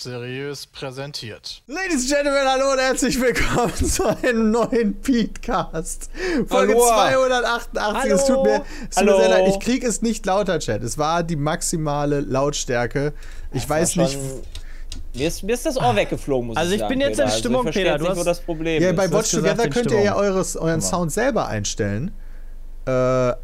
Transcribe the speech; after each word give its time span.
seriös 0.00 0.66
präsentiert. 0.66 1.62
Ladies 1.66 2.02
and 2.02 2.08
Gentlemen, 2.08 2.46
hallo 2.46 2.72
und 2.72 2.78
herzlich 2.78 3.20
willkommen 3.20 3.74
zu 3.84 4.04
einem 4.06 4.50
neuen 4.52 4.94
Petecast. 5.00 6.10
Folge 6.46 6.74
Hallo. 6.74 6.86
288. 6.86 8.12
Es 8.12 8.24
tut 8.26 8.42
mir, 8.44 8.62
es 8.88 8.96
tut 8.96 9.04
mir 9.06 9.12
Hallo. 9.12 9.18
sehr 9.20 9.28
leid. 9.28 9.48
Ich 9.48 9.58
krieg 9.60 9.82
es 9.82 10.00
nicht 10.00 10.24
lauter, 10.24 10.60
Chat. 10.60 10.84
Es 10.84 10.98
war 10.98 11.24
die 11.24 11.34
maximale 11.34 12.20
Lautstärke. 12.20 13.12
Ich 13.52 13.68
weiß 13.68 13.96
War 13.96 14.04
nicht. 14.04 14.18
Mir 15.14 15.26
ist, 15.26 15.42
mir 15.42 15.54
ist 15.54 15.66
das 15.66 15.76
Ohr 15.76 15.96
weggeflogen, 15.96 16.48
muss 16.48 16.56
Also 16.56 16.70
ich 16.70 16.76
ich 16.76 16.80
sagen. 16.82 16.90
bin 16.90 17.00
jetzt 17.00 17.18
in. 17.18 17.28
Stimmung, 17.30 17.66
also 17.66 17.70
ich 17.70 17.84
Peter, 17.84 17.98
du 17.98 18.04
nicht, 18.04 18.14
wo 18.14 18.18
hast- 18.20 18.26
das 18.26 18.40
Problem 18.40 18.80
Ja, 18.80 18.90
ist. 18.90 18.96
bei 18.96 19.10
Watch 19.10 19.32
Together 19.32 19.68
könnt 19.68 19.90
ihr 19.90 20.00
ja 20.02 20.12
Stimmung. 20.12 20.20
eures, 20.32 20.56
euren 20.56 20.80
Sound 20.80 21.10
selber 21.12 21.48
einstellen. 21.48 22.12
Äh, 22.86 22.90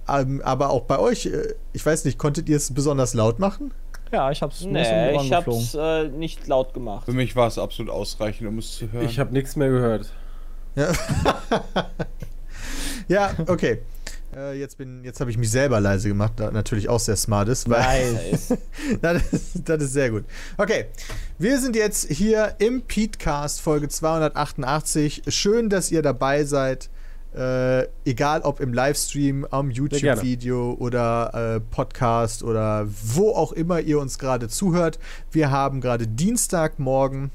aber 0.07 0.71
auch 0.71 0.83
bei 0.83 0.99
euch, 1.01 1.27
äh, 1.27 1.55
ich 1.73 1.85
weiß 1.85 2.05
nicht, 2.05 2.17
konntet 2.17 2.49
ihr 2.49 2.57
es 2.57 2.73
besonders 2.73 3.13
laut 3.15 3.41
machen? 3.41 3.75
Ja, 4.15 4.31
ich 4.31 4.43
hab's 4.43 4.61
Nee, 4.61 5.17
ich 5.17 5.33
hab's 5.33 5.75
äh, 5.75 6.05
nicht 6.05 6.47
laut 6.47 6.73
gemacht. 6.73 7.05
Für 7.05 7.13
mich 7.13 7.35
war 7.35 7.49
es 7.49 7.59
absolut 7.59 7.91
ausreichend, 7.91 8.49
um 8.49 8.59
es 8.59 8.77
zu 8.77 8.93
hören. 8.93 9.07
Ich 9.07 9.19
habe 9.19 9.33
nichts 9.33 9.57
mehr 9.57 9.71
gehört. 9.71 10.13
Ja, 10.77 10.93
ja 13.09 13.33
okay. 13.49 13.81
Äh, 14.37 14.57
jetzt 14.61 14.79
bin, 14.79 15.03
jetzt 15.03 15.19
habe 15.19 15.33
ich 15.33 15.37
mich 15.37 15.51
selber 15.51 15.81
leise 15.81 16.07
gemacht, 16.07 16.35
da 16.37 16.53
natürlich 16.53 16.89
auch 16.89 17.01
sehr 17.01 17.17
smart 17.17 17.49
ist. 17.49 17.69
Weil 17.69 18.13
Nice. 18.13 18.57
das, 19.03 19.23
ist, 19.33 19.69
das 19.69 19.83
ist 19.83 19.93
sehr 19.93 20.11
gut. 20.11 20.25
Okay, 20.59 20.87
wir 21.39 21.59
sind 21.59 21.75
jetzt 21.75 22.09
hier 22.09 22.55
im 22.59 22.83
Petecast 22.83 23.61
Folge 23.61 23.89
288. 23.89 25.23
Schön, 25.27 25.71
dass 25.71 25.91
ihr 25.91 26.03
dabei 26.03 26.45
seid. 26.45 26.89
Äh, 27.35 27.89
egal 28.05 28.43
ob 28.43 28.61
im 28.61 28.73
Livestream, 28.73 29.47
am. 29.51 29.71
YouTube-Video 29.71 30.75
oder 30.79 31.57
äh, 31.57 31.61
Podcast 31.61 32.43
oder 32.45 32.87
wo 32.87 33.31
auch 33.33 33.53
immer 33.53 33.81
ihr 33.81 33.99
uns 33.99 34.19
gerade 34.19 34.49
zuhört. 34.49 34.99
Wir 35.33 35.51
haben 35.51 35.81
gerade 35.81 36.07
Dienstagmorgen 36.07 37.33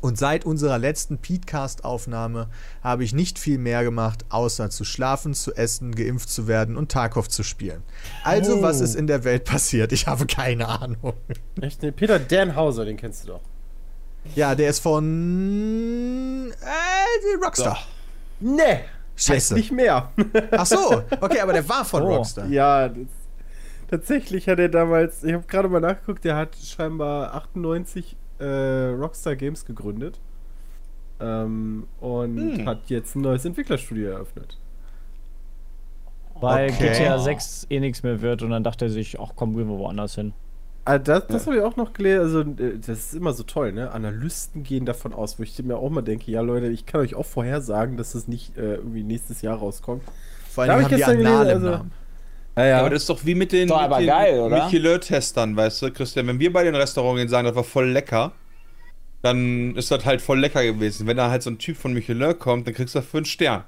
und 0.00 0.16
seit 0.16 0.46
unserer 0.46 0.78
letzten 0.78 1.18
Petecast-Aufnahme 1.18 2.48
habe 2.82 3.04
ich 3.04 3.12
nicht 3.12 3.38
viel 3.38 3.58
mehr 3.58 3.82
gemacht, 3.84 4.24
außer 4.30 4.70
zu 4.70 4.84
schlafen, 4.84 5.34
zu 5.34 5.54
essen, 5.54 5.94
geimpft 5.94 6.30
zu 6.30 6.46
werden 6.46 6.76
und 6.76 6.90
Tarkov 6.90 7.28
zu 7.28 7.42
spielen. 7.42 7.82
Also, 8.24 8.56
Oh. 8.58 8.62
was 8.62 8.80
ist 8.80 8.94
in 8.94 9.06
der 9.06 9.24
Welt 9.24 9.44
passiert? 9.44 9.92
Ich 9.92 10.06
habe 10.06 10.24
keine 10.26 10.68
Ahnung. 10.68 11.12
Echt? 11.60 11.82
Nee, 11.82 11.90
Peter 11.90 12.18
Danhauser, 12.18 12.84
den 12.86 12.96
kennst 12.96 13.24
du 13.24 13.28
doch. 13.32 13.40
Ja, 14.34 14.54
der 14.54 14.70
ist 14.70 14.78
von 14.78 16.52
äh, 16.62 17.44
Rockstar. 17.44 17.78
Nee. 18.38 18.80
Scheiße. 19.20 19.54
Nicht 19.54 19.70
mehr. 19.72 20.10
Ach 20.52 20.66
so, 20.66 21.02
okay, 21.20 21.40
aber 21.40 21.52
der 21.52 21.68
war 21.68 21.84
von 21.84 22.02
Oh. 22.02 22.16
Rockstar. 22.16 22.46
ja, 22.46 22.88
das, 22.88 23.06
tatsächlich 23.88 24.48
hat 24.48 24.58
er 24.58 24.68
damals, 24.68 25.22
ich 25.24 25.32
habe 25.32 25.44
gerade 25.46 25.68
mal 25.68 25.80
nachgeguckt, 25.80 26.24
der 26.24 26.36
hat 26.36 26.56
scheinbar 26.56 27.34
98 27.34 28.16
äh, 28.38 28.44
Rockstar 28.44 29.36
Games 29.36 29.64
gegründet. 29.64 30.18
Ähm, 31.20 31.86
und 32.00 32.38
Hm. 32.58 32.66
hat 32.66 32.88
jetzt 32.88 33.14
ein 33.14 33.20
neues 33.20 33.44
Entwicklerstudio 33.44 34.10
eröffnet. 34.12 34.58
Weil 36.40 36.70
Okay. 36.70 36.92
GTA 36.92 37.18
6 37.18 37.66
eh 37.68 37.80
nichts 37.80 38.02
mehr 38.02 38.22
wird 38.22 38.42
und 38.42 38.50
dann 38.50 38.64
dachte 38.64 38.86
er 38.86 38.90
sich, 38.90 39.20
ach 39.20 39.32
komm, 39.36 39.54
gehen 39.54 39.68
wir 39.68 39.76
woanders 39.78 40.14
hin. 40.14 40.32
Ah, 40.84 40.98
das 40.98 41.26
das 41.28 41.46
habe 41.46 41.56
ich 41.56 41.62
auch 41.62 41.76
noch 41.76 41.92
gelesen. 41.92 42.20
Also, 42.22 42.40
äh, 42.40 42.78
das 42.78 42.88
ist 42.98 43.14
immer 43.14 43.32
so 43.32 43.42
toll, 43.42 43.72
ne? 43.72 43.90
Analysten 43.92 44.62
gehen 44.62 44.86
davon 44.86 45.12
aus, 45.12 45.38
wo 45.38 45.42
ich 45.42 45.62
mir 45.62 45.76
auch 45.76 45.90
mal 45.90 46.02
denke, 46.02 46.30
ja, 46.30 46.40
Leute, 46.40 46.68
ich 46.68 46.86
kann 46.86 47.00
euch 47.02 47.14
auch 47.14 47.26
vorhersagen, 47.26 47.96
dass 47.96 48.14
es 48.14 48.26
nicht 48.28 48.56
äh, 48.56 48.76
irgendwie 48.76 49.02
nächstes 49.02 49.42
Jahr 49.42 49.58
rauskommt. 49.58 50.02
Vor 50.50 50.66
Da 50.66 50.72
allem 50.72 50.84
hab 50.84 50.90
haben 50.90 50.98
ich 50.98 51.04
die 51.04 51.10
gelesen, 51.12 51.26
also- 51.26 51.70
Namen. 51.70 51.92
Ja, 52.56 52.66
ja, 52.66 52.80
aber 52.80 52.90
das 52.90 53.02
ist 53.02 53.08
doch 53.10 53.24
wie 53.24 53.34
mit 53.36 53.52
den, 53.52 53.68
Doch, 53.68 53.76
mit 53.80 53.84
aber 53.92 54.00
den? 54.00 54.50
Michelin-Testern, 54.64 55.56
weißt 55.56 55.82
du, 55.82 55.92
Christian. 55.92 56.26
Wenn 56.26 56.40
wir 56.40 56.52
bei 56.52 56.64
den 56.64 56.74
Restaurants 56.74 57.18
gehen 57.20 57.28
sagen, 57.28 57.46
das 57.46 57.54
war 57.54 57.64
voll 57.64 57.88
lecker, 57.88 58.32
dann 59.22 59.76
ist 59.76 59.90
das 59.90 60.04
halt 60.04 60.20
voll 60.20 60.40
lecker 60.40 60.62
gewesen. 60.64 61.06
Wenn 61.06 61.16
da 61.16 61.30
halt 61.30 61.42
so 61.42 61.50
ein 61.50 61.58
Typ 61.58 61.76
von 61.76 61.92
Michelin 61.94 62.38
kommt, 62.38 62.66
dann 62.66 62.74
kriegst 62.74 62.94
du 62.94 62.98
dafür 62.98 63.18
einen 63.18 63.24
Stern. 63.26 63.64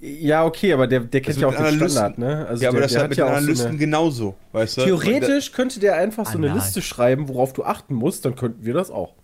Ja, 0.00 0.44
okay, 0.44 0.72
aber 0.72 0.86
der, 0.86 1.00
der 1.00 1.20
Das 1.20 1.26
kennt 1.26 1.40
ja 1.40 1.48
auch 1.48 1.52
den 1.54 1.60
Analysten- 1.64 1.88
Standard, 1.90 2.18
ne? 2.18 2.46
Also 2.48 2.62
ja, 2.62 2.68
aber 2.70 2.78
der, 2.78 2.82
das 2.82 2.90
ist 2.90 2.94
der 2.94 3.00
halt 3.02 3.08
mit 3.10 3.18
den 3.18 3.24
auch 3.24 3.28
so 3.28 3.34
Analysten 3.36 3.68
eine- 3.68 3.78
genauso, 3.78 4.34
weißt 4.52 4.76
du? 4.78 4.80
Theoretisch 4.84 5.52
könnte 5.52 5.80
der 5.80 5.96
einfach 5.96 6.26
so 6.26 6.38
eine 6.38 6.50
Anal. 6.50 6.62
Liste 6.62 6.82
schreiben, 6.82 7.28
worauf 7.28 7.52
du 7.52 7.64
achten 7.64 7.94
musst, 7.94 8.24
dann 8.24 8.34
könnten 8.36 8.64
wir 8.64 8.74
das 8.74 8.90
auch. 8.90 9.14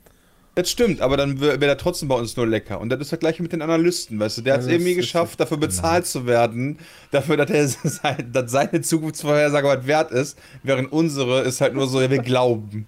Das 0.55 0.71
stimmt, 0.71 1.01
aber 1.01 1.17
dann 1.17 1.41
wäre 1.41 1.61
wär 1.61 1.69
der 1.69 1.79
trotzdem 1.79 2.09
bei 2.09 2.15
uns 2.15 2.37
nur 2.37 2.47
lecker. 2.47 2.79
Und 2.79 2.91
das 2.91 3.01
ist 3.01 3.11
das 3.13 3.19
gleiche 3.19 3.43
mit 3.43 3.53
den 3.53 3.63
Analysten, 3.63 4.21
weißt 4.21 4.39
du? 4.39 4.43
Der 4.43 4.55
hat 4.55 4.61
es 4.61 4.67
Ja, 4.67 4.73
irgendwie 4.75 4.95
geschafft, 4.95 5.41
dafür 5.41 5.57
bezahlt 5.57 6.07
zu 6.07 6.27
werden, 6.27 6.79
dafür, 7.11 7.39
dass, 7.39 7.49
er 7.51 7.67
sein, 7.91 8.31
dass 8.33 8.51
seine 8.51 8.83
Zukunftsvorhersage 8.83 9.67
was 9.67 9.87
wert 9.87 10.11
ist, 10.13 10.39
während 10.63 10.93
unsere 10.93 11.41
ist 11.43 11.61
halt 11.63 11.73
nur 11.75 11.87
so, 11.87 12.01
ja, 12.03 12.11
wir 12.11 12.19
glauben. 12.19 12.87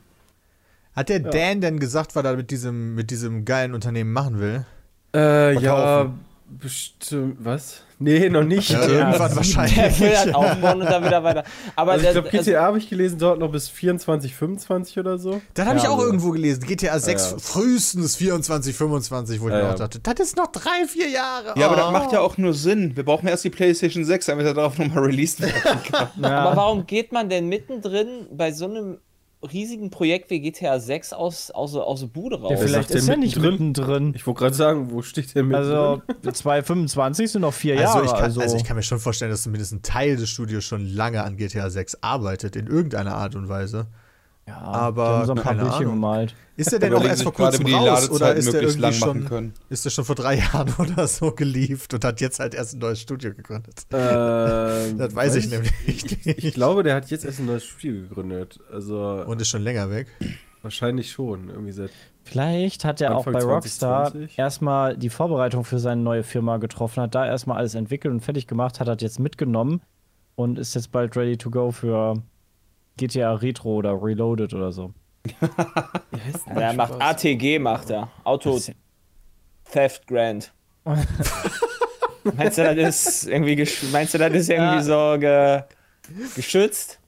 Hat 0.94 1.08
der 1.08 1.20
Dan 1.20 1.60
denn 1.62 1.80
gesagt, 1.80 2.14
was 2.14 2.24
er 2.24 2.36
mit 2.36 2.50
diesem, 2.50 2.94
mit 2.94 3.10
diesem 3.10 3.44
geilen 3.46 3.74
Unternehmen 3.74 4.12
machen 4.12 4.38
will? 4.40 4.64
Äh, 5.12 5.54
Verkaufen. 5.58 6.20
Bestimmt. 6.58 7.36
Was? 7.44 7.82
Nee, 7.98 8.28
noch 8.28 8.42
nicht. 8.42 8.70
Ja, 8.70 8.80
Ja, 8.80 8.86
irgendwann 8.88 9.28
Der 9.28 9.36
wahrscheinlich. 9.36 10.00
will 10.00 10.16
halt 10.18 10.34
aufbauen 10.34 10.80
und 10.82 10.86
dann 10.90 11.04
wieder 11.04 11.22
weiter. 11.22 11.44
Aber 11.76 11.92
also 11.92 12.06
ich 12.06 12.12
glaube, 12.12 12.28
GTA 12.30 12.62
habe 12.62 12.78
ich 12.78 12.88
gelesen, 12.88 13.18
dort 13.18 13.38
noch 13.38 13.50
bis 13.52 13.68
24, 13.68 14.34
25 14.34 14.98
oder 14.98 15.16
so. 15.18 15.40
Das 15.54 15.66
habe 15.66 15.76
ich 15.78 15.84
Ja, 15.84 15.90
auch 15.90 15.94
also- 15.94 16.06
irgendwo 16.06 16.30
gelesen. 16.32 16.64
GTA 16.66 16.98
6 16.98 17.30
ja. 17.32 17.38
frühestens 17.38 18.16
24, 18.16 18.74
25, 18.74 19.40
wo 19.40 19.46
ich 19.48 19.52
Ja, 19.52 19.58
mir 19.60 19.64
ja. 19.66 19.72
auch 19.74 19.78
dachte, 19.78 20.00
das 20.00 20.14
ist 20.20 20.36
noch 20.36 20.48
drei, 20.48 20.86
vier 20.88 21.08
Jahre. 21.08 21.58
Ja, 21.58 21.66
aber 21.66 21.74
Oh. 21.76 21.78
das 21.78 21.92
macht 21.92 22.12
ja 22.12 22.20
auch 22.20 22.36
nur 22.36 22.54
Sinn. 22.54 22.96
Wir 22.96 23.04
brauchen 23.04 23.28
erst 23.28 23.44
die 23.44 23.50
PlayStation 23.50 24.04
6, 24.04 24.26
damit 24.26 24.46
er 24.46 24.54
darauf 24.54 24.76
nochmal 24.78 25.04
released 25.04 25.40
werden 25.40 25.80
kann. 25.90 26.08
Aber 26.24 26.56
warum 26.56 26.86
geht 26.86 27.12
man 27.12 27.28
denn 27.28 27.48
mittendrin 27.48 28.26
bei 28.32 28.52
so 28.52 28.64
einem 28.66 28.98
riesigen 29.52 29.90
Projekt 29.90 30.30
wie 30.30 30.40
GTA 30.40 30.78
6 30.78 31.12
aus, 31.12 31.50
aus, 31.50 31.74
aus 31.74 32.00
der 32.00 32.06
Bude 32.08 32.40
raus? 32.40 32.48
Der 32.48 32.58
vielleicht 32.58 32.90
ist 32.90 33.08
er 33.08 33.16
nicht 33.16 33.38
mittendrin? 33.38 34.12
Ich 34.14 34.26
wollte 34.26 34.38
gerade 34.38 34.54
sagen, 34.54 34.90
wo 34.90 35.02
steht 35.02 35.34
der 35.34 35.44
mit? 35.44 35.56
Also 35.56 36.02
225 36.22 37.30
sind 37.30 37.42
noch 37.42 37.54
vier 37.54 37.74
Also 37.78 37.84
Jahre. 37.98 38.04
ich, 38.06 38.12
kann, 38.12 38.22
also, 38.22 38.40
also 38.40 38.56
ich 38.56 38.64
kann 38.64 38.76
mir 38.76 38.82
schon 38.82 38.98
vorstellen, 38.98 39.30
dass 39.30 39.42
zumindest 39.42 39.72
ein 39.72 39.82
Teil 39.82 40.16
des 40.16 40.28
Studios 40.28 40.64
schon 40.64 40.86
lange 40.86 41.22
an 41.22 41.36
GTA 41.36 41.70
6 41.70 41.98
arbeitet, 42.02 42.56
in 42.56 42.66
irgendeiner 42.66 43.14
Art 43.16 43.34
und 43.34 43.48
Weise. 43.48 43.86
Ja, 44.46 44.58
aber 44.60 45.24
so 45.26 45.32
ein 45.32 45.36
paar 45.38 45.54
keine 45.54 45.72
Ahnung. 45.72 45.92
gemalt. 45.94 46.34
Ist 46.56 46.70
der 46.70 46.78
denn 46.78 46.94
auch 46.94 47.04
erst 47.04 47.22
vor 47.22 47.32
kurzem 47.32 47.64
die 47.64 47.72
raus 47.72 48.10
oder 48.10 48.34
ist 48.34 48.52
der 48.52 48.62
irgendwie 48.62 48.92
schon, 48.92 49.24
können. 49.24 49.54
ist 49.70 49.84
der 49.84 49.90
schon 49.90 50.04
vor 50.04 50.14
drei 50.14 50.34
Jahren 50.38 50.72
oder 50.78 51.06
so 51.08 51.32
gelieft 51.32 51.94
und 51.94 52.04
hat 52.04 52.20
jetzt 52.20 52.38
halt 52.38 52.54
erst 52.54 52.74
ein 52.74 52.78
neues 52.78 53.00
Studio 53.00 53.34
gegründet? 53.34 53.86
Ähm, 53.92 54.98
Das 54.98 55.14
weiß 55.14 55.34
ich 55.36 55.48
nämlich 55.50 55.72
nicht. 55.86 56.26
Ich 56.44 56.54
glaube, 56.54 56.82
der 56.82 56.94
hat 56.94 57.10
jetzt 57.10 57.24
erst 57.24 57.40
ein 57.40 57.46
neues 57.46 57.64
Studio 57.64 58.02
gegründet. 58.08 58.60
Also 58.70 59.24
Und 59.26 59.40
ist 59.40 59.48
schon 59.48 59.62
länger 59.62 59.90
weg. 59.90 60.06
wahrscheinlich 60.62 61.10
schon. 61.10 61.48
Irgendwie 61.48 61.72
seit. 61.72 61.90
Vielleicht 62.22 62.84
hat 62.84 63.00
er 63.00 63.12
auch 63.16 63.26
Anfang 63.26 63.32
bei 63.34 63.42
Rockstar 63.44 64.04
2020. 64.12 64.38
erstmal 64.38 64.96
die 64.96 65.10
Vorbereitung 65.10 65.64
für 65.64 65.78
seine 65.78 66.00
neue 66.02 66.22
Firma 66.22 66.58
getroffen, 66.58 67.02
hat 67.02 67.14
da 67.14 67.26
erstmal 67.26 67.58
alles 67.58 67.74
entwickelt 67.74 68.12
und 68.14 68.20
fertig 68.20 68.46
gemacht, 68.46 68.78
hat 68.80 68.88
das 68.88 68.98
jetzt 69.00 69.18
mitgenommen 69.18 69.82
und 70.36 70.58
ist 70.58 70.74
jetzt 70.74 70.90
bald 70.92 71.16
ready 71.16 71.36
to 71.36 71.50
go 71.50 71.70
für 71.70 72.14
GTA 72.96 73.34
Retro 73.34 73.74
oder 73.76 73.92
Reloaded 74.00 74.54
oder 74.54 74.72
so. 74.72 74.92
Denn 75.26 75.50
Er 76.56 76.72
macht 76.74 76.94
Spaß? 76.94 77.24
ATG, 77.24 77.58
macht 77.58 77.90
er. 77.90 78.08
Auto 78.24 78.60
Theft 79.72 80.06
Grant. 80.06 80.52
meinst 82.36 82.58
du, 82.58 82.74
das 82.74 83.06
ist 83.06 83.26
irgendwie, 83.28 83.54
gesch- 83.54 83.90
meinst 83.90 84.14
du, 84.14 84.18
das 84.18 84.32
ist 84.34 84.50
irgendwie 84.50 84.76
Ja. 84.76 84.82
so 85.14 85.18
ge 85.18 85.62
geschützt? 86.36 86.98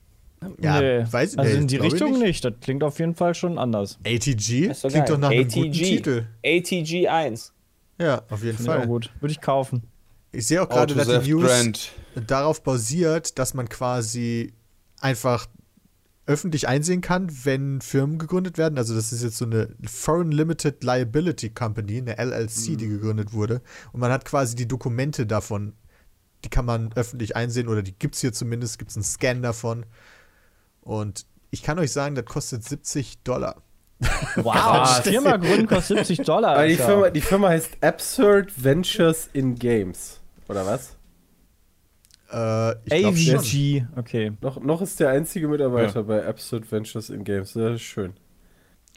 Ja, 0.60 0.80
nee, 0.80 1.04
weiß 1.10 1.38
also 1.38 1.50
nee, 1.52 1.58
in 1.58 1.66
die 1.66 1.76
ich 1.76 1.82
Richtung 1.82 2.18
nicht. 2.18 2.44
Das 2.44 2.52
klingt 2.60 2.82
auf 2.84 2.98
jeden 2.98 3.14
Fall 3.14 3.34
schon 3.34 3.58
anders. 3.58 3.98
ATG 4.06 4.68
doch 4.68 4.80
klingt 4.80 4.92
geil. 4.94 5.04
doch 5.06 5.18
nach 5.18 5.30
einem 5.30 5.48
guten 5.48 5.68
ATG. 5.70 5.72
Titel. 5.82 6.26
ATG 6.44 7.08
1. 7.08 7.52
Ja, 7.98 8.22
auf 8.30 8.42
jeden 8.44 8.62
ich 8.62 8.68
auch 8.68 8.74
Fall. 8.74 8.86
gut. 8.86 9.10
Würde 9.20 9.32
ich 9.32 9.40
kaufen. 9.40 9.82
Ich 10.32 10.46
sehe 10.46 10.62
auch 10.62 10.68
gerade, 10.68 10.94
dass 10.94 11.08
die 11.24 11.30
News 11.32 11.44
Brand. 11.50 11.92
darauf 12.26 12.62
basiert, 12.62 13.38
dass 13.38 13.54
man 13.54 13.68
quasi 13.68 14.52
einfach 15.00 15.46
öffentlich 16.26 16.66
einsehen 16.66 17.00
kann, 17.00 17.30
wenn 17.44 17.80
Firmen 17.80 18.18
gegründet 18.18 18.58
werden. 18.58 18.78
Also 18.78 18.94
das 18.94 19.12
ist 19.12 19.22
jetzt 19.22 19.38
so 19.38 19.44
eine 19.44 19.68
Foreign 19.86 20.32
Limited 20.32 20.82
Liability 20.82 21.50
Company, 21.50 21.98
eine 21.98 22.18
LLC, 22.18 22.76
die 22.76 22.88
gegründet 22.88 23.32
wurde. 23.32 23.62
Und 23.92 24.00
man 24.00 24.10
hat 24.10 24.24
quasi 24.24 24.56
die 24.56 24.66
Dokumente 24.66 25.26
davon, 25.26 25.74
die 26.44 26.50
kann 26.50 26.64
man 26.64 26.92
öffentlich 26.94 27.36
einsehen 27.36 27.68
oder 27.68 27.82
die 27.82 27.96
gibt 27.96 28.16
es 28.16 28.20
hier 28.20 28.32
zumindest, 28.32 28.78
gibt 28.78 28.90
es 28.90 28.96
einen 28.96 29.04
Scan 29.04 29.40
davon. 29.40 29.86
Und 30.80 31.26
ich 31.50 31.62
kann 31.62 31.78
euch 31.78 31.92
sagen, 31.92 32.16
das 32.16 32.24
kostet 32.24 32.64
70 32.64 33.22
Dollar. 33.22 33.62
Wow, 34.36 35.00
Firma 35.04 35.36
gründen 35.36 35.68
kostet 35.68 36.06
70 36.06 36.26
Dollar. 36.26 36.66
Die. 36.66 36.76
Firma, 36.76 37.10
die 37.10 37.20
Firma 37.20 37.48
heißt 37.48 37.82
Absurd 37.82 38.52
Ventures 38.62 39.28
in 39.32 39.54
Games. 39.54 40.20
Oder 40.48 40.66
was? 40.66 40.96
Äh, 42.32 42.72
ich. 42.86 43.06
AVG, 43.34 43.84
okay. 43.96 44.32
Noch, 44.40 44.60
noch 44.60 44.82
ist 44.82 44.98
der 45.00 45.10
einzige 45.10 45.48
Mitarbeiter 45.48 46.02
bei 46.02 46.26
Absurd 46.26 46.70
Ventures 46.70 47.10
in 47.10 47.24
Games. 47.24 47.52
Das 47.52 47.74
ist 47.76 47.82
schön. 47.82 48.14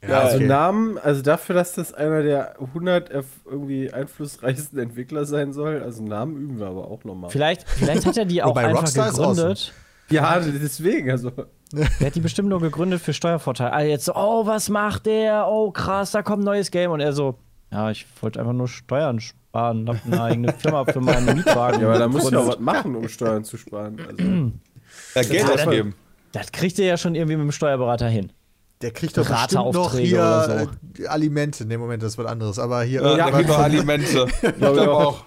Ja, 0.01 0.09
Ja, 0.09 0.19
also 0.21 0.37
okay. 0.37 0.47
Namen, 0.47 0.97
also 0.97 1.21
dafür, 1.21 1.55
dass 1.55 1.73
das 1.73 1.93
einer 1.93 2.23
der 2.23 2.59
100 2.61 3.11
erf- 3.13 3.25
irgendwie 3.45 3.91
einflussreichsten 3.91 4.79
Entwickler 4.79 5.25
sein 5.25 5.51
soll, 5.53 5.83
also 5.83 6.01
Namen 6.03 6.37
üben 6.37 6.59
wir 6.59 6.67
aber 6.67 6.89
auch 6.89 7.03
nochmal. 7.03 7.29
Vielleicht, 7.29 7.67
vielleicht 7.69 8.05
hat 8.05 8.17
er 8.17 8.25
die 8.25 8.41
auch 8.43 8.55
einfach 8.55 8.79
Rockstar 8.81 9.11
gegründet. 9.11 9.73
Ja, 10.09 10.39
deswegen, 10.39 11.11
also. 11.11 11.31
Der 11.71 12.07
hat 12.07 12.15
die 12.15 12.19
bestimmt 12.21 12.49
nur 12.49 12.59
gegründet 12.61 12.99
für 12.99 13.13
Steuervorteile. 13.13 13.73
Ah, 13.73 13.81
jetzt 13.81 14.05
so, 14.05 14.15
oh, 14.15 14.47
was 14.47 14.69
macht 14.69 15.05
der? 15.05 15.45
Oh, 15.47 15.69
krass, 15.69 16.09
da 16.11 16.23
kommt 16.23 16.41
ein 16.41 16.45
neues 16.45 16.71
Game. 16.71 16.89
Und 16.89 16.99
er 16.99 17.13
so, 17.13 17.35
ja, 17.71 17.91
ich 17.91 18.05
wollte 18.21 18.39
einfach 18.39 18.53
nur 18.53 18.67
Steuern 18.67 19.19
sparen. 19.19 19.87
Hab 19.89 20.05
eine 20.05 20.21
eigene 20.21 20.53
Firma 20.53 20.85
für 20.85 21.01
meinen 21.01 21.35
Mietwagen. 21.37 21.81
Ja, 21.81 21.87
aber 21.89 21.99
da 21.99 22.07
muss 22.07 22.29
ich 22.29 22.35
auch 22.35 22.47
was 22.47 22.59
machen, 22.59 22.95
um 22.95 23.07
Steuern 23.09 23.43
zu 23.43 23.57
sparen. 23.57 23.97
Also, 24.07 24.23
Ja, 25.15 25.21
Geld 25.21 25.33
Ja, 25.33 25.47
dann- 25.55 25.67
ausgeben. 25.67 25.95
Das 26.31 26.51
kriegt 26.51 26.77
ihr 26.77 26.85
ja 26.85 26.97
schon 26.97 27.15
irgendwie 27.15 27.35
mit 27.37 27.45
dem 27.45 27.51
Steuerberater 27.51 28.07
hin. 28.07 28.31
Der 28.81 28.91
kriegt 28.91 29.17
doch 29.17 29.27
bestimmt 29.27 29.73
noch 29.73 29.93
hier 29.95 30.19
oder 30.19 30.67
äh, 30.99 31.07
Alimente. 31.07 31.65
Ne, 31.65 31.77
Moment, 31.77 32.01
das 32.03 32.13
ist 32.13 32.17
was 32.19 32.27
anderes. 32.27 32.59
Aber 32.59 32.83
hier 32.83 33.01
Ja, 33.01 33.17
ja, 33.17 33.57
Alimente. 33.57 34.27
Ich 34.41 34.55
glaube 34.55 34.91
auch. 34.91 35.25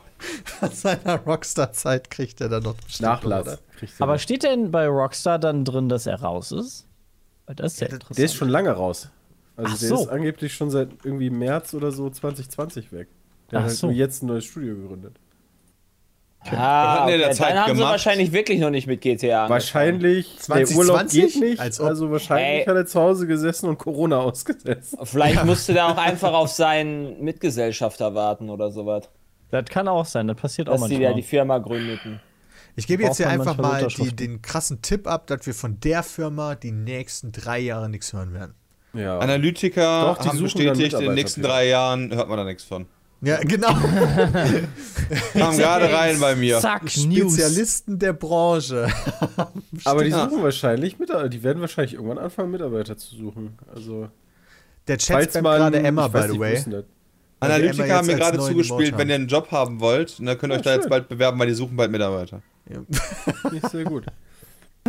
aus 0.61 0.81
seiner 0.83 1.19
Rockstar-Zeit 1.19 2.09
kriegt 2.11 2.41
er 2.41 2.49
dann 2.49 2.63
noch 2.63 2.77
Nachlass. 3.01 3.59
Aber 3.99 4.19
steht 4.19 4.45
denn 4.45 4.71
bei 4.71 4.87
Rockstar 4.87 5.39
dann 5.41 5.65
drin, 5.65 5.89
dass 5.89 6.07
er 6.07 6.21
raus 6.23 6.53
ist? 6.53 6.87
Weil 7.47 7.57
Das 7.57 7.75
ist 7.75 7.81
ja 7.81 7.89
interessant. 7.89 8.19
der 8.19 8.25
ist 8.25 8.35
schon 8.35 8.49
lange 8.49 8.71
raus. 8.71 9.09
Also 9.57 9.73
Ach 9.75 9.79
der 9.79 9.89
so. 9.89 9.95
ist 10.03 10.09
angeblich 10.09 10.55
schon 10.55 10.71
seit 10.71 10.89
irgendwie 11.05 11.31
März 11.31 11.75
oder 11.75 11.93
so 11.93 12.09
2020 12.09 12.93
weg. 12.93 13.09
Der 13.51 13.59
Ach 13.59 13.63
hat 13.63 13.69
halt 13.69 13.79
so. 13.79 13.87
nur 13.89 13.97
jetzt 13.97 14.23
ein 14.23 14.27
neues 14.27 14.45
Studio 14.45 14.75
gegründet. 14.75 15.19
Ah, 16.51 17.07
der 17.07 17.15
okay. 17.15 17.19
der 17.19 17.33
Zeit 17.33 17.51
dann 17.51 17.59
haben 17.59 17.69
sie 17.71 17.77
gemacht? 17.77 17.93
wahrscheinlich 17.93 18.33
wirklich 18.33 18.59
noch 18.59 18.71
nicht 18.71 18.87
mit 18.87 19.01
GTA 19.01 19.45
angefangen. 19.45 19.51
Wahrscheinlich, 19.51 20.35
der 20.35 20.65
2020? 20.67 20.77
Urlaub 20.77 21.09
geht 21.09 21.41
nicht, 21.41 21.61
also 21.61 22.11
wahrscheinlich 22.11 22.61
Ey. 22.61 22.65
hat 22.65 22.77
er 22.77 22.87
zu 22.87 23.01
Hause 23.01 23.27
gesessen 23.27 23.69
und 23.69 23.79
Corona 23.79 24.19
ausgesetzt. 24.21 24.97
Vielleicht 25.05 25.45
musste 25.45 25.73
der 25.73 25.87
auch 25.87 25.97
einfach 25.99 26.33
auf 26.33 26.49
seinen 26.49 27.23
Mitgesellschafter 27.23 28.15
warten 28.15 28.51
oder 28.51 28.71
sowas. 28.73 29.09
Das 29.51 29.67
kann 29.67 29.87
auch 29.87 30.07
sein, 30.07 30.27
das 30.27 30.37
passiert 30.37 30.69
auch 30.69 30.81
Dass 30.81 30.89
die 30.89 30.95
ja 30.95 31.01
manchmal. 31.01 31.15
die 31.15 31.23
Firma 31.23 31.59
gründeten. 31.59 32.21
Ich 32.75 32.87
gebe 32.87 33.03
jetzt 33.03 33.19
hier 33.19 33.29
einfach 33.29 33.57
manchmal 33.59 33.83
mal 33.83 33.89
die, 33.89 34.17
den 34.17 34.41
krassen 34.43 34.81
Tipp 34.83 35.07
ab, 35.07 35.27
dass 35.27 35.47
wir 35.47 35.55
von 35.55 35.79
der 35.81 36.03
Firma 36.03 36.55
die 36.55 36.73
nächsten 36.73 37.31
drei 37.31 37.59
Jahre 37.59 37.89
nichts 37.89 38.13
hören 38.15 38.33
werden. 38.33 38.55
Ja. 38.95 39.19
Analytiker 39.19 40.15
Doch, 40.15 40.19
die 40.23 40.29
haben 40.29 40.43
bestätigt, 40.43 40.93
in 40.95 41.01
den 41.01 41.15
nächsten 41.15 41.43
drei 41.43 41.69
Jahren 41.69 42.15
hört 42.15 42.29
man 42.29 42.37
da 42.39 42.45
nichts 42.45 42.65
von. 42.65 42.87
Ja, 43.25 43.39
genau. 43.39 43.69
Kam 45.33 45.57
gerade 45.57 45.93
rein 45.93 46.19
bei 46.21 46.35
mir. 46.35 46.59
Zack, 46.59 46.83
News. 47.07 47.35
Spezialisten 47.35 47.99
der 47.99 48.13
Branche. 48.15 48.89
Aber 49.85 50.03
die 50.03 50.11
Ja. 50.11 50.29
suchen 50.29 50.43
wahrscheinlich 50.43 50.99
Mitarbeiter, 50.99 51.29
die 51.29 51.43
werden 51.45 51.61
wahrscheinlich 51.61 51.95
irgendwann 51.95 52.19
anfangen, 52.19 52.51
Mitarbeiter 52.51 52.97
zu 52.97 53.15
suchen. 53.15 53.57
Also, 53.73 54.09
Der 54.89 54.99
Chat 54.99 55.31
spammt 55.31 55.45
gerade 55.45 55.79
Emma, 55.83 56.09
by 56.09 56.23
the 56.33 56.39
way. 56.39 56.55
ist 56.55 56.69
Analytiker 57.39 57.95
haben 57.97 58.07
mir 58.07 58.17
gerade 58.17 58.39
zugespielt, 58.39 58.99
wenn 58.99 59.09
ihr 59.09 59.17
einen 59.17 59.29
Job 59.29 59.51
haben 59.51 59.81
wollt, 59.81 60.19
dann 60.19 60.39
könnt 60.39 60.53
ihr 60.53 60.57
euch 60.57 60.63
da 60.63 60.71
schön. 60.73 60.81
jetzt 60.81 60.91
bald 60.91 61.09
bewerben, 61.09 61.39
weil 61.39 61.49
die 61.49 61.55
suchen 61.55 61.77
bald 61.77 61.91
Mitarbeiter. 61.91 62.41
Nicht 63.51 63.69
sehr 63.71 63.85
gut. 63.85 64.05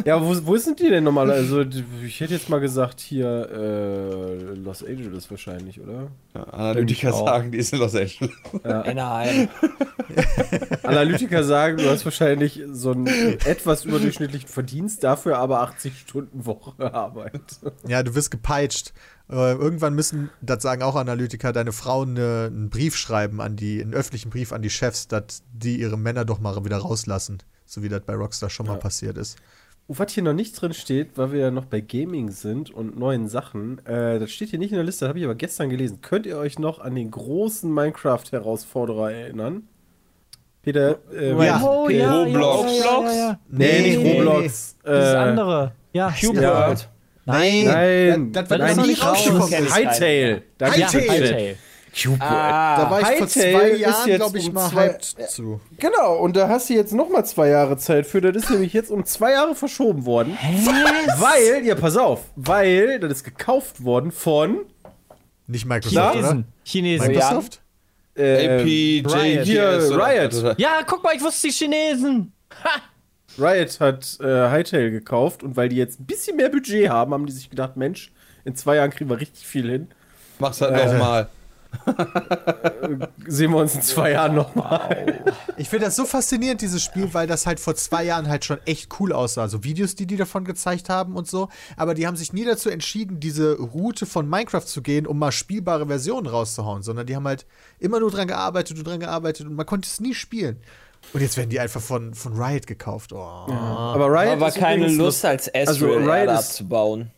Ja, 0.06 0.20
wo, 0.20 0.36
wo 0.48 0.58
sind 0.58 0.80
die 0.80 0.90
denn 0.90 1.04
nochmal? 1.04 1.30
Also, 1.30 1.62
ich 2.04 2.20
hätte 2.20 2.34
jetzt 2.34 2.50
mal 2.50 2.60
gesagt, 2.60 3.00
hier 3.00 3.48
äh, 3.52 4.56
Los 4.56 4.84
Angeles 4.84 5.30
wahrscheinlich, 5.30 5.80
oder? 5.80 6.08
Ja, 6.34 6.44
Analytiker 6.46 7.14
sagen, 7.14 7.52
die 7.52 7.60
ist 7.60 7.74
in 7.74 7.80
Los 7.80 7.94
Angeles. 7.96 8.32
Anaheim. 8.64 9.50
Analytiker 10.84 11.44
sagen, 11.44 11.78
du 11.78 11.90
hast 11.90 12.06
wahrscheinlich 12.06 12.62
so 12.72 12.92
einen 12.92 13.06
etwas 13.46 13.86
überdurchschnittlichen 13.86 14.50
Verdienst, 14.50 15.04
dafür 15.04 15.38
aber 15.38 15.62
80 15.62 16.00
Stunden 16.00 16.46
Woche 16.46 16.94
Arbeit. 16.94 17.42
Ja, 17.88 18.02
du 18.04 18.16
wirst 18.16 18.32
gepeitscht. 18.32 18.94
Äh, 19.30 19.54
irgendwann 19.54 19.94
müssen, 19.94 20.30
das 20.42 20.64
sagen 20.64 20.82
auch 20.82 20.96
Analytiker, 20.96 21.54
deine 21.54 21.72
Frauen 21.72 22.18
eine, 22.18 22.48
einen 22.48 22.70
Brief 22.70 22.96
schreiben 22.98 23.42
an 23.42 23.56
die, 23.56 23.82
einen 23.82 23.94
öffentlichen 23.94 24.32
Brief 24.32 24.52
an 24.52 24.62
die 24.62 24.70
Chefs, 24.70 25.08
dass 25.08 25.44
die 25.54 25.80
ihre 25.80 25.98
Männer 25.98 26.26
doch 26.26 26.40
mal 26.40 26.66
wieder 26.66 26.78
rauslassen. 26.78 27.38
So 27.66 27.82
wie 27.84 27.90
das 27.90 28.02
bei 28.02 28.16
Rockstar 28.16 28.50
schon 28.50 28.66
mal 28.68 28.74
Ja. 28.74 28.80
passiert 28.80 29.18
ist. 29.18 29.38
Oh, 29.88 29.96
was 29.98 30.14
hier 30.14 30.24
noch 30.24 30.34
nicht 30.34 30.54
drin 30.62 30.74
steht, 30.74 31.18
weil 31.18 31.34
wir 31.34 31.40
ja 31.42 31.52
noch 31.52 31.66
bei 31.66 31.82
Gaming 31.82 32.32
sind 32.32 32.72
und 32.72 32.98
neuen 32.98 33.28
Sachen, 33.28 33.86
äh, 33.86 34.18
das 34.18 34.32
steht 34.32 34.50
hier 34.52 34.60
nicht 34.60 34.72
in 34.72 34.78
der 34.78 34.86
Liste, 34.86 35.02
das 35.06 35.10
habe 35.10 35.20
ich 35.20 35.26
aber 35.26 35.36
gestern 35.36 35.70
gelesen. 35.70 36.00
Könnt 36.02 36.26
ihr 36.26 36.38
euch 36.38 36.58
noch 36.58 36.80
an 36.80 36.96
den 36.96 37.12
großen 37.12 37.72
Minecraft-Herausforderer 37.74 39.12
erinnern? 39.12 39.64
Peter, 40.62 41.00
äh, 41.14 41.32
Ja. 41.46 41.62
Oh, 41.62 41.90
ja, 41.90 42.24
Roblox. 42.24 42.80
Ja, 42.80 42.86
ja, 42.86 43.02
ja, 43.04 43.14
ja. 43.14 43.40
Nee, 43.50 43.82
nicht 43.82 44.00
nee, 44.00 44.18
Roblox. 44.22 44.78
Das 44.84 45.14
Äh, 45.14 45.18
andere. 45.18 45.72
Ja, 45.92 46.14
Cube 46.18 46.42
Ja. 46.42 46.68
World. 46.68 46.90
Nein, 47.26 47.66
Nein, 47.66 48.32
das, 48.32 48.48
das 48.48 48.58
das 48.60 48.76
noch 48.78 48.86
nicht. 48.86 49.04
Hightail. 49.04 50.44
Hightail. 50.62 51.10
Hightail. 51.10 51.56
Cube 51.96 52.20
World. 52.20 52.22
Da 52.22 52.88
Ah, 52.88 52.92
war 52.92 53.02
ich 53.12 53.18
vor 53.20 53.28
zwei 53.28 53.70
ist 53.70 53.80
Jahren, 53.80 54.08
jetzt 54.10 54.16
glaube 54.18 54.38
ich, 54.40 54.48
um 54.48 54.54
mal 54.54 54.70
zwei- 54.70 54.90
hyped 54.90 55.30
zu. 55.30 55.62
Genau, 55.78 56.16
und 56.18 56.36
da 56.36 56.50
hast 56.50 56.70
du 56.70 56.74
jetzt 56.74 56.92
nochmal 56.94 57.26
zwei 57.26 57.50
Jahre 57.50 57.78
Zeit 57.78 58.06
für. 58.08 58.20
Das 58.22 58.44
ist 58.44 58.50
nämlich 58.50 58.74
jetzt 58.74 58.90
um 58.92 59.06
zwei 59.06 59.32
Jahre 59.34 59.54
verschoben 59.56 60.06
worden. 60.06 60.38
Weil, 61.20 61.66
ja, 61.66 61.76
pass 61.76 61.96
auf, 61.98 62.22
weil 62.36 63.00
das 63.00 63.12
ist 63.12 63.24
gekauft 63.24 63.84
worden 63.84 64.12
von 64.12 64.62
Nicht 65.48 65.66
Microsoft, 65.66 65.96
oder? 65.96 66.14
Chinesen. 66.14 66.46
Chinesen. 66.64 67.08
Microsoft? 67.08 67.62
äh, 68.16 68.62
Riot. 68.62 69.06
Oder- 69.08 70.08
Riot. 70.08 70.60
Ja, 70.60 70.82
guck 70.86 71.04
mal, 71.04 71.16
ich 71.16 71.22
wusste 71.24 71.48
die 71.48 71.54
Chinesen. 71.54 72.32
Riot 73.40 73.80
hat 73.80 74.18
äh, 74.20 74.50
Hightail 74.50 74.92
gekauft 74.92 75.42
und 75.44 75.56
weil 75.58 75.70
die 75.70 75.76
jetzt 75.78 76.00
ein 76.00 76.06
bisschen 76.06 76.38
mehr 76.38 76.50
Budget 76.50 76.90
haben, 76.90 77.14
haben 77.14 77.26
die 77.26 77.32
sich 77.32 77.50
gedacht, 77.50 77.76
Mensch, 77.78 78.12
in 78.46 78.56
zwei 78.56 78.76
Jahren 78.76 78.92
kriegen 78.92 79.10
wir 79.10 79.20
richtig 79.20 79.46
viel 79.48 79.70
hin. 79.70 79.88
Mach's 80.40 80.62
halt 80.62 80.74
Äh. 80.76 80.86
nochmal. 80.94 81.30
Sehen 83.28 83.52
wir 83.52 83.58
uns 83.58 83.76
in 83.76 83.82
zwei 83.82 84.12
Jahren 84.12 84.36
nochmal. 84.36 85.24
Ich 85.58 85.70
finde 85.70 85.86
das 85.86 85.96
so 85.96 86.06
faszinierend, 86.06 86.62
dieses 86.62 86.84
Spiel, 86.84 87.14
weil 87.14 87.28
das 87.28 87.46
halt 87.46 87.60
vor 87.60 87.76
zwei 87.76 88.04
Jahren 88.04 88.28
halt 88.28 88.46
schon 88.46 88.60
echt 88.66 89.00
cool 89.00 89.12
aussah. 89.14 89.48
So 89.48 89.64
Videos, 89.64 89.96
die 89.96 90.06
die 90.06 90.18
davon 90.18 90.46
gezeigt 90.46 90.90
haben 90.90 91.16
und 91.16 91.28
so. 91.28 91.50
Aber 91.78 91.94
die 91.94 92.08
haben 92.08 92.16
sich 92.16 92.34
nie 92.34 92.46
dazu 92.46 92.70
entschieden, 92.70 93.20
diese 93.20 93.58
Route 93.58 94.06
von 94.06 94.30
Minecraft 94.30 94.66
zu 94.66 94.82
gehen, 94.82 95.08
um 95.08 95.20
mal 95.20 95.32
spielbare 95.32 95.88
Versionen 95.88 96.28
rauszuhauen, 96.28 96.84
sondern 96.84 97.06
die 97.06 97.16
haben 97.16 97.28
halt 97.28 97.46
immer 97.80 98.00
nur 98.00 98.12
dran 98.12 98.28
gearbeitet 98.28 98.78
und 98.78 98.88
dran 98.88 99.00
gearbeitet 99.00 99.48
und 99.48 99.56
man 99.56 99.66
konnte 99.66 99.88
es 99.88 100.00
nie 100.00 100.14
spielen. 100.14 100.62
Und 101.12 101.22
jetzt 101.22 101.38
werden 101.38 101.50
die 101.50 101.60
einfach 101.60 101.82
von, 101.82 102.14
von 102.14 102.34
Riot 102.34 102.66
gekauft. 102.66 103.12
Oh. 103.12 103.18
Aber 103.18 104.08
Riot 104.08 104.34
Aber 104.34 104.52
keine 104.52 104.88
Lust, 104.88 105.26
als 105.26 105.54
also 105.54 105.88
Astral 105.88 106.10
Riot 106.10 106.30
abzubauen. 106.30 107.12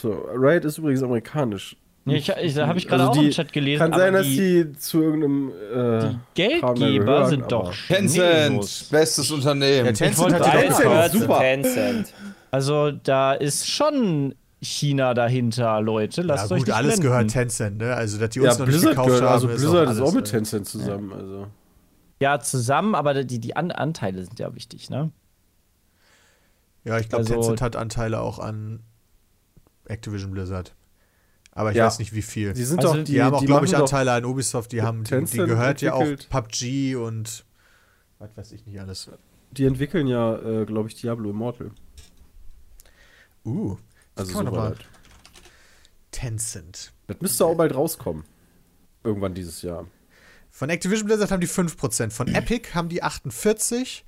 So, 0.00 0.12
Riot 0.34 0.64
ist 0.64 0.78
übrigens 0.78 1.02
amerikanisch. 1.02 1.76
Ja, 2.06 2.14
ich, 2.14 2.28
ich, 2.28 2.54
da 2.54 2.66
habe 2.66 2.78
ich 2.78 2.88
gerade 2.88 3.02
Also 3.02 3.12
auch 3.12 3.22
die- 3.22 3.26
im 3.26 3.32
Chat 3.32 3.52
gelesen. 3.52 3.78
Kann 3.80 3.92
aber 3.92 4.02
sein, 4.02 4.12
dass 4.14 4.26
die, 4.26 4.64
die 4.64 4.72
zu 4.78 5.02
irgendeinem 5.02 5.50
äh, 5.50 5.74
da 5.74 6.20
Geldgeber 6.34 6.74
gehören, 7.04 7.28
sind 7.28 7.52
doch 7.52 7.74
Tencent, 7.88 8.86
bestes 8.90 9.30
Unternehmen. 9.30 9.86
Ja, 9.86 9.92
Tencent 9.92 10.32
hat 10.34 10.46
die 10.46 10.50
Tencent 10.50 11.12
super. 11.12 11.38
Tencent. 11.40 12.14
Also 12.50 12.90
da 12.90 13.34
ist 13.34 13.68
schon 13.68 14.34
China 14.62 15.14
dahinter, 15.14 15.80
Leute. 15.82 16.22
Ja 16.22 16.26
Lasst 16.28 16.50
euch 16.52 16.58
gut, 16.60 16.68
nicht 16.68 16.76
alles 16.76 16.94
blenden. 16.96 17.02
gehört 17.12 17.30
Tencent, 17.30 17.78
ne? 17.78 17.94
Also, 17.94 18.18
dass 18.18 18.30
die 18.30 18.40
uns 18.40 18.46
Ja, 18.46 18.52
noch 18.58 18.58
nicht 18.66 18.68
Blizzard 18.74 18.90
gekauft 18.90 19.06
gehört, 19.08 19.22
haben, 19.24 19.32
also 19.32 19.48
ist 19.48 19.56
Blizzard 19.60 19.76
auch 19.88 19.90
ist 19.92 19.98
alles, 19.98 20.10
auch 20.10 20.14
mit 20.14 20.26
äh, 20.28 20.30
Tencent 20.30 20.66
zusammen. 20.68 21.12
Also. 21.12 21.46
Ja, 22.20 22.40
zusammen, 22.40 22.94
aber 22.94 23.24
die, 23.24 23.38
die 23.38 23.56
An 23.56 23.70
Anteile 23.70 24.24
sind 24.24 24.38
ja 24.38 24.54
wichtig, 24.54 24.90
ne? 24.90 25.10
Ja, 26.84 26.98
ich 26.98 27.08
glaube, 27.08 27.22
Also- 27.24 27.34
Tencent 27.34 27.60
hat 27.60 27.76
Anteile 27.76 28.20
auch 28.20 28.38
an 28.38 28.80
Activision 29.86 30.30
Blizzard. 30.30 30.74
Aber 31.52 31.70
ich 31.70 31.76
Ja. 31.76 31.86
weiß 31.86 31.98
nicht, 31.98 32.14
wie 32.14 32.22
viel. 32.22 32.52
Die 32.52 32.64
sind 32.64 32.78
Also 32.80 32.94
doch, 32.94 33.04
Die, 33.04 33.12
die, 33.12 33.22
haben 33.22 33.34
auch, 33.34 33.44
glaube 33.44 33.66
ich, 33.66 33.76
Anteile 33.76 34.12
an 34.12 34.24
Ubisoft. 34.24 34.72
Die 34.72 34.82
haben, 34.82 35.04
die, 35.04 35.24
die 35.24 35.36
gehört 35.38 35.82
ja 35.82 35.94
auch 35.94 36.06
PUBG 36.28 36.96
und 36.96 37.44
was 38.18 38.30
weiß 38.36 38.52
ich 38.52 38.66
nicht 38.66 38.80
alles. 38.80 39.10
Die 39.52 39.64
entwickeln 39.64 40.06
ja, 40.06 40.36
äh, 40.36 40.64
glaube 40.64 40.88
ich, 40.88 40.94
Diablo 40.94 41.30
Immortal. 41.30 41.72
Uh, 43.44 43.76
das 44.14 44.28
Also 44.28 44.38
kann 44.38 44.44
man 44.52 44.54
so 44.54 44.60
weit. 44.60 44.86
Tencent. 46.12 46.92
Das 47.06 47.20
müsste 47.20 47.44
auch 47.46 47.56
bald 47.56 47.74
rauskommen. 47.74 48.24
Irgendwann 49.02 49.34
dieses 49.34 49.62
Jahr. 49.62 49.86
Von 50.50 50.68
Activision 50.68 51.06
Blizzard 51.06 51.30
haben 51.30 51.40
die 51.40 51.48
5%. 51.48 52.10
Von 52.10 52.28
Epic 52.34 52.70
haben 52.74 52.88
die 52.88 53.02
48%. 53.02 54.02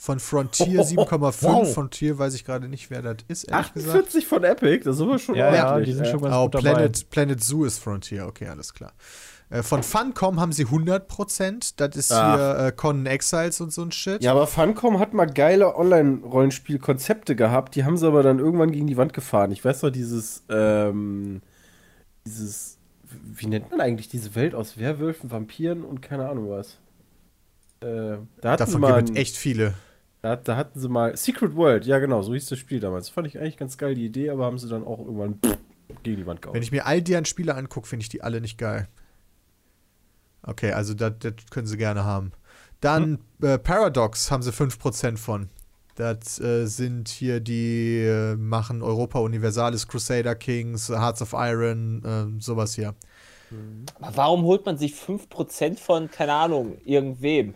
Von 0.00 0.20
Frontier 0.20 0.84
7,5%. 0.84 1.42
Wow. 1.42 1.74
Frontier 1.74 2.16
weiß 2.16 2.34
ich 2.34 2.44
gerade 2.44 2.68
nicht, 2.68 2.88
wer 2.88 3.02
das 3.02 3.16
ist, 3.26 3.44
ehrlich 3.44 3.74
gesagt. 3.74 3.96
48 3.96 4.26
von 4.28 4.44
Epic, 4.44 4.84
das 4.84 4.94
ist 4.94 5.02
aber 5.02 5.18
schon 5.18 5.34
Ja, 5.34 5.52
ja, 5.52 5.80
die 5.80 5.92
sind 5.92 6.06
schon 6.06 6.22
ganz 6.22 6.36
Oh, 6.36 6.44
gut 6.44 6.54
dabei. 6.54 6.72
Planet, 6.74 7.10
Planet 7.10 7.42
Zoo 7.42 7.64
ist 7.64 7.80
Frontier, 7.80 8.26
okay, 8.28 8.46
alles 8.46 8.72
klar. 8.72 8.92
Äh, 9.50 9.64
von 9.64 9.82
Funcom 9.82 10.38
haben 10.40 10.52
sie 10.52 10.66
100%. 10.66 11.72
Das 11.78 11.96
ist 11.96 12.12
Ach. 12.12 12.36
hier 12.36 12.66
äh, 12.66 12.72
Conan 12.72 13.06
Exiles 13.06 13.60
und 13.60 13.72
so 13.72 13.82
ein 13.82 13.90
Shit. 13.90 14.22
Ja, 14.22 14.30
aber 14.30 14.46
Funcom 14.46 15.00
hat 15.00 15.14
mal 15.14 15.26
geile 15.26 15.74
Online-Rollenspiel-Konzepte 15.74 17.34
gehabt, 17.34 17.74
die 17.74 17.84
haben 17.84 17.96
sie 17.96 18.06
aber 18.06 18.22
dann 18.22 18.38
irgendwann 18.38 18.70
gegen 18.70 18.86
die 18.86 18.96
Wand 18.96 19.12
gefahren. 19.12 19.50
Ich 19.50 19.64
weiß 19.64 19.82
noch, 19.82 19.90
dieses, 19.90 20.44
ähm, 20.48 21.42
dieses, 22.24 22.78
wie 23.02 23.46
nennt 23.46 23.68
man 23.72 23.80
eigentlich 23.80 24.08
diese 24.08 24.36
Welt 24.36 24.54
aus 24.54 24.78
Werwölfen, 24.78 25.32
Vampiren 25.32 25.82
und 25.82 26.02
keine 26.02 26.28
Ahnung 26.28 26.50
was? 26.50 26.78
Äh, 27.80 28.18
da 28.40 28.56
Davon 28.56 28.80
mal 28.80 29.02
gibt 29.02 29.10
es 29.10 29.16
echt 29.16 29.36
viele. 29.36 29.74
Da, 30.22 30.36
da 30.36 30.56
hatten 30.56 30.80
sie 30.80 30.88
mal 30.88 31.16
Secret 31.16 31.54
World, 31.54 31.86
ja 31.86 31.98
genau, 31.98 32.22
so 32.22 32.34
hieß 32.34 32.48
das 32.48 32.58
Spiel 32.58 32.80
damals. 32.80 33.08
Fand 33.08 33.26
ich 33.28 33.38
eigentlich 33.38 33.56
ganz 33.56 33.78
geil, 33.78 33.94
die 33.94 34.06
Idee, 34.06 34.30
aber 34.30 34.46
haben 34.46 34.58
sie 34.58 34.68
dann 34.68 34.84
auch 34.84 34.98
irgendwann 34.98 35.38
gegen 36.02 36.16
die 36.16 36.26
Wand 36.26 36.42
gehauen. 36.42 36.54
Wenn 36.54 36.62
ich 36.62 36.72
mir 36.72 36.86
all 36.86 37.02
deren 37.02 37.24
Spiele 37.24 37.54
angucke, 37.54 37.86
finde 37.86 38.02
ich 38.02 38.08
die 38.08 38.22
alle 38.22 38.40
nicht 38.40 38.58
geil. 38.58 38.88
Okay, 40.42 40.72
also 40.72 40.94
das, 40.94 41.12
das 41.20 41.34
können 41.50 41.66
sie 41.66 41.76
gerne 41.76 42.04
haben. 42.04 42.32
Dann 42.80 43.18
äh, 43.42 43.58
Paradox 43.58 44.30
haben 44.30 44.42
sie 44.42 44.52
5% 44.52 45.18
von. 45.18 45.50
Das 45.94 46.40
äh, 46.40 46.66
sind 46.66 47.08
hier 47.08 47.40
die 47.40 47.98
äh, 47.98 48.36
machen 48.36 48.82
Europa 48.82 49.18
Universalis, 49.18 49.88
Crusader 49.88 50.36
Kings, 50.36 50.88
Hearts 50.88 51.22
of 51.22 51.32
Iron, 51.32 52.04
äh, 52.04 52.40
sowas 52.40 52.74
hier. 52.74 52.94
Aber 54.00 54.16
warum 54.16 54.42
holt 54.44 54.64
man 54.64 54.78
sich 54.78 54.94
5% 54.94 55.78
von, 55.78 56.10
keine 56.10 56.34
Ahnung, 56.34 56.78
irgendwem? 56.84 57.54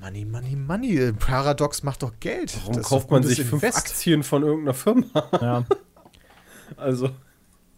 Money, 0.00 0.24
money, 0.24 0.56
money. 0.56 1.12
Paradox 1.12 1.82
macht 1.82 2.02
doch 2.02 2.12
Geld. 2.20 2.56
Warum 2.62 2.76
Das 2.76 2.86
kauft 2.86 3.10
man 3.10 3.22
sich 3.22 3.38
fünf 3.40 3.54
Invest. 3.62 3.78
Aktien 3.78 4.22
von 4.22 4.42
irgendeiner 4.42 4.74
Firma? 4.74 5.06
Ja. 5.40 5.64
Also, 6.76 7.10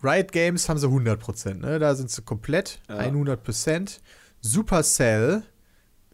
Riot 0.03 0.33
Games 0.33 0.67
haben 0.69 0.79
sie 0.79 0.87
100%, 0.89 1.55
ne? 1.61 1.79
Da 1.79 1.95
sind 1.95 2.11
sie 2.11 2.23
komplett, 2.23 2.81
100%. 2.89 3.99
Supercell 4.41 5.43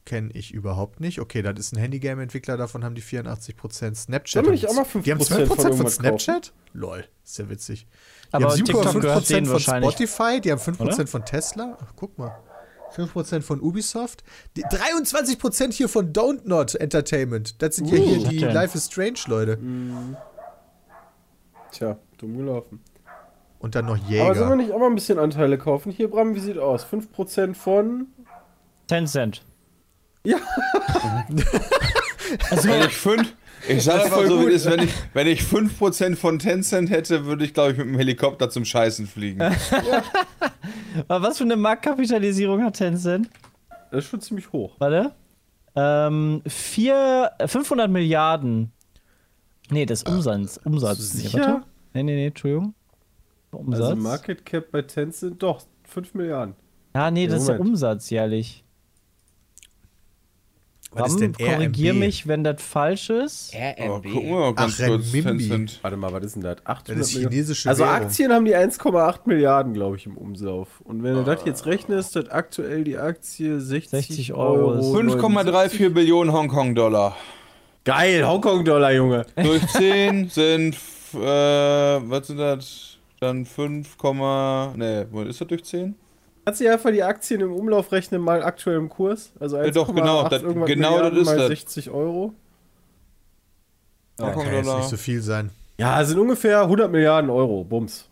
kenne 0.05 0.31
ich 0.35 0.53
überhaupt 0.53 0.99
nicht. 1.01 1.21
Okay, 1.21 1.41
das 1.41 1.59
ist 1.59 1.73
ein 1.73 1.79
Handygame-Entwickler, 1.79 2.57
davon 2.57 2.83
haben 2.85 2.97
die 2.97 3.03
84%. 3.03 3.95
Snapchat. 3.95 4.45
Nicht 4.47 4.67
haben- 4.67 4.79
auch 4.79 4.93
mal 4.95 5.03
Die 5.03 5.13
haben 5.13 5.21
5% 5.21 5.47
12% 5.47 5.47
von, 5.47 5.77
von 5.77 5.89
Snapchat? 5.89 6.53
Lol, 6.73 7.05
ist 7.25 7.39
ja 7.39 7.49
witzig. 7.49 7.87
Die 8.31 8.35
Aber 8.35 8.51
haben 8.51 8.57
TikTok 8.65 9.01
gehört 9.01 9.25
7,5% 9.25 9.29
denen 9.29 9.47
von. 9.47 9.61
Spotify, 9.61 10.41
die 10.41 10.51
haben 10.53 10.61
5% 10.61 10.81
Oder? 10.81 11.07
von 11.07 11.25
Tesla. 11.25 11.79
Ach, 11.81 11.93
guck 11.95 12.19
mal. 12.19 12.37
5% 12.97 13.43
von 13.43 13.61
Ubisoft. 13.61 14.23
Die 14.57 14.65
23% 14.65 15.73
hier 15.73 15.89
von 15.89 16.13
Don't 16.13 16.41
Not 16.45 16.75
Entertainment. 16.75 17.61
Das 17.63 17.77
sind 17.77 17.87
ja 17.89 17.99
Uh, 17.99 18.03
hier 18.05 18.23
was 18.23 18.29
die 18.29 18.39
denn? 18.39 18.55
Life 18.55 18.77
is 18.79 18.87
Strange 18.87 19.19
Leute. 19.27 19.59
tja, 21.73 21.97
dumm 22.19 22.37
gelaufen. 22.37 22.81
Und 23.59 23.75
dann 23.75 23.87
noch 23.87 23.97
Aber 23.97 24.03
sollen 24.07 24.11
wir 24.11 24.33
Jäger. 24.43 24.57
nicht 24.57 24.73
auch 24.73 24.79
mal 24.79 24.87
ein 24.89 24.95
bisschen 24.95 25.19
Anteile 25.19 25.57
kaufen? 25.57 25.91
Hier, 25.91 26.11
Bram, 26.11 26.35
wie 26.35 26.41
sieht 26.41 26.59
aus? 26.59 26.85
5% 26.85 27.55
von. 27.55 28.09
Tencent. 28.87 29.43
Ja. 30.25 30.37
Wenn 32.63 32.83
ich 32.83 32.97
fünf, 32.97 33.33
ich 33.69 33.85
sag 33.85 33.97
Das 33.99 34.07
ist 34.07 34.13
einfach 34.13 34.17
voll 34.19 34.27
so, 34.29 34.41
wie 34.41 34.45
gut. 34.45 34.53
ist, 34.53 34.67
wenn 34.71 34.81
ich, 34.83 34.91
wenn 35.13 35.27
ich 35.27 35.41
5% 35.43 36.17
von 36.17 36.39
Tencent 36.39 36.91
hätte, 36.91 37.27
würde 37.27 37.45
ich, 37.45 37.55
glaube 37.55 37.73
ich, 37.73 37.79
mit 37.79 37.87
dem 37.87 37.97
Helikopter 37.97 38.51
zum 38.51 38.65
Scheißen 38.65 39.07
fliegen. 39.07 39.41
Aber 39.43 39.55
was 41.09 41.39
für 41.39 41.45
eine 41.45 41.57
Marktkapitalisierung 41.57 42.63
hat 42.63 42.77
Tencent? 42.77 43.29
Das 43.91 44.05
ist 44.05 44.11
schon 44.11 44.21
ziemlich 44.21 44.51
hoch. 44.53 44.75
Warte. 44.79 45.13
Ähm, 45.77 46.43
vier, 46.47 47.31
äh, 47.39 47.49
500 47.49 47.91
Milliarden. 47.91 48.73
Nee, 49.71 49.87
das 49.87 50.03
ist 50.03 50.09
Umsatz. 50.09 50.61
Umsatz. 50.65 51.11
Du 51.13 51.17
Nee, 51.19 51.23
sicher? 51.25 51.39
warte. 51.41 51.63
Nee, 51.95 52.03
nee, 52.03 52.15
nee, 52.17 52.27
Entschuldigung. 52.27 52.75
Umsatz. 53.51 53.81
Also 53.91 53.97
Market 53.97 54.45
Cap 54.45 54.71
bei 54.73 54.83
Tencent, 54.83 55.43
doch, 55.43 55.63
5 55.85 56.15
Milliarden. 56.15 56.55
ja, 56.95 57.11
nee, 57.11 57.27
das 57.27 57.41
ist 57.41 57.49
der 57.49 57.57
Moment. 57.57 57.71
Umsatz 57.75 58.11
jährlich. 58.11 58.64
Ram, 61.01 61.21
denn 61.21 61.33
korrigier 61.33 61.91
RMB? 61.93 62.01
mich, 62.01 62.27
wenn 62.29 62.45
das 62.45 62.63
falsch 62.63 63.11
ist. 63.11 63.53
Oh, 63.55 63.83
RMB. 63.95 64.05
wir 64.05 64.23
mal 64.41 64.55
ganz 64.55 64.81
Ach, 64.83 64.87
kurz. 64.89 65.13
Tencent. 65.13 65.79
Warte 65.83 65.97
mal, 65.97 66.13
was 66.13 66.25
ist 66.25 66.35
denn 66.37 66.43
das? 66.43 66.57
800 66.65 67.01
Das 67.01 67.09
ist 67.09 67.19
chinesische 67.19 67.69
Also 67.69 67.85
Währung. 67.85 67.95
Aktien 67.97 68.33
haben 68.33 68.45
die 68.45 68.55
1,8 68.57 69.21
Milliarden, 69.27 69.75
glaube 69.75 69.97
ich, 69.97 70.07
im 70.07 70.17
Umlauf. 70.17 70.81
Und 70.85 71.03
wenn 71.03 71.15
du 71.15 71.23
das 71.25 71.41
jetzt 71.45 71.67
rechnest, 71.67 72.17
hat 72.17 72.33
aktuell 72.33 72.85
die 72.85 72.97
Aktie 72.99 73.61
60, 73.61 73.91
60 74.07 74.33
Euro 74.35 74.71
Euro. 74.73 74.79
ist- 74.81 75.15
5,34 75.17 75.91
Billionen 75.91 76.33
Hongkong-Dollar. 76.33 77.17
Geil, 77.85 78.27
Hongkong-Dollar, 78.27 78.93
Junge. 78.93 79.27
Durch 79.37 79.67
10 79.69 80.29
sind, 80.31 80.75
äh, 81.15 81.19
was 81.21 82.27
sind 82.29 82.39
das? 82.39 82.97
Dann 83.21 83.45
5, 83.47 83.97
ne, 84.77 85.07
wo 85.11 85.23
ist 85.23 85.41
das 85.41 85.49
durch 85.49 85.65
10? 85.65 85.95
Kannst 86.45 86.61
du 86.61 86.65
dir 86.65 86.73
einfach 86.75 86.91
die 86.91 87.03
Aktien 87.03 87.41
im 87.41 87.53
Umlauf 87.53 87.91
rechnen, 87.93 88.21
mal 88.21 88.43
aktuell 88.43 88.77
im 88.77 88.89
Kurs? 88.89 89.33
Also 89.41 89.57
1,8 89.57 89.65
Ja, 89.67 89.71
doch, 89.73 89.95
genau, 89.95 90.29
das- 90.29 90.43
genau 90.43 90.55
Milliarden 90.67 91.11
das 91.11 91.19
ist 91.21 91.27
mal 91.27 91.37
das. 91.39 91.49
60 91.49 91.91
Euro. 91.91 92.35
Ja, 94.21 94.31
kann 94.31 94.53
jetzt 94.53 94.67
nicht 94.77 94.89
so 94.89 94.97
viel 94.97 95.21
sein. 95.23 95.51
Ja, 95.79 96.01
es 96.01 96.09
sind 96.09 96.19
ungefähr 96.19 96.63
100 96.63 96.91
Milliarden 96.91 97.31
Euro. 97.31 97.65
Bums. 97.65 98.09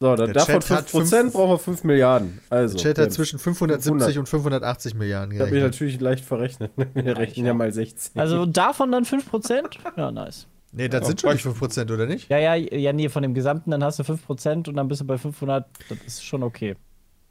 So, 0.00 0.16
da, 0.16 0.24
Der 0.26 0.34
davon 0.34 0.60
Chat 0.60 0.70
hat 0.70 0.88
5% 0.90 1.08
fünf- 1.22 1.32
brauchen 1.34 1.50
wir 1.52 1.58
5 1.58 1.84
Milliarden. 1.84 2.40
Also, 2.50 2.76
Chat 2.76 2.98
ja, 2.98 3.04
hat 3.04 3.12
zwischen 3.12 3.38
570 3.38 4.18
und 4.18 4.28
580 4.28 4.94
Milliarden 4.96 5.32
Ich 5.32 5.38
habe 5.38 5.50
mich 5.50 5.60
gerechnet. 5.60 5.72
natürlich 5.74 6.00
leicht 6.00 6.24
verrechnet. 6.24 6.72
Wir 6.94 7.16
rechnen 7.16 7.46
ja 7.46 7.54
mal 7.54 7.72
16. 7.72 8.20
Also 8.20 8.44
davon 8.44 8.90
dann 8.90 9.04
5%? 9.04 9.62
Ja, 9.96 10.10
nice. 10.10 10.48
Nee, 10.72 10.88
das 10.88 11.06
sind 11.06 11.20
schon 11.20 11.32
nicht 11.34 11.46
5%, 11.46 11.92
oder 11.94 12.06
nicht? 12.06 12.28
Ja, 12.28 12.38
ja, 12.38 12.54
ja, 12.56 12.92
nee, 12.92 13.08
von 13.08 13.22
dem 13.22 13.32
Gesamten, 13.32 13.70
dann 13.70 13.84
hast 13.84 14.00
du 14.00 14.02
5% 14.02 14.68
und 14.68 14.74
dann 14.74 14.88
bist 14.88 15.00
du 15.00 15.04
bei 15.06 15.16
500. 15.16 15.66
Das 15.88 15.98
ist 16.04 16.24
schon 16.24 16.42
okay. 16.42 16.74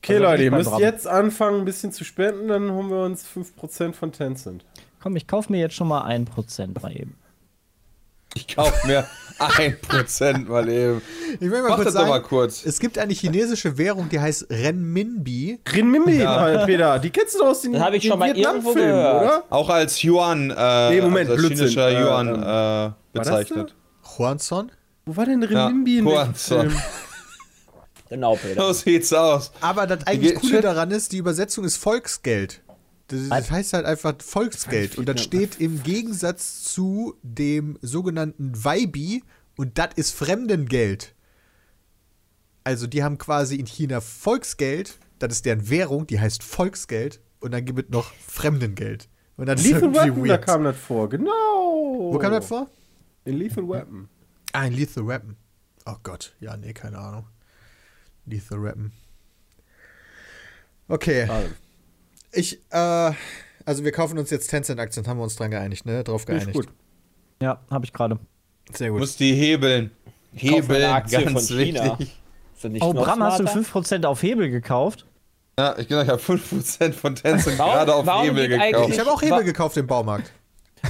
Okay, 0.03 0.13
Also 0.15 0.23
Leute, 0.25 0.43
ihr 0.43 0.51
bei 0.51 0.57
müsst 0.57 0.69
Bram. 0.69 0.81
jetzt 0.81 1.07
anfangen, 1.07 1.59
ein 1.59 1.65
bisschen 1.65 1.91
zu 1.93 2.03
spenden, 2.03 2.49
dann 2.49 2.69
holen 2.71 2.89
wir 2.89 3.03
uns 3.05 3.25
5% 3.25 3.93
von 3.93 4.11
Tencent. 4.11 4.65
Komm, 5.01 5.15
ich 5.15 5.27
kauf 5.27 5.49
mir 5.49 5.59
jetzt 5.59 5.75
schon 5.75 5.87
mal 5.87 6.01
1% 6.05 6.81
mal 6.81 6.91
eben. 6.95 7.15
Ich 8.35 8.47
kauf 8.55 8.83
mir 8.85 9.05
1% 9.39 10.47
mal 10.49 10.67
eben. 10.67 11.01
Ich 11.35 11.41
will 11.41 11.61
mal 11.61 11.69
Mach 11.69 11.75
kurz 11.75 11.85
das 11.85 11.93
doch 11.93 12.01
mal 12.07 12.13
sagen, 12.15 12.25
kurz. 12.25 12.65
es 12.65 12.79
gibt 12.79 12.97
eine 12.97 13.13
chinesische 13.13 13.77
Währung, 13.77 14.09
die 14.09 14.19
heißt 14.19 14.47
Renminbi. 14.49 15.59
Renminbi, 15.67 16.17
Peter, 16.65 16.97
die 16.99 17.09
kennst 17.11 17.35
du 17.35 17.39
doch 17.39 17.47
aus 17.47 17.61
den 17.61 17.73
Das 17.73 17.81
hab 17.83 17.93
ich 17.93 18.05
schon 18.07 18.17
mal 18.19 18.35
irgendwo 18.35 18.73
gehört. 18.73 19.21
oder? 19.23 19.43
Auch 19.51 19.69
als 19.69 20.01
Yuan, 20.01 20.49
äh, 20.49 20.89
Nee, 20.89 21.01
Moment, 21.01 21.29
als 21.29 21.41
chinesischer 21.41 21.89
Äh, 21.89 22.01
Yuan 22.01 22.27
äh, 22.29 22.41
das 22.41 22.95
bezeichnet. 23.13 23.75
Huanzon? 24.17 24.71
Wo 25.05 25.15
war 25.15 25.25
denn 25.25 25.43
Renminbi 25.43 25.99
in 25.99 26.05
welchem 26.05 26.17
Huanzon. 26.27 26.69
Film? 26.71 26.81
Genau, 28.13 28.35
Peter. 28.35 28.61
So 28.61 28.73
sieht's 28.73 29.11
aus. 29.11 29.51
Aber 29.59 29.87
das 29.87 30.05
eigentlich 30.05 30.35
Coole 30.35 30.61
daran 30.61 30.91
ist, 30.91 31.13
die 31.13 31.17
Übersetzung 31.17 31.65
ist 31.65 31.77
Volksgeld. 31.77 32.61
Das, 33.07 33.27
das 33.27 33.49
heißt 33.49 33.73
halt 33.73 33.87
einfach 33.87 34.13
Volksgeld. 34.21 34.99
Und 34.99 35.09
das 35.09 35.19
steht 35.19 35.59
im 35.59 35.81
Gegensatz 35.81 36.61
zu 36.61 37.15
dem 37.23 37.79
sogenannten 37.81 38.51
Weibi 38.63 39.23
und 39.57 39.79
das 39.79 39.89
ist 39.95 40.11
Fremdengeld. 40.11 41.15
Also 42.63 42.85
die 42.85 43.03
haben 43.03 43.17
quasi 43.17 43.55
in 43.55 43.65
China 43.65 43.99
Volksgeld, 43.99 44.99
das 45.17 45.33
ist 45.33 45.45
deren 45.47 45.67
Währung, 45.71 46.05
die 46.05 46.19
heißt 46.19 46.43
Volksgeld 46.43 47.19
und 47.39 47.51
dann 47.51 47.65
gibt 47.65 47.79
es 47.79 47.89
noch 47.89 48.13
Fremdengeld. 48.13 49.09
Und 49.37 49.49
ist 49.49 49.65
Lethal 49.65 49.91
Weapon, 49.91 50.27
da 50.27 50.37
kam 50.37 50.63
das 50.65 50.77
vor, 50.77 51.09
genau. 51.09 51.31
Wo 52.13 52.19
kam 52.19 52.31
das 52.31 52.45
vor? 52.45 52.69
In 53.25 53.37
Lethal 53.37 53.67
Weapon. 53.67 54.07
Ah, 54.51 54.59
ein 54.59 54.73
Lethal 54.73 55.07
Weapon. 55.07 55.35
Oh 55.87 55.95
Gott, 56.03 56.35
ja, 56.39 56.55
nee, 56.55 56.73
keine 56.73 56.99
Ahnung. 56.99 57.25
Lethal 58.25 58.63
Weapon. 58.63 58.91
Okay. 60.87 61.23
Also, 61.23 61.49
Ich, 62.31 62.59
äh, 62.71 63.11
also 63.65 63.83
wir 63.83 63.91
kaufen 63.91 64.17
uns 64.17 64.29
jetzt 64.29 64.47
Tencent-Aktien, 64.47 65.07
haben 65.07 65.17
wir 65.17 65.23
uns 65.23 65.35
dran 65.35 65.51
geeinigt, 65.51 65.85
ne? 65.85 66.03
Drauf 66.03 66.25
geeinigt. 66.25 66.53
gut. 66.53 66.67
Ja, 67.41 67.59
habe 67.69 67.85
ich 67.85 67.93
gerade. 67.93 68.19
Sehr 68.71 68.89
gut. 68.89 68.99
musst 68.99 69.19
die 69.19 69.33
hebeln. 69.33 69.91
Hebeln, 70.33 70.83
Aktie 70.91 71.23
ganz 71.23 71.47
von 71.47 71.57
China. 71.57 71.97
wichtig. 71.99 72.15
Ist 72.55 72.81
Oh, 72.81 72.93
Bram, 72.93 73.21
hast 73.21 73.39
du 73.39 73.47
smarter? 73.47 73.59
5% 73.59 74.05
auf 74.05 74.23
Hebel 74.23 74.49
gekauft? 74.49 75.05
Ja, 75.59 75.77
ich 75.77 75.87
genau, 75.87 76.01
ich 76.01 76.07
habe 76.09 76.21
5% 76.21 76.93
von 76.93 77.15
Tencent 77.15 77.57
gerade 77.57 77.93
auf 77.93 78.07
Hebel 78.23 78.47
gekauft. 78.47 78.89
Ich 78.89 78.99
habe 78.99 79.11
auch 79.11 79.21
Hebel 79.21 79.43
gekauft 79.43 79.77
im 79.77 79.85
Baumarkt. 79.85 80.31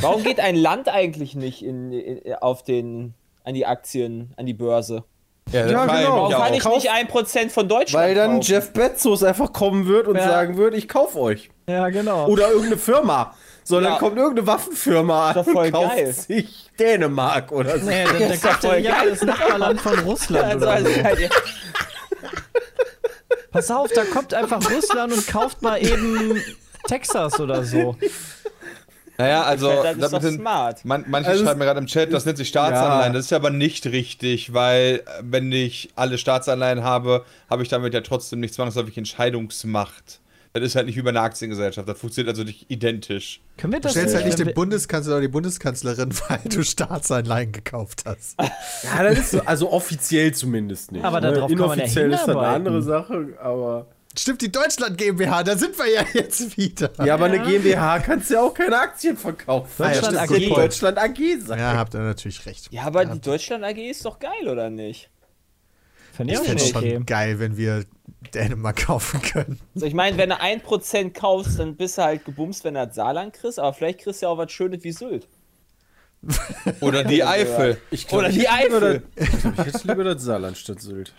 Warum 0.01 0.23
geht 0.23 0.39
ein 0.39 0.55
Land 0.55 0.87
eigentlich 0.87 1.35
nicht 1.35 1.63
in, 1.63 1.91
in, 1.91 2.33
auf 2.35 2.63
den, 2.63 3.13
an 3.43 3.53
die 3.53 3.65
Aktien, 3.65 4.33
an 4.37 4.45
die 4.45 4.53
Börse? 4.53 5.03
Ja, 5.51 5.67
Ja, 5.67 5.85
genau. 5.85 6.29
Warum 6.29 6.31
kann 6.33 6.53
ich 6.53 6.65
nicht 6.65 6.89
ein 6.91 7.07
Prozent 7.07 7.51
von 7.51 7.67
Deutschland 7.67 8.03
Weil 8.05 8.15
dann 8.15 8.37
kaufen? 8.37 8.41
Jeff 8.41 8.71
Bezos 8.73 9.23
einfach 9.23 9.53
kommen 9.53 9.87
wird 9.87 10.07
und 10.07 10.15
Ja. 10.15 10.27
sagen 10.27 10.57
wird, 10.57 10.73
ich 10.73 10.87
kauf 10.87 11.15
euch. 11.15 11.49
Ja, 11.67 11.89
genau. 11.89 12.27
Oder 12.27 12.49
irgendeine 12.49 12.77
Firma. 12.77 13.33
Sondern 13.65 13.93
Ja. 13.93 13.99
kommt 13.99 14.17
irgendeine 14.17 14.47
Waffenfirma 14.47 15.31
an 15.31 15.37
und 15.45 15.71
kauft 15.71 15.95
geil. 15.95 16.11
sich 16.13 16.69
Dänemark 16.79 17.51
oder 17.51 17.79
so. 17.79 17.85
Nee, 17.85 18.03
doch 18.05 18.41
kauft 18.41 18.63
ja 18.63 18.69
voll 18.71 18.79
ja 18.79 19.05
das 19.05 19.21
Nachbarland 19.21 19.79
von 19.79 19.99
Russland 19.99 20.43
also, 20.45 20.57
oder 20.65 20.71
also, 20.71 20.89
so. 20.91 21.03
halt, 21.03 21.31
Pass 23.51 23.69
auf, 23.71 23.91
da 23.93 24.03
kommt 24.05 24.33
einfach 24.33 24.59
Russland 24.71 25.13
und 25.13 25.27
kauft 25.27 25.61
mal 25.61 25.77
eben 25.77 26.41
Texas 26.87 27.39
oder 27.39 27.63
so. 27.63 27.95
Naja, 29.17 29.43
also, 29.43 29.69
das 29.83 29.97
ist 29.97 30.13
doch 30.13 30.19
den- 30.19 30.35
smart. 30.39 30.83
Man, 30.85 31.05
manche 31.07 31.29
Also 31.29 31.43
schreiben 31.43 31.59
mir 31.59 31.65
gerade 31.65 31.79
im 31.79 31.85
Chat, 31.85 32.11
das 32.11 32.25
nennt 32.25 32.37
sich 32.37 32.47
Staatsanleihen. 32.47 33.13
Ja. 33.13 33.17
Das 33.17 33.25
ist 33.25 33.33
aber 33.33 33.51
nicht 33.51 33.85
richtig, 33.85 34.53
weil 34.53 35.03
äh, 35.05 35.21
wenn 35.21 35.51
ich 35.51 35.89
alle 35.95 36.17
Staatsanleihen 36.17 36.83
habe, 36.83 37.23
habe 37.49 37.61
ich 37.63 37.69
damit 37.69 37.93
ja 37.93 38.01
trotzdem 38.01 38.39
nicht 38.39 38.53
zwangsläufig 38.53 38.97
Entscheidungsmacht. 38.97 40.19
Das 40.53 40.61
ist 40.61 40.75
halt 40.75 40.85
nicht 40.85 40.95
wie 40.97 41.01
bei 41.01 41.09
einer 41.09 41.21
Aktiengesellschaft. 41.21 41.89
Das 41.89 41.99
funktioniert 41.99 42.29
also 42.29 42.43
nicht 42.43 42.69
identisch. 42.69 43.41
Können 43.57 43.73
wir 43.73 43.79
Du 43.79 43.83
das 43.83 43.93
stellst 43.93 44.13
halt 44.15 44.25
nicht 44.27 44.37
den 44.37 44.53
Bundeskanzler 44.53 45.13
oder 45.13 45.21
die 45.21 45.27
Bundeskanzlerin, 45.27 46.13
weil 46.29 46.41
du 46.45 46.63
Staatsanleihen 46.63 47.51
gekauft 47.51 48.03
hast. 48.05 48.39
Ja, 48.39 49.03
das 49.03 49.17
ist 49.17 49.31
so, 49.31 49.41
also 49.41 49.71
offiziell 49.71 50.31
zumindest 50.31 50.91
nicht. 50.91 51.03
Aber 51.03 51.21
ne? 51.21 51.33
darauf 51.33 51.49
kann 51.49 51.59
man 51.59 51.69
ja 51.69 51.73
Inoffiziell 51.85 52.11
ist 52.13 52.27
das 52.27 52.29
eine 52.29 52.39
andere 52.47 52.81
Sache, 52.83 53.29
aber. 53.41 53.87
Stimmt, 54.17 54.41
die 54.43 54.51
Deutschland 54.51 54.97
GmbH, 54.97 55.43
da 55.43 55.57
sind 55.57 55.77
wir 55.77 55.89
ja 55.91 56.03
jetzt 56.13 56.55
wieder. 56.57 56.91
Ja, 57.03 57.15
aber 57.15 57.25
eine 57.25 57.39
GmbH 57.39 57.99
kannst 57.99 58.29
ja 58.29 58.41
auch 58.41 58.53
keine 58.53 58.77
Aktien 58.77 59.17
verkaufen. 59.17 59.71
Deutschland 59.77 60.15
Das 60.15 60.29
muss 60.29 60.39
AG. 60.39 60.49
Deutschland 60.55 60.97
AG 60.99 61.17
sein. 61.39 61.59
Ja, 61.59 61.73
habt 61.77 61.93
ihr 61.95 61.99
natürlich 62.01 62.45
recht. 62.45 62.67
Ja, 62.71 62.83
aber 62.83 63.05
die 63.05 63.19
Deutschland 63.19 63.63
AG 63.63 63.77
ist 63.77 64.05
doch 64.05 64.19
geil, 64.19 64.47
oder 64.47 64.69
nicht? 64.69 65.09
Finde 66.15 66.33
Ich 66.33 66.39
ich 66.39 66.41
auch 66.41 66.45
fände 66.47 66.61
es 66.63 66.65
nicht 66.67 66.73
schon 66.73 66.83
okay. 66.83 67.03
geil, 67.07 67.39
wenn 67.39 67.57
wir 67.57 67.85
Dänemark 68.35 68.75
kaufen 68.85 69.19
können. 69.23 69.59
Also 69.73 69.87
ich 69.87 69.95
meine, 69.95 70.15
wenn 70.17 70.29
du 70.29 70.35
1% 70.39 71.11
kaufst, 71.13 71.57
dann 71.57 71.75
bist 71.75 71.97
du 71.97 72.03
halt 72.03 72.23
gebumst, 72.23 72.63
wenn 72.65 72.75
du 72.75 72.85
das 72.85 72.95
Saarland 72.95 73.33
kriegst, 73.33 73.57
aber 73.57 73.73
vielleicht 73.73 74.01
kriegst 74.01 74.21
du 74.21 74.27
ja 74.27 74.29
auch 74.31 74.37
was 74.37 74.51
Schönes 74.51 74.83
wie 74.83 74.91
Sylt. 74.91 75.27
Oder 76.81 77.03
die 77.03 77.23
Eifel. 77.23 77.77
Ich 77.91 78.07
glaub, 78.07 78.19
Oder 78.19 78.29
ich 78.29 78.35
die 78.35 78.41
lieber 78.41 78.53
Eifel. 78.53 79.03
das- 79.15 79.27
Ich 79.27 79.39
glaube, 79.41 79.55
ich 79.67 79.73
hätte 79.73 79.87
lieber 79.87 80.03
das 80.03 80.21
Saarland 80.23 80.57
statt 80.57 80.81
Sylt. 80.81 81.13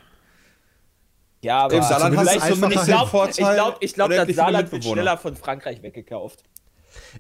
Ja, 1.45 1.59
aber 1.59 1.75
Im 1.75 1.83
Saarland 1.83 2.17
hast 2.17 2.35
du 2.35 2.55
zumindest 2.55 2.83
ich 2.83 2.87
glaube, 2.87 3.11
Vorteil, 3.11 3.31
ich 3.31 3.55
glaub, 3.55 3.77
ich 3.81 3.95
glaub, 3.95 4.11
das 4.11 4.35
Saarland 4.35 4.73
wird 4.73 4.85
schneller 4.85 5.19
von 5.19 5.37
Frankreich 5.37 5.83
weggekauft. 5.83 6.43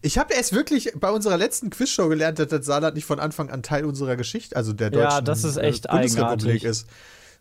Ich 0.00 0.18
habe 0.18 0.32
erst 0.32 0.54
wirklich 0.54 0.92
bei 0.96 1.10
unserer 1.10 1.36
letzten 1.36 1.68
Quizshow 1.68 2.08
gelernt, 2.08 2.38
dass 2.38 2.48
das 2.48 2.64
Saarland 2.64 2.94
nicht 2.94 3.04
von 3.04 3.20
Anfang 3.20 3.50
an 3.50 3.62
Teil 3.62 3.84
unserer 3.84 4.16
Geschichte, 4.16 4.56
also 4.56 4.72
der 4.72 4.90
Ja, 4.92 5.10
deutschen 5.10 5.24
das 5.26 5.44
ist 5.44 5.56
echt 5.58 5.86
äh, 5.86 5.88
Bundesrepublik 5.90 6.40
eigenartig. 6.40 6.64
ist. 6.64 6.88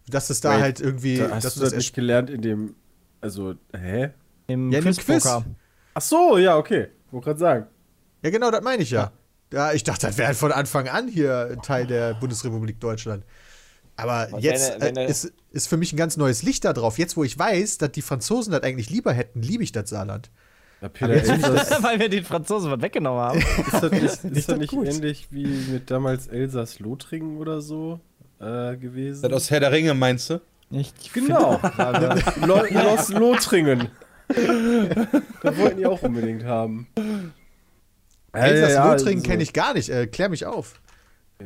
Dass 0.09 0.29
es 0.29 0.41
da 0.41 0.55
Wait, 0.55 0.61
halt 0.61 0.79
irgendwie. 0.81 1.17
Da 1.17 1.27
dass 1.27 1.45
hast 1.45 1.55
du 1.55 1.61
das 1.61 1.69
das 1.69 1.77
nicht 1.77 1.95
gelernt 1.95 2.29
in 2.29 2.41
dem. 2.41 2.75
Also, 3.21 3.55
hä? 3.73 4.09
Im 4.47 4.69
Ja, 4.71 4.79
in 4.79 4.85
dem 4.85 4.93
Quizpoker. 4.93 5.45
Ach 5.93 6.01
so, 6.01 6.37
ja, 6.37 6.57
okay. 6.57 6.89
Wollte 7.11 7.25
gerade 7.25 7.39
sagen. 7.39 7.67
ja, 8.23 8.29
genau, 8.29 8.51
das 8.51 8.61
meine 8.61 8.83
ich 8.83 8.91
ja. 8.91 9.11
Ja, 9.53 9.71
ich 9.71 9.83
dachte, 9.83 10.07
das 10.07 10.17
wäre 10.17 10.27
halt 10.27 10.37
von 10.37 10.51
Anfang 10.51 10.89
an 10.89 11.07
hier 11.07 11.55
Teil 11.61 11.87
der 11.87 12.15
Bundesrepublik 12.15 12.79
Deutschland. 12.81 13.23
Aber 13.95 14.27
Was, 14.31 14.43
jetzt 14.43 14.73
wenn 14.73 14.81
er- 14.81 14.87
wenn 14.87 14.95
äh, 14.97 15.03
er- 15.03 15.09
ist, 15.09 15.31
ist 15.51 15.67
für 15.67 15.77
mich 15.77 15.93
ein 15.93 15.97
ganz 15.97 16.17
neues 16.17 16.41
Licht 16.43 16.65
da 16.65 16.73
drauf. 16.73 16.97
Jetzt, 16.97 17.15
wo 17.17 17.23
ich 17.23 17.37
weiß, 17.37 17.77
dass 17.77 17.91
die 17.91 18.01
Franzosen 18.01 18.51
das 18.51 18.63
eigentlich 18.63 18.89
lieber 18.89 19.13
hätten, 19.13 19.41
liebe 19.41 19.63
ich 19.63 19.71
das 19.71 19.89
Saarland. 19.89 20.31
Ja, 20.81 20.89
Peter, 20.89 21.13
ist 21.13 21.29
das, 21.29 21.81
Weil 21.83 21.99
wir 21.99 22.09
den 22.09 22.25
Franzosen 22.25 22.71
was 22.71 22.81
weggenommen 22.81 23.21
haben. 23.21 23.39
ist 23.39 23.73
das 23.83 23.91
nicht, 23.91 24.03
ist 24.23 24.23
das 24.23 24.45
doch 24.47 24.57
nicht 24.57 24.73
ähnlich 24.73 25.27
wie 25.31 25.45
mit 25.45 25.89
damals 25.91 26.27
Elsass-Lothringen 26.27 27.37
oder 27.37 27.61
so 27.61 27.99
äh, 28.39 28.75
gewesen? 28.77 29.21
Das 29.21 29.31
aus 29.31 29.51
Herr 29.51 29.59
der 29.61 29.71
Ringe 29.71 29.93
meinst 29.93 30.29
du? 30.29 30.41
Ich 30.71 30.91
Genau. 31.13 31.59
Lo 32.45 32.63
Los 32.65 33.09
Lothringen. 33.09 33.89
da 34.27 35.57
wollten 35.57 35.77
die 35.77 35.85
auch 35.85 36.01
unbedingt 36.01 36.43
haben. 36.45 36.87
Elsass-Lothringen 38.33 39.19
also- 39.19 39.29
kenne 39.29 39.43
ich 39.43 39.53
gar 39.53 39.73
nicht. 39.75 39.89
Äh, 39.89 40.07
klär 40.07 40.29
mich 40.29 40.45
auf. 40.45 40.81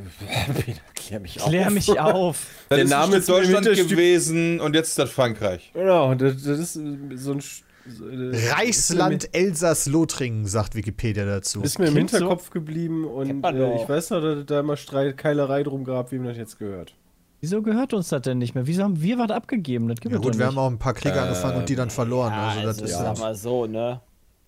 Klär 0.95 1.19
mich 1.19 1.41
auf. 1.41 1.49
Klär 1.49 1.69
mich 1.69 1.99
auf. 1.99 2.45
Der 2.69 2.79
ist 2.79 2.89
Name 2.89 3.17
ist 3.17 3.29
Deutschland 3.29 3.65
gewesen 3.65 4.59
und 4.59 4.75
jetzt 4.75 4.89
ist 4.89 4.99
das 4.99 5.09
Frankreich. 5.11 5.71
Genau, 5.73 6.13
das, 6.15 6.43
das 6.43 6.59
ist 6.59 6.73
so 6.73 7.33
ein. 7.33 7.41
Äh, 7.87 8.51
Reichsland 8.51 9.29
Elsass-Lothringen, 9.33 10.45
sagt 10.45 10.75
Wikipedia 10.75 11.25
dazu. 11.25 11.61
Ist 11.61 11.79
mir 11.79 11.87
im 11.87 11.93
Klingt 11.93 12.09
so- 12.09 12.17
Hinterkopf 12.17 12.49
geblieben 12.49 13.05
und 13.05 13.43
äh, 13.45 13.75
ich 13.75 13.87
weiß 13.87 14.09
noch, 14.09 14.21
dass 14.21 14.39
es 14.39 14.45
da 14.45 14.59
immer 14.59 14.75
Streit, 14.75 15.15
Keilerei 15.17 15.63
drum 15.63 15.85
gab, 15.85 16.11
wem 16.11 16.25
das 16.25 16.35
jetzt 16.35 16.59
gehört. 16.59 16.95
Wieso 17.39 17.61
gehört 17.61 17.93
uns 17.93 18.09
das 18.09 18.23
denn 18.23 18.39
nicht 18.39 18.55
mehr? 18.55 18.67
Wieso 18.67 18.83
haben 18.83 19.01
wir 19.01 19.19
was 19.19 19.29
abgegeben? 19.29 19.87
Das 19.87 19.99
gibt 19.99 20.11
Ja 20.13 20.19
gut, 20.19 20.33
wir 20.33 20.45
nicht. 20.47 20.47
haben 20.47 20.57
auch 20.57 20.69
ein 20.69 20.79
paar 20.79 20.95
Kriege 20.95 21.21
angefangen 21.21 21.57
und 21.57 21.69
die 21.69 21.75
dann 21.75 21.89
verloren. 21.91 22.33
Ja, 22.33 22.47
also, 22.49 22.61
das 22.61 22.67
also, 22.81 22.85
ist 22.85 22.91
ja. 22.91 22.97
sag 22.97 23.19
mal 23.19 23.35
so, 23.35 23.65
ne? 23.67 24.01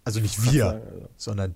also 0.03 0.20
nicht 0.20 0.51
wir, 0.51 0.82
sondern 1.15 1.56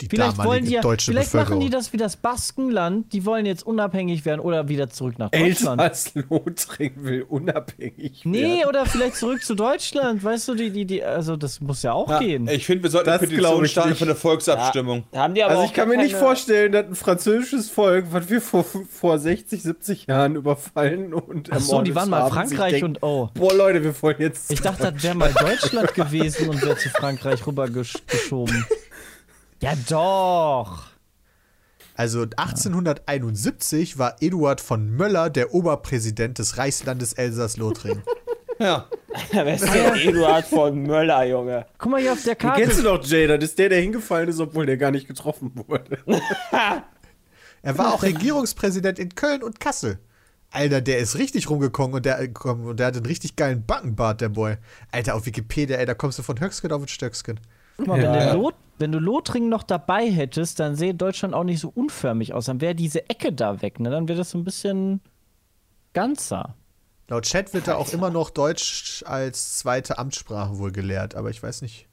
die 0.00 0.08
Vielleicht 0.08 0.36
wollen 0.36 0.46
damalige 0.46 0.66
die 0.68 0.74
ja, 0.74 0.80
deutsche 0.82 1.10
vielleicht 1.12 1.32
machen 1.32 1.40
Bevölkerung. 1.44 1.60
die 1.64 1.70
das 1.70 1.92
wie 1.92 1.96
das 1.96 2.16
Baskenland, 2.16 3.12
die 3.14 3.24
wollen 3.24 3.46
jetzt 3.46 3.66
unabhängig 3.66 4.24
werden 4.26 4.40
oder 4.40 4.68
wieder 4.68 4.90
zurück 4.90 5.18
nach 5.18 5.30
Deutschland. 5.30 5.80
Elsass-Lothringen 5.80 7.04
will 7.04 7.22
unabhängig 7.22 8.20
Nee, 8.24 8.58
werden. 8.58 8.68
oder 8.68 8.86
vielleicht 8.86 9.16
zurück 9.16 9.42
zu 9.42 9.54
Deutschland, 9.54 10.22
weißt 10.22 10.48
du, 10.48 10.54
die, 10.54 10.70
die, 10.70 10.84
die, 10.84 11.02
also 11.02 11.36
das 11.36 11.60
muss 11.60 11.82
ja 11.82 11.92
auch 11.92 12.18
gehen. 12.18 12.46
Ich 12.48 12.66
finde, 12.66 12.82
wir 12.84 12.90
sollten 12.90 13.08
eine 13.10 13.18
Das 13.20 13.28
glaub 13.28 13.38
Petition 13.40 13.64
ich 13.64 13.70
starten 13.70 13.88
nicht. 13.90 13.98
für 13.98 14.04
eine 14.04 14.14
Volksabstimmung. 14.14 15.04
Da 15.12 15.20
haben 15.22 15.34
die 15.34 15.42
aber 15.42 15.54
Also 15.54 15.64
ich 15.64 15.72
kann 15.72 15.88
mir 15.88 15.96
nicht 15.96 16.12
keine- 16.12 16.24
vorstellen, 16.24 16.72
dass 16.72 16.86
ein 16.86 16.94
französisches 16.94 17.70
Volk, 17.70 18.06
was 18.10 18.28
wir 18.28 18.40
vor, 18.42 18.64
vor 18.64 19.18
60, 19.18 19.62
70 19.62 20.06
Jahren 20.08 20.36
überfallen 20.36 21.14
und 21.14 21.48
Ach 21.52 21.60
so, 21.60 21.80
die 21.82 21.94
waren 21.94 22.10
mal 22.10 22.28
Frankreich 22.30 22.72
denkt, 22.80 22.84
und 22.84 23.02
oh. 23.02 23.30
Boah, 23.34 23.54
Leute, 23.54 23.82
wir 23.82 23.94
wollen 24.02 24.16
jetzt. 24.18 24.50
Ich 24.52 24.60
dachte, 24.60 24.92
das 24.92 25.02
wäre 25.02 25.14
mal 25.14 25.32
Deutschland 25.32 25.94
gewesen 25.94 26.48
und 26.50 26.62
wäre 26.62 26.76
zu 26.76 26.90
Frankreich 26.90 27.46
rübergeschoben. 27.46 28.66
Ja, 29.62 29.72
doch. 29.88 30.84
Also 31.94 32.22
1871 32.22 33.98
war 33.98 34.16
Eduard 34.20 34.60
von 34.60 34.90
Möller 34.90 35.30
der 35.30 35.54
Oberpräsident 35.54 36.38
des 36.38 36.58
Reichslandes 36.58 37.12
Elsass-Lothringen. 37.14 38.02
Ja. 38.58 38.86
Wer 39.32 39.54
ist 39.54 39.64
denn 39.70 39.96
Eduard 39.96 40.46
von 40.46 40.82
Möller, 40.84 41.24
Junge? 41.26 41.66
Guck 41.76 41.90
mal 41.92 42.00
hier 42.00 42.14
auf 42.14 42.22
der 42.22 42.36
Den 42.36 42.52
kennst 42.54 42.78
du 42.78 42.84
Karte. 42.84 43.02
doch, 43.02 43.06
Jay, 43.06 43.26
das 43.26 43.44
ist 43.44 43.58
der, 43.58 43.68
der 43.68 43.82
hingefallen 43.82 44.30
ist, 44.30 44.40
obwohl 44.40 44.64
der 44.64 44.78
gar 44.78 44.90
nicht 44.92 45.06
getroffen 45.06 45.52
wurde. 45.54 45.98
Er 47.62 47.76
war 47.76 47.92
auch 47.92 48.02
Regierungspräsident 48.02 48.98
in 48.98 49.14
Köln 49.14 49.42
und 49.42 49.60
Kassel. 49.60 49.98
Alter, 50.50 50.80
der 50.80 50.98
ist 51.00 51.18
richtig 51.18 51.50
rumgekommen 51.50 51.96
und 51.96 52.06
der, 52.06 52.28
komm, 52.32 52.64
und 52.64 52.80
der 52.80 52.86
hat 52.86 52.96
einen 52.96 53.04
richtig 53.04 53.36
geilen 53.36 53.66
Backenbart, 53.66 54.22
der 54.22 54.30
Boy. 54.30 54.56
Alter, 54.90 55.16
auf 55.16 55.26
Wikipedia, 55.26 55.76
ey, 55.76 55.84
da 55.84 55.92
kommst 55.92 56.18
du 56.18 56.22
von 56.22 56.40
Höcksken 56.40 56.72
auf 56.72 56.80
den 56.80 56.88
Stöcksken. 56.88 57.38
Guck 57.76 57.86
mal, 57.88 57.98
wenn, 57.98 58.04
Ja. 58.04 58.32
du 58.32 58.40
Lot, 58.40 58.54
wenn 58.78 58.92
du 58.92 58.98
Lothringen 58.98 59.48
noch 59.48 59.62
dabei 59.62 60.10
hättest, 60.10 60.60
dann 60.60 60.76
sähe 60.76 60.94
Deutschland 60.94 61.34
auch 61.34 61.44
nicht 61.44 61.60
so 61.60 61.70
unförmig 61.74 62.34
aus. 62.34 62.46
Dann 62.46 62.60
wäre 62.60 62.74
diese 62.74 63.08
Ecke 63.08 63.32
da 63.32 63.62
weg, 63.62 63.80
ne? 63.80 63.90
Dann 63.90 64.08
wäre 64.08 64.18
das 64.18 64.30
so 64.30 64.38
ein 64.38 64.44
bisschen 64.44 65.00
ganzer. 65.92 66.54
Laut 67.08 67.24
Chat 67.24 67.54
wird 67.54 67.68
da 67.68 67.76
auch 67.76 67.92
immer 67.92 68.10
noch 68.10 68.30
Deutsch 68.30 69.04
als 69.06 69.58
zweite 69.58 69.98
Amtssprache 69.98 70.58
wohl 70.58 70.72
gelehrt, 70.72 71.14
aber 71.14 71.30
ich 71.30 71.42
weiß 71.42 71.62
nicht. 71.62 71.88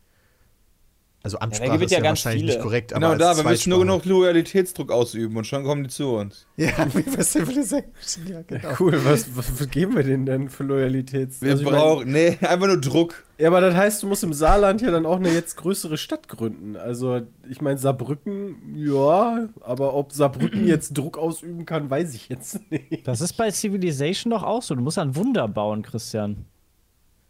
Also 1.26 1.40
Amtssprache 1.40 1.72
gibt 1.72 1.86
ist 1.86 1.92
ja 1.92 2.00
ja, 2.00 2.04
ganz 2.04 2.20
wahrscheinlich 2.20 2.42
viele. 2.42 2.54
nicht 2.54 2.62
korrekt, 2.62 2.92
aber 2.92 3.16
Genau 3.16 3.18
da, 3.18 3.38
wir 3.38 3.50
müssen 3.50 3.70
nur 3.70 3.80
genug 3.80 4.04
Loyalitätsdruck 4.04 4.92
ausüben 4.92 5.38
und 5.38 5.48
schon 5.48 5.64
kommen 5.64 5.86
die 5.86 5.90
zu 5.90 6.10
uns. 6.16 6.46
Ja, 6.58 6.70
wie 6.94 7.06
was 7.18 7.34
Ja, 7.34 8.42
genau. 8.46 8.70
Cool, 8.78 9.00
was, 9.06 9.34
was, 9.34 9.70
geben 9.70 9.96
wir 9.96 10.04
denen 10.04 10.26
denn 10.26 10.50
für 10.50 10.64
Loyalitäts? 10.64 11.42
Wir 11.42 11.52
Also 11.52 11.64
brauchen, 11.64 12.12
nee, 12.12 12.38
einfach 12.42 12.68
nur 12.68 12.80
Druck. 12.80 13.24
Ja, 13.38 13.48
aber 13.48 13.62
das 13.62 13.74
heißt, 13.74 14.04
du 14.04 14.08
musst 14.08 14.26
im 14.26 14.34
Saarland 14.34 14.82
ja 14.82 14.92
dann 14.92 15.06
auch 15.06 15.16
eine 15.16 15.32
jetzt 15.32 15.56
größere 15.56 15.98
Stadt 15.98 16.28
gründen. 16.28 16.76
Also, 16.76 17.22
ich 17.50 17.62
meine, 17.62 17.78
Saarbrücken, 17.78 18.76
ja, 18.76 19.48
aber 19.62 19.94
ob 19.94 20.12
Saarbrücken 20.12 20.68
jetzt 20.68 20.98
Druck 20.98 21.18
ausüben 21.18 21.66
kann, 21.66 21.90
weiß 21.90 22.14
ich 22.16 22.28
jetzt 22.28 22.60
nicht. 22.70 23.08
Das 23.08 23.22
ist 23.22 23.34
bei 23.34 23.50
Civilization 23.50 24.32
doch 24.32 24.44
auch 24.44 24.62
so. 24.62 24.76
Du 24.76 24.82
musst 24.82 25.00
ein 25.00 25.16
Wunder 25.16 25.48
bauen, 25.48 25.84
Christian. 25.84 26.46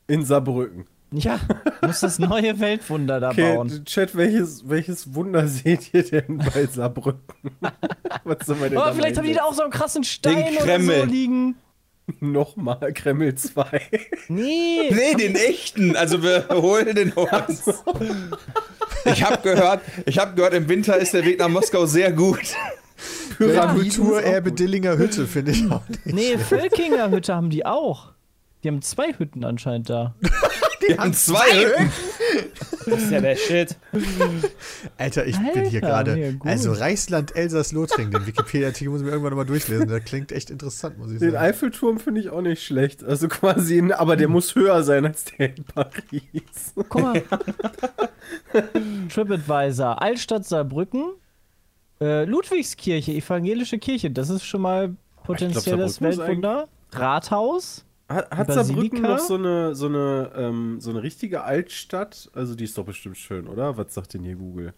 In 0.07 0.25
Saarbrücken. 0.25 0.85
Ja, 1.13 1.39
du 1.81 1.87
musst 1.87 2.03
das 2.03 2.19
neue 2.19 2.59
Weltwunder 2.59 3.19
da 3.19 3.31
Okay, 3.31 3.55
bauen. 3.55 3.83
Chat, 3.85 4.15
welches, 4.15 4.67
welches 4.67 5.13
Wunder 5.13 5.47
seht 5.47 5.93
ihr 5.93 6.03
denn 6.03 6.37
bei 6.37 6.65
Saarbrücken? 6.71 7.21
Was 8.23 8.45
soll 8.45 8.55
man 8.57 8.69
denn 8.69 8.77
Aber 8.77 8.87
da 8.89 8.93
vielleicht 8.93 9.17
haben 9.17 9.27
die 9.27 9.33
da 9.33 9.43
auch 9.43 9.53
so 9.53 9.63
einen 9.63 9.71
krassen 9.71 10.03
Stein 10.03 10.37
oder 10.43 10.59
so 10.59 10.65
Kreml. 10.65 11.05
liegen. 11.05 11.55
Nochmal 12.19 12.91
Kreml 12.93 13.33
2. 13.35 13.81
Nee. 14.27 14.89
Nee, 14.91 15.13
den 15.17 15.35
echten. 15.35 15.95
Also 15.95 16.21
wir 16.21 16.47
holen 16.49 16.93
den 16.95 17.13
uns. 17.13 17.63
Ich 19.05 19.23
habe 19.23 19.41
gehört, 19.41 19.81
ich 20.05 20.17
habe 20.19 20.35
gehört, 20.35 20.53
im 20.53 20.67
Winter 20.67 20.97
ist 20.97 21.13
der 21.13 21.23
Weg 21.25 21.39
nach 21.39 21.47
Moskau 21.47 21.85
sehr 21.85 22.11
gut. 22.11 22.41
Kulturerbe 23.37 24.51
Dillinger 24.51 24.97
Hütte, 24.97 25.27
finde 25.27 25.51
ich 25.51 25.69
auch 25.71 25.87
nicht. 25.87 26.05
Nee, 26.05 26.37
Völkinger 26.37 27.09
Hütte 27.09 27.35
haben 27.35 27.49
die 27.49 27.65
auch. 27.65 28.11
Die 28.63 28.69
haben 28.69 28.81
zwei 28.81 29.13
Hütten 29.13 29.43
anscheinend 29.43 29.89
da. 29.89 30.15
Wir 30.87 30.97
haben 30.97 31.13
zwei 31.13 31.45
Hütten. 31.53 31.91
Das 32.85 33.03
ist 33.03 33.11
ja 33.11 33.21
der 33.21 33.35
Shit. 33.37 33.77
Alter, 34.97 35.25
ich 35.25 35.37
bin 35.37 35.65
hier 35.69 35.83
Alter, 35.83 36.15
gerade. 36.15 36.39
Also 36.43 36.73
Reichsland, 36.73 37.35
Elsass-Lothringen, 37.35 38.11
den 38.11 38.25
Wikipedia-Artikel 38.25 38.89
muss 38.89 38.99
ich 38.99 39.05
mir 39.05 39.11
irgendwann 39.11 39.31
nochmal 39.31 39.45
durchlesen. 39.45 39.87
Der 39.87 40.01
klingt 40.01 40.33
echt 40.33 40.49
interessant, 40.49 40.97
muss 40.97 41.11
ich 41.11 41.19
Den 41.19 41.31
sagen. 41.31 41.43
Eiffelturm 41.43 41.99
finde 41.99 42.19
ich 42.21 42.29
auch 42.29 42.41
nicht 42.41 42.63
schlecht. 42.63 43.03
Also 43.03 43.29
quasi, 43.29 43.81
aber 43.93 44.17
der 44.17 44.27
muss 44.27 44.55
höher 44.55 44.83
sein 44.83 45.05
als 45.05 45.25
der 45.25 45.55
in 45.55 45.63
Paris. 45.63 46.73
Guck 46.75 47.01
mal. 47.01 47.23
TripAdvisor, 49.09 50.01
Altstadt 50.01 50.45
Saarbrücken, 50.45 51.13
äh, 52.01 52.25
Ludwigskirche, 52.25 53.13
evangelische 53.13 53.77
Kirche, 53.79 54.11
das 54.11 54.29
ist 54.29 54.43
schon 54.43 54.61
mal 54.61 54.95
potenzielles 55.23 55.93
ist 55.93 56.01
Weltwunder. 56.01 56.67
Rathaus, 56.91 57.85
Hat? 58.09 58.51
Saarbrücken 58.51 59.01
noch 59.01 59.19
so 59.19 59.35
eine, 59.35 59.75
so, 59.75 59.87
eine, 59.87 60.31
ähm, 60.35 60.79
so 60.79 60.89
eine 60.91 61.01
richtige 61.03 61.43
Altstadt? 61.43 62.29
Also 62.33 62.55
die 62.55 62.65
ist 62.65 62.77
doch 62.77 62.85
bestimmt 62.85 63.17
schön, 63.17 63.47
oder? 63.47 63.77
Was 63.77 63.93
sagt 63.93 64.13
denn 64.13 64.23
hier 64.23 64.35
Google? 64.35 64.73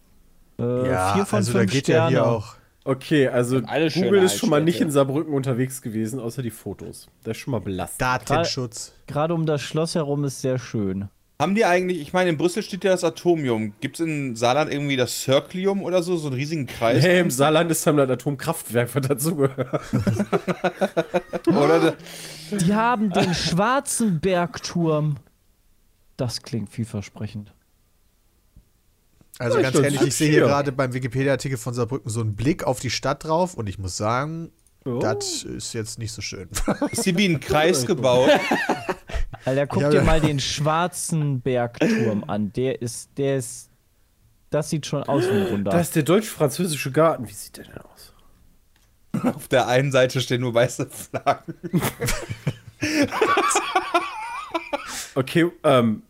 äh, 0.60 0.90
Ja, 0.90 1.14
vier 1.16 1.26
von 1.26 1.38
also 1.38 1.54
da 1.54 1.60
fünf 1.60 1.72
geht 1.72 1.86
Sterne. 1.86 2.16
ja 2.16 2.24
hier 2.24 2.28
auch. 2.28 2.56
Okay, 2.88 3.28
also 3.28 3.62
Google 3.62 4.22
ist 4.22 4.38
schon 4.38 4.52
mal 4.52 4.64
nicht 4.64 4.80
in 4.80 4.92
Saarbrücken 4.92 5.34
unterwegs 5.34 5.82
gewesen, 5.82 6.20
außer 6.20 6.44
die 6.44 6.52
Fotos. 6.52 7.08
Das 7.24 7.32
ist 7.36 7.42
schon 7.42 7.52
mal 7.52 7.60
belastend. 7.62 8.02
Datenschutz. 8.02 8.94
Gerade 9.08 9.34
um 9.34 9.48
das 9.48 9.62
Schloss 9.64 9.96
herum 9.96 10.24
ist 10.24 10.42
sehr 10.42 10.60
schön. 10.60 11.10
Haben 11.38 11.54
die 11.54 11.66
eigentlich, 11.66 12.00
ich 12.00 12.14
meine, 12.14 12.30
in 12.30 12.38
Brüssel 12.38 12.64
steht 12.64 12.86
ja 12.86 12.92
das 12.92 13.04
Atomium. 13.04 13.74
Gibt 13.82 14.00
es 14.00 14.06
in 14.06 14.38
Saarland 14.38 14.72
irgendwie 14.72 14.96
das 14.96 15.20
Circlium 15.22 15.84
oder 15.84 16.02
so, 16.02 16.16
so 16.16 16.28
einen 16.28 16.36
riesigen 16.38 16.66
Kreis? 16.66 17.04
Hey, 17.04 17.20
im 17.20 17.30
Saarland 17.30 17.70
ist 17.72 17.86
dann 17.86 17.98
das 17.98 18.10
Atomkraftwerk, 18.10 18.96
was 18.96 19.08
dazugehört. 19.08 19.82
Oder 21.48 21.96
Die 22.52 22.74
haben 22.74 23.10
den 23.12 23.34
schwarzen 23.34 24.22
Bergturm. 24.22 25.18
Das 26.16 26.42
klingt 26.42 26.70
vielversprechend. 26.70 27.54
Also 29.38 29.58
Ja, 29.58 29.64
ganz 29.64 29.76
ich 29.78 29.84
ehrlich, 29.84 30.02
ich 30.04 30.16
sehe 30.16 30.30
hier 30.30 30.38
hier. 30.40 30.48
gerade 30.48 30.72
beim 30.72 30.94
Wikipedia-Artikel 30.94 31.58
von 31.58 31.74
Saarbrücken 31.74 32.10
so 32.10 32.22
einen 32.22 32.36
Blick 32.38 32.64
auf 32.64 32.80
die 32.80 32.90
Stadt 32.90 33.26
drauf 33.26 33.56
und 33.56 33.68
ich 33.68 33.78
muss 33.78 33.98
sagen, 33.98 34.52
Oh. 34.88 35.00
das 35.00 35.42
ist 35.44 35.74
jetzt 35.74 35.98
nicht 35.98 36.12
so 36.12 36.22
schön. 36.22 36.48
ist 36.92 37.04
hier 37.06 37.18
wie 37.18 37.26
ein 37.26 37.40
Kreis 37.40 37.88
gebaut? 37.88 38.30
Alter, 39.46 39.68
guck 39.68 39.82
Ja, 39.84 39.90
dir 39.90 40.02
mal 40.02 40.20
den 40.20 40.40
schwarzen 40.40 41.40
Bergturm 41.42 42.24
an. 42.28 42.52
Der 42.54 42.82
ist, 42.82 43.10
der 43.18 43.38
ist. 43.38 43.70
Das 44.50 44.70
sieht 44.70 44.86
schon 44.86 45.04
aus 45.04 45.26
wie 45.26 45.32
ein 45.36 45.52
Wunder. 45.52 45.72
Da 45.72 45.80
ist 45.80 45.96
der 45.96 46.04
deutsch-französische 46.04 46.92
Garten. 46.92 47.28
Wie 47.28 47.34
sieht 47.34 47.58
der 47.58 47.66
denn 47.66 47.78
aus? 47.78 48.14
Auf 49.36 49.48
der 49.48 49.68
einen 49.68 49.92
Seite 49.92 50.20
stehen 50.22 50.42
nur 50.42 50.54
weiße 50.54 50.88
Flaggen. 50.90 51.56
Okay, 55.16 55.50
ähm. 55.64 56.04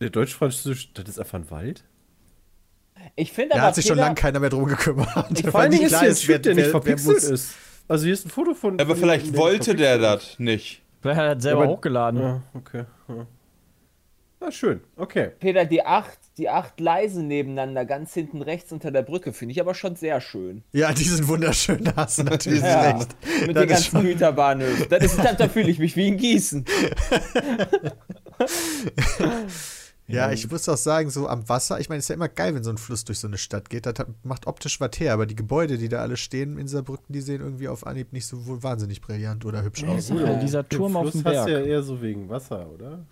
Der 0.00 0.10
deutsch-französische, 0.10 0.88
das 0.94 1.08
ist 1.08 1.18
einfach 1.18 1.38
ein 1.38 1.50
Wald? 1.50 1.84
Ich 3.16 3.32
finde 3.32 3.50
Da 3.50 3.56
aber 3.56 3.66
hat 3.68 3.74
sich 3.74 3.86
schon 3.86 3.98
lange 3.98 4.14
keiner 4.14 4.40
mehr 4.40 4.50
drum 4.50 4.66
gekümmert. 4.66 5.08
Vor 5.40 5.54
Weil 5.54 5.62
allen 5.62 5.70
Dingen 5.72 5.84
nicht 5.84 5.92
ist 5.92 6.20
hier 6.20 6.36
ein 6.36 6.42
Typ, 6.42 6.42
der 6.42 6.54
nicht 6.54 6.70
verpixelt 6.70 7.22
ist. 7.22 7.54
Also 7.88 8.04
hier 8.04 8.14
ist 8.14 8.26
ein 8.26 8.30
Foto 8.30 8.54
von. 8.54 8.78
Aber 8.80 8.96
vielleicht 8.96 9.36
wollte 9.36 9.74
der 9.74 9.98
das 9.98 10.38
nicht. 10.38 10.82
Wer 11.02 11.16
hat 11.16 11.42
selber 11.42 11.62
Aber- 11.62 11.72
hochgeladen? 11.72 12.20
Ja, 12.20 12.42
okay. 12.54 12.84
Ja. 13.08 13.26
Ah, 14.42 14.50
schön. 14.50 14.80
Okay. 14.96 15.32
Peter, 15.38 15.66
die 15.66 15.84
acht, 15.84 16.18
die 16.38 16.48
acht 16.48 16.80
Leise 16.80 17.22
nebeneinander, 17.22 17.84
ganz 17.84 18.14
hinten 18.14 18.40
rechts 18.40 18.72
unter 18.72 18.90
der 18.90 19.02
Brücke, 19.02 19.34
finde 19.34 19.52
ich 19.52 19.60
aber 19.60 19.74
schon 19.74 19.96
sehr 19.96 20.18
schön. 20.22 20.62
Ja, 20.72 20.92
die 20.94 21.04
sind 21.04 21.28
wunderschön, 21.28 21.84
da 21.84 21.92
hast 21.96 22.18
du 22.20 22.22
natürlich 22.22 22.62
Ja, 22.62 22.92
recht. 22.92 23.14
mit 23.46 23.54
Das 23.54 23.62
den 23.64 23.68
ganzen 23.68 23.90
schon- 23.90 24.02
Güterbahnhöfen. 24.02 24.86
Das 24.88 25.04
ist, 25.04 25.18
da 25.38 25.46
fühle 25.48 25.68
ich 25.70 25.78
mich 25.78 25.94
wie 25.94 26.08
in 26.08 26.16
Gießen. 26.16 26.64
Ja, 30.12 30.32
ich 30.32 30.50
muss 30.50 30.68
auch 30.68 30.76
sagen, 30.76 31.10
so 31.10 31.28
am 31.28 31.48
Wasser, 31.48 31.80
ich 31.80 31.88
meine, 31.88 31.98
es 31.98 32.04
ist 32.04 32.08
ja 32.08 32.14
immer 32.14 32.28
geil, 32.28 32.54
wenn 32.54 32.64
so 32.64 32.70
ein 32.70 32.78
Fluss 32.78 33.04
durch 33.04 33.18
so 33.18 33.26
eine 33.26 33.38
Stadt 33.38 33.70
geht. 33.70 33.86
Das 33.86 33.98
hat, 33.98 34.08
macht 34.22 34.46
optisch 34.46 34.80
was 34.80 34.90
her, 34.98 35.12
aber 35.12 35.26
die 35.26 35.36
Gebäude, 35.36 35.78
die 35.78 35.88
da 35.88 36.00
alle 36.00 36.16
stehen 36.16 36.58
in 36.58 36.68
Saarbrücken, 36.68 37.12
die 37.12 37.20
sehen 37.20 37.40
irgendwie 37.40 37.68
auf 37.68 37.86
Anhieb 37.86 38.12
nicht 38.12 38.26
so 38.26 38.46
wohl 38.46 38.62
wahnsinnig 38.62 39.00
brillant 39.00 39.44
oder 39.44 39.62
hübsch 39.62 39.84
aus. 39.84 40.08
Gut, 40.08 40.22
aber 40.22 40.34
dieser 40.34 40.68
Turm 40.68 40.96
auf 40.96 41.10
dem 41.10 41.22
Berg. 41.22 41.46
du 41.46 41.52
ja 41.52 41.60
eher 41.60 41.82
so 41.82 42.00
wegen 42.02 42.28
Wasser, 42.28 42.68
oder? 42.70 43.04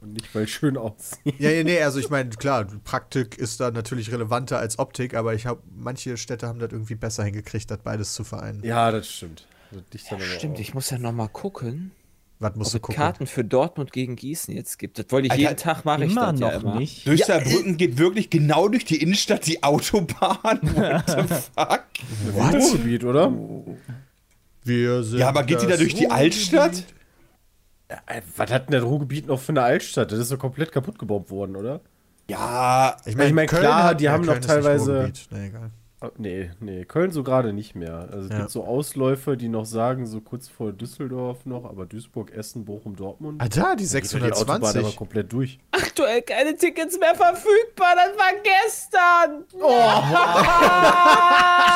Und 0.00 0.14
nicht, 0.14 0.34
weil 0.34 0.44
es 0.44 0.50
schön 0.50 0.76
aussieht. 0.78 1.34
Ja, 1.38 1.50
ja, 1.50 1.62
nee, 1.62 1.82
also 1.82 1.98
ich 1.98 2.08
meine, 2.08 2.30
klar, 2.30 2.66
Praktik 2.84 3.36
ist 3.36 3.60
da 3.60 3.70
natürlich 3.70 4.10
relevanter 4.10 4.58
als 4.58 4.78
Optik, 4.78 5.14
aber 5.14 5.34
ich 5.34 5.44
habe, 5.44 5.60
manche 5.76 6.16
Städte 6.16 6.48
haben 6.48 6.58
das 6.58 6.72
irgendwie 6.72 6.94
besser 6.94 7.24
hingekriegt, 7.24 7.70
das 7.70 7.78
beides 7.78 8.14
zu 8.14 8.24
vereinen. 8.24 8.64
Ja, 8.64 8.90
das 8.90 9.08
stimmt. 9.08 9.46
Das 9.90 10.02
aber 10.10 10.20
Stimmt, 10.20 10.56
auch. 10.56 10.60
ich 10.60 10.74
muss 10.74 10.90
ja 10.90 10.98
noch 10.98 11.12
mal 11.12 11.28
gucken, 11.28 11.92
Was 12.40 12.56
musst 12.56 12.68
ob 12.68 12.72
du 12.72 12.76
es 12.78 12.82
gucken? 12.82 12.96
Karten 12.96 13.26
für 13.26 13.44
Dortmund 13.44 13.92
gegen 13.92 14.16
Gießen 14.16 14.54
jetzt 14.54 14.78
gibt. 14.78 14.98
Das 14.98 15.06
wollte 15.10 15.26
ich 15.26 15.32
Alter, 15.32 15.42
jeden 15.42 15.56
Tag 15.58 15.84
mache 15.84 16.04
ich 16.06 16.14
das 16.14 16.40
noch 16.40 16.50
ja 16.50 16.56
immer. 16.56 16.74
nicht. 16.76 17.06
Durch 17.06 17.20
Ja, 17.20 17.26
Saarbrücken 17.26 17.76
geht 17.76 17.98
wirklich 17.98 18.30
genau 18.30 18.66
durch 18.68 18.84
die 18.86 18.96
Innenstadt 19.02 19.46
die 19.46 19.62
Autobahn. 19.62 20.60
What 20.74 21.04
the 21.06 21.34
fuck? 21.54 21.84
Ruhrgebiet, 22.34 23.04
oder? 23.04 23.32
Wir 24.64 25.02
sind 25.04 25.18
Ja, 25.18 25.28
aber 25.28 25.42
geht 25.44 25.60
die 25.60 25.66
da 25.66 25.70
das 25.72 25.78
durch 25.80 25.94
die. 25.94 26.10
Altstadt? 26.10 26.84
Äh, 27.88 28.22
Was 28.36 28.50
hat 28.50 28.66
denn 28.68 28.72
der 28.72 28.82
Ruhrgebiet 28.84 29.26
noch 29.26 29.38
für 29.40 29.52
eine 29.52 29.62
Altstadt? 29.62 30.10
Das 30.12 30.18
ist 30.18 30.32
doch 30.32 30.38
komplett 30.38 30.72
kaputt 30.72 30.98
gebombt 30.98 31.30
worden, 31.30 31.56
oder? 31.56 31.80
Ja, 32.30 32.96
Ich 33.04 33.16
meine, 33.16 33.28
Ich 33.28 33.34
mein, 33.34 33.48
Köln 33.48 33.62
klar, 33.62 33.82
hat, 33.84 34.00
die 34.00 34.04
ja, 34.04 34.12
haben 34.12 34.24
Köln 34.24 34.38
noch 34.40 34.46
teilweise-. 34.46 35.12
Nee, 35.30 35.46
egal. 35.48 35.70
Oh, 36.02 36.08
Nee, 36.16 36.50
nee, 36.60 36.86
Köln 36.86 37.10
so 37.10 37.22
gerade 37.22 37.52
nicht 37.52 37.74
mehr. 37.74 38.08
Also 38.10 38.24
es 38.26 38.30
Ja. 38.30 38.38
gibt 38.38 38.50
so 38.50 38.64
Ausläufer, 38.64 39.36
die 39.36 39.48
noch 39.48 39.66
sagen, 39.66 40.06
so 40.06 40.22
kurz 40.22 40.48
vor 40.48 40.72
Düsseldorf 40.72 41.44
noch, 41.44 41.66
aber 41.66 41.84
Duisburg, 41.84 42.32
Essen, 42.32 42.64
Bochum, 42.64 42.96
Dortmund. 42.96 43.38
Ah, 43.42 43.48
da, 43.48 43.74
die 43.74 43.86
Da 43.86 44.00
geht 44.00 44.10
die 44.12 44.16
Autobahn 44.32 44.56
aber 44.56 44.66
620. 44.72 44.96
komplett 44.96 45.30
durch. 45.30 45.58
Aktuell 45.72 46.22
keine 46.22 46.56
Tickets 46.56 46.98
mehr 46.98 47.14
verfügbar, 47.14 47.94
das 47.96 48.16
war 48.18 48.32
gestern. 48.42 49.44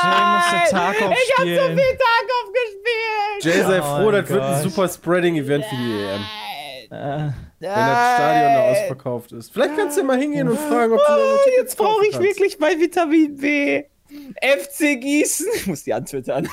Jay 0.05 0.25
muss 0.33 0.51
den 0.51 0.71
Tag 0.71 1.03
aufspielen. 1.03 1.77
Tag 1.77 2.27
aufgespielt. 2.41 3.43
Jay, 3.45 3.63
sei 3.63 3.79
Oh 3.81 3.83
froh, 3.83 4.11
mein 4.11 4.23
das 4.23 4.31
wird 4.31 4.43
ein 4.43 4.63
super 4.63 4.89
Spreading-Event 4.89 5.65
für 5.67 5.77
die 5.77 5.93
EM. 5.93 6.21
Äh, 6.91 7.33
Wenn 7.61 7.71
das 7.71 8.15
Stadion 8.15 8.55
da 8.55 8.61
ausverkauft 8.71 9.33
ist. 9.33 9.53
Vielleicht 9.53 9.77
kannst 9.77 9.97
du 9.97 10.01
ja 10.03 10.07
mal 10.07 10.19
hingehen 10.19 10.49
und 10.49 10.59
fragen, 10.59 10.93
ob 10.93 10.99
du 11.01 11.13
Tickets 11.45 11.57
Jetzt 11.59 11.77
brauche 11.79 12.05
ich 12.07 12.13
kannst. 12.13 12.27
wirklich 12.27 12.59
mein 12.59 12.79
Vitamin 12.81 13.37
B. 13.37 13.85
FC 14.41 15.01
Gießen. 15.01 15.47
Ich 15.57 15.67
muss 15.67 15.85
die 15.85 15.93
antwittern. 15.95 16.49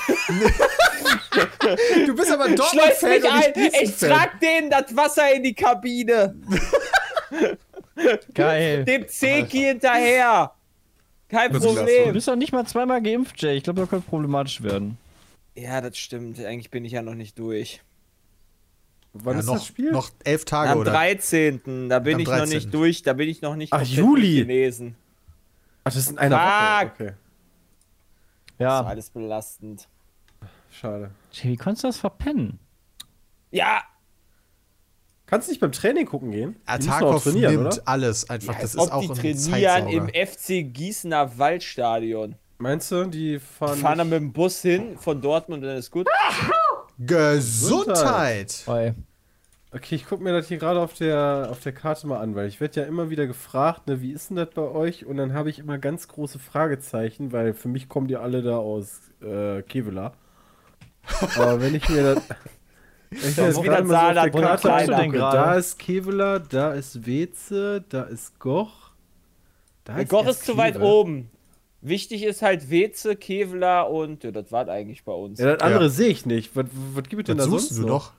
Du 2.06 2.14
bist 2.14 2.30
aber 2.30 2.48
Dortmund-Fan 2.48 3.10
mich 3.10 3.24
und 3.24 3.30
ein. 3.32 3.70
Ich 3.82 3.96
trag 3.96 4.40
denen 4.40 4.70
das 4.70 4.94
Wasser 4.96 5.32
in 5.34 5.42
die 5.42 5.54
Kabine. 5.54 6.34
geil. 8.34 8.84
Dem 8.84 9.08
Zeki 9.08 9.58
hinterher. 9.58 10.52
Kein 11.28 11.52
Das 11.52 11.64
ist 11.64 11.70
Du 11.70 11.74
Problem. 11.76 12.12
bist 12.12 12.28
doch 12.28 12.36
nicht 12.36 12.52
mal 12.52 12.66
zweimal 12.66 13.02
geimpft, 13.02 13.40
Jay. 13.40 13.56
Ich 13.56 13.64
glaube, 13.64 13.80
das 13.80 13.88
könnte 13.90 14.08
problematisch 14.08 14.62
werden. 14.62 14.98
Ja, 15.54 15.80
das 15.80 15.96
stimmt. 15.98 16.38
Eigentlich 16.44 16.70
bin 16.70 16.84
ich 16.84 16.92
ja 16.92 17.02
noch 17.02 17.14
nicht 17.14 17.38
durch. 17.38 17.80
Wann 19.14 19.34
Ja, 19.34 19.40
ist 19.40 19.46
noch, 19.46 19.54
das 19.54 19.66
Spiel? 19.66 19.90
noch 19.92 20.10
elf 20.24 20.44
Tage, 20.44 20.70
Am 20.70 20.78
oder? 20.78 20.92
13. 20.92 21.88
Da 21.88 21.98
bin 21.98 22.14
Am 22.14 22.20
ich 22.20 22.26
noch 22.26 22.34
13.. 22.36 22.48
nicht 22.54 22.74
durch. 22.74 23.02
Da 23.02 23.12
bin 23.12 23.28
ich 23.28 23.42
noch 23.42 23.56
nicht 23.56 23.72
Ach, 23.72 23.82
Juli. 23.82 24.36
genesen. 24.36 24.96
Ach, 25.84 25.92
das 25.92 25.96
ist 25.96 26.10
in 26.12 26.18
einer 26.18 26.38
Fuck. 26.38 27.00
Woche. 27.00 27.02
Okay, 27.04 27.12
Das 28.62 28.74
ist 28.80 28.80
Ja. 28.84 28.86
alles 28.88 29.10
belastend. 29.10 29.88
schade. 30.70 31.10
Jay, 31.32 31.50
wie 31.52 31.56
konntest 31.56 31.84
du 31.84 31.88
das 31.88 31.98
verpennen? 31.98 32.58
Ja, 33.50 33.82
Kannst 35.26 35.48
du 35.48 35.52
nicht 35.52 35.60
beim 35.60 35.72
Training 35.72 36.04
gucken 36.04 36.30
gehen? 36.30 36.56
Die 36.78 36.86
trainieren, 36.88 37.54
nimmt 37.54 37.66
oder? 37.74 37.82
alles 37.86 38.28
einfach. 38.28 38.52
ja 38.54 38.60
das 38.60 38.74
ist 38.74 38.80
ob 38.80 38.92
auch 38.92 39.00
die 39.00 39.34
trainieren 39.34 39.88
im. 39.88 40.08
FC 40.08 40.62
Gießener 40.62 41.38
Waldstadion. 41.38 42.34
Meinst 42.58 42.92
du, 42.92 43.04
die 43.06 43.38
fahren. 43.38 43.78
Fahren 43.78 43.98
dann 43.98 44.10
mit 44.10 44.18
dem 44.20 44.32
Bus 44.34 44.60
hin 44.60 44.98
von 44.98 45.22
Dortmund 45.22 45.62
und 45.62 45.68
dann 45.70 45.78
ist 45.78 45.90
gut. 45.90 46.06
Gesundheit! 46.98 48.62
Oi. 48.66 48.92
Okay, 49.74 49.94
ich 49.94 50.06
gucke 50.06 50.22
mir 50.22 50.32
das 50.32 50.48
hier 50.48 50.58
gerade 50.58 50.80
auf 50.80 50.92
der, 50.92 51.48
auf 51.50 51.60
der 51.60 51.72
Karte 51.72 52.06
mal 52.06 52.20
an, 52.20 52.34
weil 52.34 52.46
ich 52.46 52.60
werde 52.60 52.80
ja 52.82 52.86
immer 52.86 53.08
wieder 53.08 53.26
gefragt, 53.26 53.86
ne, 53.86 54.02
wie 54.02 54.12
ist 54.12 54.28
denn 54.28 54.36
das 54.36 54.50
bei 54.50 54.62
euch? 54.62 55.06
Und 55.06 55.16
dann 55.16 55.32
habe 55.32 55.48
ich 55.48 55.58
immer 55.58 55.78
ganz 55.78 56.08
große 56.08 56.38
Fragezeichen, 56.38 57.32
weil 57.32 57.54
für 57.54 57.68
mich 57.68 57.88
kommen 57.88 58.06
die 58.06 58.16
alle 58.16 58.42
da 58.42 58.58
aus 58.58 59.00
äh, 59.22 59.62
Kevela. 59.62 60.12
Aber 61.36 61.60
wenn 61.62 61.74
ich 61.74 61.88
mir 61.88 62.14
das. 62.14 62.22
Ich 63.10 63.20
Das 63.20 63.34
das 63.36 63.48
ist 63.56 63.62
gerade 63.62 63.64
wieder 63.64 63.82
mal 63.84 64.14
so 64.14 64.20
auf 64.20 64.30
der 64.30 64.42
Karte 64.42 64.72
angucke, 64.74 65.18
da 65.18 65.54
ist 65.54 65.78
Kevela, 65.78 66.38
da 66.38 66.72
ist 66.72 67.06
Weze, 67.06 67.84
da 67.88 68.02
ist 68.04 68.38
Goch. 68.38 68.90
Da 69.84 69.94
Der 69.96 70.04
Goch 70.04 70.26
ist 70.26 70.44
zu 70.44 70.56
weit 70.56 70.80
oben. 70.80 71.30
Wichtig 71.80 72.22
ist 72.22 72.42
halt 72.42 72.70
Weze, 72.70 73.16
Kevlar 73.16 73.90
und 73.90 74.22
ja, 74.22 74.30
das 74.30 74.52
war 74.52 74.68
eigentlich 74.68 75.04
bei 75.04 75.12
uns. 75.12 75.40
Ja, 75.40 75.54
das 75.56 75.62
andere 75.62 75.84
Ja. 75.84 75.90
sehe 75.90 76.08
ich 76.08 76.26
nicht. 76.26 76.54
Was, 76.54 76.66
was 76.94 77.04
gibt 77.08 77.22
es 77.22 77.26
denn 77.26 77.38
Das 77.38 77.46
da 77.46 77.50
sonst 77.50 77.76
du 77.76 77.82
noch? 77.82 77.88
doch. 77.88 78.12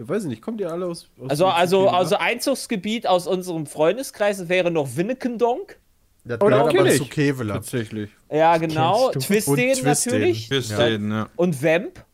Ich 0.00 0.08
weiß 0.08 0.24
nicht, 0.24 0.40
kommt 0.40 0.60
ihr 0.62 0.72
alle 0.72 0.86
aus, 0.86 1.10
aus 1.20 1.30
Also, 1.30 1.46
also, 1.48 1.78
Kevela? 1.80 1.98
also 1.98 2.16
Einzugsgebiet 2.16 3.06
aus 3.06 3.26
unserem 3.26 3.66
Freundeskreis 3.66 4.48
wäre 4.48 4.70
noch 4.70 4.96
Winnekendonk. 4.96 5.78
Das 6.24 6.38
gehört 6.38 6.72
den 6.72 6.80
aber 6.80 6.90
zu. 6.90 7.04
Kevela. 7.06 7.54
Tatsächlich. 7.54 8.10
Ja, 8.30 8.56
genau. 8.56 9.10
Twisten 9.10 9.56
Twisten. 9.56 9.84
natürlich. 9.86 10.48
Bis 10.48 10.70
Ja. 10.70 11.28
Und 11.36 11.62
Vamp. 11.62 12.04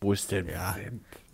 Wo 0.00 0.12
ist 0.12 0.30
denn? 0.32 0.48
Ja. 0.48 0.76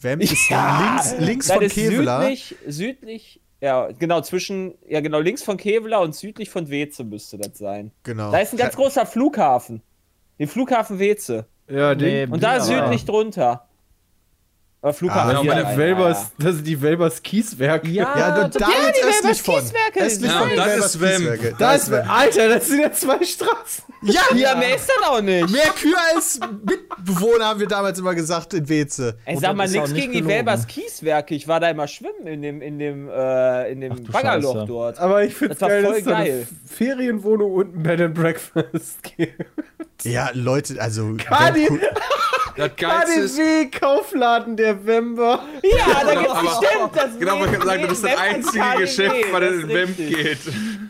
Wem 0.00 0.20
ist 0.20 0.50
Ja, 0.50 0.94
links, 0.94 1.26
links 1.26 1.46
Das 1.48 1.56
von 1.56 1.64
ist 1.64 1.74
Kevela? 1.74 2.20
südlich, 2.22 2.56
südlich, 2.66 3.40
ja, 3.60 3.88
genau, 3.92 4.20
zwischen, 4.22 4.74
ja, 4.88 5.00
genau, 5.00 5.20
links 5.20 5.42
von 5.42 5.56
Kevlar 5.56 6.02
und 6.02 6.14
südlich 6.14 6.50
von 6.50 6.68
Weze 6.68 7.04
müsste 7.04 7.38
das 7.38 7.56
sein. 7.56 7.92
Genau. 8.02 8.32
Da 8.32 8.38
ist 8.38 8.52
ein 8.52 8.56
ganz 8.58 8.74
großer 8.74 9.06
Flughafen. 9.06 9.80
Den 10.38 10.48
Flughafen 10.48 10.98
Weze. 10.98 11.46
Ja, 11.70 11.94
den. 11.94 12.32
Und 12.32 12.42
da 12.42 12.60
südlich 12.60 13.04
drunter. 13.04 13.68
Aber 14.84 14.92
Flughafen 14.94 15.36
Ah, 15.36 15.42
ja, 15.44 15.60
ja 15.70 15.76
Welbers, 15.76 16.32
das 16.38 16.56
sind 16.56 16.66
die 16.66 16.82
Welbers 16.82 17.22
Kieswerke. 17.22 17.88
Ja, 17.88 18.02
Ja, 18.18 18.48
da, 18.48 18.58
ja, 18.58 18.68
die 18.68 19.04
östlich 19.06 19.22
Welbers 19.22 19.40
von. 19.40 19.54
Kieswerke. 19.60 20.00
Östlich 20.04 20.30
Ja, 20.32 20.38
von 20.40 20.48
das 20.56 20.66
Welbers 20.66 20.86
ist 20.96 21.00
Wem. 21.00 21.10
Kieswerke. 21.20 21.54
Da 21.56 21.74
ist, 21.74 21.92
Alter, 21.92 22.48
das 22.48 22.66
sind 22.66 22.80
ja 22.80 22.92
zwei 22.92 23.24
Straßen. 23.24 23.84
Ja, 24.02 24.20
Ja, 24.34 24.56
mehr 24.56 24.74
ist 24.74 24.88
das 24.88 25.08
auch 25.08 25.20
nicht. 25.20 25.48
mehr 25.50 25.62
Kühe 25.80 25.94
als 26.16 26.40
Mitbewohner 26.64 27.44
haben 27.46 27.60
wir 27.60 27.68
damals 27.68 27.96
immer 28.00 28.12
gesagt 28.16 28.54
in 28.54 28.68
Weze. 28.68 29.16
Ey, 29.24 29.36
sag 29.36 29.54
mal 29.54 29.68
nichts 29.68 29.90
nicht 29.90 30.00
gegen 30.00 30.12
die 30.14 30.18
gelogen. 30.18 30.34
Welbers 30.36 30.66
Kieswerke. 30.66 31.36
Ich 31.36 31.46
war 31.46 31.60
da 31.60 31.70
immer 31.70 31.86
schwimmen 31.86 32.26
in 32.26 32.42
dem, 32.42 32.60
in 32.60 32.80
dem, 32.80 33.08
äh, 33.08 33.70
in 33.70 33.80
dem 33.82 34.04
du 34.04 34.10
Baggerloch 34.10 34.54
Scheiße. 34.54 34.66
dort. 34.66 34.98
Aber 34.98 35.22
ich 35.22 35.32
finde 35.36 35.54
Das 35.54 35.68
geil, 35.68 35.84
voll 35.84 35.94
dass 35.94 36.04
da 36.04 36.16
eine 36.16 36.28
geil. 36.28 36.48
Ferienwohnung 36.66 37.52
und 37.54 37.76
ein 37.76 37.82
Bed 37.84 38.00
and 38.00 38.14
Breakfast 38.14 39.00
gibt. 39.16 39.44
Ja, 40.02 40.30
Leute, 40.34 40.74
also. 40.80 41.14
Kadi. 41.16 41.68
Das 42.56 42.76
Geilste 42.76 43.20
ist, 43.20 43.38
KDW 43.38 43.70
Kaufladen 43.70 44.56
der 44.56 44.84
Wember. 44.86 45.40
Ja, 45.62 46.04
da 46.04 46.14
gibt's 46.14 46.30
Aber- 46.32 46.42
bestimmt 46.42 46.90
das 46.96 47.18
genau, 47.18 47.36
ich 47.44 47.52
gerade 47.52 47.66
sagen, 47.66 47.82
das 47.82 47.92
ist 47.92 48.04
das 48.04 48.16
einzige 48.18 48.58
KDW, 48.58 48.80
Geschäft, 48.80 49.32
was 49.32 49.40
das 49.40 49.50
in 49.52 49.60
ist 49.60 49.68
richtig. 49.98 50.16
geht. 50.16 50.38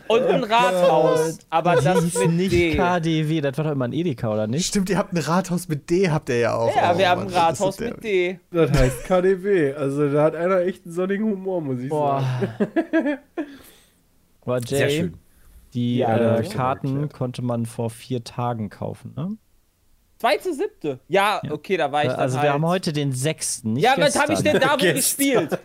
Und 0.07 0.23
ein 0.23 0.43
Rathaus, 0.43 1.37
aber 1.49 1.75
das 1.75 2.03
mit 2.19 2.31
nicht 2.31 2.51
D. 2.51 2.75
KDW, 2.75 3.41
das 3.41 3.57
war 3.57 3.65
doch 3.65 3.71
immer 3.71 3.85
ein 3.85 3.93
Edeka, 3.93 4.33
oder 4.33 4.47
nicht? 4.47 4.65
Stimmt, 4.67 4.89
ihr 4.89 4.97
habt 4.97 5.13
ein 5.13 5.17
Rathaus 5.17 5.67
mit 5.69 5.89
D, 5.89 6.09
habt 6.09 6.29
ihr 6.29 6.39
ja 6.39 6.53
auch. 6.55 6.75
Ja, 6.75 6.91
Oh, 6.93 6.97
wir 6.97 7.09
haben 7.09 7.21
ein 7.21 7.27
Rathaus 7.29 7.79
ist 7.79 7.79
mit 7.79 8.03
D. 8.03 8.39
Das 8.51 8.71
heißt 8.71 9.05
KDW. 9.05 9.73
Also 9.73 10.09
da 10.11 10.23
hat 10.23 10.35
einer 10.35 10.59
echt 10.61 10.85
einen 10.85 10.93
sonnigen 10.93 11.25
Humor, 11.25 11.61
muss 11.61 11.79
ich 11.79 11.89
Boah. 11.89 12.21
sagen. 12.21 13.19
Sehr 14.67 14.89
Jay, 14.89 14.97
schön. 14.99 15.13
die 15.73 15.97
Ja, 15.99 16.37
äh, 16.37 16.43
Karten 16.49 17.09
konnte 17.09 17.41
man 17.41 17.65
vor 17.65 17.89
vier 17.89 18.23
Tagen 18.23 18.69
kaufen, 18.69 19.13
ne? 19.15 19.37
Zweite, 20.23 20.53
siebte. 20.53 20.99
Ja, 21.09 21.41
okay, 21.49 21.75
da 21.75 21.91
war 21.91 22.03
ich 22.03 22.09
dann 22.09 22.19
Also 22.19 22.37
halt. 22.37 22.45
wir 22.47 22.53
haben 22.53 22.65
heute 22.65 22.93
den 22.93 23.11
sechsten, 23.11 23.73
nicht 23.73 23.83
Ja, 23.83 23.91
was 23.97 24.05
gestern. 24.13 24.21
habe 24.21 24.33
ich 24.33 24.39
denn 24.39 24.59
da 24.59 24.71
wohl 24.71 24.77
Gestern. 24.77 24.95
gespielt? 24.95 25.59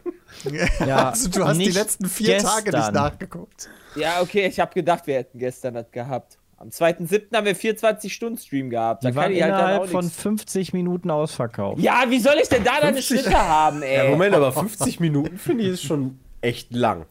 Ja, 0.87 1.09
also 1.11 1.31
du 1.31 1.45
hast 1.47 1.59
die 1.59 1.71
letzten 1.71 2.07
vier 2.09 2.39
Tage 2.39 2.65
nicht 2.65 2.75
gestern. 2.75 2.95
nachgeguckt. 2.95 3.69
Ja, 3.95 4.21
okay, 4.21 4.47
ich 4.47 4.59
habe 4.61 4.75
gedacht, 4.75 5.07
wir 5.07 5.15
hätten 5.15 5.39
gestern 5.39 5.75
das 5.75 5.91
gehabt. 5.91 6.39
Am 6.59 6.69
2.7. 6.71 7.35
haben 7.37 7.47
wir 7.47 7.55
24-Stunden-Stream 7.57 8.69
gehabt. 8.71 9.05
Da 9.05 9.09
Die 9.11 9.15
kann 9.15 9.25
waren 9.25 9.33
ich 9.33 9.43
halt 9.43 9.53
innerhalb 9.55 9.89
von 9.91 10.05
nichts. 10.05 10.21
50 10.21 10.73
Minuten 10.73 11.11
ausverkauft. 11.11 11.81
Ja, 11.81 12.05
wie 12.09 12.19
soll 12.19 12.35
ich 12.43 12.49
denn 12.49 12.65
da 12.65 12.81
deine 12.81 12.97
50 13.01 13.21
Schritte 13.21 13.39
haben, 13.39 13.83
ey? 13.83 13.97
Ja, 14.05 14.11
Moment, 14.11 14.35
aber 14.35 14.53
50 14.53 14.99
Minuten 15.01 15.39
finde 15.39 15.65
ich 15.65 15.71
ist 15.71 15.85
schon 15.85 16.19
echt 16.41 16.73
lang. 16.75 17.07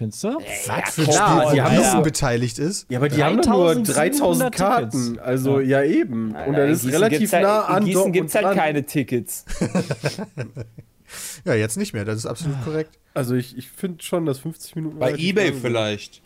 Findest 0.00 0.24
du? 0.24 0.28
Was 0.28 0.94
für 0.94 1.02
ein 1.02 1.12
Spiel, 1.12 1.52
die 1.52 1.60
haben 1.60 1.74
ja- 1.74 2.00
beteiligt 2.00 2.58
ist. 2.58 2.90
Ja, 2.90 2.96
aber 3.00 3.10
die 3.10 3.22
haben 3.22 3.34
nur 3.36 3.74
3700 3.74 4.54
3000 4.54 4.54
Karten. 4.56 5.18
Also 5.18 5.60
ja, 5.60 5.82
eben. 5.82 6.34
Und 6.34 6.54
das 6.54 6.70
ist 6.70 6.82
Gießen 6.84 6.90
relativ 7.02 7.32
halt, 7.34 7.42
nah 7.42 7.64
an 7.66 7.82
In 7.82 7.88
Gießen 7.90 8.12
gibt 8.12 8.28
es 8.30 8.34
halt 8.34 8.46
dran. 8.46 8.56
keine 8.56 8.86
Tickets. 8.86 9.44
Ja, 11.44 11.54
jetzt 11.54 11.76
nicht 11.76 11.92
mehr, 11.92 12.04
das 12.04 12.18
ist 12.18 12.26
absolut 12.26 12.62
korrekt. 12.64 12.96
Also 13.14 13.34
ich, 13.34 13.58
ich 13.58 13.68
finde 13.68 14.00
schon, 14.02 14.24
dass 14.26 14.38
50 14.38 14.76
Minuten 14.76 14.98
Bei 15.00 15.12
Ebay 15.16 15.52
vielleicht. 15.52 16.22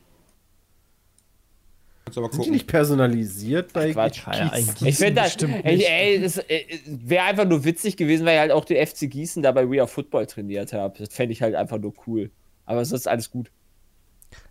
Kannst 2.04 2.18
du 2.18 2.22
aber 2.24 2.32
Sind 2.32 2.44
die 2.44 2.50
nicht 2.50 2.66
personalisiert 2.66 3.72
bei 3.72 3.92
Quatsch. 3.92 4.22
Ja, 4.26 4.50
ein 4.52 4.60
Ich 4.60 4.74
Gießen 4.74 4.92
finde 4.92 5.14
das, 5.22 5.24
bestimmt 5.36 5.64
ey, 5.64 5.76
nicht. 5.76 5.88
ey, 5.88 6.20
das 6.20 6.36
äh, 6.36 6.64
wäre 6.86 7.24
einfach 7.24 7.46
nur 7.46 7.64
witzig 7.64 7.96
gewesen, 7.96 8.26
weil 8.26 8.34
ich 8.34 8.40
halt 8.40 8.52
auch 8.52 8.66
die 8.66 8.76
FC 8.76 9.10
Gießen 9.10 9.42
da 9.42 9.52
bei 9.52 9.68
We 9.70 9.80
Are 9.80 9.88
Football 9.88 10.26
trainiert 10.26 10.74
habe. 10.74 10.98
Das 10.98 11.08
fände 11.14 11.32
ich 11.32 11.40
halt 11.40 11.54
einfach 11.54 11.78
nur 11.78 11.94
cool. 12.06 12.30
Aber 12.66 12.84
sonst 12.84 13.08
alles 13.08 13.30
gut. 13.30 13.50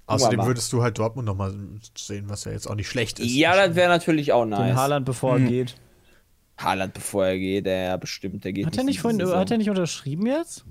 Außerdem 0.05 0.45
würdest 0.45 0.71
du 0.73 0.83
halt 0.83 0.97
Dortmund 0.99 1.25
nochmal 1.25 1.53
sehen, 1.97 2.25
was 2.27 2.43
ja 2.43 2.51
jetzt 2.51 2.67
auch 2.69 2.75
nicht 2.75 2.89
schlecht 2.89 3.19
ist. 3.19 3.31
Ja, 3.31 3.55
das 3.55 3.75
wäre 3.75 3.89
natürlich 3.89 4.33
auch 4.33 4.43
Den 4.43 4.49
nice. 4.51 4.75
Haaland, 4.75 5.05
bevor 5.05 5.35
Hm. 5.35 5.45
er 5.45 5.49
geht. 5.49 5.75
Haaland, 6.57 6.93
bevor 6.93 7.25
er 7.25 7.37
geht, 7.39 7.65
der 7.65 7.83
ja 7.85 7.97
bestimmt, 7.97 8.43
der 8.43 8.53
geht 8.53 8.65
Hat 8.65 8.77
er 8.77 8.83
nicht 8.83 8.99
vorhin, 8.99 9.19
Saison. 9.19 9.37
hat 9.39 9.49
er 9.51 9.57
nicht 9.57 9.69
unterschrieben 9.69 10.25
jetzt? 10.27 10.65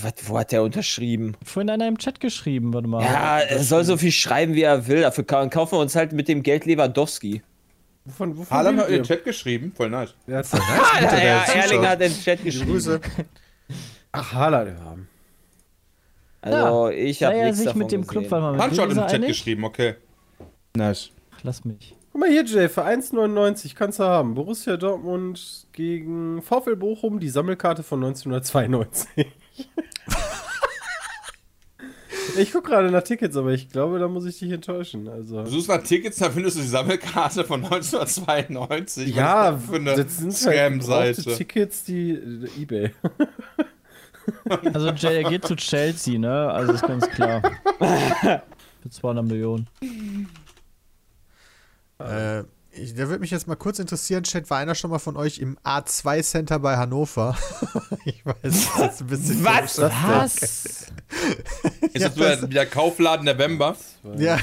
Was, 0.00 0.12
wo 0.26 0.38
hat 0.38 0.52
der 0.52 0.62
unterschrieben? 0.62 1.36
Vorhin 1.44 1.68
einer 1.70 1.86
im 1.88 1.98
Chat 1.98 2.20
geschrieben, 2.20 2.72
warte 2.72 2.88
mal. 2.88 3.02
Ja, 3.04 3.40
er 3.40 3.62
soll 3.62 3.84
so 3.84 3.96
viel 3.96 4.12
schreiben, 4.12 4.54
wie 4.54 4.62
er 4.62 4.86
will. 4.86 5.02
Dafür 5.02 5.24
kau- 5.24 5.48
kaufen 5.48 5.72
wir 5.72 5.80
uns 5.80 5.94
halt 5.96 6.12
mit 6.12 6.28
dem 6.28 6.42
Geld 6.42 6.64
Lewandowski. 6.66 7.42
Wovon, 8.04 8.36
wovon 8.38 8.56
Haaland 8.56 8.78
hat 8.80 8.88
in 8.88 8.94
den? 8.94 9.02
Chat 9.04 9.24
geschrieben, 9.24 9.72
voll 9.76 9.90
nice. 9.90 10.14
Wer 10.26 10.38
hat's 10.38 10.54
Ah, 10.54 11.00
der 11.00 11.18
ja, 11.18 11.44
ja. 11.46 11.52
Erling 11.54 11.86
hat 11.86 12.00
in 12.00 12.12
den 12.12 12.20
Chat 12.22 12.42
geschrieben. 12.44 12.70
Grüße. 12.70 13.00
Ach, 14.12 14.32
Haaland, 14.32 14.68
ja. 14.78 14.96
Also, 16.42 16.90
ich 16.90 17.20
Sei 17.20 17.26
habe 17.26 17.36
er 17.36 17.44
nichts 17.44 17.58
sich 17.58 17.66
davon 17.66 17.82
mit 17.82 17.92
dem 17.92 18.02
gesehen. 18.02 18.20
Club, 18.20 18.30
warte 18.30 18.56
mal, 18.56 18.68
mit 18.68 18.96
den 18.96 18.96
Chat 18.96 19.14
einig? 19.14 19.28
geschrieben, 19.28 19.64
okay. 19.64 19.94
Nice. 20.76 21.10
Ach, 21.34 21.38
lass 21.44 21.64
mich. 21.64 21.94
Guck 22.10 22.20
mal 22.20 22.28
hier, 22.28 22.44
Jay, 22.44 22.68
für 22.68 22.84
1,99 22.84 23.74
kannst 23.74 24.00
du 24.00 24.04
haben. 24.04 24.34
Borussia 24.34 24.76
Dortmund 24.76 25.66
gegen 25.72 26.42
VfL 26.42 26.76
Bochum, 26.76 27.20
die 27.20 27.30
Sammelkarte 27.30 27.82
von 27.82 28.04
1992. 28.04 29.08
ich 32.36 32.52
gucke 32.52 32.70
gerade 32.70 32.90
nach 32.90 33.02
Tickets, 33.02 33.36
aber 33.36 33.52
ich 33.52 33.70
glaube, 33.70 33.98
da 33.98 34.08
muss 34.08 34.26
ich 34.26 34.38
dich 34.38 34.50
enttäuschen. 34.50 35.08
Also. 35.08 35.44
Du 35.44 35.50
suchst 35.50 35.68
nach 35.68 35.82
Tickets, 35.82 36.18
da 36.18 36.28
findest 36.28 36.58
du 36.58 36.60
die 36.60 36.68
Sammelkarte 36.68 37.44
von 37.44 37.64
1992. 37.64 39.14
Ja, 39.14 39.52
das 39.52 39.64
für 39.64 39.76
eine 39.76 39.94
das 40.04 40.18
sind 40.18 40.88
halt. 40.90 41.36
Tickets, 41.36 41.84
die 41.84 42.12
eBay. 42.60 42.90
Also 44.72 44.90
Jay, 44.90 45.22
er 45.22 45.30
geht 45.30 45.46
zu 45.46 45.56
Chelsea, 45.56 46.18
ne? 46.18 46.50
Also 46.50 46.72
ist 46.72 46.86
ganz 46.86 47.08
klar. 47.08 47.42
Für 48.82 48.90
200 48.90 49.24
Millionen. 49.24 49.66
Äh, 51.98 52.44
ich, 52.74 52.94
da 52.94 53.08
würde 53.08 53.18
mich 53.20 53.30
jetzt 53.30 53.46
mal 53.46 53.56
kurz 53.56 53.78
interessieren, 53.78 54.24
Chat, 54.24 54.48
war 54.50 54.58
einer 54.58 54.74
schon 54.74 54.90
mal 54.90 54.98
von 54.98 55.16
euch 55.16 55.38
im 55.38 55.58
A2 55.58 56.22
Center 56.22 56.58
bei 56.58 56.76
Hannover? 56.76 57.36
ich 58.04 58.24
weiß, 58.24 58.34
das 58.42 58.54
ist 58.54 58.78
jetzt 58.78 59.00
ein 59.02 59.06
bisschen 59.08 59.44
Was? 59.44 59.76
komisch. 59.76 59.90
Was? 60.02 60.42
Ist 61.92 62.04
das 62.04 62.16
wieder 62.16 62.36
der 62.48 62.66
Kaufladen 62.66 63.26
der 63.26 63.34
Bemba? 63.34 63.76
Ja. 64.16 64.38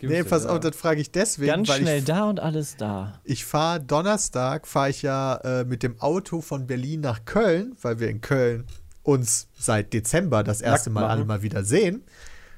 nee, 0.00 0.08
Nee, 0.08 0.24
pass 0.24 0.46
auf, 0.46 0.60
das 0.60 0.76
frage 0.76 1.00
ich 1.00 1.12
deswegen, 1.12 1.52
Ganz 1.52 1.68
weil 1.68 1.80
schnell 1.80 1.98
ich, 2.00 2.04
da 2.04 2.24
und 2.24 2.40
alles 2.40 2.76
da. 2.76 3.20
ich 3.24 3.44
fahre 3.44 3.80
Donnerstag, 3.80 4.66
fahre 4.66 4.90
ich 4.90 5.02
ja 5.02 5.36
äh, 5.36 5.64
mit 5.64 5.82
dem 5.82 6.00
Auto 6.00 6.40
von 6.40 6.66
Berlin 6.66 7.00
nach 7.00 7.24
Köln, 7.24 7.76
weil 7.82 8.00
wir 8.00 8.08
in 8.08 8.20
Köln 8.20 8.66
uns 9.04 9.48
seit 9.58 9.92
Dezember 9.92 10.42
das 10.42 10.60
erste 10.60 10.90
Mal 10.90 11.04
alle 11.04 11.24
mal 11.24 11.42
wieder 11.42 11.64
sehen. 11.64 12.04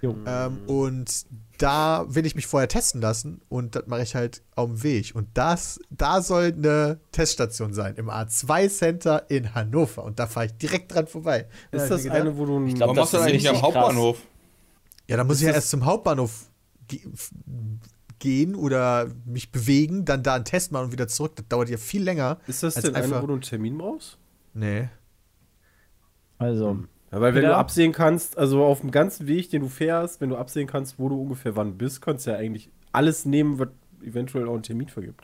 Jo. 0.05 0.14
Ähm, 0.27 0.59
und 0.67 1.25
da 1.57 2.05
will 2.09 2.27
ich 2.27 2.35
mich 2.35 2.47
vorher 2.47 2.69
testen 2.69 3.01
lassen 3.01 3.40
und 3.49 3.75
das 3.75 3.87
mache 3.87 4.03
ich 4.03 4.14
halt 4.14 4.43
auf 4.55 4.69
dem 4.69 4.83
Weg. 4.83 5.12
Und 5.14 5.29
das, 5.35 5.81
da 5.88 6.21
soll 6.21 6.53
eine 6.57 6.99
Teststation 7.12 7.73
sein, 7.73 7.95
im 7.97 8.11
A2 8.11 8.69
Center 8.69 9.31
in 9.31 9.55
Hannover. 9.55 10.05
Und 10.05 10.19
da 10.19 10.27
fahre 10.27 10.47
ich 10.47 10.53
direkt 10.55 10.93
dran 10.95 11.07
vorbei. 11.07 11.47
Da 11.71 11.79
Ist 11.79 11.85
ich 11.85 11.88
das 11.90 12.03
gedacht, 12.03 12.21
eine, 12.21 12.37
wo 12.37 12.45
du 12.45 12.59
ein. 12.59 12.67
glaub, 12.75 12.81
Warum 12.81 12.97
das 12.97 13.03
machst 13.05 13.12
du 13.14 13.17
ist 13.17 13.23
das 13.23 13.29
eigentlich 13.31 13.43
nicht 13.45 13.51
am 13.51 13.57
krass. 13.57 13.75
Hauptbahnhof? 13.75 14.19
Ja, 15.09 15.17
da 15.17 15.25
muss 15.25 15.40
ich 15.40 15.47
ja 15.47 15.53
erst 15.55 15.71
zum 15.71 15.85
Hauptbahnhof 15.87 16.51
ge 16.88 17.01
gehen 18.19 18.55
oder 18.55 19.09
mich 19.27 19.53
bewegen, 19.53 20.05
dann 20.05 20.23
da 20.23 20.35
einen 20.35 20.45
Test 20.47 20.73
machen 20.73 20.87
und 20.87 20.93
wieder 20.93 21.09
zurück. 21.09 21.37
Das 21.37 21.47
dauert 21.49 21.69
ja 21.69 21.77
viel 21.77 22.03
länger. 22.03 22.38
ist 22.47 22.62
das 22.62 22.75
denn 22.75 22.95
eine, 22.95 23.05
einfach- 23.05 23.23
wo 23.23 23.27
du 23.27 23.33
einen 23.35 23.43
Termin 23.43 23.77
brauchst? 23.79 24.19
Nee. 24.55 24.88
Also, 26.38 26.85
Ja, 27.14 27.20
weil 27.20 27.33
wenn 27.33 27.42
Wieder? 27.42 27.53
du 27.53 27.57
absehen 27.57 27.92
kannst, 27.92 28.37
also 28.37 28.64
auf 28.64 28.81
dem 28.81 28.90
ganzen 28.90 29.29
Weg, 29.29 29.48
den 29.50 29.62
du 29.62 29.68
fährst, 29.68 30.20
wenn 30.20 30.31
du 30.31 30.37
absehen 30.37 30.66
kannst, 30.66 30.98
wo 30.98 31.09
du 31.09 31.20
ungefähr 31.20 31.55
wann 31.55 31.79
bist, 31.79 32.03
kannst 32.03 32.27
du 32.27 32.33
ja 32.33 32.38
eigentlich 32.38 32.70
alles 32.90 33.24
nehmen, 33.24 33.61
was 33.61 33.68
eventuell 34.05 34.48
auch 34.48 34.55
einen 34.55 34.64
Termin 34.64 34.88
vergibt. 34.88 35.22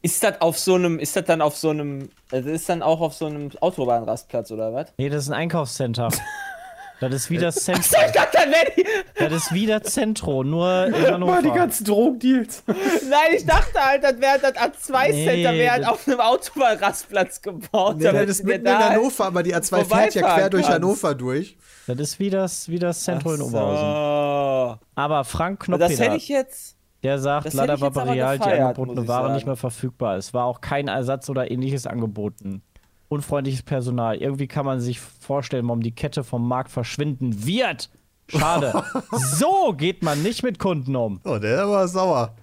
Ist 0.00 0.24
das 0.24 0.40
auf 0.40 0.58
so 0.58 0.74
einem, 0.74 0.98
ist 0.98 1.14
das 1.14 1.26
dann 1.26 1.42
auf 1.42 1.54
so 1.54 1.68
einem, 1.68 2.08
das 2.30 2.46
ist 2.46 2.66
dann 2.70 2.80
auch 2.80 3.02
auf 3.02 3.12
so 3.12 3.26
einem 3.26 3.50
Autobahnrastplatz 3.60 4.50
oder 4.50 4.72
was? 4.72 4.94
nee, 4.96 5.10
das 5.10 5.24
ist 5.24 5.28
ein 5.28 5.34
Einkaufscenter. 5.34 6.08
Das 7.00 7.12
ist 7.12 7.30
wie 7.30 7.36
das 7.38 7.56
So, 7.56 7.72
ich 7.72 7.78
dachte, 8.12 8.38
die, 8.76 8.86
Das 9.18 9.32
ist 9.32 9.52
wie 9.52 9.66
das 9.66 9.82
Zentro, 9.84 10.42
nur 10.44 10.86
in 10.86 10.94
Hannover. 10.94 11.32
Mal 11.32 11.42
die 11.42 11.50
ganzen 11.50 11.84
Drogendeals. 11.84 12.62
nein, 12.66 13.34
ich 13.36 13.44
dachte 13.44 13.78
halt, 13.78 14.02
das 14.02 14.18
wäre 14.20 14.38
das 14.40 14.54
A2-Center, 14.54 15.52
Nee, 15.52 15.58
wäre 15.58 15.72
halt 15.72 15.86
auf 15.86 16.08
einem 16.08 16.20
Autobahnrastplatz 16.20 17.42
gebaut. 17.42 17.96
Nee, 17.98 18.04
das 18.12 18.26
ist 18.28 18.44
mitten 18.44 18.64
da 18.64 18.76
in 18.78 18.84
Hannover, 18.90 19.26
aber 19.26 19.42
die 19.42 19.54
A2 19.54 19.84
fährt 19.84 20.14
ja 20.14 20.22
quer 20.34 20.50
durch 20.50 20.62
kannst. 20.62 20.74
Hannover 20.74 21.14
durch. 21.14 21.56
Das 21.86 21.98
ist 21.98 22.18
wie 22.18 22.30
das, 22.30 22.68
wie 22.68 22.78
das 22.78 23.02
Zentro 23.04 23.34
in 23.34 23.40
Ach 23.42 23.46
Oberhausen. 23.46 24.76
so. 24.76 24.78
Aber 24.96 25.24
Frank 25.24 25.68
Aber 25.68 25.78
Das 25.78 25.98
hätte 26.00 26.16
ich 26.16 26.28
jetzt. 26.28 26.76
der 27.02 27.18
sagt, 27.18 27.52
leider 27.52 27.80
war 27.80 28.08
Real 28.08 28.38
die 28.38 28.44
angebotene 28.44 29.06
Ware 29.06 29.32
nicht 29.34 29.46
mehr 29.46 29.56
verfügbar. 29.56 30.16
Es 30.16 30.34
war 30.34 30.44
auch 30.46 30.60
kein 30.60 30.88
Ersatz 30.88 31.28
oder 31.28 31.50
ähnliches 31.50 31.86
angeboten. 31.86 32.62
Unfreundliches 33.08 33.62
Personal. 33.62 34.16
Irgendwie 34.16 34.48
kann 34.48 34.66
man 34.66 34.80
sich 34.80 35.00
vorstellen, 35.00 35.66
warum 35.66 35.82
die 35.82 35.92
Kette 35.94 36.24
vom 36.24 36.46
Markt 36.46 36.70
verschwinden 36.70 37.46
wird. 37.46 37.90
Schade. 38.28 38.84
so 39.12 39.72
geht 39.72 40.02
man 40.02 40.22
nicht 40.22 40.42
mit 40.42 40.58
Kunden 40.58 40.96
um. 40.96 41.20
Oh, 41.24 41.38
der 41.38 41.68
war 41.68 41.86
sauer. 41.86 42.34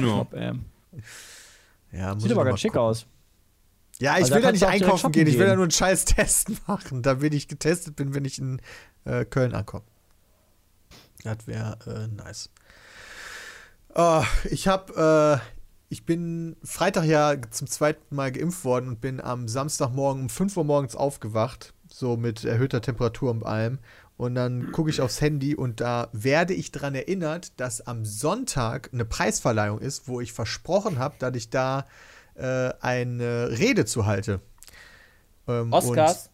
No. 0.00 0.26
Ähm, 0.34 0.64
Ja, 1.92 2.14
muss 2.14 2.24
sieht 2.24 2.32
aber 2.32 2.44
ganz 2.44 2.60
schick 2.60 2.72
gucken. 2.72 2.86
aus. 2.88 3.06
Ja, 4.00 4.12
ich 4.16 4.24
Also 4.24 4.34
will 4.34 4.42
da 4.42 4.52
nicht 4.52 4.66
einkaufen 4.66 5.12
gehen, 5.12 5.26
ich 5.26 5.38
will 5.38 5.46
da 5.46 5.54
nur 5.54 5.64
einen 5.64 5.70
scheiß 5.70 6.04
Test 6.06 6.50
machen, 6.68 7.02
damit 7.02 7.34
ich 7.34 7.48
getestet 7.48 7.96
bin, 7.96 8.14
wenn 8.14 8.24
ich 8.24 8.38
in 8.38 8.60
äh, 9.04 9.24
Köln 9.24 9.54
ankomme. 9.54 9.84
Das 11.22 11.46
wäre 11.46 11.78
äh, 11.86 12.08
nice. 12.14 12.50
Oh, 13.94 14.22
ich 14.50 14.68
habe, 14.68 15.40
äh, 15.42 15.59
ich 15.90 16.06
bin 16.06 16.56
Freitag 16.62 17.04
ja 17.04 17.34
zum 17.50 17.66
zweiten 17.66 18.14
Mal 18.14 18.30
geimpft 18.30 18.64
worden 18.64 18.88
und 18.88 19.00
bin 19.00 19.20
am 19.20 19.48
Samstagmorgen 19.48 20.22
um 20.22 20.28
5 20.28 20.56
Uhr 20.56 20.64
morgens 20.64 20.94
aufgewacht, 20.94 21.74
so 21.88 22.16
mit 22.16 22.44
erhöhter 22.44 22.80
Temperatur 22.80 23.30
und 23.32 23.44
allem. 23.44 23.78
Und 24.16 24.36
dann 24.36 24.70
gucke 24.70 24.90
ich 24.90 25.00
aufs 25.00 25.20
Handy 25.20 25.56
und 25.56 25.80
da 25.80 26.08
werde 26.12 26.54
ich 26.54 26.70
daran 26.70 26.94
erinnert, 26.94 27.58
dass 27.58 27.80
am 27.80 28.04
Sonntag 28.04 28.90
eine 28.92 29.04
Preisverleihung 29.04 29.80
ist, 29.80 30.06
wo 30.06 30.20
ich 30.20 30.32
versprochen 30.32 30.98
habe, 30.98 31.16
dass 31.18 31.34
ich 31.34 31.50
da 31.50 31.86
äh, 32.34 32.70
eine 32.80 33.58
Rede 33.58 33.84
zu 33.84 34.06
halte. 34.06 34.40
Ähm, 35.48 35.72
Oscars? 35.72 36.30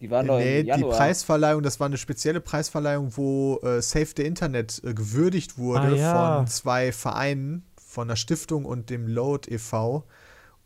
Die 0.00 0.10
waren 0.10 0.26
doch 0.26 0.34
und, 0.34 0.40
nee, 0.40 0.60
im 0.60 0.76
die. 0.76 0.82
Preisverleihung, 0.82 1.62
das 1.62 1.78
war 1.78 1.86
eine 1.86 1.96
spezielle 1.96 2.40
Preisverleihung, 2.40 3.16
wo 3.16 3.60
äh, 3.62 3.80
Save 3.80 4.08
the 4.16 4.24
Internet 4.24 4.82
äh, 4.82 4.94
gewürdigt 4.94 5.58
wurde 5.58 5.86
Ah, 5.86 5.94
ja. 5.94 6.36
von 6.38 6.46
zwei 6.48 6.90
Vereinen 6.90 7.62
von 7.96 8.08
der 8.08 8.16
Stiftung 8.16 8.66
und 8.66 8.90
dem 8.90 9.08
Load 9.08 9.50
e.V. 9.50 10.04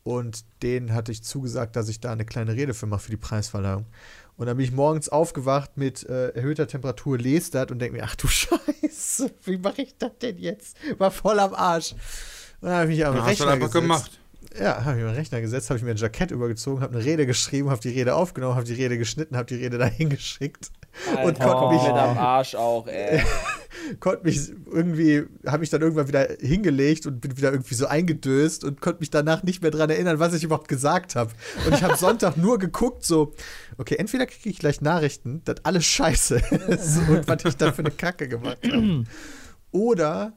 Und 0.03 0.45
denen 0.64 0.93
hatte 0.93 1.12
ich 1.12 1.23
zugesagt, 1.23 1.77
dass 1.77 1.88
ich 1.88 2.01
da 2.01 2.11
eine 2.11 2.25
kleine 2.25 2.55
Rede 2.55 2.75
für 2.75 2.87
mache 2.87 3.03
für 3.03 3.11
die 3.12 3.16
Preisverleihung. 3.16 3.87
Und 4.37 4.47
dann 4.47 4.57
bin 4.57 4.66
ich 4.66 4.73
morgens 4.73 5.09
aufgewacht 5.09 5.77
mit 5.77 6.03
äh, 6.09 6.31
erhöhter 6.31 6.66
Temperatur, 6.66 7.19
lese 7.19 7.53
das 7.53 7.71
und 7.71 7.79
denke 7.79 7.99
mir, 7.99 8.05
ach 8.05 8.16
du 8.16 8.27
Scheiße, 8.29 9.31
wie 9.45 9.59
mache 9.59 9.83
ich 9.83 9.97
das 9.97 10.11
denn 10.21 10.38
jetzt? 10.38 10.77
War 10.99 11.12
voll 11.12 11.38
am 11.38 11.55
Arsch. 11.55 11.93
Und 12.61 12.69
dann 12.69 12.73
habe 12.73 12.90
ich 12.90 12.99
mich 12.99 13.07
am 13.07 13.14
hast 13.14 13.23
du 13.23 13.29
Rechner 13.29 13.47
das 13.47 13.55
einfach 13.55 13.66
gesetzt. 13.69 13.83
gemacht. 13.83 14.21
Ja, 14.58 14.84
habe 14.84 14.98
ich 14.98 15.04
mir 15.04 15.14
Rechner 15.14 15.40
gesetzt, 15.40 15.70
habe 15.70 15.78
ich 15.78 15.84
mir 15.84 15.92
ein 15.92 15.96
Jackett 15.96 16.32
übergezogen, 16.32 16.82
habe 16.82 16.96
eine 16.96 17.04
Rede 17.04 17.24
geschrieben, 17.24 17.70
habe 17.70 17.80
die 17.80 17.90
Rede 17.90 18.14
aufgenommen, 18.14 18.56
habe 18.56 18.64
die 18.64 18.74
Rede 18.74 18.98
geschnitten, 18.98 19.36
habe 19.36 19.46
die 19.46 19.54
Rede 19.54 19.78
dahin 19.78 20.10
geschickt 20.10 20.70
und 21.06 21.40
Alter, 21.40 21.54
konnte 21.54 21.74
mich, 21.74 21.82
mit 21.82 21.92
am 21.92 22.18
Arsch 22.18 22.54
auch, 22.54 22.86
ey. 22.88 23.22
konnte 24.00 24.24
mich 24.24 24.50
irgendwie, 24.70 25.24
habe 25.46 25.60
mich 25.60 25.70
dann 25.70 25.80
irgendwann 25.80 26.08
wieder 26.08 26.28
hingelegt 26.40 27.06
und 27.06 27.20
bin 27.20 27.36
wieder 27.36 27.52
irgendwie 27.52 27.74
so 27.74 27.86
eingedöst 27.86 28.64
und 28.64 28.80
konnte 28.80 29.00
mich 29.00 29.10
danach 29.10 29.42
nicht 29.42 29.62
mehr 29.62 29.70
dran 29.70 29.88
erinnern, 29.88 30.18
was 30.18 30.34
ich 30.34 30.42
überhaupt 30.42 30.68
gesagt 30.68 31.14
habe. 31.14 31.30
Und 31.66 31.74
ich 31.74 31.82
habe 31.82 31.96
Sonntag 31.98 32.36
nur 32.36 32.58
geguckt, 32.58 33.04
so, 33.04 33.34
okay, 33.78 33.96
entweder 33.96 34.26
kriege 34.26 34.50
ich 34.50 34.58
gleich 34.58 34.80
Nachrichten, 34.80 35.42
dass 35.44 35.64
alles 35.64 35.84
scheiße 35.86 36.36
ist 36.68 36.98
und 37.08 37.28
was 37.28 37.44
ich 37.44 37.56
da 37.56 37.72
für 37.72 37.82
eine 37.82 37.92
Kacke 37.92 38.28
gemacht 38.28 38.58
habe. 38.64 39.04
Oder 39.70 40.32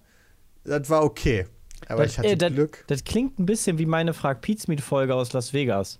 das 0.63 0.89
war 0.89 1.03
okay. 1.03 1.47
Aber 1.87 2.05
ich 2.05 2.17
hatte 2.17 2.29
äh, 2.29 2.37
das, 2.37 2.51
Glück. 2.53 2.83
Das 2.87 3.03
klingt 3.03 3.39
ein 3.39 3.45
bisschen 3.45 3.77
wie 3.77 3.85
meine 3.85 4.13
Frag 4.13 4.41
Pizmeet 4.41 4.81
Folge 4.81 5.15
aus 5.15 5.33
Las 5.33 5.53
Vegas. 5.53 5.99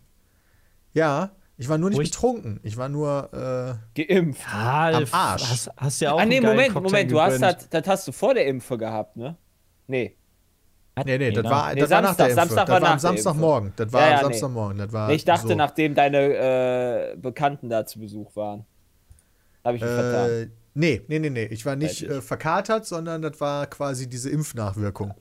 Ja, 0.93 1.31
ich 1.57 1.69
war 1.69 1.77
nur 1.77 1.89
nicht 1.89 1.99
ich- 2.01 2.11
betrunken. 2.11 2.59
Ich 2.63 2.77
war 2.77 2.89
nur, 2.89 3.79
äh, 3.95 4.03
Geimpft. 4.05 4.41
Ah, 4.51 4.89
Am 4.89 5.05
Arsch. 5.11 5.43
Hast, 5.49 5.71
hast 5.77 5.99
ja 6.01 6.11
auch 6.13 6.19
Ah, 6.19 6.25
nee, 6.25 6.41
Moment, 6.41 6.73
Cocktail 6.73 6.81
Moment, 6.81 7.11
du 7.11 7.21
hast 7.21 7.41
das, 7.41 7.69
das 7.69 7.87
hast 7.87 8.07
du 8.07 8.11
vor 8.11 8.33
der 8.33 8.45
Impfe 8.47 8.77
gehabt, 8.77 9.15
ne? 9.17 9.35
Nee. 9.87 10.15
Nee, 11.05 11.17
nee, 11.17 11.31
das 11.31 11.43
ne? 11.43 11.49
war, 11.49 11.73
Nee, 11.73 11.79
das 11.81 11.89
war 11.89 12.01
nach 12.03 12.15
der 12.15 12.35
Samstag, 12.35 12.37
Impfe. 12.43 12.55
Samstag 12.55 12.65
das 12.67 12.73
war 12.75 12.81
war 12.81 12.91
am. 12.93 12.99
Samstagmorgen. 12.99 13.73
Das 13.75 13.91
war 13.93 14.01
Ja, 14.01 14.09
ja. 14.11 14.19
Samstagmorgen. 14.21 14.77
Das 14.77 14.93
war 14.93 15.07
Nee, 15.07 15.15
ich 15.15 15.25
dachte, 15.25 15.47
so. 15.47 15.55
nachdem 15.55 15.95
deine 15.95 16.17
äh, 17.13 17.15
Bekannten 17.17 17.69
da 17.69 17.85
zu 17.85 17.99
Besuch 17.99 18.35
waren. 18.35 18.65
Habe 19.63 19.77
ich 19.77 19.81
mich 19.81 19.91
vertan. 19.91 20.29
Äh, 20.29 20.47
nee, 20.75 21.01
nee, 21.07 21.17
nee, 21.19 21.29
nee. 21.31 21.45
Ich 21.45 21.65
war 21.65 21.75
nicht 21.75 22.03
äh, 22.03 22.21
verkatert, 22.21 22.85
sondern 22.85 23.23
das 23.23 23.39
war 23.41 23.65
quasi 23.67 24.07
diese 24.07 24.29
Impfnachwirkung. 24.29 25.13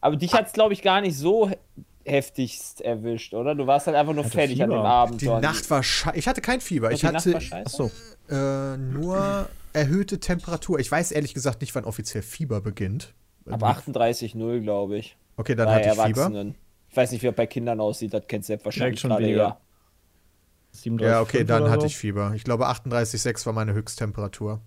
Aber 0.00 0.16
dich 0.16 0.32
hat 0.32 0.46
es, 0.46 0.52
glaube 0.52 0.72
ich, 0.72 0.82
gar 0.82 1.00
nicht 1.00 1.16
so 1.16 1.48
he- 1.50 1.56
heftigst 2.04 2.80
erwischt, 2.80 3.34
oder? 3.34 3.54
Du 3.54 3.66
warst 3.66 3.86
halt 3.86 3.96
einfach 3.96 4.14
nur 4.14 4.24
fertig 4.24 4.62
an 4.62 4.70
dem 4.70 4.78
Fieber. 4.78 4.88
Abend. 4.88 5.20
Die 5.20 5.26
dort. 5.26 5.42
Nacht 5.42 5.68
war 5.70 5.82
scheiße. 5.82 6.16
Ich 6.18 6.26
hatte 6.26 6.40
kein 6.40 6.60
Fieber. 6.60 6.88
Doch, 6.88 6.94
Ich 6.94 7.00
die 7.00 7.06
Nacht 7.06 7.16
hatte 7.16 7.32
war 7.34 7.40
scheiße. 7.40 7.66
Achso. 7.66 7.90
äh, 8.30 8.76
nur 8.78 9.48
erhöhte 9.72 10.18
Temperatur. 10.20 10.78
Ich 10.78 10.90
weiß 10.90 11.12
ehrlich 11.12 11.34
gesagt 11.34 11.60
nicht, 11.60 11.74
wann 11.74 11.84
offiziell 11.84 12.22
Fieber 12.22 12.60
beginnt. 12.60 13.14
Ab 13.48 13.62
38,0 13.62 14.60
glaube 14.60 14.96
ich. 14.98 15.16
Okay, 15.36 15.54
dann 15.54 15.66
bei 15.66 15.74
hatte 15.76 15.88
ich 15.88 15.92
Fieber. 15.92 16.20
Erwachsenen. 16.22 16.54
Ich 16.90 16.96
weiß 16.96 17.12
nicht, 17.12 17.22
wie 17.22 17.26
das 17.26 17.36
bei 17.36 17.46
Kindern 17.46 17.80
aussieht, 17.80 18.12
das 18.14 18.22
kennst 18.26 18.48
du 18.48 18.54
ja 18.54 18.64
wahrscheinlich 18.64 18.98
schon 19.00 19.10
gerade 19.10 19.24
weniger. 19.24 19.42
eher. 19.42 19.60
37,5 20.74 21.02
Ja, 21.04 21.20
okay, 21.20 21.44
dann 21.44 21.68
hatte 21.70 21.80
so. 21.82 21.86
ich 21.86 21.96
Fieber. 21.96 22.32
Ich 22.34 22.44
glaube, 22.44 22.66
38,6 22.68 23.46
war 23.46 23.52
meine 23.52 23.72
Höchsttemperatur. 23.74 24.60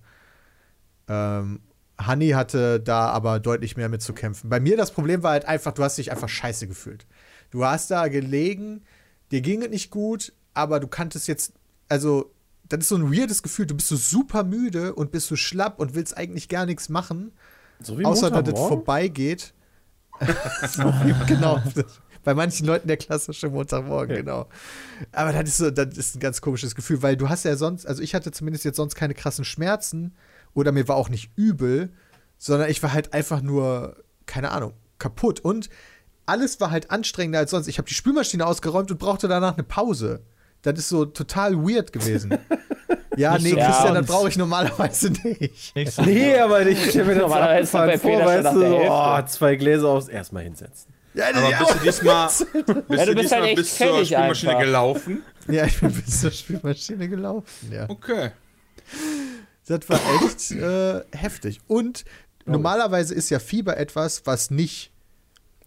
Ähm, 1.07 1.59
Honey 2.01 2.29
hatte 2.29 2.79
da 2.79 3.09
aber 3.09 3.39
deutlich 3.39 3.77
mehr 3.77 3.89
mit 3.89 4.01
zu 4.01 4.13
kämpfen. 4.13 4.49
Bei 4.49 4.59
mir 4.59 4.77
das 4.77 4.91
Problem 4.91 5.23
war 5.23 5.31
halt 5.31 5.45
einfach, 5.45 5.71
du 5.71 5.83
hast 5.83 5.97
dich 5.97 6.11
einfach 6.11 6.29
scheiße 6.29 6.67
gefühlt. 6.67 7.05
Du 7.51 7.65
hast 7.65 7.91
da 7.91 8.07
gelegen, 8.07 8.81
dir 9.31 9.41
ging 9.41 9.61
es 9.61 9.69
nicht 9.69 9.91
gut, 9.91 10.33
aber 10.53 10.79
du 10.79 10.87
kanntest 10.87 11.27
jetzt, 11.27 11.53
also, 11.89 12.31
das 12.67 12.81
ist 12.81 12.89
so 12.89 12.95
ein 12.95 13.13
weirdes 13.13 13.43
Gefühl. 13.43 13.67
Du 13.67 13.75
bist 13.75 13.89
so 13.89 13.95
super 13.95 14.43
müde 14.43 14.95
und 14.95 15.11
bist 15.11 15.27
so 15.27 15.35
schlapp 15.35 15.79
und 15.79 15.93
willst 15.93 16.17
eigentlich 16.17 16.49
gar 16.49 16.65
nichts 16.65 16.89
machen, 16.89 17.31
So 17.79 17.99
wie 17.99 18.05
außer 18.05 18.31
dass 18.31 18.47
es 18.47 18.59
vorbeigeht. 18.59 19.53
so 20.67 20.83
wie, 20.83 21.13
genau. 21.27 21.61
Bei 22.23 22.33
manchen 22.33 22.65
Leuten 22.65 22.87
der 22.87 22.97
klassische 22.97 23.49
Montagmorgen, 23.49 24.15
genau. 24.15 24.47
Aber 25.11 25.33
das 25.33 25.49
ist 25.49 25.57
so, 25.57 25.69
das 25.71 25.97
ist 25.97 26.15
ein 26.15 26.19
ganz 26.19 26.39
komisches 26.39 26.73
Gefühl, 26.73 27.01
weil 27.03 27.17
du 27.17 27.27
hast 27.29 27.43
ja 27.43 27.57
sonst, 27.57 27.85
also 27.85 28.01
ich 28.01 28.15
hatte 28.15 28.31
zumindest 28.31 28.63
jetzt 28.63 28.77
sonst 28.77 28.95
keine 28.95 29.13
krassen 29.13 29.43
Schmerzen 29.43 30.15
oder 30.53 30.71
mir 30.71 30.87
war 30.87 30.95
auch 30.95 31.09
nicht 31.09 31.31
übel, 31.35 31.91
sondern 32.37 32.69
ich 32.69 32.81
war 32.83 32.93
halt 32.93 33.13
einfach 33.13 33.41
nur, 33.41 33.95
keine 34.25 34.51
Ahnung, 34.51 34.73
kaputt. 34.99 35.39
Und 35.39 35.69
alles 36.25 36.59
war 36.61 36.71
halt 36.71 36.91
anstrengender 36.91 37.39
als 37.39 37.51
sonst. 37.51 37.67
Ich 37.67 37.77
habe 37.77 37.87
die 37.87 37.93
Spülmaschine 37.93 38.45
ausgeräumt 38.45 38.91
und 38.91 38.97
brauchte 38.99 39.27
danach 39.27 39.53
eine 39.53 39.63
Pause. 39.63 40.21
Das 40.61 40.77
ist 40.79 40.89
so 40.89 41.05
total 41.05 41.57
weird 41.57 41.91
gewesen. 41.91 42.37
ja, 43.17 43.33
Nicht 43.33 43.43
nee, 43.43 43.49
so 43.49 43.55
Christian, 43.57 43.95
das 43.95 44.05
brauche 44.05 44.29
ich 44.29 44.37
normalerweise 44.37 45.11
nicht. 45.11 45.75
Nichts 45.75 45.95
so- 45.97 46.01
Nee, 46.05 46.37
aber 46.37 46.65
ich 46.65 46.89
stelle 46.89 47.05
mir 47.05 47.13
das 47.15 47.21
Normalerweise 47.23 47.67
vor, 47.99 48.19
weißt 48.25 48.45
du, 48.55 48.59
so, 48.59 48.81
oh, 48.89 49.21
zwei 49.27 49.55
Gläser 49.57 49.89
aufs 49.89 50.07
erstmal 50.07 50.43
hinsetzen. 50.43 50.93
Ja, 51.15 51.25
Aber 51.33 51.49
ja, 51.49 51.59
bist 51.59 51.75
du 51.75 51.79
diesmal, 51.83 52.27
bist 52.27 52.45
Ja, 52.53 52.63
du 52.63 52.73
du 52.73 52.85
bist 52.87 53.19
diesmal 53.19 53.41
halt 53.41 53.55
bis 53.57 53.75
zur 53.77 53.87
Spülmaschine 54.05 54.51
einfach. 54.53 54.65
gelaufen? 54.65 55.21
ja, 55.47 55.65
ich 55.65 55.79
bin 55.79 55.91
bis 55.91 56.21
zur 56.21 56.31
Spülmaschine 56.31 57.09
gelaufen, 57.09 57.71
ja. 57.71 57.89
Okay. 57.89 58.31
Das 59.67 59.87
war 59.89 59.99
echt 60.25 60.51
äh, 60.51 61.01
heftig. 61.11 61.61
Und 61.67 62.05
normalerweise 62.45 63.13
ist 63.13 63.29
ja 63.29 63.39
Fieber 63.39 63.77
etwas, 63.77 64.25
was 64.25 64.51
nicht. 64.51 64.91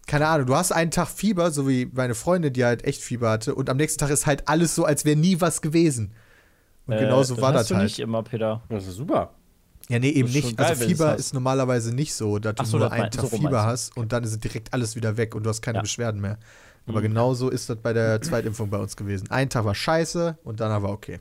Keine 0.05 0.27
Ahnung, 0.27 0.47
du 0.47 0.55
hast 0.55 0.71
einen 0.71 0.91
Tag 0.91 1.07
Fieber, 1.09 1.51
so 1.51 1.67
wie 1.67 1.89
meine 1.93 2.15
Freundin, 2.15 2.53
die 2.53 2.63
halt 2.63 2.85
echt 2.85 3.01
Fieber 3.01 3.29
hatte, 3.29 3.53
und 3.55 3.69
am 3.69 3.75
nächsten 3.77 3.99
Tag 3.99 4.09
ist 4.09 4.25
halt 4.25 4.47
alles 4.47 4.73
so, 4.73 4.85
als 4.85 5.03
wäre 5.03 5.17
nie 5.17 5.41
was 5.41 5.61
gewesen. 5.61 6.13
Und 6.85 6.93
Äh, 6.93 6.99
genauso 6.99 7.41
war 7.41 7.51
das 7.51 7.67
du 7.67 7.75
halt. 7.75 7.83
nicht 7.85 7.99
immer, 7.99 8.23
Peter. 8.23 8.61
Das 8.69 8.87
ist 8.87 8.95
super. 8.95 9.33
Ja, 9.89 9.99
nee, 9.99 10.09
eben 10.09 10.31
nicht. 10.31 10.55
geil, 10.57 10.67
also 10.67 10.81
wenn 10.81 10.87
du's 10.89 10.97
Fieber 10.97 11.15
ist 11.15 11.33
normalerweise 11.33 11.93
nicht 11.93 12.13
so, 12.13 12.39
dass 12.39 12.55
du 12.55 12.65
so, 12.65 12.77
nur 12.77 12.89
das 12.89 12.99
einen 12.99 13.11
Tag 13.11 13.21
so 13.25 13.37
Fieber 13.37 13.63
hast 13.65 13.95
und 13.97 14.11
dann 14.13 14.23
ist 14.23 14.41
direkt 14.43 14.73
alles 14.73 14.95
wieder 14.95 15.17
weg 15.17 15.33
und 15.35 15.43
du 15.43 15.49
hast 15.49 15.61
keine 15.61 15.77
Ja. 15.77 15.81
Beschwerden 15.81 16.21
mehr. 16.21 16.37
Aber 16.85 17.01
genauso 17.01 17.49
ist 17.49 17.69
das 17.69 17.77
bei 17.77 17.91
der 17.91 18.21
Zweitimpfung 18.21 18.69
bei 18.69 18.77
uns 18.77 18.95
gewesen. 18.95 19.29
Ein 19.29 19.49
Tag 19.49 19.65
war 19.65 19.75
scheiße 19.75 20.37
und 20.45 20.61
danach 20.61 20.81
war 20.83 20.91
okay. 20.91 21.19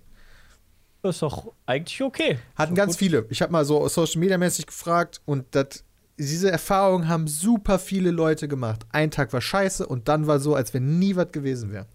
Das 1.07 1.17
ist 1.17 1.23
doch 1.23 1.53
eigentlich 1.67 2.03
okay. 2.03 2.39
Hatten 2.57 2.75
ganz 2.75 2.95
gut. 2.95 2.99
viele. 2.99 3.27
Ich 3.31 3.43
habe 3.43 3.53
mal 3.53 3.65
so 3.65 3.87
Social 3.89 4.19
Media 4.19 4.39
mäßig 4.39 4.67
gefragt 4.67 5.21
und 5.25 5.45
das, 5.53 5.85
diese 6.19 6.51
Erfahrung 6.51 7.09
haben 7.09 7.29
super 7.29 7.79
viele 7.79 8.11
Leute 8.11 8.49
gemacht. 8.49 8.85
Ein 8.91 9.11
Tag 9.11 9.33
war 9.33 9.41
scheiße 9.41 9.87
und 9.87 10.09
dann 10.09 10.27
war 10.27 10.41
so, 10.41 10.55
als 10.55 10.75
wenn 10.75 10.99
nie 10.99 11.15
was 11.15 11.31
gewesen 11.31 11.73
wäre. 11.73 11.87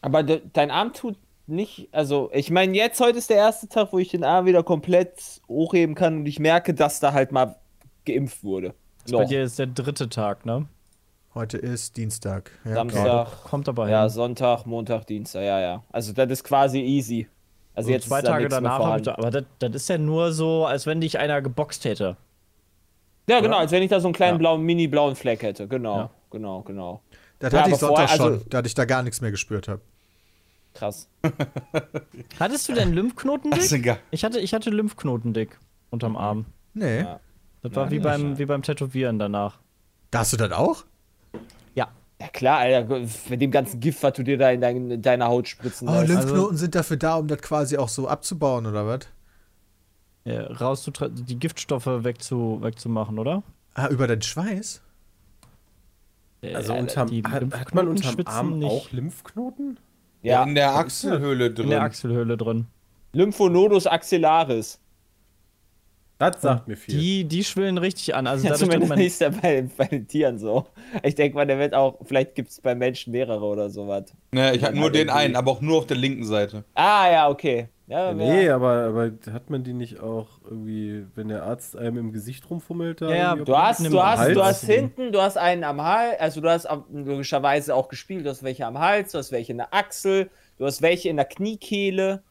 Aber 0.00 0.22
de 0.22 0.42
dein 0.52 0.70
Arm 0.70 0.92
tut 0.92 1.16
nicht, 1.46 1.88
also 1.92 2.28
ich 2.32 2.50
meine, 2.50 2.76
jetzt 2.76 3.00
heute 3.00 3.18
ist 3.18 3.30
der 3.30 3.36
erste 3.36 3.68
Tag, 3.68 3.92
wo 3.92 3.98
ich 3.98 4.08
den 4.08 4.24
Arm 4.24 4.46
wieder 4.46 4.64
komplett 4.64 5.40
hochheben 5.48 5.94
kann 5.94 6.18
und 6.18 6.26
ich 6.26 6.40
merke, 6.40 6.74
dass 6.74 6.98
da 6.98 7.12
halt 7.12 7.30
mal 7.30 7.56
geimpft 8.04 8.42
wurde. 8.42 8.74
Bei 9.10 9.24
dir 9.24 9.44
ist 9.44 9.60
der 9.60 9.68
dritte 9.68 10.08
Tag, 10.08 10.44
ne? 10.44 10.66
Heute 11.34 11.58
ist 11.58 11.96
Dienstag. 11.96 12.50
Ja, 12.64 12.74
Samstag, 12.74 13.44
Kommt 13.44 13.68
aber 13.68 13.88
ja, 13.88 14.02
hin. 14.02 14.10
Sonntag, 14.10 14.64
Montag, 14.66 15.06
Dienstag, 15.06 15.42
ja, 15.42 15.60
ja. 15.60 15.84
Also 15.92 16.12
das 16.12 16.30
ist 16.30 16.42
quasi 16.42 16.80
easy. 16.80 17.28
Also 17.76 17.88
So 17.88 17.92
jetzt 17.92 18.08
zwei 18.08 18.22
da 18.22 18.32
Tage 18.32 18.48
danach 18.48 18.78
habe 18.80 18.96
ich 18.98 19.04
da, 19.04 19.12
aber 19.16 19.30
das, 19.30 19.44
das 19.60 19.74
ist 19.74 19.88
ja 19.88 19.98
nur 19.98 20.32
so, 20.32 20.64
als 20.66 20.86
wenn 20.86 21.00
dich 21.00 21.18
einer 21.18 21.40
geboxt 21.42 21.84
hätte. 21.84 22.16
Ja, 23.28 23.40
genau, 23.40 23.58
als 23.58 23.70
wenn 23.70 23.82
ich 23.82 23.90
da 23.90 24.00
so 24.00 24.08
einen 24.08 24.14
kleinen 24.14 24.34
Ja. 24.34 24.38
blauen, 24.38 24.62
mini-blauen 24.62 25.14
Fleck 25.14 25.42
hätte. 25.42 25.68
Genau, 25.68 25.96
Ja. 25.98 26.10
genau, 26.30 26.62
genau. 26.62 27.02
Das 27.38 27.52
Ja, 27.52 27.60
hatte 27.60 27.70
ich 27.70 27.76
Sonntag 27.76 28.08
vorher- 28.08 28.16
schon, 28.16 28.32
also- 28.34 28.44
da 28.48 28.58
hatte 28.58 28.66
ich 28.68 28.74
da 28.74 28.84
gar 28.86 29.02
nichts 29.02 29.20
mehr 29.20 29.30
gespürt 29.30 29.68
habe. 29.68 29.80
Krass. 30.74 31.08
Hattest 32.40 32.68
du 32.68 32.72
denn 32.74 32.92
Lymphknoten 32.92 33.50
Das 33.50 33.60
ist 33.64 33.72
dick? 33.72 33.80
egal. 33.80 33.98
Ich 34.10 34.24
hatte, 34.24 34.40
ich 34.40 34.52
hatte 34.54 34.70
Lymphknoten 34.70 35.32
dick 35.32 35.58
unterm 35.90 36.16
Arm. 36.16 36.46
Nee. 36.74 37.00
Ja. 37.00 37.20
Das 37.62 37.74
war 37.74 37.90
wie 37.90 37.98
beim, 37.98 38.38
wie 38.38 38.44
beim 38.46 38.62
Tätowieren 38.62 39.18
danach. 39.18 39.58
Da 40.10 40.20
hast 40.20 40.32
du 40.32 40.36
das 40.36 40.52
auch? 40.52 40.84
Ja. 42.18 42.26
Ja 42.26 42.28
klar, 42.32 42.58
Alter, 42.60 43.06
mit 43.28 43.40
dem 43.42 43.50
ganzen 43.50 43.78
Gift, 43.80 44.02
was 44.02 44.14
du 44.14 44.22
dir 44.22 44.38
da 44.38 44.50
in, 44.50 44.60
dein, 44.62 44.90
in 44.90 45.02
deiner 45.02 45.26
Haut 45.26 45.48
spritzen 45.48 45.86
Oh. 45.88 46.00
Lymphknoten 46.00 46.56
sind 46.56 46.74
dafür 46.74 46.96
da, 46.96 47.16
um 47.16 47.26
das 47.28 47.42
quasi 47.42 47.76
auch 47.76 47.88
so 47.90 48.08
abzubauen, 48.08 48.64
oder 48.66 48.86
was? 48.86 49.00
Ja, 50.24 50.44
raus 50.46 50.90
die 51.10 51.38
Giftstoffe 51.38 51.86
wegzu, 51.86 52.58
wegzumachen, 52.62 53.18
oder? 53.18 53.42
Ah, 53.74 53.88
über 53.88 54.06
den 54.06 54.22
Schweiß? 54.22 54.80
Also 56.54 56.72
Äh, 56.74 56.78
unterm, 56.80 57.08
die 57.08 57.22
hat, 57.22 57.42
hat 57.52 57.74
man 57.74 57.88
unterm 57.88 58.12
schwitzen 58.12 58.26
Arm 58.34 58.58
nicht. 58.58 58.70
auch 58.70 58.90
Lymphknoten? 58.92 59.78
Ja, 60.22 60.42
In 60.44 60.54
der 60.54 60.74
Achselhöhle 60.74 61.52
drin. 61.52 61.64
in 61.64 61.70
der 61.70 61.82
Achselhöhle 61.82 62.36
drin. 62.36 62.66
Lymphonodus 63.12 63.86
axillaris. 63.86 64.80
Das 66.18 66.40
sagt 66.40 66.66
mir 66.66 66.76
viel. 66.76 66.96
Die, 66.98 67.24
die 67.24 67.44
schwillen 67.44 67.76
richtig 67.76 68.14
an. 68.14 68.26
Also 68.26 68.48
Ja, 68.48 68.54
zumindest 68.54 68.88
man, 68.88 68.98
ist 68.98 69.20
ja 69.20 69.28
bei, 69.28 69.66
bei 69.76 69.84
den 69.84 70.08
Tieren 70.08 70.38
so. 70.38 70.66
Ich 71.02 71.14
denke 71.14 71.36
mal, 71.36 71.46
der 71.46 71.58
wird 71.58 71.74
auch, 71.74 71.98
vielleicht 72.04 72.34
gibt 72.34 72.48
es 72.48 72.60
bei 72.60 72.74
Menschen 72.74 73.10
mehrere 73.12 73.44
oder 73.44 73.68
sowas. 73.68 74.04
Ne, 74.32 74.54
ich 74.56 74.62
hatte 74.64 74.76
nur 74.78 74.90
den 74.90 75.08
irgendwie- 75.08 75.18
einen, 75.20 75.36
aber 75.36 75.50
auch 75.50 75.60
nur 75.60 75.76
auf 75.78 75.86
der 75.86 75.98
linken 75.98 76.24
Seite. 76.24 76.64
Ah, 76.74 77.10
ja, 77.10 77.28
okay. 77.28 77.68
Ja, 77.88 78.12
Nee, 78.14 78.46
ja. 78.46 78.56
aber, 78.56 78.72
aber 78.86 79.12
hat 79.32 79.48
man 79.50 79.62
die 79.62 79.72
nicht 79.74 80.00
auch 80.00 80.26
irgendwie, 80.44 81.04
wenn 81.14 81.28
der 81.28 81.44
Arzt 81.44 81.76
einem 81.76 81.98
im 81.98 82.12
Gesicht 82.12 82.48
rumfummelt? 82.50 83.00
Da 83.02 83.14
Ja, 83.14 83.34
Du 83.36 83.56
hast, 83.56 83.84
du 83.86 84.02
hast, 84.02 84.18
Hals. 84.18 84.34
du 84.34 84.42
hast 84.42 84.64
hinten, 84.64 85.12
du 85.12 85.20
hast 85.20 85.36
einen 85.36 85.62
am 85.62 85.80
Hals, 85.82 86.18
also 86.18 86.40
du 86.40 86.48
hast 86.50 86.66
logischerweise 86.92 87.74
auch 87.76 87.88
gespielt, 87.88 88.24
du 88.26 88.30
hast 88.30 88.42
welche 88.42 88.66
am 88.66 88.78
Hals, 88.78 89.12
du 89.12 89.18
hast 89.18 89.30
welche 89.32 89.52
in 89.52 89.58
der 89.58 89.72
Achsel, 89.72 90.30
du 90.58 90.64
hast 90.66 90.82
welche 90.82 91.10
in 91.10 91.16
der 91.16 91.26
Kniekehle, 91.26 92.22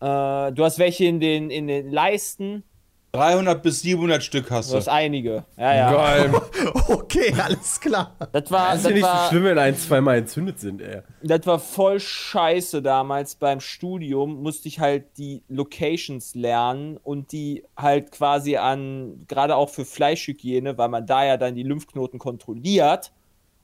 äh, 0.00 0.52
du 0.52 0.64
hast 0.64 0.78
welche 0.78 1.04
in 1.06 1.20
den, 1.20 1.50
in 1.50 1.66
den 1.66 1.90
Leisten. 1.90 2.64
300 3.12 3.62
bis 3.62 3.82
700 3.82 4.22
Stück 4.22 4.50
hast 4.50 4.72
Du 4.72 4.76
hast 4.76 4.86
du. 4.86 4.92
einige. 4.92 5.44
Ja, 5.58 5.74
ja. 5.74 5.92
Geil. 5.92 6.32
Okay, 6.88 7.34
alles 7.38 7.78
klar. 7.80 8.16
Das 8.32 8.50
war, 8.50 8.70
Das 8.70 8.76
ist 8.78 8.84
das, 8.84 8.90
ja 8.90 8.94
nicht 8.94 9.04
so 9.04 9.08
war, 9.10 9.28
schlimm, 9.28 9.44
wenn 9.44 9.58
ein, 9.58 9.76
zweimal 9.76 10.16
entzündet 10.16 10.58
sind, 10.60 10.80
ey. 10.80 11.02
das 11.22 11.46
war 11.46 11.58
voll 11.58 12.00
scheiße 12.00 12.80
damals 12.80 13.34
beim 13.34 13.60
Studium. 13.60 14.42
Musste 14.42 14.68
ich 14.68 14.80
halt 14.80 15.18
die 15.18 15.42
Locations 15.48 16.34
lernen 16.34 16.96
und 16.96 17.32
die 17.32 17.64
halt 17.76 18.12
quasi 18.12 18.56
an, 18.56 19.24
gerade 19.28 19.56
auch 19.56 19.68
für 19.68 19.84
Fleischhygiene, 19.84 20.78
weil 20.78 20.88
man 20.88 21.06
da 21.06 21.24
ja 21.24 21.36
dann 21.36 21.54
die 21.54 21.62
Lymphknoten 21.64 22.18
kontrolliert, 22.18 23.12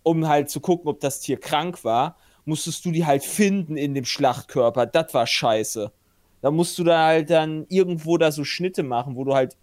um 0.02 0.28
halt 0.28 0.50
zu 0.50 0.60
gucken, 0.60 0.88
ob 0.88 1.00
das 1.00 1.20
Tier 1.20 1.40
krank 1.40 1.84
war, 1.84 2.16
musstest 2.44 2.84
du 2.84 2.90
die 2.90 3.06
halt 3.06 3.24
finden 3.24 3.76
in 3.78 3.94
dem 3.94 4.04
Schlachtkörper. 4.04 4.84
Das 4.86 5.14
war 5.14 5.26
scheiße. 5.26 5.90
Da 6.40 6.50
musst 6.50 6.78
du 6.78 6.84
da 6.84 7.06
halt 7.06 7.30
dann 7.30 7.66
irgendwo 7.68 8.16
da 8.18 8.30
so 8.30 8.44
Schnitte 8.44 8.82
machen, 8.82 9.16
wo 9.16 9.24
du 9.24 9.34
halt 9.34 9.56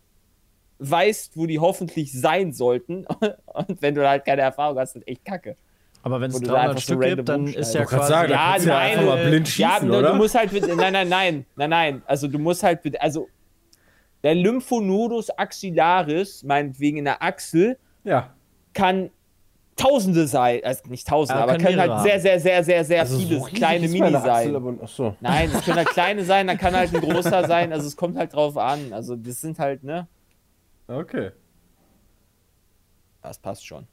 weißt, 0.80 1.38
wo 1.38 1.46
die 1.46 1.60
hoffentlich 1.60 2.12
sein 2.12 2.52
sollten. 2.52 3.06
Und 3.46 3.82
wenn 3.82 3.96
du 3.96 4.08
halt 4.08 4.26
keine 4.26 4.42
Erfahrung 4.42 4.78
hast, 4.78 4.96
ist 4.96 5.08
echt 5.08 5.24
kacke. 5.24 5.56
Aber 6.04 6.20
wenn 6.22 6.30
es 6.30 6.36
Wo 6.36 6.40
du 6.40 6.46
da 6.48 6.54
300 6.54 6.70
einfach 6.70 6.82
so 6.82 6.94
Stück 6.94 7.02
random 7.04 7.16
gibt, 7.18 7.30
dann 7.30 7.48
ist 7.48 7.74
ja 7.74 7.86
quasi. 7.86 7.96
gerade 7.96 8.08
sagen, 8.08 8.30
da 8.30 8.36
Ja, 8.36 8.58
ja 8.58 8.66
nein, 8.66 8.92
einfach 9.00 9.06
mal 9.06 9.18
äh, 9.26 9.30
blind 9.30 9.58
ja, 9.58 9.72
schießen, 9.72 9.88
du, 9.88 9.98
oder? 9.98 10.10
du 10.12 10.16
musst 10.16 10.36
halt, 10.36 10.52
mit- 10.52 10.68
nein, 10.68 10.94
nein, 10.94 11.10
nein, 11.10 11.46
nein, 11.56 11.70
nein, 11.70 12.02
also 12.06 12.28
du 12.28 12.38
musst 12.38 12.62
halt, 12.62 12.84
mit- 12.86 13.02
also 13.02 13.28
der 14.24 14.36
Lymphonodus 14.36 15.30
axillaris, 15.32 16.44
meinetwegen 16.44 16.98
in 16.98 17.06
der 17.06 17.24
Achsel, 17.24 17.78
Ja. 18.04 18.34
kann 18.74 19.10
Tausende 19.78 20.26
sein, 20.28 20.62
also 20.64 20.88
nicht 20.88 21.06
Tausende, 21.08 21.38
Ja, 21.40 21.44
aber 21.44 21.54
können 21.58 21.66
können 21.66 21.80
halt 21.80 21.90
mehrere 21.90 22.04
sehr, 22.04 22.20
sehr, 22.22 22.40
sehr, 22.40 22.64
sehr, 22.64 22.86
sehr 22.86 23.00
Also 23.02 23.18
viele 23.20 23.40
so 23.40 23.46
kleine 23.46 23.88
Mini 23.90 24.12
sein. 24.12 24.56
aber- 24.56 24.88
so. 24.88 25.16
Nein, 25.20 25.52
es 25.54 25.66
können 25.66 25.78
halt 25.78 25.90
kleine 25.94 26.24
sein, 26.24 26.48
dann 26.48 26.58
kann 26.58 26.74
halt 26.74 26.96
ein 26.96 27.02
großer 27.02 27.46
sein, 27.46 27.74
also 27.74 27.86
es 27.86 27.98
kommt 27.98 28.18
halt 28.18 28.34
drauf 28.34 28.56
an. 28.56 28.94
Also 28.94 29.16
das 29.18 29.42
sind 29.42 29.60
halt, 29.60 29.84
ne, 29.84 30.08
Okay. 30.88 31.32
das 33.22 33.38
passt 33.38 33.66
schon. 33.66 33.86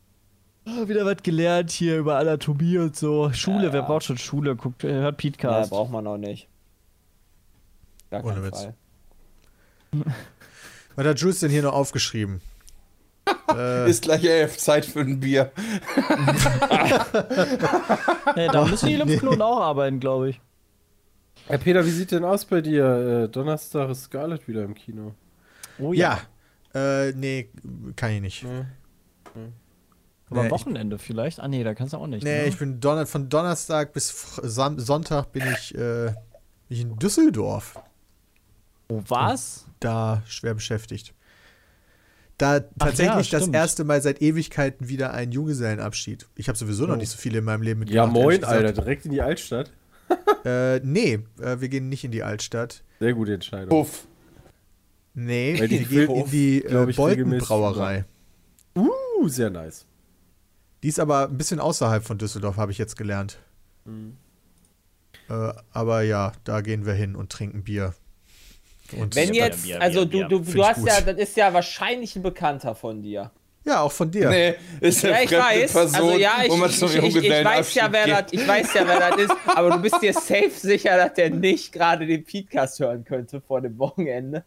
Ah, 0.65 0.87
Wieder 0.87 1.05
was 1.05 1.17
gelernt 1.23 1.73
hier 1.73 1.99
über 1.99 2.17
Anatomie 2.19 2.79
und 2.79 2.95
so. 2.95 3.33
Schule, 3.33 3.65
Ja, 3.67 3.73
wer 3.73 3.81
ja. 3.81 3.87
braucht 3.87 4.05
schon 4.05 4.19
Schule? 4.19 4.55
Guckt, 4.55 4.85
äh, 4.85 4.93
hört 4.93 5.21
Ja, 5.21 5.31
Podcast. 5.31 5.71
braucht 5.71 5.91
man 5.91 6.07
auch 6.07 6.17
nicht. 6.19 6.47
Gar 8.11 8.25
Ohne 8.25 8.45
Witz. 8.45 8.63
Fall. 8.63 8.75
Was 10.95 11.07
hat 11.07 11.19
Jules 11.19 11.41
denn 11.41 11.51
hier 11.51 11.63
noch 11.63 11.73
aufgeschrieben? 11.73 12.41
Äh, 13.57 13.91
Ist 13.91 14.03
gleich 14.03 14.25
elf, 14.25 14.57
Zeit 14.59 14.85
für 14.85 15.01
ein 15.01 15.21
Bier. 15.21 15.51
Hey, 18.35 18.49
da 18.53 18.65
müssen 18.65 18.89
die 18.89 18.97
Lymphknoten 18.97 19.43
auch 19.43 19.61
arbeiten, 19.61 20.01
glaube 20.01 20.31
ich. 20.31 20.41
Herr 21.47 21.59
Peter, 21.59 21.85
wie 21.85 21.91
sieht 21.91 22.13
denn 22.13 22.25
aus 22.25 22.45
bei 22.45 22.61
dir? 22.61 23.25
Äh, 23.25 23.29
Donnerstag 23.29 23.91
ist 23.91 24.05
Scarlett 24.05 24.47
wieder 24.49 24.63
im 24.65 24.75
Kino. 24.75 25.15
Oh 25.79 25.93
ja. 25.93 26.21
Äh, 26.75 27.13
nee, 27.13 27.51
kann 27.97 28.13
ich 28.13 28.21
nicht. 28.21 28.45
Nee. 28.45 28.65
Aber 30.31 30.41
am 30.41 30.41
Nee, 30.41 30.47
ich- 30.47 30.51
Wochenende 30.53 30.99
vielleicht? 30.99 31.41
Ah, 31.41 31.49
nee, 31.49 31.63
da 31.65 31.75
kannst 31.75 31.93
du 31.93 31.99
auch 31.99 32.07
nicht. 32.07 32.23
Nee, 32.25 32.43
ne? 32.43 32.47
ich 32.47 32.59
bin 32.59 32.81
Donner 32.81 33.07
von 33.07 33.29
Donnerstag 33.29 33.93
bis 33.93 34.37
Sam 34.43 34.79
Sonntag 34.79 35.33
bin 35.33 35.43
ich, 35.53 35.75
äh, 35.75 36.07
bin 36.07 36.15
ich 36.69 36.81
in 36.81 36.97
Düsseldorf. 36.99 37.79
Oh, 38.89 39.03
was? 39.09 39.67
Da 39.81 40.23
schwer 40.27 40.55
beschäftigt. 40.55 41.13
Da 42.43 42.59
tatsächlich 42.59 43.31
das 43.31 43.43
stimmt. 43.43 43.55
erste 43.55 43.85
Mal 43.85 44.03
seit 44.03 44.21
Ewigkeiten 44.21 44.89
wieder 44.89 45.15
ein 45.15 45.31
Junggesellenabschied. 45.31 46.27
Ich 46.35 46.49
habe 46.49 46.59
sowieso 46.59 46.87
noch 46.87 46.97
nicht 46.97 47.11
so 47.11 47.17
viele 47.17 47.39
in 47.39 47.45
meinem 47.45 47.63
Leben 47.63 47.83
Ja, 47.87 48.05
mitgemacht. 48.05 48.13
moin, 48.13 48.25
ehrlich 48.25 48.41
gesagt. 48.41 48.65
Alter. 48.65 48.83
Direkt 48.83 49.05
in 49.05 49.13
die 49.13 49.23
Altstadt. 49.23 49.73
Äh, 50.45 50.81
nee, 50.81 51.21
äh, 51.41 51.61
wir 51.61 51.69
gehen 51.69 51.89
nicht 51.89 52.03
in 52.03 52.11
die 52.11 52.25
Altstadt. 52.25 52.83
Sehr 52.99 53.15
gute 53.15 53.33
Entscheidung. 53.33 53.69
Puff. 53.69 54.09
Nee, 55.15 55.55
wir 55.57 55.69
gehen 55.69 56.11
in 56.11 56.31
die 56.31 56.65
äh, 56.65 56.93
Boltenbrauerei. 56.93 58.05
Uh, 58.75 59.29
sehr 59.29 59.49
nice. 59.49 59.87
Die 60.83 60.89
ist 60.89 60.99
aber 60.99 61.29
ein 61.29 61.39
bisschen 61.39 61.61
außerhalb 61.61 62.05
von 62.05 62.19
Düsseldorf, 62.19 62.57
habe 62.57 62.73
ich 62.73 62.79
jetzt 62.79 62.97
gelernt. 62.97 63.39
Mhm. 63.85 64.17
Äh, 65.31 65.53
aber 65.71 66.03
ja, 66.03 66.33
da 66.43 66.61
gehen 66.61 66.85
wir 66.85 66.95
hin 66.95 67.15
und 67.15 67.31
trinken 67.31 67.63
Bier. 67.63 67.95
Und 68.93 69.15
Wenn 69.15 69.35
jetzt, 69.35 69.65
Bier, 69.65 69.81
also 69.81 70.07
Bier, 70.07 70.29
du, 70.29 70.39
du, 70.39 70.45
Find 70.45 70.57
du 70.57 70.65
hast 70.67 70.81
gut. 70.81 70.89
ja, 70.89 71.01
das 71.01 71.17
ist 71.17 71.37
ja 71.37 71.53
wahrscheinlich 71.53 72.17
ein 72.17 72.23
Bekannter 72.23 72.75
von 72.75 73.03
dir. 73.03 73.31
ja, 73.65 73.81
auch 73.81 73.93
von 73.93 74.11
dir. 74.11 74.29
Nee, 74.29 74.55
ist 74.81 75.03
Ja, 75.03 75.21
ich 75.21 75.31
weiß. 75.31 75.73
Person, 75.73 75.95
also 75.95 76.19
ja, 76.19 76.43
ich, 76.45 76.51
wo 76.51 76.57
man 76.57 76.71
ich, 76.71 76.79
zum 76.79 76.89
ich, 76.89 76.97
ich, 76.97 77.03
ich 77.03 77.13
weiß 77.13 77.75
Junggesellenabschied 77.75 77.83
ja, 77.83 77.93
wer 77.93 78.07
das, 78.07 78.33
ich 78.33 78.49
weiß 78.49 78.75
ja, 78.75 78.89
wer 78.89 79.11
das 79.11 79.19
ist, 79.19 79.35
aber 79.47 79.71
du 79.71 79.79
bist 79.79 80.03
dir 80.03 80.13
safe 80.13 80.51
sicher, 80.51 80.97
dass 80.97 81.15
der 81.15 81.31
nicht 81.31 81.73
gerade 81.73 82.07
den 82.07 82.25
Podcast 82.25 82.81
hören 82.81 83.05
könnte 83.05 83.41
vor 83.41 83.61
dem 83.61 83.79
Wochenende. 83.79 84.45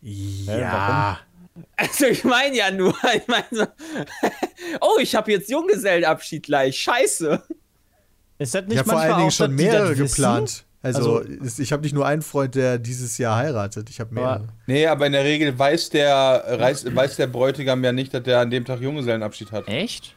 Ja. 0.00 1.20
Also 1.76 2.06
ich 2.06 2.22
meine 2.24 2.56
ja 2.56 2.70
nur, 2.70 2.94
ich 3.14 3.26
meine 3.26 3.46
so, 3.50 3.66
oh, 4.80 4.98
ich 5.00 5.14
habe 5.14 5.32
jetzt 5.32 5.50
Junggesellenabschied 5.50 6.44
gleich, 6.44 6.78
scheiße. 6.78 7.42
Ist 8.38 8.54
das 8.54 8.64
nicht 8.64 8.72
Ich 8.74 8.78
habe 8.78 8.90
vor 8.90 8.94
manchmal 8.94 9.12
allen 9.12 9.18
Dingen 9.18 9.28
auch, 9.28 9.32
schon 9.32 9.54
mehrere 9.54 9.98
wissen? 9.98 10.67
Also, 10.96 11.18
Also- 11.40 11.62
ich 11.62 11.72
habe 11.72 11.82
nicht 11.82 11.94
nur 11.94 12.06
einen 12.06 12.22
Freund, 12.22 12.54
der 12.54 12.78
dieses 12.78 13.18
Jahr 13.18 13.36
heiratet. 13.36 13.88
Ich 13.90 14.00
habe 14.00 14.14
mehrere. 14.14 14.48
Nee, 14.66 14.86
aber 14.86 15.06
in 15.06 15.12
der 15.12 15.24
Regel 15.24 15.58
weiß 15.58 15.90
der, 15.90 16.44
weiß, 16.58 16.94
weiß 16.94 17.16
der 17.16 17.26
Bräutigam 17.26 17.82
ja 17.84 17.92
nicht, 17.92 18.12
dass 18.14 18.22
der 18.22 18.40
an 18.40 18.50
dem 18.50 18.64
Tag 18.64 18.80
Junggesellenabschied 18.80 19.52
hat. 19.52 19.68
Echt? 19.68 20.14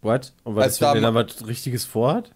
What? 0.00 0.32
Und 0.44 0.56
was 0.56 0.78
der 0.78 0.94
da 0.94 1.14
was 1.14 1.46
Richtiges 1.46 1.84
vorhat? 1.84 2.30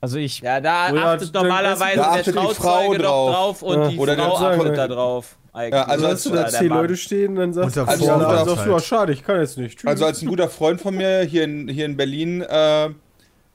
Also 0.00 0.18
ich. 0.18 0.40
Ja, 0.40 0.60
da 0.60 0.86
achtet 0.86 1.34
dann- 1.34 1.42
normalerweise 1.46 1.96
da 1.96 2.02
der 2.02 2.20
achtet 2.20 2.34
die 2.36 2.54
Frau 2.54 2.94
drauf. 2.94 3.32
drauf 3.34 3.62
und 3.62 3.78
Ja. 3.80 3.88
die 3.88 3.98
Oder 3.98 4.14
der 4.16 4.24
Frau 4.26 4.36
achtet 4.46 4.76
da 4.78 4.88
drauf. 4.88 5.36
Eigentlich. 5.52 5.74
Ja, 5.74 5.84
also 5.88 6.06
als 6.06 6.22
du 6.22 6.30
da 6.30 6.42
der 6.42 6.48
zehn. 6.50 6.68
Leute 6.68 6.96
stehen, 6.96 7.34
dann 7.34 7.52
sagst 7.52 7.76
Unter 7.78 7.84
du, 7.86 7.90
Also 7.90 8.04
sagst 8.46 8.66
du, 8.66 8.72
halt. 8.74 8.84
schade, 8.84 9.12
ich 9.12 9.24
kann 9.24 9.40
jetzt 9.40 9.58
nicht. 9.58 9.78
Tschüss. 9.78 9.88
Also 9.88 10.04
als 10.04 10.22
ein 10.22 10.28
guter 10.28 10.48
Freund 10.48 10.80
von 10.80 10.94
mir 10.94 11.22
hier 11.22 11.42
in, 11.44 11.66
hier 11.68 11.86
in 11.86 11.96
Berlin 11.96 12.42
äh, 12.42 12.90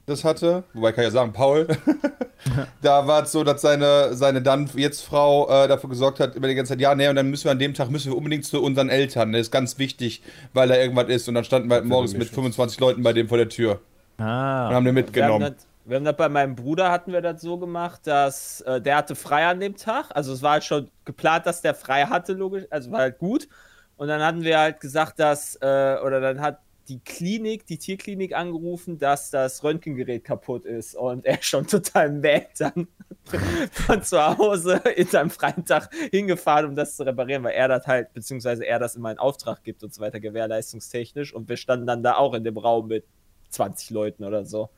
das 0.06 0.24
hatte, 0.24 0.64
wobei 0.74 0.92
kann 0.92 1.02
ich 1.04 1.08
ja 1.08 1.12
sagen, 1.12 1.32
Paul, 1.32 1.66
da 2.82 3.06
war 3.06 3.22
es 3.22 3.32
so, 3.32 3.42
dass 3.44 3.62
seine, 3.62 4.14
seine 4.14 4.42
dann 4.42 4.68
jetzt 4.74 5.02
Frau 5.02 5.48
äh, 5.48 5.66
dafür 5.68 5.88
gesorgt 5.90 6.20
hat, 6.20 6.34
über 6.34 6.48
die 6.48 6.54
ganze 6.54 6.72
Zeit, 6.72 6.80
ja, 6.80 6.94
nee, 6.94 7.08
und 7.08 7.16
dann 7.16 7.30
müssen 7.30 7.44
wir 7.44 7.52
an 7.52 7.58
dem 7.58 7.74
Tag 7.74 7.90
müssen 7.90 8.12
wir 8.12 8.16
unbedingt 8.16 8.44
zu 8.44 8.62
unseren 8.62 8.90
Eltern. 8.90 9.32
Das 9.32 9.42
ist 9.42 9.50
ganz 9.50 9.78
wichtig, 9.78 10.22
weil 10.52 10.68
da 10.68 10.76
irgendwas 10.76 11.08
ist. 11.08 11.28
Und 11.28 11.34
dann 11.34 11.44
standen 11.44 11.68
wir 11.68 11.76
halt 11.76 11.84
morgens 11.86 12.14
mit 12.14 12.28
25 12.28 12.78
Leuten 12.80 13.02
bei 13.02 13.12
dem 13.12 13.28
vor 13.28 13.38
der 13.38 13.48
Tür 13.48 13.80
und 14.18 14.24
Ah. 14.24 14.70
haben 14.72 14.84
den 14.84 14.94
Wir 14.94 15.02
haben, 15.02 15.06
mitgenommen. 15.06 15.54
das, 15.56 15.66
wir 15.86 15.96
haben 15.96 16.04
das 16.04 16.16
bei 16.16 16.28
meinem 16.28 16.54
Bruder 16.54 16.90
hatten 16.90 17.12
wir 17.12 17.20
das 17.20 17.40
so 17.42 17.58
gemacht, 17.58 18.02
dass 18.06 18.60
äh, 18.62 18.80
der 18.80 18.96
hatte 18.98 19.14
frei 19.16 19.46
an 19.46 19.58
dem 19.60 19.76
Tag. 19.76 20.06
Also 20.14 20.32
es 20.32 20.40
war 20.42 20.52
halt 20.52 20.64
schon 20.64 20.88
geplant, 21.04 21.46
dass 21.46 21.62
der 21.62 21.74
frei 21.74 22.04
hatte, 22.04 22.32
logisch. 22.34 22.64
Also 22.70 22.90
war 22.92 23.00
halt 23.00 23.18
gut. 23.18 23.48
Und 23.96 24.08
dann 24.08 24.22
hatten 24.22 24.42
wir 24.42 24.58
halt 24.58 24.80
gesagt, 24.80 25.18
dass, 25.18 25.56
äh, 25.56 25.96
oder 26.04 26.20
dann 26.20 26.40
hat 26.40 26.58
die 26.88 27.00
Klinik, 27.00 27.66
die 27.66 27.78
Tierklinik 27.78 28.34
angerufen, 28.34 28.98
dass 28.98 29.30
das 29.30 29.62
Röntgengerät 29.64 30.24
kaputt 30.24 30.64
ist. 30.64 30.94
Und 30.94 31.24
er 31.24 31.38
schon 31.42 31.66
total 31.66 32.12
mad 32.12 32.48
dann 32.58 32.88
von 33.70 34.02
zu 34.02 34.20
Hause 34.20 34.82
in 34.96 35.06
seinem 35.06 35.30
freien 35.30 35.64
Tag 35.64 35.92
hingefahren, 36.10 36.66
um 36.66 36.76
das 36.76 36.96
zu 36.96 37.04
reparieren, 37.04 37.42
weil 37.44 37.54
er 37.54 37.68
das 37.68 37.86
halt, 37.86 38.12
beziehungsweise 38.12 38.66
er 38.66 38.78
das 38.78 38.96
immer 38.96 39.10
in 39.10 39.18
Auftrag 39.18 39.62
gibt 39.64 39.82
und 39.82 39.94
so 39.94 40.00
weiter, 40.00 40.20
gewährleistungstechnisch. 40.20 41.34
Und 41.34 41.48
wir 41.48 41.56
standen 41.56 41.86
dann 41.86 42.02
da 42.02 42.16
auch 42.16 42.34
in 42.34 42.44
dem 42.44 42.58
Raum 42.58 42.88
mit 42.88 43.04
20 43.50 43.90
Leuten 43.90 44.24
oder 44.24 44.44
so. 44.44 44.70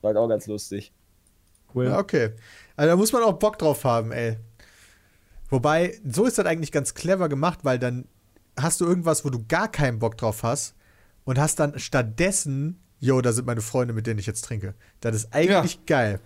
War 0.00 0.08
halt 0.08 0.16
auch 0.16 0.28
ganz 0.28 0.46
lustig. 0.46 0.92
Cool. 1.74 1.86
Ja, 1.86 1.98
okay. 1.98 2.30
Also 2.76 2.90
da 2.90 2.96
muss 2.96 3.12
man 3.12 3.22
auch 3.22 3.34
Bock 3.34 3.58
drauf 3.58 3.84
haben, 3.84 4.12
ey. 4.12 4.38
Wobei, 5.50 5.98
so 6.06 6.24
ist 6.26 6.38
das 6.38 6.46
eigentlich 6.46 6.72
ganz 6.72 6.94
clever 6.94 7.28
gemacht, 7.28 7.60
weil 7.62 7.78
dann 7.78 8.06
hast 8.56 8.80
du 8.80 8.86
irgendwas, 8.86 9.24
wo 9.24 9.30
du 9.30 9.44
gar 9.48 9.70
keinen 9.70 9.98
Bock 9.98 10.18
drauf 10.18 10.42
hast 10.42 10.74
und 11.28 11.38
hast 11.38 11.60
dann 11.60 11.78
stattdessen, 11.78 12.80
yo, 13.00 13.20
da 13.20 13.32
sind 13.32 13.46
meine 13.46 13.60
Freunde, 13.60 13.92
mit 13.92 14.06
denen 14.06 14.18
ich 14.18 14.24
jetzt 14.24 14.46
trinke. 14.46 14.72
Das 15.02 15.14
ist 15.14 15.28
eigentlich 15.34 15.84
geil. 15.84 16.20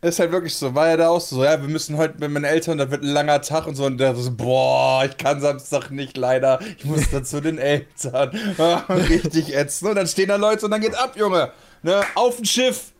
Ist 0.00 0.20
halt 0.20 0.32
wirklich 0.32 0.56
so, 0.56 0.74
war 0.74 0.88
ja 0.88 0.96
da 0.96 1.10
auch 1.10 1.20
so, 1.20 1.44
ja, 1.44 1.60
wir 1.60 1.68
müssen 1.68 1.98
heute 1.98 2.14
mit 2.18 2.30
meinen 2.30 2.44
Eltern, 2.44 2.78
das 2.78 2.90
wird 2.90 3.02
ein 3.02 3.10
langer 3.10 3.42
Tag 3.42 3.66
und 3.66 3.74
so, 3.74 3.84
und 3.84 3.98
der 3.98 4.14
so, 4.16 4.34
boah, 4.34 5.04
ich 5.04 5.18
kann 5.18 5.42
Samstag 5.42 5.90
nicht 5.90 6.16
leider, 6.16 6.60
ich 6.78 6.86
muss 6.86 7.10
da 7.10 7.22
zu 7.22 7.42
den 7.42 7.58
Eltern. 7.58 8.30
Ah, 8.58 8.84
Richtig 8.88 9.54
ätzend. 9.54 9.90
Und 9.90 9.96
dann 9.96 10.06
stehen 10.06 10.28
da 10.28 10.36
Leute 10.36 10.64
und 10.64 10.70
dann 10.70 10.80
geht's 10.80 10.96
ab, 10.96 11.14
Junge. 11.14 11.52
Ne, 11.82 12.00
auf 12.14 12.38
ein 12.38 12.46
Schiff, 12.46 12.92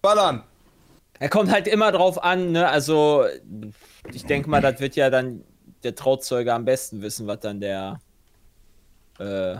ballern. 0.00 0.42
Er 1.18 1.28
kommt 1.28 1.52
halt 1.52 1.68
immer 1.68 1.92
drauf 1.92 2.24
an, 2.24 2.52
ne? 2.52 2.66
Also, 2.66 3.26
ich 4.10 4.24
denke 4.24 4.48
mal, 4.48 4.62
das 4.62 4.80
wird 4.80 4.96
ja 4.96 5.10
dann 5.10 5.44
der 5.82 5.94
Trauzeuge 5.94 6.54
am 6.54 6.64
besten 6.64 7.02
wissen, 7.02 7.26
was 7.26 7.40
dann 7.40 7.60
der 7.60 8.00
äh, 9.18 9.58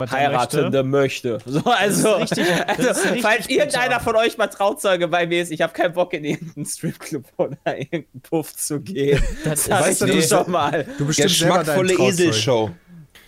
Heiratende 0.00 0.82
möchte. 0.82 1.38
So, 1.46 1.60
also, 1.64 2.14
richtig- 2.16 2.46
das 2.78 2.98
also 3.04 3.20
falls 3.22 3.48
irgendeiner 3.48 4.00
von 4.00 4.16
euch 4.16 4.36
mal 4.38 4.46
Trauzeuge 4.48 5.08
bei 5.08 5.26
mir 5.26 5.42
ist, 5.42 5.50
ich 5.52 5.62
habe 5.62 5.72
keinen 5.72 5.94
Bock 5.94 6.12
in 6.12 6.24
irgendeinen 6.24 6.66
Stripclub 6.66 7.24
oder 7.36 7.56
irgendeinen 7.66 8.20
Puff 8.22 8.54
zu 8.54 8.80
gehen. 8.80 9.22
Das 9.44 9.64
Sag 9.64 9.82
weißt 9.82 10.02
du, 10.02 10.06
du- 10.06 10.22
schon 10.22 10.50
mal. 10.50 10.84
Du 10.98 11.04
deinen 11.04 11.14
Geschmackvolle 11.16 11.88
Trauzeugen. 11.94 12.08
Eselshow. 12.08 12.70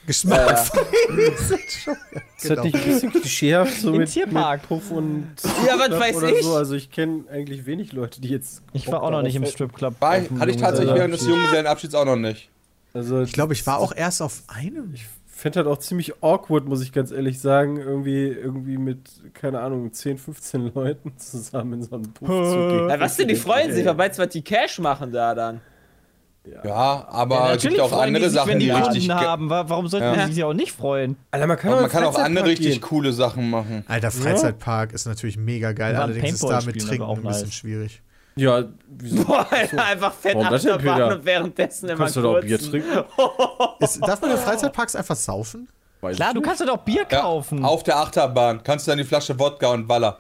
Geschmackvolle 0.07 0.87
Eselshow. 1.33 1.93
Ist 2.37 2.51
das 2.51 2.65
nicht 2.65 2.75
ein 2.77 2.85
bisschen 2.85 3.13
klischeehaft 3.13 3.81
so 3.81 3.93
Im 3.93 3.99
mit, 3.99 4.11
Tierpark. 4.11 4.61
mit 4.63 4.69
Puff 4.69 4.91
und 4.91 5.29
Ja, 5.67 5.79
was 5.79 5.91
weiß 5.99 6.17
oder 6.17 6.31
ich? 6.33 6.43
so? 6.43 6.55
Also 6.55 6.75
ich 6.75 6.91
kenne 6.91 7.25
eigentlich 7.31 7.67
wenig 7.67 7.93
Leute, 7.93 8.21
die 8.21 8.29
jetzt 8.29 8.63
Ich 8.73 8.87
war 8.91 9.03
auch 9.03 9.11
noch 9.11 9.23
nicht 9.23 9.35
im 9.37 9.45
Stripclub. 9.45 9.95
Hatte 10.01 10.29
ich 10.51 10.57
tatsächlich 10.57 10.95
während 10.95 11.15
des 11.15 11.23
Junggesellenabschied. 11.27 11.93
Junggesellenabschieds 11.93 11.95
auch 11.95 12.05
noch 12.05 12.17
nicht. 12.17 12.49
Also, 12.95 13.23
Ich 13.23 13.33
glaube, 13.33 13.53
ich 13.53 13.67
war 13.67 13.79
auch 13.79 13.95
erst 13.95 14.23
auf 14.23 14.43
einem. 14.49 14.95
Ich 14.95 15.05
fände 15.39 15.59
halt 15.61 15.69
auch 15.69 15.79
ziemlich 15.79 16.23
awkward, 16.23 16.67
muss 16.67 16.83
ich 16.83 16.93
ganz 16.93 17.11
ehrlich 17.11 17.41
sagen, 17.41 17.77
irgendwie, 17.79 18.27
irgendwie 18.27 18.77
mit, 18.79 19.09
keine 19.35 19.61
Ahnung, 19.61 19.93
10, 19.93 20.19
15 20.19 20.73
Leuten 20.75 21.17
zusammen 21.17 21.75
in 21.75 21.83
so 21.83 21.95
einen 21.97 22.13
Puff 22.13 22.29
zu 22.29 22.69
gehen. 22.69 22.89
Ja, 22.89 23.01
was 23.01 23.17
denn, 23.17 23.29
die 23.29 23.37
freuen 23.37 23.73
sich, 23.73 23.87
weiß, 23.87 24.19
was 24.19 24.29
die 24.29 24.43
Cash 24.43 24.79
machen 24.81 25.13
da 25.13 25.35
dann. 25.35 25.61
Ja, 26.65 27.07
aber 27.11 27.35
Ja, 27.35 27.55
es 27.57 27.63
gibt 27.63 27.79
auch 27.79 27.91
freuen 27.91 28.07
andere 28.09 28.23
die 28.25 28.29
sich, 28.31 28.39
Sachen, 28.39 28.51
wenn 28.53 28.59
die 28.59 28.67
die 28.67 28.71
richtig. 28.73 29.11
Haben. 29.11 29.51
Wa- 29.51 29.65
Warum 29.69 29.87
sollten 29.89 30.19
Ja. 30.19 30.27
die 30.27 30.33
sich 30.33 30.45
auch 30.45 30.55
nicht 30.55 30.73
freuen? 30.73 31.17
Alter, 31.31 31.47
man 31.47 31.57
kann, 31.59 31.73
man 31.73 31.91
kann 31.91 32.05
auch 32.05 32.15
andere 32.15 32.45
Freizeitpark 32.45 32.47
richtig 32.47 32.73
gehen. 32.73 32.81
coole 32.81 33.13
Sachen 33.13 33.51
machen. 33.51 33.85
Alter, 33.87 34.11
Freizeitpark 34.11 34.93
ist 34.93 35.07
natürlich 35.07 35.37
mega 35.37 35.73
geil. 35.73 35.95
Allerdings 35.97 36.33
ist 36.35 36.45
da 36.45 36.63
mit 36.63 36.81
Trinken 36.81 37.03
auch 37.05 37.19
ein 37.19 37.23
bisschen 37.23 37.43
nice. 37.49 37.55
schwierig. 37.55 38.03
Ja, 38.39 38.65
wieso? 38.89 39.25
Boah, 39.25 39.47
Alter, 39.51 39.85
einfach 39.85 40.13
fett 40.13 40.35
Warum 40.37 40.51
das 40.51 40.63
denn, 40.63 40.73
Achterbahn 40.73 41.13
und 41.15 41.25
währenddessen 41.25 41.89
immer 41.89 41.99
Kannst 41.99 42.17
du 42.17 42.23
doch. 42.23 42.41
Bier 42.41 42.59
trinken? 42.59 43.05
Ist, 43.81 44.01
darf 44.01 44.21
man 44.21 44.31
in 44.31 44.37
Freizeitparks 44.39 44.97
einfach 44.97 45.17
saufen? 45.17 45.69
Weiß 46.01 46.17
Klar, 46.17 46.33
du 46.35 46.41
kannst 46.41 46.61
ja 46.61 46.67
doch 46.67 46.79
Bier 46.79 47.05
Ja, 47.11 47.21
kaufen. 47.23 47.65
auf 47.65 47.83
der 47.83 47.97
Achterbahn 47.99 48.63
kannst 48.63 48.87
du 48.87 48.93
dann 48.93 48.99
die 48.99 49.05
Flasche 49.05 49.39
Wodka 49.39 49.69
und 49.73 49.87
Baller. 49.89 50.19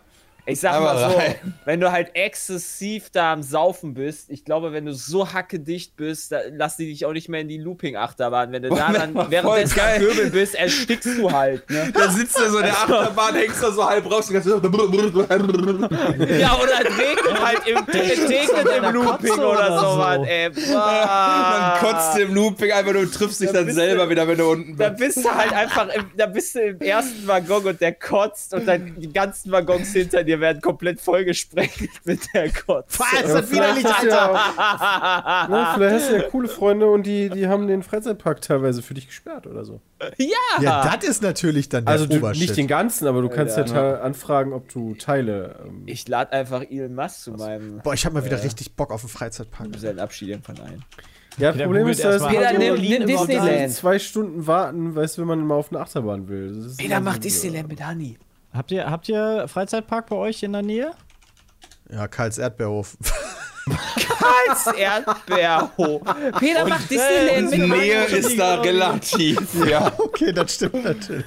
Ich 0.48 0.60
sag 0.60 0.80
mal 0.80 1.10
so, 1.12 1.20
wenn 1.66 1.80
du 1.80 1.92
halt 1.92 2.10
exzessiv 2.14 3.10
da 3.10 3.32
am 3.34 3.42
Saufen 3.42 3.92
bist, 3.94 4.30
ich 4.30 4.44
glaube, 4.44 4.72
wenn 4.72 4.86
du 4.86 4.94
so 4.94 5.32
hackedicht 5.32 5.96
bist, 5.96 6.32
da 6.32 6.38
lass 6.52 6.76
die 6.76 6.86
dich 6.86 7.04
auch 7.04 7.12
nicht 7.12 7.28
mehr 7.28 7.40
in 7.42 7.48
die 7.48 7.58
Looping-Achterbahn. 7.58 8.50
Wenn 8.52 8.62
du 8.62 8.70
da 8.70 8.92
dann 8.92 9.14
währenddessen 9.30 9.76
geil. 9.76 9.96
am 10.00 10.06
Pöbel 10.08 10.30
bist, 10.30 10.54
erstickst 10.54 11.18
du 11.18 11.30
halt, 11.30 11.68
ne? 11.70 11.90
Da 11.92 12.10
sitzt 12.10 12.38
er 12.38 12.50
so 12.50 12.58
in 12.58 12.64
der 12.64 12.72
Achterbahn, 12.72 13.34
hängst 13.34 13.62
da 13.62 13.70
so 13.72 13.86
halb 13.88 14.10
raus. 14.10 14.28
und 14.30 14.34
kannst- 14.34 14.48
Ja, 14.48 14.54
oder 16.56 16.72
es 16.82 16.98
regnet 16.98 17.44
halt 17.44 17.66
im, 17.66 17.76
regnet 17.78 18.68
im 18.76 18.92
Looping 18.94 19.32
oder 19.32 19.50
oder 19.50 19.80
sowas, 19.80 20.16
so. 20.16 20.24
ey. 20.24 20.50
Man 20.50 21.78
kotzt 21.80 22.18
im 22.18 22.34
Looping 22.34 22.72
einfach, 22.72 22.92
du 22.92 23.06
triffst 23.10 23.40
dich 23.40 23.50
Da 23.50 23.62
dann 23.64 23.72
selber 23.72 24.04
du- 24.04 24.10
wieder, 24.10 24.28
wenn 24.28 24.38
du 24.38 24.50
unten 24.50 24.76
Da 24.76 24.88
bist. 24.90 25.16
bist 25.16 25.26
du 25.26 25.34
halt 25.34 25.52
einfach, 25.52 25.88
im, 25.88 26.10
da 26.16 26.26
bist 26.26 26.54
du 26.54 26.60
im 26.60 26.80
ersten 26.80 27.26
Waggon 27.26 27.64
und 27.66 27.80
der 27.80 27.92
kotzt 27.92 28.54
und 28.54 28.66
dann 28.66 28.94
die 28.98 29.12
ganzen 29.12 29.50
Waggons 29.52 29.92
hinter 29.92 30.24
dir 30.24 30.37
werden 30.40 30.60
komplett 30.62 31.00
vollgesprengt 31.00 31.88
mit 32.04 32.20
der 32.34 32.50
Kotze. 32.50 32.98
Was? 33.00 33.12
Ja, 33.12 33.40
Das 33.40 33.50
widerlich, 33.50 33.84
Alter! 33.86 34.32
ja, 34.58 35.46
ne, 35.48 35.66
vielleicht 35.74 35.94
hast 35.96 36.10
du 36.10 36.16
ja 36.16 36.22
coole 36.22 36.48
Freunde 36.48 36.86
und 36.86 37.04
die, 37.06 37.30
die 37.30 37.46
haben 37.48 37.66
den 37.68 37.82
Freizeitpark 37.82 38.40
teilweise 38.40 38.82
für 38.82 38.94
dich 38.94 39.06
gesperrt 39.06 39.46
oder 39.46 39.64
so. 39.64 39.80
Ja! 40.16 40.26
Ja, 40.60 40.96
das 40.96 41.08
ist 41.08 41.22
natürlich 41.22 41.68
dann 41.68 41.84
der 41.84 41.92
Also 41.92 42.06
du, 42.06 42.26
nicht 42.30 42.56
den 42.56 42.66
ganzen, 42.68 43.06
aber 43.06 43.20
du 43.22 43.28
kannst 43.28 43.56
ja, 43.56 43.64
ta- 43.64 44.00
anfragen, 44.00 44.52
ob 44.52 44.68
du 44.68 44.94
Teile. 44.94 45.56
Ähm, 45.66 45.82
Ich 45.86 46.06
lade 46.08 46.32
einfach 46.32 46.62
Elon 46.68 46.94
Musk 46.94 47.22
zu 47.22 47.32
meinem 47.32 47.80
Boah, 47.82 47.94
ich 47.94 48.04
habe 48.04 48.14
mal 48.14 48.24
wieder 48.24 48.42
richtig 48.42 48.74
Bock 48.76 48.92
auf 48.92 49.02
einen 49.02 49.08
Freizeitpark. 49.08 49.68
seinen 49.76 49.98
Abschied 49.98 50.28
irgendwann 50.28 50.60
ein. 50.60 50.84
ja, 51.38 51.52
Peter 51.52 51.64
Problem 51.64 51.88
ist, 51.88 52.02
da 52.04 52.10
ist 52.10 52.22
erst 52.22 52.24
mal. 52.26 52.30
Peter, 52.34 52.52
nimm- 52.52 52.62
immer- 52.62 52.76
nimm 52.78 52.92
immer 53.08 53.26
Disneyland. 53.26 53.72
zwei 53.72 53.98
Stunden 53.98 54.46
warten, 54.46 54.94
weißt 54.94 55.16
du, 55.18 55.22
wenn 55.22 55.28
man 55.28 55.46
mal 55.46 55.54
auf 55.56 55.70
eine 55.72 55.80
Achterbahn 55.80 56.28
will. 56.28 56.54
Das 56.54 56.66
ist 56.72 56.76
Peter 56.78 57.00
macht 57.00 57.24
Disneyland 57.24 57.68
mit 57.68 57.84
Honey. 57.86 58.18
Habt 58.52 58.70
ihr, 58.70 58.90
habt 58.90 59.08
ihr 59.08 59.46
Freizeitpark 59.48 60.08
bei 60.08 60.16
euch 60.16 60.42
in 60.42 60.52
der 60.52 60.62
Nähe? 60.62 60.92
Ja, 61.90 62.08
Karls 62.08 62.38
Erdbeerhof. 62.38 62.96
Als 64.48 64.66
Erdbeerhof. 64.66 66.02
Peter 66.38 66.66
macht 66.66 66.90
Disneyland 66.90 67.50
mit 67.50 67.68
Nähe 67.68 68.04
ist 68.04 68.38
da 68.38 68.60
relativ, 68.60 69.66
ja. 69.66 69.92
okay, 69.98 70.32
das 70.32 70.54
stimmt 70.54 70.84
natürlich. 70.84 71.24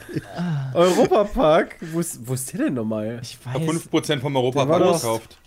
Europapark, 0.73 1.75
wo 1.91 1.99
ist, 1.99 2.27
wo 2.27 2.33
ist 2.33 2.51
der 2.53 2.65
denn 2.65 2.73
nochmal? 2.73 3.19
Ich 3.21 3.37
Ich 3.39 3.45
hab 3.45 3.61
weiß. 3.61 3.87
5% 3.91 4.19
vom 4.19 4.35
Europapark 4.35 4.93
gekauft. 4.93 5.37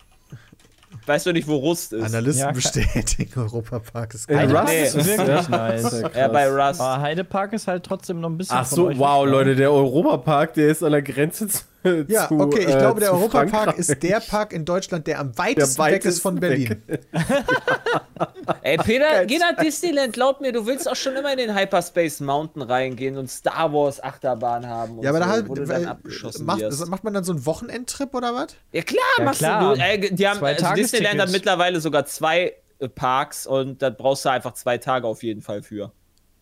Weißt 1.07 1.27
du 1.27 1.33
nicht, 1.33 1.47
wo 1.47 1.57
Rust 1.57 1.93
ist? 1.93 2.03
Analysten 2.03 2.47
Ja, 2.47 2.53
bestätigen, 2.53 3.41
Europapark 3.41 4.15
ist 4.15 4.29
In 4.29 4.37
geil. 4.37 4.57
Rust 4.57 4.69
nee. 4.69 4.83
ist 4.85 4.95
Wirklich 4.95 5.19
ja? 5.19 5.43
nice. 5.49 6.03
Ja, 6.15 6.29
bei 6.29 6.49
Rust. 6.49 6.81
Aber 6.81 7.03
Heidepark 7.03 7.53
ist 7.53 7.67
halt 7.67 7.85
trotzdem 7.85 8.21
noch 8.21 8.31
ein 8.31 8.39
bisschen. 8.39 8.57
Ach 8.57 8.67
von 8.67 8.77
so, 8.77 8.87
euch 8.89 8.99
wow? 8.99 9.27
Leute, 9.27 9.55
der 9.55 9.71
Europapark, 9.71 10.55
der 10.55 10.69
ist 10.69 10.83
an 10.83 10.93
der 10.93 11.03
Grenze 11.03 11.49
zu. 11.49 11.63
Ja, 12.09 12.29
zu, 12.29 12.39
okay, 12.41 12.61
ich 12.61 12.75
äh, 12.75 12.79
glaube, 12.79 13.01
der 13.01 13.11
zu 13.11 13.15
Europapark 13.17 13.51
Frankreich. 13.51 13.79
ist 13.79 14.03
der 14.03 14.21
Park 14.21 14.53
in 14.53 14.65
Deutschland, 14.65 15.07
der 15.07 15.21
am 15.21 15.37
weitesten 15.39 15.85
weg 15.85 16.05
ist 16.05 16.21
von 16.23 16.37
Berlin. 16.41 16.83
Ey, 18.63 18.77
Peter, 18.79 19.27
geh 19.27 19.39
nach 19.39 19.57
Disneyland. 19.63 20.13
Glaub 20.13 20.41
mir, 20.41 20.53
du 20.53 20.67
willst 20.67 20.89
auch 20.89 20.97
schon 20.97 21.15
immer 21.17 21.33
in 21.33 21.39
den 21.39 21.55
Hyperspace 21.57 22.21
Mountain 22.21 22.63
reingehen 22.63 23.17
und 23.17 23.31
Star 23.31 23.73
Wars 23.73 24.03
Achterbahn 24.03 24.67
haben. 24.67 24.99
Und 24.99 25.05
Ja, 25.05 25.11
aber 25.11 25.19
da 25.19 25.27
so, 25.27 25.31
halt, 25.33 25.49
wo 25.49 25.55
du 25.55 25.65
dann 25.65 25.87
abgeschossen 25.87 26.47
macht, 26.47 26.61
wirst. 26.61 26.87
macht 26.89 27.05
man 27.05 27.13
dann 27.15 27.25
so 27.25 27.33
einen 27.33 27.45
Wochenendtrip 27.47 28.15
oder 28.15 28.35
was? 28.35 28.49
Ja 28.73 28.83
klar, 28.83 29.03
Ja, 29.19 29.25
machst 29.25 29.39
klar. 29.41 29.75
du. 29.75 29.81
Äh, 29.81 29.99
die 30.11 30.29
haben, 30.29 30.39
Zwei 30.39 30.55
also 30.57 30.75
Disneyland 30.75 31.21
hat 31.21 31.31
mittlerweile 31.31 31.81
sogar 31.81 32.07
zwei 32.07 32.55
äh, 32.79 32.89
Parks 32.89 33.47
und 33.47 33.83
da 33.83 33.91
brauchst 33.91 34.25
du 34.25 34.31
einfach 34.31 34.55
zwei 34.55 34.79
Tage 34.79 35.07
auf 35.07 35.23
jeden 35.23 35.43
Fall 35.43 35.63
für. 35.63 35.93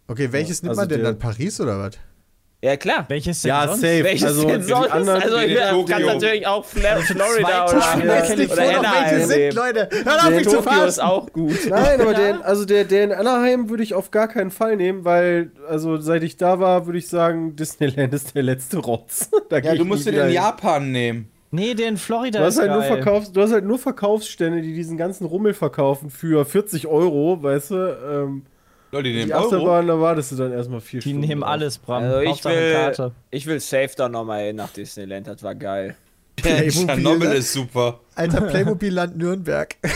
Okay, 0.08 0.30
welches 0.32 0.62
nimmt 0.62 0.70
also 0.70 0.82
man 0.82 0.88
denn 0.88 1.00
der- 1.02 1.10
dann? 1.12 1.18
Paris 1.18 1.60
oder 1.60 1.78
was? 1.78 1.92
Ja, 2.64 2.76
klar. 2.76 3.06
Welches 3.08 3.42
denn 3.42 3.48
Ja, 3.48 3.66
sonst? 3.66 3.80
safe. 3.80 4.04
Welches 4.04 4.24
also, 4.28 4.46
denn 4.46 4.60
die 4.60 4.66
sonst? 4.68 4.90
anderen- 4.92 5.20
also 5.22 5.36
ich 5.38 5.86
kann 5.86 6.02
natürlich 6.02 6.46
auch 6.46 6.64
Fla 6.64 6.96
Florida 6.96 7.66
Zwei 7.66 7.74
oder, 7.76 7.80
Tage 7.80 8.02
oder, 8.02 8.52
oder 8.52 8.78
Anaheim 8.78 9.10
welche 9.18 9.26
sind. 9.26 9.54
Leute. 9.54 9.88
Hör 10.04 10.14
auf, 10.24 10.30
mich 10.30 10.48
zu 10.48 10.56
Tokio 10.56 10.58
ist 10.84 10.94
verarschen. 10.94 11.02
auch 11.02 11.32
gut. 11.32 11.66
Nein, 11.68 12.00
aber 12.00 12.14
den, 12.22 12.42
also 12.42 12.64
der, 12.64 12.84
der 12.84 13.02
in 13.04 13.12
Anaheim 13.12 13.68
würde 13.68 13.82
ich 13.82 13.94
auf 13.94 14.12
gar 14.12 14.28
keinen 14.28 14.52
Fall 14.52 14.76
nehmen, 14.76 15.04
weil, 15.04 15.50
also 15.68 15.96
seit 15.98 16.22
ich 16.22 16.36
da 16.36 16.60
war, 16.60 16.86
würde 16.86 16.98
ich 17.00 17.08
sagen, 17.08 17.56
Disneyland 17.56 18.14
ist 18.14 18.36
der 18.36 18.44
letzte 18.44 18.78
Rotz. 18.78 19.28
Da 19.48 19.58
Ja, 19.58 19.74
du 19.74 19.84
musst 19.84 20.06
den 20.06 20.14
hin. 20.14 20.30
Japan 20.32 20.92
nehmen. 20.92 21.30
Nee, 21.50 21.74
den 21.74 21.96
Florida 21.96 22.38
Du 22.38 22.44
hast, 22.46 22.54
ist 22.54 22.60
halt 22.60 22.70
nur. 22.70 22.82
Verkaufs-, 22.84 23.32
du 23.32 23.42
hast 23.42 23.52
halt 23.52 23.64
nur 23.64 23.78
Verkaufsstände, 23.80 24.62
die 24.62 24.72
diesen 24.72 24.96
ganzen 24.96 25.26
Rummel 25.26 25.52
verkaufen 25.52 26.10
für 26.10 26.44
40 26.46 26.86
Euro, 26.86 27.42
weißt 27.42 27.70
du? 27.72 27.74
Ähm, 28.10 28.42
Leute, 28.92 29.04
die 29.04 29.12
die 29.14 29.18
nehmen 29.20 29.32
Euro. 29.32 29.44
Achterbahn, 29.46 29.86
da 29.86 29.98
wartest 30.00 30.32
du 30.32 30.36
dann 30.36 30.52
erstmal 30.52 30.80
vier 30.82 31.00
Die 31.00 31.08
Stunden. 31.10 31.26
nehmen 31.26 31.40
drauf. 31.40 31.50
alles, 31.50 31.78
Bram. 31.78 32.02
Also 32.02 32.20
ich 32.20 32.44
will, 32.44 32.72
Karte. 32.74 33.12
ich 33.30 33.46
will 33.46 33.58
safe 33.60 33.90
da 33.96 34.08
nochmal 34.08 34.44
hin 34.46 34.56
nach 34.56 34.70
Disneyland, 34.70 35.26
das 35.26 35.42
war 35.42 35.54
geil. 35.54 35.96
Playmobil, 36.36 36.70
Tschernobyl 36.70 37.28
ne? 37.30 37.34
ist 37.36 37.52
super. 37.52 38.00
Alter, 38.14 38.40
Playmobil-Land 38.42 39.16
Nürnberg. 39.16 39.76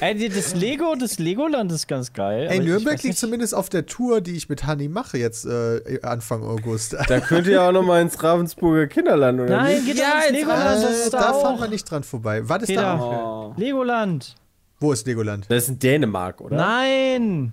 Ey, 0.00 0.14
die- 0.16 0.28
das 0.30 0.54
Lego, 0.54 0.94
das 0.98 1.18
Legoland 1.18 1.70
ist 1.70 1.86
ganz 1.86 2.12
geil. 2.12 2.48
Ey, 2.50 2.58
Nürnberg 2.60 2.94
liegt 2.94 3.04
nicht- 3.04 3.18
zumindest 3.18 3.54
auf 3.54 3.68
der 3.68 3.86
Tour, 3.86 4.20
die 4.20 4.32
ich 4.36 4.48
mit 4.48 4.66
Hani 4.66 4.88
mache 4.88 5.16
jetzt 5.18 5.44
äh, 5.46 6.00
Anfang 6.02 6.42
August. 6.42 6.96
Da 7.08 7.20
könnt 7.20 7.46
ihr 7.46 7.62
auch 7.62 7.72
nochmal 7.72 8.02
ins 8.02 8.20
Ravensburger 8.22 8.86
Kinderland, 8.88 9.40
oder 9.40 9.56
Nein, 9.58 9.74
nicht? 9.76 9.86
geht 9.86 9.96
Ja, 9.98 10.20
ja, 10.20 10.28
ins 10.28 10.38
Legoland, 10.38 10.64
das 10.64 10.84
Äh, 10.84 10.92
ist 11.04 11.14
da 11.14 11.18
da 11.20 11.32
fahren 11.34 11.56
auch. 11.56 11.60
wir 11.60 11.68
nicht 11.68 11.88
dran 11.90 12.02
vorbei. 12.02 12.40
Was 12.48 12.62
ist 12.62 12.68
Peter. 12.68 12.82
da? 12.82 12.98
Oh. 13.00 13.54
Legoland. 13.56 14.34
Wo 14.82 14.92
ist 14.92 15.06
Legoland? 15.06 15.46
Das 15.48 15.64
ist 15.64 15.68
in 15.70 15.78
Dänemark, 15.78 16.40
oder? 16.40 16.56
Nein. 16.56 17.52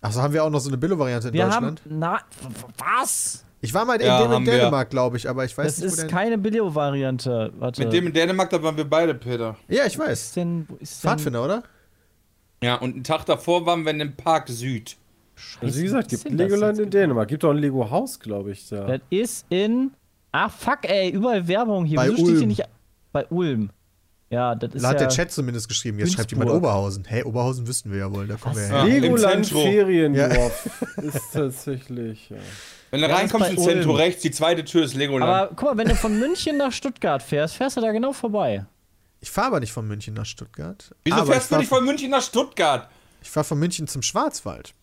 Achso, 0.00 0.22
haben 0.22 0.32
wir 0.32 0.42
auch 0.42 0.50
noch 0.50 0.60
so 0.60 0.68
eine 0.70 0.78
Billo-Variante 0.78 1.28
in 1.28 1.34
Wir 1.34 1.44
Deutschland? 1.44 1.80
haben. 1.84 1.98
Na, 1.98 2.20
was? 2.78 3.44
Ich 3.60 3.74
war 3.74 3.84
mal 3.84 4.00
in, 4.00 4.06
Ja, 4.06 4.22
dem 4.22 4.32
in 4.32 4.46
wir. 4.46 4.52
Dänemark, 4.58 4.88
glaube 4.88 5.18
ich, 5.18 5.28
aber 5.28 5.44
ich 5.44 5.56
weiß 5.56 5.66
Das 5.66 5.78
nicht, 5.84 5.92
wo 5.98 6.02
ist 6.02 6.08
keine 6.08 6.38
Billo-Variante. 6.38 7.52
Warte. 7.58 7.84
Mit 7.84 7.92
dem 7.92 8.06
in 8.06 8.12
Dänemark, 8.14 8.48
da 8.48 8.62
waren 8.62 8.76
wir 8.78 8.88
beide, 8.88 9.14
Peter. 9.14 9.56
Ja, 9.68 9.84
ich 9.84 9.98
weiß. 9.98 10.10
ist 10.28 10.36
denn, 10.36 10.66
ist 10.80 11.04
denn 11.04 11.10
Pfadfinder, 11.10 11.44
oder? 11.44 11.62
Ja, 12.62 12.76
und 12.76 12.94
einen 12.94 13.04
Tag 13.04 13.26
davor 13.26 13.66
waren 13.66 13.84
wir 13.84 13.90
in 13.92 13.98
dem 13.98 14.16
Park 14.16 14.48
Süd. 14.48 14.96
Also 15.60 15.78
wie 15.78 15.82
gesagt, 15.84 16.08
gibt 16.08 16.24
das 16.24 16.32
Legoland 16.32 16.78
in 16.78 16.90
Dänemark. 16.90 17.28
Gibt 17.28 17.44
auch 17.44 17.50
ein 17.50 17.56
Lego-Haus, 17.58 18.18
glaube 18.20 18.52
ich, 18.52 18.68
da. 18.68 18.86
Das 18.86 19.00
ist 19.10 19.44
in. 19.50 19.90
Ah, 20.32 20.48
fuck, 20.48 20.78
ey, 20.82 21.10
überall 21.10 21.46
Werbung 21.46 21.84
hier. 21.84 21.96
Bei 21.96 22.06
Wieso 22.08 22.16
steht 22.16 22.26
hier 22.28 22.36
Ulm. 22.38 22.48
nicht. 22.48 22.64
Bei 23.12 23.26
Ulm. 23.26 23.70
Ja, 24.30 24.54
das 24.54 24.74
ist 24.74 24.82
Da 24.82 24.88
hat 24.88 25.00
ja. 25.00 25.06
der 25.06 25.08
Chat 25.08 25.32
zumindest 25.32 25.68
geschrieben. 25.68 25.98
Jetzt 25.98 26.12
schreibt 26.14 26.30
jemand 26.30 26.50
Günzburg. 26.50 26.70
Oberhausen. 26.70 27.04
Hey, 27.04 27.24
Oberhausen 27.24 27.66
wüssten 27.66 27.90
wir 27.90 27.98
ja 27.98 28.12
wohl. 28.14 28.28
Da 28.28 28.36
kommen 28.36 28.54
wir 28.56 28.62
Ja. 28.68 28.84
her. 28.84 29.00
Legoland. 29.00 29.46
Feriendorf 29.48 30.70
ist 30.98 31.32
tatsächlich. 31.32 32.30
Ja. 32.30 32.36
Wenn 32.92 33.00
du 33.02 33.08
Ja, 33.08 33.16
reinkommst 33.16 33.48
ist 33.50 33.56
ins 33.58 33.64
Zentrum 33.66 33.96
rechts, 33.96 34.22
die 34.22 34.30
zweite 34.30 34.64
Tür 34.64 34.84
ist 34.84 34.94
Legoland. 34.94 35.30
Aber 35.30 35.54
guck 35.54 35.70
mal, 35.70 35.78
wenn 35.78 35.88
du 35.88 35.96
von 35.96 36.16
München 36.18 36.56
nach 36.58 36.70
Stuttgart 36.72 37.22
fährst, 37.22 37.56
fährst 37.56 37.76
du 37.76 37.80
da 37.80 37.90
genau 37.90 38.12
vorbei. 38.12 38.66
Ich 39.20 39.30
fahre 39.30 39.48
aber 39.48 39.60
nicht 39.60 39.72
von 39.72 39.86
München 39.86 40.14
nach 40.14 40.26
Stuttgart. 40.26 40.94
Wieso 41.04 41.16
aber 41.16 41.26
fährst 41.32 41.46
ich 41.50 41.54
du 41.56 41.58
nicht 41.58 41.68
von 41.68 41.84
München 41.84 42.10
nach 42.10 42.22
Stuttgart? 42.22 42.88
Ich 43.22 43.30
fahre 43.30 43.44
von 43.44 43.58
München 43.58 43.86
zum 43.88 44.02
Schwarzwald. 44.02 44.74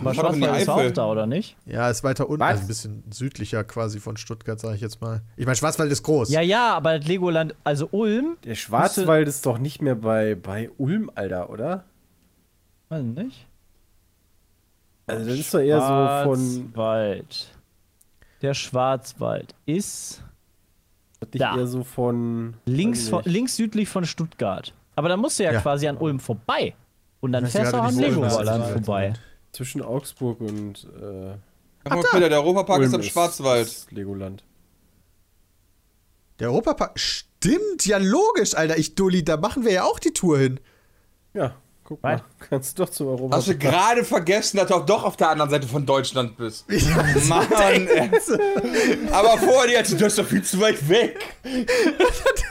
Aber 0.00 0.14
Schwarzwald 0.14 0.60
ist 0.62 0.68
auch 0.68 0.90
da, 0.92 1.06
oder 1.08 1.26
nicht? 1.26 1.56
Ja, 1.66 1.90
ist 1.90 2.04
weiter 2.04 2.28
unten, 2.28 2.42
also 2.42 2.60
ein 2.62 2.66
bisschen 2.68 3.02
südlicher 3.10 3.64
quasi 3.64 3.98
von 3.98 4.16
Stuttgart, 4.16 4.60
sage 4.60 4.76
ich 4.76 4.80
jetzt 4.80 5.00
mal. 5.00 5.22
Ich 5.36 5.44
meine, 5.44 5.56
Schwarzwald 5.56 5.90
ist 5.90 6.04
groß. 6.04 6.30
Ja, 6.30 6.40
ja, 6.40 6.72
aber 6.76 6.98
das 6.98 7.08
Legoland, 7.08 7.56
also 7.64 7.88
Ulm, 7.90 8.36
Der 8.44 8.54
Schwarzwald 8.54 9.26
ist 9.26 9.44
doch 9.44 9.58
nicht 9.58 9.82
mehr 9.82 9.96
bei, 9.96 10.36
bei 10.36 10.70
Ulm, 10.78 11.10
Alter, 11.16 11.50
oder? 11.50 11.84
weiß 12.90 13.02
nicht. 13.02 13.46
Also 15.08 15.26
das 15.28 15.38
ist 15.38 15.52
doch 15.54 15.58
eher 15.60 15.80
so 15.80 16.30
von. 16.30 16.38
Schwarzwald. 16.38 17.48
Der 18.42 18.54
Schwarzwald 18.54 19.54
ist 19.66 20.22
Nicht 21.32 21.40
Da. 21.42 21.56
eher 21.56 21.66
so 21.66 21.82
von. 21.82 22.54
links, 22.66 23.08
von, 23.08 23.22
links 23.24 23.56
südlich 23.56 23.88
von 23.88 24.04
Stuttgart. 24.06 24.72
Aber 24.94 25.08
dann 25.08 25.18
musst 25.18 25.38
du 25.40 25.44
ja, 25.44 25.52
Ja. 25.52 25.60
quasi 25.60 25.88
an 25.88 25.96
Ulm 25.96 26.20
vorbei. 26.20 26.74
Und 27.20 27.32
dann 27.32 27.46
fährst 27.46 27.72
du 27.72 27.78
auch 27.78 27.84
an. 27.84 27.96
Legoland 27.98 28.64
vorbei. 28.66 29.14
Zwischen 29.58 29.82
Augsburg 29.82 30.40
und. 30.40 30.84
Äh, 30.84 31.34
Guck 31.82 31.92
mal, 31.92 32.02
Peter, 32.12 32.28
der 32.28 32.38
Europapark 32.38 32.80
ist 32.80 32.94
am 32.94 33.02
Schwarzwald. 33.02 33.66
ist 33.66 33.90
Legoland. 33.90 34.44
Der 36.38 36.50
Europapark. 36.50 36.96
Stimmt, 36.96 37.84
ja 37.84 37.98
logisch, 37.98 38.54
Alter. 38.54 38.78
Ich 38.78 38.94
Dulli, 38.94 39.24
da 39.24 39.36
machen 39.36 39.64
wir 39.64 39.72
ja 39.72 39.82
auch 39.82 39.98
die 39.98 40.12
Tour 40.12 40.38
hin. 40.38 40.60
Ja, 41.34 41.56
Guck 41.88 42.02
mal, 42.02 42.20
kannst 42.50 42.78
doch 42.78 42.90
zum 42.90 43.06
Europa. 43.08 43.36
Hast 43.38 43.48
du 43.48 43.56
gerade 43.56 44.04
vergessen, 44.04 44.58
dass 44.58 44.68
du 44.68 44.74
auch 44.74 44.84
doch 44.84 45.04
auf 45.04 45.16
der 45.16 45.30
anderen 45.30 45.50
Seite 45.50 45.66
von 45.66 45.86
Deutschland 45.86 46.36
bist? 46.36 46.66
Mann, 47.28 47.46
ey. 47.50 48.10
Aber 49.10 49.38
vor 49.38 49.66
dir, 49.66 49.82
du 49.82 49.96
bist 49.96 50.18
doch 50.18 50.26
viel 50.26 50.42
zu 50.42 50.60
weit 50.60 50.86
weg. 50.88 51.18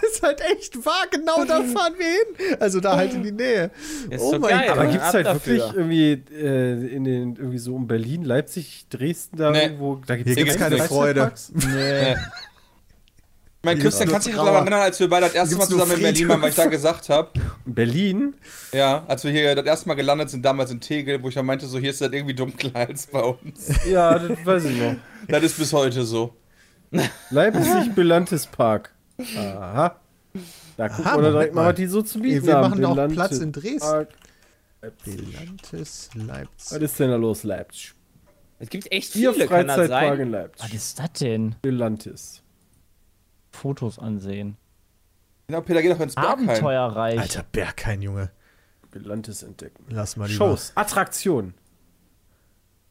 Das 0.01 0.13
ist 0.13 0.23
halt 0.23 0.41
echt 0.41 0.83
wahr, 0.85 1.03
genau 1.11 1.43
da 1.45 1.61
fahren 1.61 1.93
wir 1.97 2.05
hin. 2.07 2.57
Also 2.59 2.79
da 2.79 2.95
halt 2.95 3.13
in 3.13 3.21
die 3.23 3.31
Nähe. 3.31 3.69
Ist 4.09 4.21
Oh 4.21 4.31
so 4.31 4.39
mein 4.39 4.49
geil. 4.51 4.69
Aber 4.71 4.83
Gott. 4.85 4.91
gibt 4.93 5.03
es 5.03 5.13
halt 5.13 5.25
dafür. 5.27 5.53
wirklich 5.57 5.73
irgendwie 5.75 6.11
äh, 6.35 6.95
in 6.95 7.03
den 7.03 7.35
irgendwie 7.35 7.57
so 7.59 7.75
um 7.75 7.87
Berlin, 7.87 8.23
Leipzig, 8.23 8.85
Dresden 8.89 9.37
da 9.37 9.51
Nee. 9.51 9.63
irgendwo? 9.63 10.01
Da 10.07 10.15
Hier 10.15 10.33
gibt's 10.35 10.57
keine 10.57 10.77
Freude. 10.79 11.31
Nee. 11.53 12.15
Ich 13.71 13.73
meine, 13.75 13.79
Christian, 13.81 14.09
du 14.09 14.19
dich 14.19 14.33
Trauer. 14.33 14.45
daran 14.45 14.61
erinnern, 14.63 14.81
als 14.81 14.99
wir 14.99 15.09
beide 15.09 15.25
das 15.25 15.35
erste 15.35 15.55
Mal 15.57 15.67
zusammen 15.67 15.91
in 15.93 16.01
Berlin 16.01 16.29
waren, 16.29 16.41
weil 16.41 16.49
ich 16.49 16.55
da 16.55 16.65
gesagt 16.67 17.09
habe, 17.09 17.29
Berlin? 17.65 18.35
ja, 18.71 19.03
als 19.07 19.23
wir 19.23 19.31
hier 19.31 19.55
das 19.55 19.65
erste 19.65 19.87
Mal 19.89 19.95
gelandet 19.95 20.29
sind, 20.29 20.43
damals 20.45 20.71
in 20.71 20.79
Tegel, 20.79 21.21
wo 21.21 21.29
ich 21.29 21.35
dann 21.35 21.45
meinte, 21.45 21.65
so 21.67 21.77
hier 21.79 21.89
ist 21.89 21.99
das 22.01 22.11
irgendwie 22.11 22.33
dunkler 22.33 22.75
als 22.75 23.07
bei 23.07 23.21
uns. 23.21 23.69
Ja, 23.89 24.17
das 24.19 24.45
weiß 24.45 24.65
ich 24.65 24.77
noch. 24.81 24.95
Das 25.27 25.43
ist 25.43 25.57
bis 25.57 25.73
heute 25.73 26.03
so. 26.03 26.33
Leipzig 27.31 27.93
Belantes 27.93 28.47
Park. 28.47 28.93
Aha. 29.35 29.99
Da 30.77 30.87
gucken 30.89 31.05
Aha, 31.05 31.21
wir 31.21 31.31
direkt 31.31 31.55
mal, 31.55 31.69
was 31.69 31.75
die 31.75 31.87
so 31.87 32.01
zu 32.01 32.19
bieten 32.19 32.45
Wir 32.45 32.53
haben. 32.55 32.69
machen 32.69 32.85
auch 32.85 32.91
Belantes 32.91 33.15
Platz 33.15 33.37
in 33.39 33.51
Dresden. 33.51 33.79
Park. 33.79 34.09
Belantes 35.03 36.09
Was 36.13 36.23
Leipzig. 36.27 36.81
ist 36.81 36.99
denn 36.99 37.09
da 37.09 37.15
los, 37.17 37.43
Leipzig? 37.43 37.93
Es 38.59 38.69
gibt 38.69 38.91
echt 38.91 39.11
Vier 39.13 39.33
viele, 39.33 39.47
kann 39.47 39.67
das 39.67 39.75
Freizeitpark 39.75 40.17
sein? 40.17 40.19
in 40.27 40.31
Was 40.33 40.41
Leipzig. 40.41 40.73
ist 40.73 40.99
das 40.99 41.13
denn? 41.13 41.55
Belantes. 41.61 42.41
Fotos 43.57 43.99
ansehen. 43.99 44.57
Genau, 45.47 45.61
Peter, 45.61 45.81
geh 45.81 45.89
doch 45.89 45.99
ins 45.99 46.15
Bergheim. 46.15 46.49
Abenteuerreich. 46.49 47.19
Alter, 47.19 47.43
Berghain, 47.51 48.01
Junge. 48.01 48.31
Belantes 48.91 49.43
entdecken. 49.43 49.85
Lass 49.89 50.17
mal 50.17 50.27
lieber. 50.27 50.37
Shows, 50.49 50.71
Attraktionen. 50.75 51.53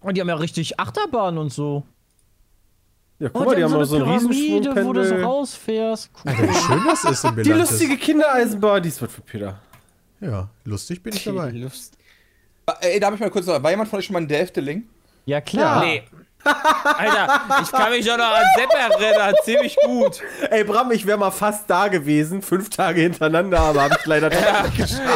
Und 0.01 0.17
die 0.17 0.21
haben 0.21 0.29
ja 0.29 0.37
richtig 0.37 0.79
Achterbahn 0.79 1.39
und 1.39 1.53
so. 1.53 1.85
Ja, 3.19 3.31
guck 3.31 3.43
Oh, 3.43 3.45
mal, 3.47 3.57
die 3.57 3.65
haben 3.65 3.71
so 3.71 3.79
noch 3.79 3.85
so 3.87 3.97
einen 3.97 4.05
eine 4.05 4.19
Pyramide, 4.29 4.85
wo 4.85 4.93
du 4.93 5.07
so 5.07 5.15
rausfährst. 5.17 6.11
Cool. 6.25 6.31
Alter, 6.33 6.49
wie 6.49 6.55
schön 6.55 6.85
das 6.87 7.05
ist 7.05 7.25
in 7.25 7.37
Die 7.43 7.53
lustige 7.53 7.97
Kindereisenbahn, 7.97 8.83
die 8.83 8.89
ist 8.91 9.01
was 9.01 9.13
für 9.13 9.23
Peter. 9.23 9.59
Ja, 10.21 10.49
lustig 10.65 11.03
bin 11.03 11.15
ich 11.15 11.25
dabei. 11.25 11.51
Lust. 11.51 11.97
Ey, 12.81 13.01
darf 13.01 13.15
ich 13.15 13.21
mal 13.21 13.31
kurz 13.31 13.47
sagen, 13.47 13.63
war 13.63 13.71
jemand 13.71 13.89
von 13.89 13.99
euch 13.99 14.05
schon 14.07 14.15
mal 14.15 14.23
in 14.23 14.29
der 14.29 14.41
Efteling? 14.41 14.85
Ja, 15.25 15.41
klar. 15.41 15.85
Nee. 15.85 16.03
Alter, 16.47 17.41
ich 17.63 17.73
kann 17.73 17.91
mich 17.91 18.07
doch 18.07 18.17
noch 18.17 18.25
an 18.35 18.45
Sepp 18.57 18.71
erinnern, 19.01 19.35
ziemlich 19.45 19.77
gut. 19.85 20.21
Ey, 20.51 20.65
Bram, 20.65 20.91
ich 20.93 21.07
wäre 21.07 21.19
mal 21.19 21.31
fast 21.31 21.69
da 21.69 21.89
gewesen, 21.89 22.43
fünf 22.43 22.71
Tage 22.71 23.01
hintereinander, 23.03 23.61
aber 23.61 23.83
habe 23.83 23.97
ich 23.99 24.07
leider 24.07 24.33
Ja, 24.33 24.65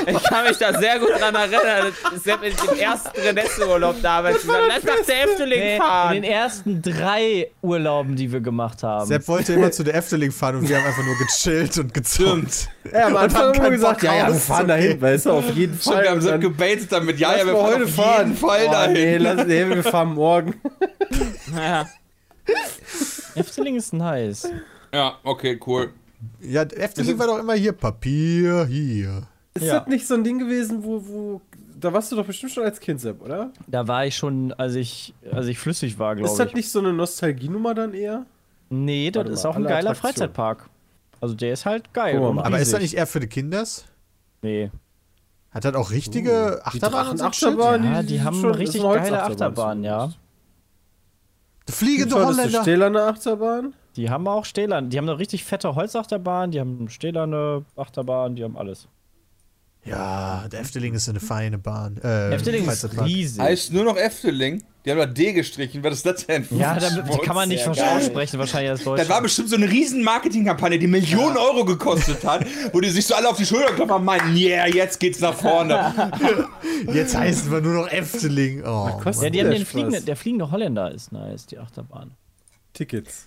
ich 0.07 0.23
kann 0.25 0.45
mich 0.45 0.59
da 0.59 0.79
sehr 0.79 0.99
gut 0.99 1.11
dran 1.19 1.35
erinnern. 1.35 1.93
Sepp 2.23 2.43
in 2.43 2.55
dem 2.57 2.79
ersten 2.79 3.21
Renesseurlaub 3.21 3.97
damals 4.03 4.43
gesagt, 4.43 4.59
lass 4.69 4.85
nach 4.85 5.07
der 5.07 5.25
Efteling 5.25 5.59
Nee, 5.61 5.75
in 5.77 5.83
fahren. 5.83 6.15
den 6.15 6.25
ersten 6.25 6.83
drei 6.83 7.49
Urlauben, 7.63 8.17
die 8.17 8.33
wir 8.33 8.41
gemacht 8.41 8.83
haben. 8.83 9.07
Sepp 9.07 9.27
wollte 9.29 9.53
immer 9.55 9.71
zu 9.71 9.83
der 9.83 9.95
Efteling 9.95 10.33
fahren 10.33 10.57
und 10.57 10.69
wir 10.69 10.77
haben 10.77 10.87
einfach 10.87 11.05
nur 11.05 11.17
gechillt 11.19 11.79
und 11.79 11.95
gezockt. 11.95 12.69
Ja, 12.93 13.07
am 13.07 13.13
Und 13.15 13.19
Anfang 13.19 13.43
haben 13.55 13.63
wir 13.63 13.71
gesagt, 13.71 14.03
ja, 14.03 14.15
ja, 14.15 14.29
wir 14.29 14.35
fahren 14.35 14.69
dahin, 14.69 15.01
weißt 15.01 15.27
du, 15.27 15.31
auf 15.33 15.51
jeden 15.51 15.79
Stimmt, 15.79 15.95
Fall. 15.95 16.03
wir 16.05 16.11
haben 16.11 16.21
so 16.21 16.39
gebaitet 16.39 16.91
damit. 16.93 17.19
Ja, 17.19 17.37
ja, 17.37 17.47
wir 17.47 17.53
fahren 17.55 17.65
heute 17.67 17.85
auf 17.85 17.91
fahren. 17.95 18.27
jeden 18.29 18.37
Fall 18.37 18.61
oh, 18.69 18.73
dahin. 18.73 18.93
Nee, 18.95 19.17
lass, 19.19 19.47
nee, 19.47 19.69
wir 19.69 19.85
fahren 19.85 20.15
morgen. 20.15 20.61
Ja. 21.55 21.89
Efteling 23.35 23.77
ist 23.77 23.93
nice. 23.93 24.49
Ja, 24.93 25.15
okay, 25.25 25.59
cool. 25.67 25.93
Ja, 26.41 26.63
Efteling 26.63 27.19
war 27.19 27.27
doch 27.27 27.39
immer 27.39 27.55
hier. 27.55 27.73
Papier, 27.73 28.67
hier. 28.67 29.23
Ist 29.55 29.65
Ja. 29.65 29.81
das 29.81 29.89
nicht 29.89 30.07
so 30.07 30.15
ein 30.15 30.25
Ding 30.25 30.39
gewesen, 30.39 30.83
wo, 30.85 31.03
wo. 31.07 31.41
Da 31.79 31.93
warst 31.93 32.13
du 32.13 32.17
doch 32.17 32.27
bestimmt 32.27 32.53
schon 32.53 32.65
als 32.65 32.79
Kind, 32.79 33.01
Sepp, 33.01 33.23
oder? 33.23 33.51
Da 33.67 33.89
war 33.89 34.05
ich 34.05 34.15
schon, 34.17 34.53
als 34.55 34.75
ich, 34.75 35.15
als 35.33 35.47
ich 35.47 35.59
flüssig 35.59 35.99
war, 35.99 36.13
Ist 36.13 36.19
glaube 36.19 36.37
das 36.39 36.49
ich. 36.49 36.55
nicht 36.55 36.71
so 36.71 36.79
eine 36.81 36.93
Nostalgienummer 36.93 37.75
dann 37.75 37.95
eher? 37.95 38.27
Nee, 38.69 39.11
das 39.11 39.21
Warte 39.21 39.33
ist 39.33 39.45
mal, 39.45 39.51
auch 39.51 39.57
ein 39.57 39.63
geiler 39.65 39.91
Attraktionen. 39.91 40.15
Freizeitpark. 40.15 40.69
Also 41.23 41.35
der 41.35 41.53
ist 41.55 41.65
halt 41.67 41.93
geil. 41.95 42.19
Und 42.19 42.39
aber 42.39 42.59
ist 42.61 42.73
das 42.73 42.81
nicht 42.81 42.95
eher 42.95 43.07
für 43.07 43.21
die 43.21 43.27
Kinders? 43.29 43.85
Nee. 44.43 44.71
Hat 45.51 45.65
das 45.65 45.75
auch 45.75 45.91
richtige 45.91 46.61
Die 46.61 46.67
Achterbahnen 46.67 47.11
und 47.13 47.17
so 47.19 47.25
ein 47.25 47.33
Shit? 47.33 47.43
Drachenachterbahn, 47.49 47.85
Ja, 47.95 48.03
die, 48.03 48.09
sind 48.17 48.25
haben 48.25 48.41
schon- 48.41 48.49
das 48.51 48.59
richtig 48.59 48.83
geile 48.83 49.23
Achterbahnen, 49.23 49.85
ja. 49.85 50.13
Die 51.71 51.77
fliegende 51.77 52.17
Holländer. 52.27 52.63
stählerne 52.63 53.03
Achterbahn? 53.03 53.75
Die 53.97 54.11
haben 54.11 54.27
auch 54.27 54.45
Stählern. 54.45 54.91
Die 54.91 54.99
haben 54.99 55.09
eine 55.09 55.19
richtig 55.19 55.45
fette 55.45 55.75
Holzachterbahn, 55.75 56.51
die 56.51 56.61
haben 56.61 56.79
eine 56.81 56.91
stählerne 56.91 57.65
Achterbahn, 57.77 58.35
die 58.35 58.45
haben 58.45 58.57
alles. 58.57 58.89
Ja, 59.85 60.47
der 60.49 60.61
Efteling 60.61 60.95
ist 60.95 61.09
eine 61.09 61.21
feine 61.21 61.59
Bahn. 61.59 61.97
Äh, 62.03 62.35
Efteling 62.35 62.69
ist 62.69 63.01
riesig. 63.01 63.41
Heißt 63.41 63.73
nur 63.73 63.85
noch 63.85 63.97
Efteling. 63.97 64.63
Die 64.85 64.91
haben 64.91 64.99
da 64.99 65.07
D 65.07 65.33
gestrichen. 65.35 65.85
Ist 65.85 66.07
das 66.07 66.27
denn? 66.27 66.47
ja, 66.51 66.79
damit 66.79 67.23
kann 67.23 67.37
man 67.37 67.49
nicht 67.51 67.67
ja, 67.67 67.97
aussprechen, 67.97 68.39
wahrscheinlich 68.39 68.71
als 68.71 68.85
Deutscher. 68.85 69.03
Das 69.03 69.11
war 69.11 69.21
bestimmt 69.21 69.51
so 69.51 69.57
eine 69.57 69.71
riesen 69.71 70.03
Marketingkampagne, 70.03 70.79
die 70.79 70.87
Millionen 70.87 71.37
Euro 71.37 71.67
gekostet 71.67 72.25
hat, 72.25 72.47
wo 72.73 72.81
die 72.81 72.89
sich 72.89 73.07
so 73.07 73.15
alle 73.15 73.29
auf 73.29 73.37
die 73.37 73.45
Schulter 73.45 73.73
klopfen 73.75 73.97
und 73.97 74.05
meinen, 74.05 74.35
yeah, 74.35 74.67
jetzt 74.67 74.99
geht's 74.99 75.21
nach 75.21 75.35
vorne. 75.35 75.95
Jetzt 76.93 77.15
heißen 77.15 77.51
wir 77.53 77.61
nur 77.61 77.75
noch 77.75 77.93
Efteling. 77.93 78.63
Oh, 78.65 78.99
kostet 79.03 79.25
ja, 79.25 79.31
die 79.31 79.41
haben 79.41 79.51
der 79.51 79.59
den 79.59 79.67
fliegende, 79.67 80.01
der 80.01 80.17
fliegende 80.17 80.51
Holländer 80.51 80.91
ist 80.91 81.13
nice, 81.13 81.47
die 81.47 81.59
Achterbahn. 81.59 82.13
Tickets. 82.73 83.27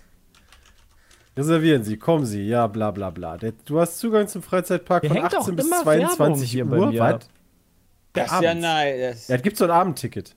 Reservieren 1.36 1.84
Sie, 1.84 1.96
kommen 1.96 2.26
Sie, 2.26 2.42
ja, 2.42 2.66
bla 2.66 2.90
bla 2.90 3.10
bla. 3.10 3.36
Der, 3.36 3.52
du 3.64 3.80
hast 3.80 3.98
Zugang 3.98 4.26
zum 4.26 4.42
Freizeitpark 4.42 5.02
Hier 5.02 5.10
von 5.10 5.18
hängt 5.18 5.32
doch 5.32 5.40
18 5.40 5.56
bis 5.56 5.66
immer 5.66 5.82
22 5.82 6.18
Werbung 6.18 6.42
hier 6.42 6.64
bei 6.64 6.78
Uhr. 6.78 6.86
mir. 6.90 7.00
Was? 7.00 7.28
Das 8.12 8.32
ist 8.32 8.42
ja 8.42 8.54
nice. 8.54 9.28
Ja, 9.28 9.36
es 9.36 9.42
gibt 9.42 9.56
so 9.56 9.64
ein 9.64 9.70
Abendticket. 9.70 10.34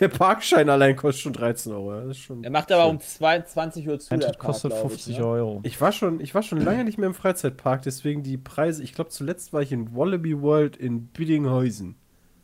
Der 0.00 0.08
Parkschein 0.08 0.68
allein 0.70 0.96
kostet 0.96 1.22
schon 1.22 1.32
13 1.34 1.72
Euro. 1.72 1.92
Das 1.92 2.16
ist 2.16 2.18
schon 2.18 2.42
Der 2.42 2.50
macht 2.50 2.72
aber 2.72 2.88
um 2.88 2.98
22 2.98 3.88
Uhr 3.88 3.98
zu. 3.98 4.08
der 4.08 4.14
Eintritt 4.14 4.38
Park, 4.38 4.46
kostet 4.52 4.72
glaub 4.72 4.88
50 4.88 5.12
ich, 5.12 5.18
ne? 5.18 5.26
Euro. 5.26 5.60
Ich 5.64 5.80
war 5.80 5.92
schon, 5.92 6.20
ich 6.20 6.34
war 6.34 6.42
schon 6.42 6.60
lange 6.60 6.84
nicht 6.84 6.98
mehr 6.98 7.08
im 7.08 7.14
Freizeitpark, 7.14 7.82
deswegen 7.82 8.22
die 8.22 8.38
Preise. 8.38 8.82
Ich 8.82 8.94
glaube, 8.94 9.10
zuletzt 9.10 9.52
war 9.52 9.60
ich 9.62 9.70
in 9.70 9.94
Wallaby 9.94 10.40
World 10.40 10.76
in 10.76 11.06
Biddinghausen. 11.08 11.96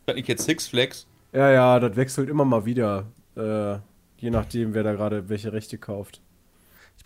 Das 0.06 0.14
nicht 0.16 0.28
jetzt 0.28 0.44
Six 0.44 0.68
Flags. 0.68 1.06
Ja, 1.32 1.50
ja, 1.50 1.80
das 1.80 1.96
wechselt 1.96 2.28
immer 2.28 2.44
mal 2.44 2.64
wieder. 2.64 3.06
Äh, 3.36 3.78
je 4.18 4.30
nachdem, 4.30 4.74
wer 4.74 4.82
da 4.82 4.92
gerade 4.92 5.28
welche 5.28 5.52
Rechte 5.52 5.78
kauft. 5.78 6.20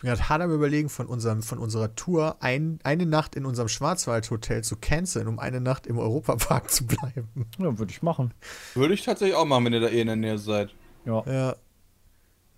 Bin 0.03 0.09
gerade 0.09 0.27
hart 0.27 0.41
am 0.41 0.51
überlegen, 0.51 0.89
von, 0.89 1.07
unserem, 1.07 1.41
von 1.41 1.59
unserer 1.59 1.95
Tour 1.95 2.35
ein, 2.41 2.77
eine 2.83 3.05
Nacht 3.05 3.37
in 3.37 3.45
unserem 3.45 3.69
Schwarzwaldhotel 3.69 4.61
zu 4.61 4.75
canceln, 4.75 5.29
um 5.29 5.39
eine 5.39 5.61
Nacht 5.61 5.87
im 5.87 5.97
Europapark 5.97 6.69
zu 6.71 6.85
bleiben. 6.85 7.47
Ja, 7.57 7.79
würde 7.79 7.89
ich 7.89 8.01
machen. 8.01 8.33
Würde 8.73 8.95
ich 8.95 9.05
tatsächlich 9.05 9.37
auch 9.37 9.45
machen, 9.45 9.63
wenn 9.63 9.71
ihr 9.71 9.79
da 9.79 9.87
eh 9.87 10.01
in 10.01 10.07
der 10.07 10.17
Nähe 10.17 10.37
seid. 10.37 10.75
Ja. 11.05 11.23
Ja. 11.25 11.55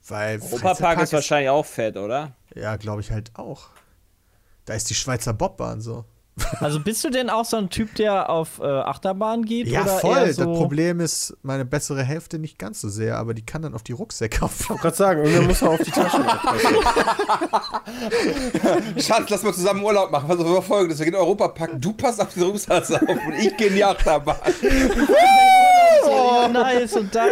Weil 0.08 0.40
Europapark 0.40 0.60
Freizeitpark 0.60 1.02
ist 1.04 1.14
wahrscheinlich 1.14 1.50
auch 1.52 1.66
fett, 1.68 1.98
oder? 1.98 2.34
Ja, 2.56 2.78
glaube 2.78 3.02
ich 3.02 3.12
halt 3.12 3.30
auch. 3.36 3.68
Da 4.66 4.74
ist 4.74 4.90
die 4.90 4.96
Schweizer 4.96 5.34
Bobbahn 5.34 5.82
so. 5.82 6.04
Also 6.60 6.82
bist 6.82 7.02
du 7.04 7.10
denn 7.10 7.30
auch 7.30 7.46
so 7.46 7.56
ein 7.58 7.70
Typ, 7.70 7.96
der 7.96 8.30
auf 8.30 8.60
äh, 8.60 8.66
Achterbahn 8.66 9.46
geht? 9.46 9.68
Ja, 9.68 9.84
oder 9.84 10.00
voll. 10.00 10.18
Eher 10.18 10.28
Das 10.28 10.36
so 10.36 10.54
Problem 10.54 11.00
ist, 11.00 11.36
meine 11.44 11.64
bessere 11.64 12.04
Hälfte 12.04 12.40
nicht 12.40 12.60
ganz 12.60 12.82
so 12.82 12.90
sehr, 12.90 13.18
aber 13.18 13.34
die 13.34 13.46
kann 13.46 13.62
dann 13.62 13.74
auf 13.74 13.84
die 13.84 13.94
Rucksäcke 13.94 14.36
Ich 14.36 14.42
aufpassen. 14.42 14.70
wollte 14.70 14.82
gerade 14.82 14.96
sagen, 14.98 15.24
irgendwann 15.24 15.48
muss 15.48 15.62
er 15.62 15.70
auf 15.70 15.82
die 15.82 15.92
Taschen 15.92 16.26
aufpassen. 16.28 16.76
Schatz, 19.02 19.30
lass 19.30 19.44
mal 19.44 19.54
zusammen 19.54 19.84
Urlaub 19.84 20.12
machen. 20.12 20.28
Pass 20.28 20.40
auf, 20.40 20.66
folgendes. 20.66 21.00
Wir 21.00 21.06
gehen 21.06 21.14
in 21.14 21.20
den 21.20 21.26
Europapark, 21.26 21.72
du 21.80 21.94
passt 21.94 22.22
auf 22.22 22.34
den 22.34 22.44
Rucksack 22.44 22.84
auf 22.92 23.00
und 23.10 23.34
ich 23.40 23.56
gehe 23.56 23.68
in 23.68 23.76
die 23.76 23.84
Achterbahn. 23.84 24.36
oh, 26.06 26.48
nice 26.52 26.98
und 26.98 27.16
dann. 27.16 27.30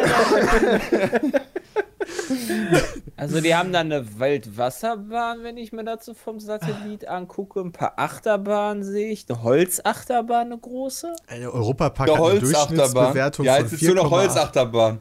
Also 3.17 3.41
die 3.41 3.55
haben 3.55 3.71
dann 3.71 3.91
eine 3.91 4.19
Waldwasserbahn, 4.19 5.43
wenn 5.43 5.57
ich 5.57 5.71
mir 5.71 5.83
dazu 5.83 6.13
vom 6.13 6.39
Satellit 6.39 7.07
angucke. 7.07 7.59
Ein 7.61 7.71
paar 7.71 7.93
Achterbahnen 7.97 8.83
sehe 8.83 9.11
ich. 9.11 9.25
Eine 9.29 9.43
Holzachterbahn, 9.43 10.47
eine 10.47 10.57
große. 10.57 11.13
Eine 11.27 11.51
Europapark 11.51 12.07
Der 12.07 12.17
hat 12.17 12.23
eine. 12.23 12.39
Durchschnittsbewertung 12.39 13.45
Ja, 13.45 13.53
von 13.55 13.63
jetzt 13.63 13.73
ist 13.73 13.81
nur 13.83 13.95
noch 13.95 14.05
4,8. 14.05 14.11
Holzachterbahn. 14.11 14.99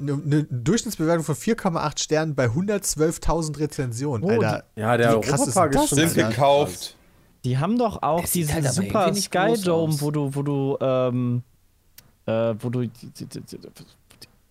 Eine, 0.00 0.12
eine 0.12 0.44
Durchschnittsbewertung 0.44 1.24
von 1.24 1.34
4,8 1.34 1.98
Sternen 2.00 2.34
bei 2.34 2.46
112.000 2.46 3.58
Rezensionen. 3.58 4.24
Oh, 4.24 4.30
Alter, 4.30 4.64
Ja, 4.76 4.96
der 4.96 5.18
ist 5.20 5.28
Europapark 5.30 5.72
ist, 5.74 5.80
das 5.82 5.88
schon 5.90 5.98
Sind 5.98 6.16
Ja. 6.16 6.28
gekauft. 6.30 6.96
Die 7.44 7.58
haben 7.58 7.78
doch 7.78 8.02
auch 8.02 8.26
sieht 8.26 8.48
diesen 8.48 8.54
halt 8.54 8.72
super 8.72 9.14
Skydome, 9.14 9.92
aus. 9.94 10.02
wo 10.02 10.10
du, 10.10 10.34
wo 10.34 10.42
du, 10.42 10.76
ähm, 10.80 11.42
äh, 12.26 12.54
wo 12.58 12.68
du, 12.68 12.80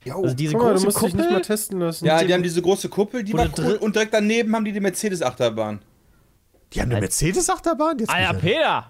Jo. 0.05 0.23
also 0.23 0.35
diese 0.35 0.53
Guck 0.53 0.61
mal, 0.63 0.67
du 0.69 0.73
große 0.75 0.85
musst 0.85 0.97
dich 0.97 1.13
nicht 1.13 1.17
mal 1.17 1.27
Kuppel. 1.27 1.41
testen 1.41 1.79
lassen. 1.79 2.05
Ja, 2.05 2.23
die 2.23 2.33
haben 2.33 2.43
diese 2.43 2.61
große 2.61 2.87
Kuppel, 2.89 3.23
die 3.23 3.33
war 3.33 3.47
du 3.49 3.61
cool. 3.61 3.67
drin- 3.73 3.77
Und 3.79 3.95
direkt 3.95 4.13
daneben 4.13 4.55
haben 4.55 4.63
die 4.65 4.71
die 4.71 4.79
Mercedes-Achterbahn. 4.79 5.79
die 6.73 6.81
haben 6.81 6.91
eine 6.91 7.01
Mercedes-Achterbahn? 7.01 7.97
Ich 7.99 8.07
ja- 8.09 8.33
Peter! 8.33 8.85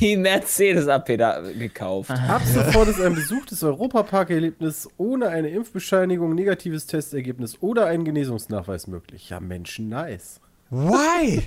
die 0.00 0.16
Mercedes 0.16 0.88
AP 0.88 1.16
da 1.16 1.40
gekauft. 1.40 2.10
Ab 2.10 2.42
sofort 2.52 2.88
ist 2.88 3.00
ein 3.00 3.14
besuchtes 3.14 3.62
Europapark-Erlebnis 3.62 4.88
ohne 4.96 5.28
eine 5.28 5.50
Impfbescheinigung, 5.50 6.34
negatives 6.34 6.86
Testergebnis 6.86 7.56
oder 7.60 7.86
einen 7.86 8.04
Genesungsnachweis 8.04 8.88
möglich. 8.88 9.30
Ja, 9.30 9.38
Menschen, 9.38 9.88
nice. 9.88 10.40
Why? 10.70 11.44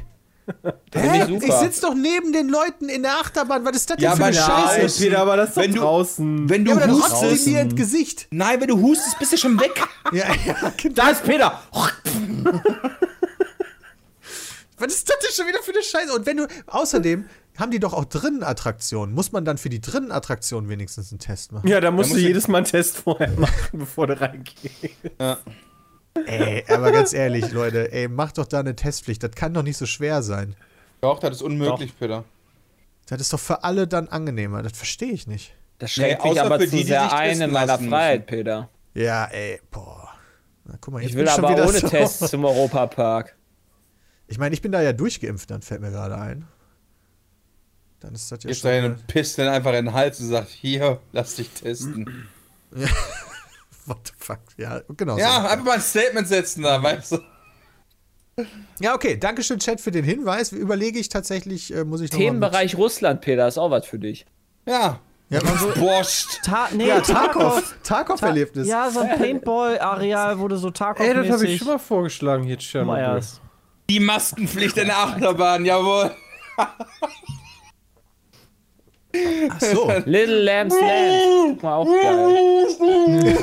Hä? 0.95 1.25
super. 1.27 1.45
Ich 1.45 1.53
sitze 1.53 1.81
doch 1.81 1.93
neben 1.93 2.33
den 2.33 2.49
Leuten 2.49 2.89
in 2.89 3.03
der 3.03 3.13
Achterbahn. 3.19 3.63
Was 3.65 3.75
ist 3.75 3.89
das 3.89 3.97
denn 3.97 4.03
Ja, 4.05 4.15
für 4.15 4.25
eine 4.25 4.35
Scheiße? 4.35 4.79
nein. 4.79 4.91
Peter, 5.09 5.19
aber 5.21 5.37
das 5.37 5.49
ist 5.49 5.57
doch 5.57 5.63
Wenn 5.63 5.73
du- 5.73 5.79
draußen. 5.79 6.49
Wenn 6.49 6.65
du 6.65 6.71
Ja, 6.71 6.77
aber 6.77 6.87
dann 6.87 6.95
hustest. 6.95 7.47
mir 7.47 7.61
ins 7.61 7.75
Gesicht. 7.75 8.27
Nein, 8.31 8.59
wenn 8.61 8.67
du 8.67 8.79
hustest, 8.79 9.19
bist 9.19 9.33
du 9.33 9.37
schon 9.37 9.59
weg. 9.59 9.81
Ja, 10.11 10.25
ja, 10.45 10.73
genau. 10.77 10.95
da 10.95 11.09
ist 11.09 11.23
Peter! 11.23 11.61
Was 14.77 14.93
ist 14.93 15.09
das 15.09 15.17
denn 15.19 15.31
schon 15.35 15.47
wieder 15.47 15.61
für 15.61 15.71
eine 15.71 15.83
Scheiße? 15.83 16.13
Und 16.13 16.25
wenn 16.25 16.37
du, 16.37 16.47
außerdem 16.67 17.25
haben 17.57 17.71
die 17.71 17.79
doch 17.79 17.93
auch 17.93 18.05
drinnen 18.05 18.43
Attraktionen. 18.43 19.13
Muss 19.13 19.33
man 19.33 19.43
dann 19.43 19.57
für 19.57 19.69
die 19.69 19.81
drinnen 19.81 20.11
Attraktionen 20.13 20.69
wenigstens 20.69 21.11
einen 21.11 21.19
Test 21.19 21.51
machen? 21.51 21.67
Ja, 21.67 21.81
da 21.81 21.91
musst 21.91 22.09
musst 22.11 22.17
du 22.19 22.21
du- 22.23 22.27
jedes 22.27 22.47
Mal 22.47 22.59
einen 22.59 22.65
Test 22.67 22.97
vorher 22.97 23.29
machen, 23.31 23.53
bevor 23.79 24.07
du 24.07 24.19
reingehst. 24.19 24.95
Ey, 26.25 26.63
aber 26.67 26.91
ganz 26.91 27.13
ehrlich, 27.13 27.51
Leute, 27.51 27.91
ey, 27.91 28.07
macht 28.07 28.37
doch 28.37 28.45
da 28.45 28.59
eine 28.59 28.75
Testpflicht. 28.75 29.23
Das 29.23 29.31
kann 29.31 29.53
doch 29.53 29.63
nicht 29.63 29.77
so 29.77 29.85
schwer 29.85 30.21
sein. 30.21 30.55
Doch, 31.01 31.19
das 31.19 31.37
ist 31.37 31.41
unmöglich, 31.41 31.97
Peter. 31.97 32.23
Das 33.07 33.21
ist 33.21 33.33
doch 33.33 33.39
für 33.39 33.63
alle 33.63 33.87
dann 33.87 34.07
angenehmer. 34.09 34.61
Das 34.61 34.73
verstehe 34.77 35.11
ich 35.11 35.27
nicht. 35.27 35.53
Das 35.79 35.91
schränkt 35.93 36.23
Nee, 36.23 36.31
mich 36.31 36.41
aber 36.41 36.59
für 36.59 36.65
zu 36.65 36.71
die, 36.75 36.81
die 36.83 36.87
sehr 36.89 37.03
sich 37.03 37.11
ein 37.13 37.41
in 37.41 37.51
meiner 37.51 37.79
Freiheit, 37.79 38.27
Peter. 38.27 38.69
Ja, 38.93 39.25
ey, 39.25 39.61
boah. 39.71 40.09
Na, 40.65 40.75
guck 40.81 40.93
mal, 40.93 41.03
Ich 41.03 41.13
will 41.15 41.27
schon 41.27 41.45
aber 41.45 41.53
wieder 41.55 41.67
ohne 41.67 41.79
so. 41.79 41.87
Test 41.87 42.27
zum 42.27 42.43
Europapark. 42.45 43.35
Ich 44.27 44.37
meine, 44.37 44.53
ich 44.53 44.61
bin 44.61 44.71
da 44.71 44.81
ja 44.81 44.93
durchgeimpft, 44.93 45.49
dann 45.49 45.61
fällt 45.61 45.81
mir 45.81 45.89
gerade 45.91 46.17
ein. 46.17 46.45
Dann 48.01 48.13
ist 48.13 48.31
das 48.31 48.43
ja 48.43 48.49
Jetzt 48.49 48.59
schon. 48.61 48.69
dahin 48.69 48.85
und 48.91 49.07
pisst 49.07 49.37
dann 49.39 49.47
einfach 49.47 49.71
in 49.73 49.85
den 49.85 49.93
Hals 49.93 50.19
und 50.19 50.27
sagt, 50.27 50.49
hier, 50.49 50.99
lass 51.11 51.35
dich 51.35 51.49
testen. 51.49 52.27
What 53.89 53.97
the 54.05 54.13
fuck? 54.17 54.39
Ja, 54.57 54.81
genau. 54.95 55.17
Ja, 55.17 55.41
so. 55.41 55.47
einfach 55.47 55.65
mal 55.65 55.71
ein 55.73 55.81
Statement 55.81 56.27
setzen 56.27 56.61
da, 56.61 56.81
weißt 56.81 57.13
du. 57.13 58.45
ja, 58.79 58.93
okay. 58.93 59.17
Dankeschön, 59.17 59.57
Chat, 59.57 59.81
für 59.81 59.89
den 59.89 60.05
Hinweis. 60.05 60.51
Überlege 60.51 60.99
ich 60.99 61.09
tatsächlich, 61.09 61.73
äh, 61.73 61.83
muss 61.83 62.01
ich 62.01 62.11
noch 62.11 62.19
mal 62.19 62.25
Themenbereich 62.25 62.77
Russland, 62.77 63.21
Peter, 63.21 63.47
ist 63.47 63.57
auch 63.57 63.71
was 63.71 63.87
für 63.87 63.97
dich. 63.97 64.27
Ja. 64.67 64.99
Ja, 65.31 65.41
so, 65.41 65.71
Borscht. 65.79 66.43
Ta 66.43 66.69
nee, 66.71 66.87
ja, 66.87 67.01
Tarkov. 67.01 67.75
Tarkov-Erlebnis. 67.83 68.67
Ja, 68.67 68.89
so 68.91 68.99
ein 68.99 69.09
Paintball-Areal 69.17 70.39
wurde 70.39 70.57
so 70.57 70.69
Tarkov 70.69 71.05
Ey, 71.05 71.13
das 71.13 71.29
habe 71.29 71.45
ich 71.45 71.57
schon 71.57 71.67
mal 71.67 71.79
vorgeschlagen 71.79 72.43
hier, 72.43 72.57
Tschernobyl. 72.57 73.01
Meyers. 73.01 73.41
Die 73.89 73.99
Maskenpflicht 73.99 74.77
in 74.77 74.85
der 74.85 74.97
Achterbahn, 74.97 75.65
jawohl. 75.65 76.11
Ach 79.49 79.61
so. 79.61 79.91
Little 80.05 80.43
Lambs 80.43 80.75
Land. 80.79 81.59
Guck 81.59 81.63
mal, 81.63 81.75
auch 81.75 81.85
geil. 81.85 83.37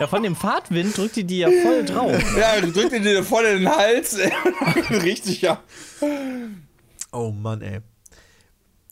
Ja, 0.00 0.06
von 0.06 0.22
dem 0.22 0.36
Fahrtwind 0.36 0.96
drückt 0.96 1.16
die 1.16 1.24
die 1.24 1.38
ja 1.38 1.50
voll 1.50 1.84
drauf. 1.84 2.22
Ja, 2.38 2.60
du 2.60 2.70
drückt 2.70 2.92
dir 2.92 3.24
voll 3.24 3.44
in 3.46 3.58
den 3.58 3.68
Hals. 3.68 4.16
Richtig, 4.90 5.42
ja. 5.42 5.60
Oh 7.10 7.32
Mann, 7.32 7.62
ey. 7.62 7.80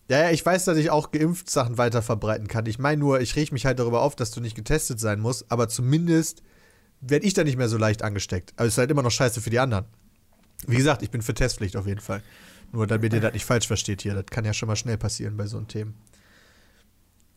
Ja, 0.09 0.25
ja, 0.25 0.31
ich 0.31 0.45
weiß, 0.45 0.65
dass 0.65 0.77
ich 0.79 0.91
auch 0.91 1.13
geimpft 1.13 1.51
Sachen 1.51 1.79
weiter 1.79 2.03
verbreiten 2.03 2.49
kann. 2.49 2.67
Ich 2.67 2.79
meine 2.79 2.99
nur, 2.99 3.21
ich 3.21 3.37
reg 3.37 3.53
mich 3.53 3.67
halt 3.67 3.79
darüber 3.79 4.03
auf, 4.03 4.17
dass 4.17 4.31
du 4.31 4.41
nicht 4.41 4.57
getestet 4.57 5.01
sein 5.01 5.21
musst, 5.21 5.47
aber 5.49 5.69
zumindest 5.69 6.43
werde 7.01 7.27
ich 7.27 7.35
da 7.35 7.45
nicht 7.45 7.57
mehr 7.57 7.69
so 7.69 7.77
leicht 7.77 8.03
angesteckt. 8.03 8.53
Aber 8.57 8.67
es 8.67 8.75
ist 8.75 8.79
halt 8.79 8.91
immer 8.91 9.03
noch 9.03 9.11
scheiße 9.11 9.41
für 9.41 9.51
die 9.51 9.59
anderen. 9.59 9.85
Wie 10.67 10.77
gesagt, 10.77 11.03
ich 11.03 11.11
bin 11.11 11.23
für 11.23 11.35
Testpflicht 11.35 11.77
auf 11.77 11.87
jeden 11.87 12.01
Fall. 12.01 12.23
Nur 12.73 12.87
damit 12.87 13.13
ihr 13.13 13.21
das 13.21 13.33
nicht 13.33 13.45
falsch 13.45 13.67
versteht 13.67 14.03
hier. 14.03 14.15
Das 14.15 14.27
kann 14.27 14.45
ja 14.45 14.53
schon 14.53 14.67
mal 14.67 14.77
schnell 14.77 14.99
passieren 14.99 15.37
bei 15.37 15.47
so 15.47 15.57
einem 15.57 15.69
Themen. 15.69 15.95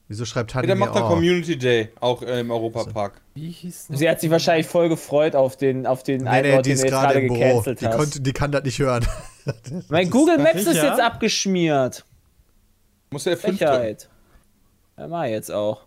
Wieso 0.09 0.25
schreibt 0.25 0.55
Hanni 0.55 0.65
Der 0.65 0.75
mir 0.75 0.87
macht 0.87 0.95
da 0.95 1.05
oh, 1.05 1.09
Community 1.09 1.55
Day, 1.55 1.89
auch 1.99 2.23
äh, 2.23 2.39
im 2.39 2.49
Europapark. 2.49 3.21
Wie 3.35 3.51
hieß 3.51 3.87
das? 3.89 3.99
Sie 3.99 4.09
hat 4.09 4.19
sich 4.19 4.31
wahrscheinlich 4.31 4.65
voll 4.65 4.89
gefreut 4.89 5.35
auf 5.35 5.55
den, 5.55 5.85
auf 5.85 6.01
den 6.01 6.23
Nee, 6.23 6.29
einen 6.29 6.49
nee, 6.49 6.55
Ort, 6.55 6.65
die 6.65 6.69
den 6.71 6.77
ist 6.79 6.87
gerade 6.87 7.19
im 7.19 7.27
Büro. 7.27 7.61
Die, 7.61 7.85
konnte, 7.85 8.19
die 8.19 8.33
kann 8.33 8.51
das 8.51 8.63
nicht 8.63 8.79
hören. 8.79 9.05
mein 9.89 10.09
Google 10.09 10.39
Maps 10.39 10.63
ist 10.63 10.73
jetzt 10.73 10.99
abgeschmiert. 10.99 12.05
Muss 13.11 13.25
der 13.25 13.37
F5 13.37 13.41
drücken. 13.41 13.57
Frechheit. 13.57 14.09
Ja, 14.97 15.07
mach 15.07 15.25
jetzt 15.25 15.51
auch. 15.51 15.85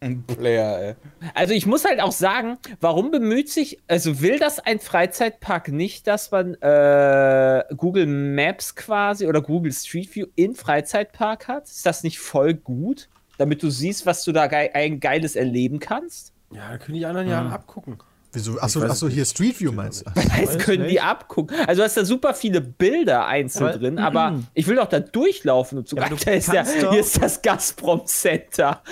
Ein 0.00 0.24
Player, 0.26 0.78
ey. 0.78 0.94
Also 1.34 1.54
ich 1.54 1.64
muss 1.66 1.84
halt 1.86 2.00
auch 2.00 2.12
sagen, 2.12 2.58
warum 2.80 3.10
bemüht 3.10 3.48
sich, 3.48 3.78
also 3.88 4.20
will 4.20 4.38
das 4.38 4.58
ein 4.58 4.78
Freizeitpark 4.78 5.68
nicht, 5.68 6.06
dass 6.06 6.30
man 6.30 6.54
äh, 6.56 7.64
Google 7.76 8.06
Maps 8.06 8.74
quasi 8.76 9.26
oder 9.26 9.40
Google 9.40 9.72
Street 9.72 10.14
View 10.14 10.26
in 10.34 10.54
Freizeitpark 10.54 11.48
hat? 11.48 11.64
Ist 11.64 11.86
das 11.86 12.02
nicht 12.02 12.18
voll 12.18 12.52
gut? 12.54 13.08
Damit 13.38 13.62
du 13.62 13.70
siehst, 13.70 14.04
was 14.06 14.22
du 14.24 14.32
da 14.32 14.46
ge 14.48 14.70
ein 14.74 15.00
Geiles 15.00 15.34
erleben 15.34 15.78
kannst? 15.78 16.32
Ja, 16.52 16.70
da 16.72 16.78
können 16.78 16.98
die 16.98 17.06
anderen 17.06 17.28
ja 17.28 17.48
abgucken. 17.48 17.96
Wieso? 18.32 18.60
Achso, 18.60 18.82
weiß 18.82 18.90
achso 18.90 19.08
hier 19.08 19.24
Street 19.24 19.58
View 19.58 19.72
meinst 19.72 20.04
du? 20.06 20.10
Das 20.14 20.58
können 20.58 20.82
die 20.84 20.90
nicht. 20.94 21.02
abgucken. 21.02 21.56
Also 21.66 21.80
du 21.80 21.84
hast 21.86 21.96
da 21.96 22.04
super 22.04 22.34
viele 22.34 22.60
Bilder 22.60 23.24
einzeln 23.26 23.68
Aber- 23.68 23.78
drin, 23.78 23.98
aber 23.98 24.42
ich 24.52 24.66
will 24.66 24.76
doch 24.76 24.88
da 24.88 25.00
durchlaufen 25.00 25.78
und 25.78 25.88
so. 25.88 25.96
Ja, 25.96 26.02
Alter, 26.02 26.32
ist 26.36 26.52
ja, 26.52 26.64
hier 26.64 27.00
ist 27.00 27.22
das 27.22 27.40
Gazprom 27.40 28.04
Center. 28.04 28.82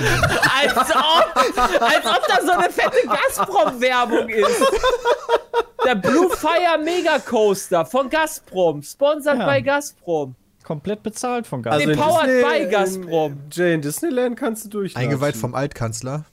Als, 0.00 0.90
ob, 0.90 1.36
als 1.82 2.06
ob 2.06 2.26
da 2.28 2.44
so 2.44 2.52
eine 2.52 2.70
fette 2.70 3.06
Gazprom-Werbung 3.06 4.28
ist. 4.28 4.62
Der 5.84 5.94
Blue 5.94 6.28
Fire 6.30 6.78
Mega 6.82 7.18
Coaster 7.18 7.86
von 7.86 8.10
Gazprom, 8.10 8.82
sponsert 8.82 9.38
Ja. 9.38 9.46
bei 9.46 9.60
Gazprom. 9.60 10.34
Komplett 10.64 11.02
bezahlt 11.02 11.46
von 11.46 11.62
Gas. 11.62 11.78
Nee, 11.78 11.92
in 11.92 11.98
powered 11.98 12.26
Disney- 12.28 12.42
by 12.50 12.56
in- 12.64 12.70
Gazprom. 12.70 13.38
Jay, 13.52 13.74
in 13.74 13.82
Disneyland 13.82 14.36
kannst 14.36 14.64
du 14.64 14.68
durch. 14.68 14.96
Eingeweiht 14.96 15.36
vom 15.36 15.54
Altkanzler. 15.54 16.24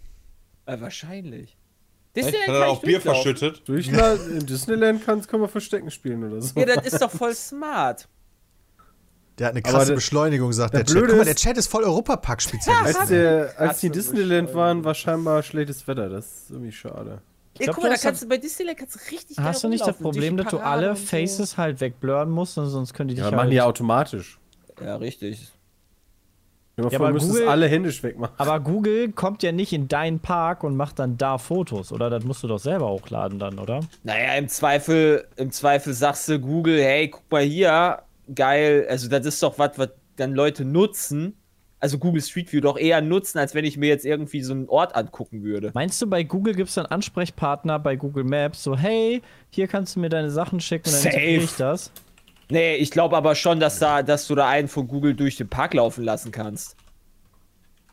Äh, 0.66 0.78
wahrscheinlich. 0.82 1.56
Disneyland 2.16 2.42
Hat 2.42 2.48
kann 2.48 2.56
er 2.56 2.66
ich 2.68 2.78
auch 2.78 2.82
Bier 2.82 3.02
verschüttet? 3.02 3.62
Durchladen. 3.68 4.38
In 4.40 4.46
Disneyland 4.46 5.06
kannst, 5.06 5.28
kann 5.28 5.40
man 5.40 5.50
Verstecken 5.50 5.92
spielen 5.92 6.24
oder 6.24 6.42
so. 6.42 6.60
Ja, 6.60 6.66
das 6.66 6.86
ist 6.86 7.02
doch 7.02 7.12
voll 7.12 7.36
smart. 7.36 8.08
Der 9.44 9.50
hat 9.50 9.56
eine 9.56 9.62
krasse 9.62 9.88
der- 9.88 9.96
Beschleunigung, 9.96 10.54
sagt 10.54 10.74
der 10.74 10.80
der, 10.84 10.86
Chat. 10.86 10.94
Blöde 10.94 11.08
Guck 11.10 11.18
mal, 11.18 11.24
der 11.26 11.34
ist- 11.36 11.44
Chat 11.44 11.58
ist 11.58 11.68
voll 11.68 11.84
Europapark-Spezialist. 11.84 12.98
Als, 12.98 13.10
der, 13.10 13.54
als 13.58 13.80
die 13.82 13.90
Disneyland 13.90 14.54
waren, 14.54 14.86
war 14.86 14.94
scheinbar 14.94 15.44
schlechtes 15.44 15.86
Wetter. 15.86 16.08
Das 16.08 16.26
ist 16.26 16.52
irgendwie 16.52 16.72
schade. 16.72 17.22
Ja, 17.60 17.66
glaub, 17.66 17.76
guck 17.76 17.84
mal, 17.84 17.90
da 17.90 17.96
hast 17.96 18.04
kannst 18.04 18.24
du 18.24 18.30
bei 18.30 18.38
Disneyland 18.38 18.78
kannst 18.80 18.96
du 18.96 19.00
richtig 19.12 19.38
Hast 19.38 19.62
du 19.66 19.68
nicht 19.68 19.86
das 19.86 19.98
Problem, 19.98 20.38
dass 20.38 20.48
du 20.48 20.60
alle 20.60 20.96
so. 20.96 21.06
Faces 21.06 21.58
halt 21.58 21.82
wegblurren 21.82 22.30
musst, 22.30 22.58
und 22.58 22.68
sonst 22.68 22.94
können 22.94 23.10
die 23.10 23.16
dich 23.16 23.20
Ja, 23.20 23.26
halt... 23.26 23.36
machen 23.36 23.50
die 23.50 23.58
ja 23.58 23.66
automatisch. 23.66 24.40
Ja, 24.82 24.96
richtig. 24.96 25.52
Ja, 26.78 26.90
vor, 26.90 26.96
aber 26.96 27.08
du 27.10 27.14
müsstest 27.16 27.34
Google- 27.36 27.50
alle 27.50 27.68
händisch 27.68 28.02
wegmachen. 28.02 28.34
Aber 28.38 28.60
Google 28.62 29.12
kommt 29.12 29.44
ja 29.44 29.52
nicht 29.52 29.74
in 29.74 29.88
deinen 29.90 30.20
Park 30.22 30.64
und 30.64 30.76
macht 30.78 30.98
dann 31.00 31.18
da 31.18 31.38
Fotos, 31.38 31.92
oder? 31.92 32.10
Das 32.10 32.24
musst 32.24 32.42
du 32.44 32.48
doch 32.48 32.58
selber 32.60 32.90
hochladen 32.90 33.38
dann, 33.38 33.60
oder? 33.60 33.82
Naja, 34.04 34.34
im 34.36 34.48
Zweifel, 34.48 35.28
im 35.36 35.52
Zweifel 35.52 35.94
sagst 35.94 36.30
du 36.30 36.40
Google, 36.40 36.82
hey, 36.82 37.10
guck 37.10 37.30
mal 37.30 37.44
hier, 37.44 38.00
geil, 38.34 38.86
also 38.90 39.08
das 39.10 39.26
ist 39.26 39.42
doch 39.42 39.58
was, 39.60 39.78
was 39.78 39.90
dann 40.16 40.34
Leute 40.34 40.66
nutzen. 40.66 41.38
Also 41.80 41.98
Google 41.98 42.22
Street 42.22 42.52
View 42.54 42.62
doch 42.62 42.78
eher 42.78 43.02
nutzen, 43.02 43.40
als 43.40 43.54
wenn 43.56 43.66
ich 43.66 43.76
mir 43.76 43.90
jetzt 43.90 44.06
irgendwie 44.06 44.42
so 44.42 44.54
einen 44.54 44.70
Ort 44.70 44.96
angucken 44.96 45.44
würde. 45.44 45.72
Meinst 45.74 46.02
du, 46.02 46.08
bei 46.08 46.24
Google 46.24 46.56
gibt 46.56 46.70
es 46.70 46.76
dann 46.76 46.86
Ansprechpartner 46.86 47.78
bei 47.78 47.98
Google 47.98 48.24
Maps, 48.24 48.64
so, 48.64 48.78
hey, 48.78 49.22
hier 49.50 49.68
kannst 49.68 49.96
du 49.96 50.00
mir 50.00 50.08
deine 50.08 50.30
Sachen 50.30 50.62
schicken 50.62 50.88
und 50.88 50.96
dann 51.04 51.12
Safe. 51.12 51.20
ich 51.26 51.56
das? 51.58 51.92
Nee, 52.50 52.76
ich 52.76 52.90
glaube 52.92 53.18
aber 53.18 53.36
schon, 53.36 53.60
dass, 53.60 53.80
da, 53.80 54.02
dass 54.02 54.28
du 54.28 54.36
da 54.36 54.48
einen 54.48 54.70
von 54.70 54.88
Google 54.88 55.14
durch 55.14 55.36
den 55.36 55.50
Park 55.50 55.74
laufen 55.74 56.06
lassen 56.06 56.32
kannst. 56.32 56.78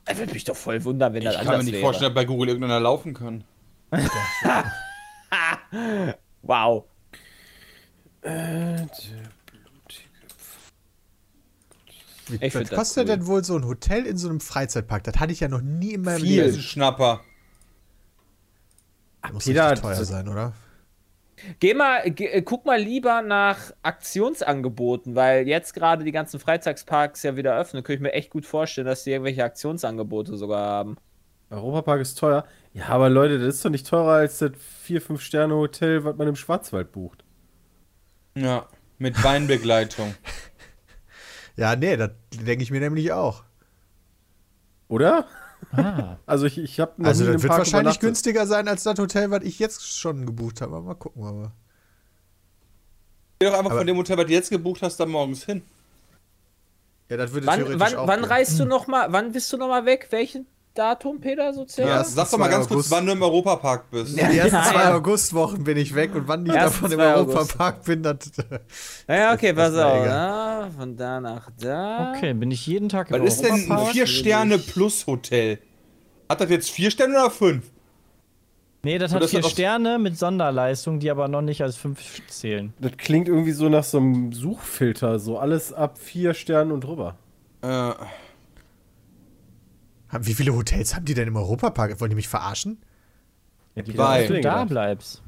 Das 0.05 0.19
würde 0.19 0.35
mich 0.35 0.45
doch 0.45 0.57
voll 0.57 0.85
wundern, 0.85 1.13
wenn 1.13 1.25
das 1.25 1.35
Ich 1.35 1.41
anders 1.41 1.53
kann 1.57 1.59
mir 1.59 1.65
nicht 1.65 1.75
wäre. 1.75 1.83
vorstellen, 1.83 2.15
dass 2.15 2.23
bei 2.23 2.27
Google 2.27 2.49
irgendeiner 2.49 2.79
laufen 2.79 3.15
kann. 3.15 3.45
Wow. 6.43 6.85
Wie, 12.31 12.45
Ich 12.45 12.55
was 12.55 12.71
kostet 12.71 13.09
cool. 13.09 13.17
denn 13.17 13.27
wohl 13.27 13.45
so 13.45 13.57
ein 13.57 13.65
Hotel 13.67 14.07
in 14.07 14.17
so 14.17 14.29
einem 14.29 14.41
Freizeitpark? 14.41 15.05
Das 15.05 15.19
hatte 15.19 15.33
ich 15.33 15.41
ja 15.41 15.49
noch 15.49 15.61
nie 15.63 15.95
in 15.95 16.03
meinem 16.03 16.21
Viel. 16.21 16.43
Leben. 16.43 16.55
ein 16.57 16.61
Schnapper. 16.61 17.21
Muss 19.33 19.45
Peter, 19.45 19.71
richtig 19.71 19.83
teuer 19.83 20.05
sein, 20.05 20.29
oder? 20.29 20.53
Geh 21.59 21.73
mal, 21.75 22.11
geh, 22.11 22.27
äh, 22.27 22.43
guck 22.43 22.67
mal 22.67 22.79
lieber 22.81 23.23
nach 23.23 23.73
Aktionsangeboten, 23.83 25.15
weil 25.15 25.49
jetzt 25.49 25.73
gerade 25.75 26.05
die 26.05 26.13
ganzen 26.13 26.39
Freizeitparks 26.41 27.23
ja 27.23 27.37
wieder 27.37 27.57
öffnen. 27.59 27.83
Könnte 27.83 27.97
ich 27.97 28.03
mir 28.03 28.13
echt 28.13 28.31
gut 28.31 28.45
vorstellen, 28.45 28.87
dass 28.87 29.05
die 29.05 29.11
irgendwelche 29.11 29.45
Aktionsangebote 29.45 30.37
sogar 30.37 30.67
haben. 30.67 30.97
Europapark 31.51 32.01
ist 32.01 32.19
teuer. 32.19 32.45
Ja, 32.75 32.89
aber 32.89 33.09
Leute, 33.09 33.39
das 33.39 33.57
ist 33.57 33.65
doch 33.65 33.71
nicht 33.71 33.87
teurer 33.87 34.13
als 34.13 34.39
das 34.39 34.53
4-5-Sterne-Hotel, 34.87 36.05
was 36.05 36.17
man 36.17 36.29
im 36.29 36.37
Schwarzwald 36.37 36.93
bucht. 36.93 37.25
Ja, 38.37 38.67
mit 38.99 39.23
Weinbegleitung. 39.25 40.15
Ja, 41.61 41.77
nee, 41.77 41.97
das 41.97 42.11
denke 42.33 42.63
ich 42.63 42.71
mir 42.71 42.81
nämlich 42.81 43.13
auch. 43.13 43.45
Oder? 44.89 45.27
Ah. 45.73 46.17
Also 46.27 46.47
ich, 46.47 46.57
ich 46.57 46.81
habe 46.81 46.93
Also, 47.05 47.31
das 47.31 47.43
wird 47.43 47.53
wahrscheinlich 47.53 48.01
günstiger 48.01 48.47
sein 48.47 48.67
als 48.67 48.83
das 48.85 48.99
Hotel, 48.99 49.31
was 49.31 49.43
ich 49.45 49.59
jetzt 49.59 49.99
schon 49.99 50.25
gebucht 50.25 50.63
habe. 50.63 50.75
Aber 50.77 50.87
mal 50.87 50.95
gucken 50.95 51.23
wir 51.23 51.33
mal. 51.33 51.53
Geh 53.39 53.47
doch 53.47 53.53
einfach 53.59 53.71
Aber- 53.73 53.79
von 53.81 53.87
dem 53.87 53.97
Hotel, 53.99 54.17
was 54.17 54.27
du 54.27 54.33
jetzt 54.33 54.49
gebucht 54.51 54.81
hast, 54.83 54.97
dann 54.99 55.11
morgens 55.11 55.45
hin. 55.45 55.63
Ja, 57.11 57.19
das 57.19 57.33
würde 57.33 57.47
Wann, 57.47 57.57
theoretisch 57.59 57.81
wann, 57.81 57.95
auch 57.97 58.07
wann 58.09 58.21
gehen. 58.23 58.31
reist 58.31 58.59
du 58.59 58.65
noch 58.65 58.87
mal, 58.87 59.13
wann 59.13 59.33
bist 59.33 59.53
du 59.53 59.59
noch 59.59 59.69
mal 59.69 59.85
weg? 59.85 60.07
Welchen? 60.11 60.47
Datum, 60.75 61.21
Peter, 61.21 61.53
so 61.53 61.67
circa? 61.67 61.91
Ja, 61.91 61.97
Ja, 61.99 62.05
sag 62.05 62.31
doch 62.31 62.39
mal 62.39 62.47
2. 62.47 62.51
ganz 62.51 62.69
kurz, 62.69 62.77
August. 62.79 62.91
wann 62.93 63.07
du 63.07 63.13
im 63.13 63.23
Europapark 63.23 63.91
bist. 63.91 64.17
Die 64.17 64.21
ersten 64.21 64.55
Ja, 64.55 64.63
zwei 64.63 64.83
ja. 64.85 64.95
Augustwochen 64.95 65.65
bin 65.65 65.77
ich 65.77 65.95
weg 65.95 66.15
und 66.15 66.29
wann 66.29 66.47
ich 66.47 66.53
davon 66.53 66.93
im. 66.93 67.01
Europapark 67.01 67.85
bin, 67.85 68.03
das. 68.05 68.19
Naja, 69.09 69.35
okay, 69.35 69.53
pass 69.53 69.75
auf. 69.75 70.03
egal. 70.03 70.07
Ja, 70.07 70.71
von 70.77 70.97
da 70.97 71.21
nach 71.21 71.51
da. 71.61 72.13
Okay, 72.17 72.33
bin 72.35 72.51
ich 72.53 72.67
jeden 72.67 72.89
Tag 72.89 73.11
im 73.11 73.21
Was 73.23 73.35
ist 73.35 73.43
denn 73.45 73.53
ein 73.53 73.71
Europapark? 73.71 73.95
4-Sterne-Plus-Hotel? 73.97 75.59
Hat 76.29 76.41
das 76.41 76.51
jetzt 76.51 76.71
4 76.71 76.91
Sterne 76.93 77.15
oder 77.15 77.31
5? 77.31 77.65
Nee, 78.83 78.97
das 78.97 79.13
hat 79.13 79.23
das 79.23 79.31
vier 79.31 79.41
hat 79.41 79.47
auch- 79.47 79.51
Sterne 79.51 79.99
mit 79.99 80.17
Sonderleistung, 80.19 81.01
die 81.01 81.11
aber 81.11 81.29
noch 81.29 81.43
nicht 81.43 81.61
als 81.63 81.77
fünf 81.77 82.01
zählen. 82.29 82.73
Das 82.81 82.93
klingt 82.97 83.29
irgendwie 83.29 83.53
so 83.53 83.69
nach 83.69 83.85
so 83.85 83.99
einem 83.99 84.33
Suchfilter, 84.33 85.19
so 85.19 85.39
alles 85.39 85.73
ab 85.75 85.99
vier 85.99 86.33
Sternen 86.33 86.73
und 86.73 86.81
drüber. 86.83 87.17
Äh, 87.61 87.91
Wie 90.13 90.35
viele 90.35 90.55
Hotels 90.55 90.95
haben 90.95 91.05
die 91.05 91.15
denn 91.15 91.29
im 91.29 91.37
Europapark? 91.37 92.01
Wollen 92.01 92.11
die 92.11 92.17
mich 92.17 92.29
verarschen? 92.29 92.79
Ja, 93.75 93.83
die 93.83 93.97
Wenn 93.97 94.27
du 94.35 94.41
da 94.41 94.65
bleibst. 94.65 95.23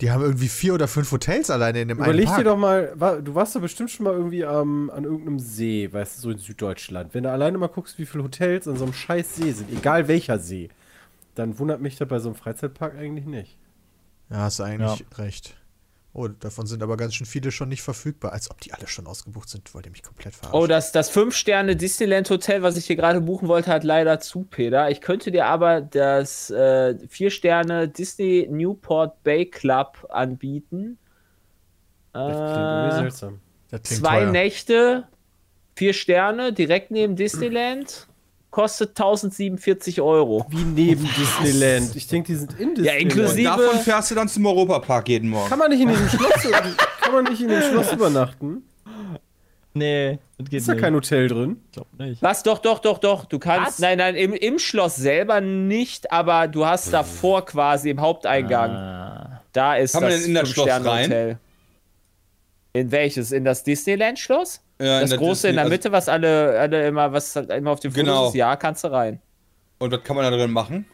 Die 0.00 0.10
haben 0.10 0.22
irgendwie 0.22 0.48
vier 0.48 0.74
oder 0.74 0.88
fünf 0.88 1.10
Hotels 1.12 1.50
alleine 1.50 1.80
in 1.82 1.88
dem 1.88 1.98
einen 1.98 2.10
Überleg 2.10 2.26
Park. 2.26 2.38
dir 2.38 2.44
doch 2.44 2.56
mal, 2.56 2.94
du 3.22 3.34
warst 3.34 3.54
doch 3.54 3.60
bestimmt 3.60 3.90
schon 3.90 4.04
mal 4.04 4.12
irgendwie 4.12 4.44
am- 4.44 4.90
an 4.90 5.04
irgendeinem 5.04 5.38
See, 5.38 5.88
weißt 5.92 6.18
du, 6.18 6.20
so 6.22 6.30
in 6.30 6.38
Süddeutschland. 6.38 7.14
Wenn 7.14 7.22
du 7.22 7.30
alleine 7.30 7.58
mal 7.58 7.68
guckst, 7.68 7.98
wie 7.98 8.06
viele 8.06 8.24
Hotels 8.24 8.66
an 8.66 8.76
so 8.76 8.84
einem 8.84 8.92
scheiß 8.92 9.36
See 9.36 9.52
sind, 9.52 9.70
egal 9.72 10.08
welcher 10.08 10.38
See, 10.40 10.68
dann 11.36 11.58
wundert 11.60 11.80
mich 11.80 11.96
das 11.96 12.08
bei 12.08 12.18
so 12.18 12.28
einem 12.28 12.36
Freizeitpark 12.36 12.96
eigentlich 12.96 13.24
nicht. 13.26 13.56
Ja, 14.30 14.38
hast 14.38 14.58
du 14.58 14.64
eigentlich 14.64 15.04
recht. 15.16 15.56
Oh, 16.16 16.28
davon 16.28 16.64
sind 16.66 16.80
aber 16.80 16.96
ganz 16.96 17.16
schön 17.16 17.26
viele 17.26 17.50
schon 17.50 17.68
nicht 17.68 17.82
verfügbar. 17.82 18.32
Als 18.32 18.48
ob 18.48 18.60
die 18.60 18.72
alle 18.72 18.86
schon 18.86 19.08
ausgebucht 19.08 19.48
sind. 19.48 19.74
Wollt 19.74 19.84
ihr 19.86 19.90
mich 19.90 20.04
komplett 20.04 20.32
verarschen? 20.32 20.60
Oh, 20.62 20.68
das, 20.68 20.92
das 20.92 21.10
5-Sterne 21.12 21.74
Disneyland 21.74 22.30
Hotel, 22.30 22.62
was 22.62 22.76
ich 22.76 22.86
hier 22.86 22.94
gerade 22.94 23.20
buchen 23.20 23.48
wollte, 23.48 23.70
hat 23.72 23.82
leider 23.82 24.20
zu, 24.20 24.44
Peter. 24.44 24.88
Ich 24.90 25.00
könnte 25.00 25.32
dir 25.32 25.46
aber 25.46 25.80
das 25.80 26.50
äh, 26.50 26.94
4-Sterne 27.10 27.88
Disney 27.88 28.46
Newport 28.48 29.24
Bay 29.24 29.44
Club 29.46 30.06
anbieten. 30.08 30.98
Das 32.12 32.22
klingt 32.32 32.38
irgendwie 32.48 32.94
Äh, 32.96 33.00
seltsam. 33.00 33.40
das 33.70 33.82
klingt 33.82 34.00
zwei 34.04 34.20
teuer. 34.20 34.30
Nächte, 34.30 35.08
4 35.74 35.92
Sterne, 35.94 36.52
direkt 36.52 36.92
neben 36.92 37.16
Disneyland. 37.16 38.06
Kostet 38.54 38.90
1047 38.90 40.00
Euro. 40.00 40.46
Wie 40.48 40.62
neben 40.62 41.10
Disneyland. 41.18 41.96
Ich 41.96 42.06
denke, 42.06 42.28
die 42.28 42.38
sind 42.38 42.52
in 42.60 42.72
Disneyland. 42.76 43.02
inklusive- 43.02 43.50
und 43.52 43.58
davon 43.58 43.78
fährst 43.80 44.10
du 44.12 44.14
dann 44.14 44.28
zum 44.28 44.46
Europapark 44.46 45.08
jeden 45.08 45.28
Morgen. 45.30 45.48
Kann 45.48 45.58
man 45.58 45.70
nicht 45.72 45.80
in 45.80 45.88
diesem 45.88 46.08
Schloss, 46.08 46.32
kann 47.00 47.12
man 47.12 47.24
nicht 47.24 47.40
in 47.42 47.48
dem 47.48 47.60
Schloss 47.60 47.92
übernachten? 47.92 48.62
Nee, 49.72 50.20
das 50.38 50.48
geht 50.50 50.60
Ist 50.60 50.68
da 50.68 50.74
nicht. 50.74 50.82
kein 50.82 50.94
Hotel 50.94 51.26
drin? 51.26 51.56
Ich 51.66 51.72
glaub 51.72 51.98
nicht. 51.98 52.22
Was? 52.22 52.44
Doch, 52.44 52.58
doch, 52.58 52.78
doch, 52.78 52.98
doch. 52.98 53.24
Du 53.24 53.40
kannst. 53.40 53.66
Was? 53.72 53.78
Nein, 53.80 53.98
nein, 53.98 54.14
im, 54.14 54.32
im 54.32 54.60
Schloss 54.60 54.94
selber 54.94 55.40
nicht, 55.40 56.12
aber 56.12 56.46
du 56.46 56.64
hast 56.64 56.92
davor 56.92 57.44
quasi 57.44 57.90
im 57.90 58.00
Haupteingang. 58.00 58.70
Ah. 58.70 59.42
Da 59.52 59.74
ist 59.74 59.94
Kann 59.94 60.02
man 60.02 60.12
das 60.12 60.20
denn 60.20 60.28
in 60.28 60.34
das 60.36 60.48
Schloss 60.50 60.70
Fünf-Sterne-Hotel. 60.70 61.38
In 62.72 62.92
welches? 62.92 63.32
In 63.32 63.44
das 63.44 63.64
Disneyland-Schloss? 63.64 64.60
Ja, 64.80 65.00
das 65.00 65.12
in 65.12 65.18
große 65.18 65.48
in 65.48 65.54
der 65.54 65.64
Disney- 65.64 65.76
Mitte, 65.76 65.92
was 65.92 66.08
alle, 66.08 66.58
alle 66.58 66.86
immer, 66.86 67.12
was 67.12 67.36
halt 67.36 67.50
immer 67.50 67.70
auf 67.70 67.80
dem 67.80 67.92
Foto 67.92 68.04
Genau. 68.04 68.28
ist? 68.28 68.34
Ja, 68.34 68.56
kannst 68.56 68.82
du 68.84 68.88
rein. 68.92 69.20
Und 69.78 69.92
was 69.92 70.02
kann 70.02 70.16
man 70.16 70.24
da 70.24 70.36
drin 70.36 70.50
machen? 70.50 70.86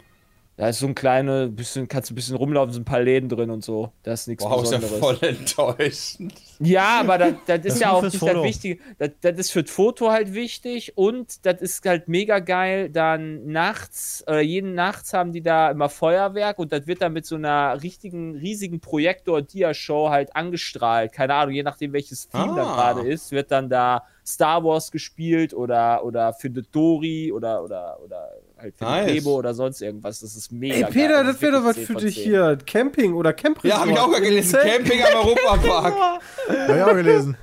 Da 0.61 0.68
ist 0.68 0.80
so 0.80 0.86
ein 0.86 0.94
kleine, 0.94 1.48
bisschen, 1.48 1.88
kannst 1.88 2.11
du 2.11 2.12
ein 2.12 2.16
bisschen 2.16 2.36
rumlaufen, 2.36 2.70
sind 2.74 2.82
ein 2.82 2.84
paar 2.84 3.00
Läden 3.00 3.30
drin 3.30 3.48
und 3.48 3.64
so. 3.64 3.92
Das 4.02 4.20
ist 4.20 4.26
nichts 4.26 4.44
Wow, 4.44 4.62
ist 4.62 4.72
ja 4.72 4.78
Besonderes. 4.78 5.18
voll 5.18 5.28
enttäuschend. 5.28 6.34
Ja, 6.58 7.00
aber 7.00 7.16
das, 7.16 7.32
das 7.46 7.58
ist 7.61 7.64
ist 7.76 7.80
ja 7.80 7.92
auch 7.92 8.02
nicht 8.02 8.12
das 8.14 8.20
Foto. 8.20 8.42
Wichtige. 8.44 8.78
Das, 8.98 9.11
das 9.22 9.38
ist 9.38 9.52
für 9.52 9.62
das 9.62 9.72
Foto 9.72 10.11
halt 10.11 10.34
wichtig 10.34 10.92
und 10.98 11.46
das 11.46 11.62
ist 11.62 11.86
halt 11.86 12.08
mega 12.08 12.40
geil. 12.40 12.90
Dann 12.90 13.46
nachts, 13.46 14.22
oder 14.26 14.42
jeden 14.42 14.74
Nachts 14.74 15.14
haben 15.14 15.32
die 15.32 15.40
da 15.40 15.70
immer 15.70 15.88
Feuerwerk 15.88 16.58
und 16.58 16.72
das 16.72 16.86
wird 16.86 17.00
dann 17.00 17.14
mit 17.14 17.24
so 17.24 17.36
einer 17.36 17.82
richtigen, 17.82 18.36
riesigen 18.36 18.80
Projektor-Dia-Show 18.80 20.11
halt 20.11 20.36
angestrahlt. 20.36 21.12
Keine 21.12 21.34
Ahnung, 21.36 21.54
je 21.54 21.62
nachdem 21.62 21.94
welches 21.94 22.28
da 22.28 22.40
Ah. 22.44 22.54
gerade 22.54 23.08
ist, 23.08 23.32
wird 23.32 23.50
dann 23.50 23.70
da 23.70 24.02
Star 24.26 24.62
Wars 24.62 24.90
gespielt 24.90 25.54
oder, 25.54 26.04
oder 26.04 26.34
Findet 26.34 26.74
Dory 26.74 27.32
oder, 27.32 27.64
oder, 27.64 27.98
oder 28.04 28.28
halt 28.61 28.76
Findet 28.76 29.06
Nice. 29.06 29.14
Nemo 29.14 29.36
oder 29.36 29.54
sonst 29.54 29.80
irgendwas. 29.82 30.20
Das 30.20 30.36
ist 30.36 30.52
mega 30.52 30.74
Ey, 30.74 30.80
geil. 30.82 30.90
Peter, 30.92 31.24
das 31.24 31.40
wäre 31.40 31.52
doch 31.52 31.64
was 31.64 31.76
für 31.76 31.86
10 31.86 31.94
von 31.94 32.04
dich 32.04 32.14
10. 32.16 32.24
hier. 32.24 32.58
Camping 32.66 33.14
oder 33.14 33.32
Campresort. 33.32 33.72
Ja, 33.72 33.80
hab 33.80 33.88
ich 33.88 33.98
auch 33.98 34.08
mal 34.08 34.20
gelesen. 34.20 34.58
Camping 34.62 35.02
am 35.02 35.26
Europapark. 35.26 35.94
Hab 36.48 36.76
ich 36.76 36.82
auch 36.82 36.94
gelesen. 36.94 37.36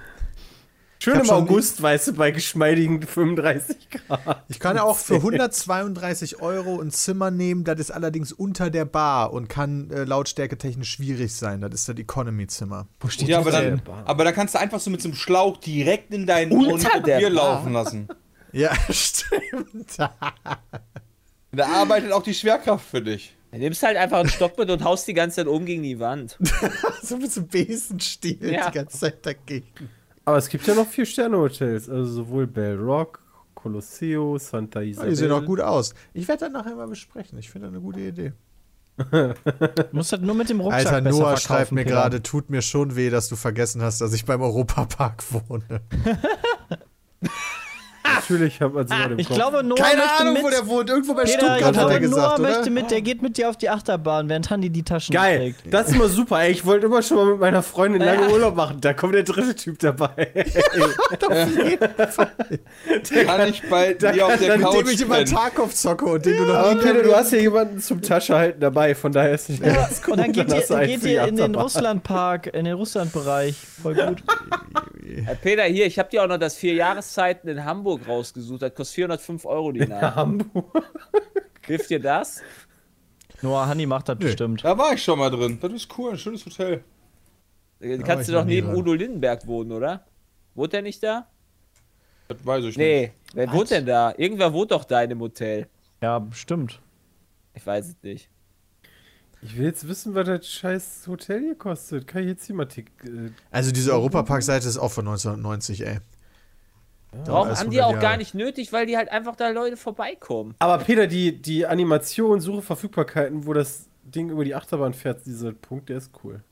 Schön 0.99 1.19
im 1.19 1.29
August, 1.29 1.81
weißt 1.81 2.07
du, 2.07 2.13
bei 2.13 2.31
geschmeidigen 2.31 3.01
35 3.01 3.89
Grad. 3.89 4.43
Ich 4.49 4.59
kann 4.59 4.75
ja 4.75 4.83
auch 4.83 4.97
für 4.97 5.15
132 5.17 6.41
Euro 6.41 6.81
ein 6.81 6.91
Zimmer 6.91 7.29
nehmen, 7.29 7.63
das 7.63 7.79
ist 7.79 7.91
allerdings 7.91 8.33
unter 8.33 8.69
der 8.69 8.85
Bar 8.85 9.31
und 9.31 9.47
kann 9.47 9.91
äh, 9.91 10.03
lautstärketechnisch 10.05 10.89
schwierig 10.89 11.35
sein. 11.35 11.61
Das 11.61 11.71
ist 11.73 11.87
das 11.87 11.97
Economy-Zimmer. 11.97 12.87
Wo 12.99 13.07
steht 13.09 13.29
Ja, 13.29 13.39
aber 13.39 13.51
dann, 13.51 13.81
aber 14.05 14.23
dann 14.23 14.33
kannst 14.33 14.55
du 14.55 14.59
einfach 14.59 14.79
so 14.79 14.89
mit 14.89 15.01
so 15.01 15.09
einem 15.09 15.15
Schlauch 15.15 15.57
direkt 15.57 16.13
in 16.13 16.25
deinen 16.25 16.49
Bier 16.49 17.29
laufen 17.29 17.73
lassen. 17.73 18.07
Ja, 18.51 18.71
stimmt. 18.89 19.97
Da 21.51 21.65
arbeitet 21.67 22.11
auch 22.11 22.23
die 22.23 22.33
Schwerkraft 22.33 22.85
für 22.87 23.01
dich. 23.01 23.35
Du 23.51 23.59
nimmst 23.59 23.81
halt 23.81 23.97
einfach 23.97 24.19
einen 24.19 24.29
Stock 24.29 24.57
mit 24.57 24.69
und 24.69 24.83
haust 24.83 25.07
die 25.07 25.13
ganze 25.13 25.37
Zeit 25.37 25.47
um 25.47 25.65
gegen 25.65 25.81
die 25.83 25.99
Wand. 25.99 26.37
so 27.01 27.17
mit 27.17 27.31
so 27.31 27.41
einem 27.41 27.49
Besenstiel 27.49 28.37
Ja. 28.51 28.69
die 28.69 28.77
ganze 28.77 28.99
Zeit 28.99 29.25
dagegen. 29.25 29.89
Aber 30.25 30.37
es 30.37 30.49
gibt 30.49 30.67
ja 30.67 30.75
noch 30.75 30.87
vier 30.87 31.05
Sterne-Hotels. 31.05 31.89
Also 31.89 32.11
sowohl 32.11 32.45
Bell 32.47 32.75
Rock, 32.75 33.21
Colosseo, 33.55 34.37
Santa 34.37 34.81
Ja, 34.81 34.89
Isabel. 34.91 35.09
die 35.11 35.15
sehen 35.15 35.31
auch 35.31 35.45
gut 35.45 35.61
aus. 35.61 35.93
Ich 36.13 36.27
werde 36.27 36.41
das 36.45 36.51
nachher 36.51 36.75
mal 36.75 36.87
besprechen. 36.87 37.39
Ich 37.39 37.49
finde 37.49 37.67
das 37.67 37.73
eine 37.75 37.81
gute 37.81 38.01
Idee. 38.01 38.33
Du 39.11 39.35
musst 39.91 40.11
das 40.11 40.19
nur 40.19 40.33
mit 40.35 40.49
dem 40.49 40.59
Rucksack 40.59 40.91
Alter, 40.91 41.09
Noah 41.11 41.37
schreibt 41.37 41.71
mir 41.71 41.85
gerade, 41.85 42.23
tut 42.23 42.49
mir 42.49 42.63
schon 42.63 42.95
weh, 42.95 43.11
dass 43.11 43.29
du 43.29 43.35
vergessen 43.35 43.81
hast, 43.83 44.01
dass 44.01 44.11
ich 44.11 44.25
beim 44.25 44.41
Europapark 44.41 45.23
wohne. 45.31 45.81
Natürlich 48.15 48.59
hat 48.61 48.73
man 48.73 48.87
sie 48.87 48.93
mal 48.93 49.11
im 49.11 49.19
Ich 49.19 49.27
Kopf. 49.27 49.35
glaube, 49.37 49.63
Noah 49.63 49.77
Keine 49.77 49.97
möchte 50.01 50.13
Ahnung, 50.19 50.33
mit. 50.33 50.43
wo 50.43 50.49
der 50.49 50.67
wohnt. 50.67 50.89
Irgendwo 50.89 51.13
bei 51.13 51.23
Peter, 51.23 51.37
Stuttgart 51.37 51.59
ich 51.59 51.65
hat 51.65 51.73
glaube, 51.73 51.93
er 51.93 51.99
gesagt, 51.99 52.21
Noah 52.21 52.33
oder? 52.33 52.41
möchte 52.57 52.69
mit, 52.71 52.91
der 52.91 53.01
geht 53.01 53.21
mit 53.21 53.37
dir 53.37 53.49
auf 53.49 53.57
die 53.57 53.69
Achterbahn, 53.69 54.29
während 54.29 54.49
Handy 54.49 54.69
die 54.69 54.83
Taschen 54.83 55.13
Geil, 55.13 55.53
trägt. 55.55 55.73
das 55.73 55.87
ist 55.89 55.95
immer 55.95 56.07
super. 56.09 56.41
Ey, 56.41 56.51
ich 56.51 56.65
wollte 56.65 56.85
immer 56.87 57.01
schon 57.01 57.17
mal 57.17 57.25
mit 57.27 57.39
meiner 57.39 57.63
Freundin 57.63 58.01
lange 58.01 58.23
Ja. 58.27 58.29
Urlaub 58.33 58.55
machen. 58.55 58.77
Da 58.81 58.93
kommt 58.93 59.13
der 59.15 59.23
dritte 59.23 59.55
Typ 59.55 59.79
dabei. 59.79 60.07
Kann 63.25 63.49
ich 63.49 63.61
bei 63.69 63.93
dir 63.93 64.25
auf 64.25 64.37
der 64.37 64.57
Couch 64.59 64.75
dem 64.81 64.87
ich 64.89 65.01
immer. 65.01 65.23
Tarkov 65.25 65.73
zocke 65.75 66.05
und 66.05 66.25
den 66.25 66.37
du 66.37 66.43
noch 66.45 66.55
Aber 66.55 66.75
nie 66.75 66.81
Peter, 66.81 67.03
du 67.03 67.15
hast 67.15 67.31
ja 67.31 67.39
jemanden 67.39 67.79
zum 67.79 68.01
Taschehalten 68.01 68.59
dabei, 68.61 68.95
von 68.95 69.11
daher 69.11 69.33
ist 69.33 69.49
nicht 69.49 69.63
ganz 69.63 70.01
gut. 70.01 70.13
Und 70.13 70.19
dann 70.21 70.31
geht 70.33 70.51
du 70.51 70.55
ihr, 70.55 70.87
geht 70.87 71.03
ihr 71.03 71.23
in 71.27 71.35
den. 71.35 71.55
Russlandpark, 71.55 72.47
in 72.47 72.65
den 72.65 72.73
Russlandbereich. 72.75 73.55
Voll 73.81 73.95
gut. 73.95 74.23
Äh, 75.03 75.35
Peter, 75.41 75.63
hier, 75.63 75.85
ich 75.85 75.97
habe 75.99 76.09
dir 76.09 76.23
auch 76.23 76.27
noch 76.27 76.37
das 76.37 76.55
vier 76.55 76.73
Jahreszeiten 76.73 77.47
in 77.49 77.63
Hamburg 77.65 77.96
rausgesucht. 78.05 78.61
Das 78.61 78.73
kostet 78.75 78.95
405 78.95 79.45
Euro 79.45 79.71
die 79.71 79.79
Nacht. 79.87 80.15
Hamburg. 80.15 80.83
Hilft 81.65 81.89
dir 81.89 81.99
das? 81.99 82.41
Noah 83.41 83.67
Hanni 83.67 83.85
macht 83.85 84.09
das 84.09 84.17
bestimmt. 84.17 84.63
Da 84.63 84.77
war 84.77 84.93
ich 84.93 85.03
schon 85.03 85.19
mal 85.19 85.29
drin. 85.29 85.57
Das 85.61 85.71
ist 85.71 85.87
cool, 85.97 86.11
ein 86.11 86.17
schönes 86.17 86.45
Hotel. 86.45 86.83
Äh, 87.79 87.95
ich 87.95 88.03
Kannst 88.03 88.27
du 88.29 88.33
doch 88.33 88.45
neben 88.45 88.67
dran. 88.67 88.77
Udo 88.77 88.93
Lindenberg 88.93 89.45
wohnen, 89.47 89.71
oder? 89.71 90.05
Wohnt 90.55 90.73
der 90.73 90.81
nicht 90.81 91.03
da? 91.03 91.27
Das 92.27 92.37
weiß 92.43 92.63
ich 92.65 92.77
nicht. 92.77 92.77
Nee, 92.77 93.11
wer 93.33 93.51
wohnt 93.53 93.69
denn 93.71 93.85
da? 93.85 94.13
Irgendwer 94.17 94.51
wohnt 94.53 94.71
doch 94.71 94.83
da 94.85 95.01
in 95.03 95.09
dem 95.09 95.19
Hotel. 95.21 95.67
Ja, 96.01 96.19
bestimmt. 96.19 96.81
Ich 97.53 97.65
weiß 97.65 97.87
es 97.89 97.95
nicht. 98.01 98.29
Ich 99.41 99.55
will 99.55 99.65
jetzt 99.65 99.87
wissen, 99.87 100.15
was 100.15 100.25
das 100.25 100.47
scheiß 100.49 101.05
Hotel 101.07 101.41
hier 101.41 101.55
kostet. 101.55 102.07
Kann 102.07 102.23
ich 102.23 102.29
jetzt 102.29 102.45
hier 102.45 102.55
mal 102.55 102.65
tick, 102.65 102.91
äh, 103.05 103.29
Also 103.51 103.71
diese 103.71 103.91
Europapark-Seite 103.93 104.67
ist 104.67 104.77
auch 104.79 104.91
von 104.91 105.07
1990, 105.07 105.85
ey. 105.85 105.99
Warum 107.11 107.47
alles 107.47 107.59
haben 107.59 107.71
die 107.71 107.79
100 107.79 107.85
auch 107.85 107.91
Jahre. 107.91 108.01
gar 108.01 108.17
nicht 108.17 108.33
nötig, 108.33 108.73
weil 108.73 108.85
die 108.85 108.97
halt 108.97 109.09
einfach 109.09 109.35
da 109.35 109.49
Leute 109.49 109.77
vorbeikommen. 109.77 110.55
Aber 110.59 110.83
Peter, 110.83 111.07
die, 111.07 111.41
die 111.41 111.65
Animation, 111.65 112.41
Suche 112.41 112.61
Verfügbarkeiten, 112.61 113.47
wo 113.47 113.53
das 113.53 113.87
Ding 114.03 114.29
über 114.29 114.43
die 114.43 114.55
Achterbahn 114.55 114.93
fährt, 114.93 115.25
dieser 115.25 115.53
Punkt, 115.53 115.89
der 115.89 115.97
ist 115.97 116.11
cool. 116.23 116.43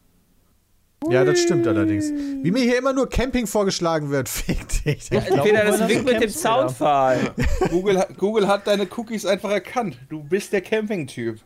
Ja, 1.09 1.23
das 1.23 1.39
stimmt 1.39 1.67
allerdings. 1.67 2.11
Wie 2.11 2.51
mir 2.51 2.63
hier 2.63 2.77
immer 2.77 2.93
nur 2.93 3.09
Camping 3.09 3.47
vorgeschlagen 3.47 4.09
wird, 4.09 4.29
fick 4.29 4.67
dich. 4.83 5.09
Ja, 5.09 5.19
glaube, 5.19 5.43
Peter, 5.43 5.65
das 5.65 5.87
Wink 5.87 6.05
mit 6.05 6.21
dem. 6.21 6.29
Soundfall. 6.29 7.33
Google, 7.69 8.05
Google 8.17 8.47
hat 8.47 8.65
deine 8.67 8.87
Cookies 8.95 9.25
einfach 9.25 9.51
erkannt. 9.51 9.99
Du 10.09 10.23
bist 10.23 10.53
der 10.53 10.61
Camping-Typ. 10.61 11.39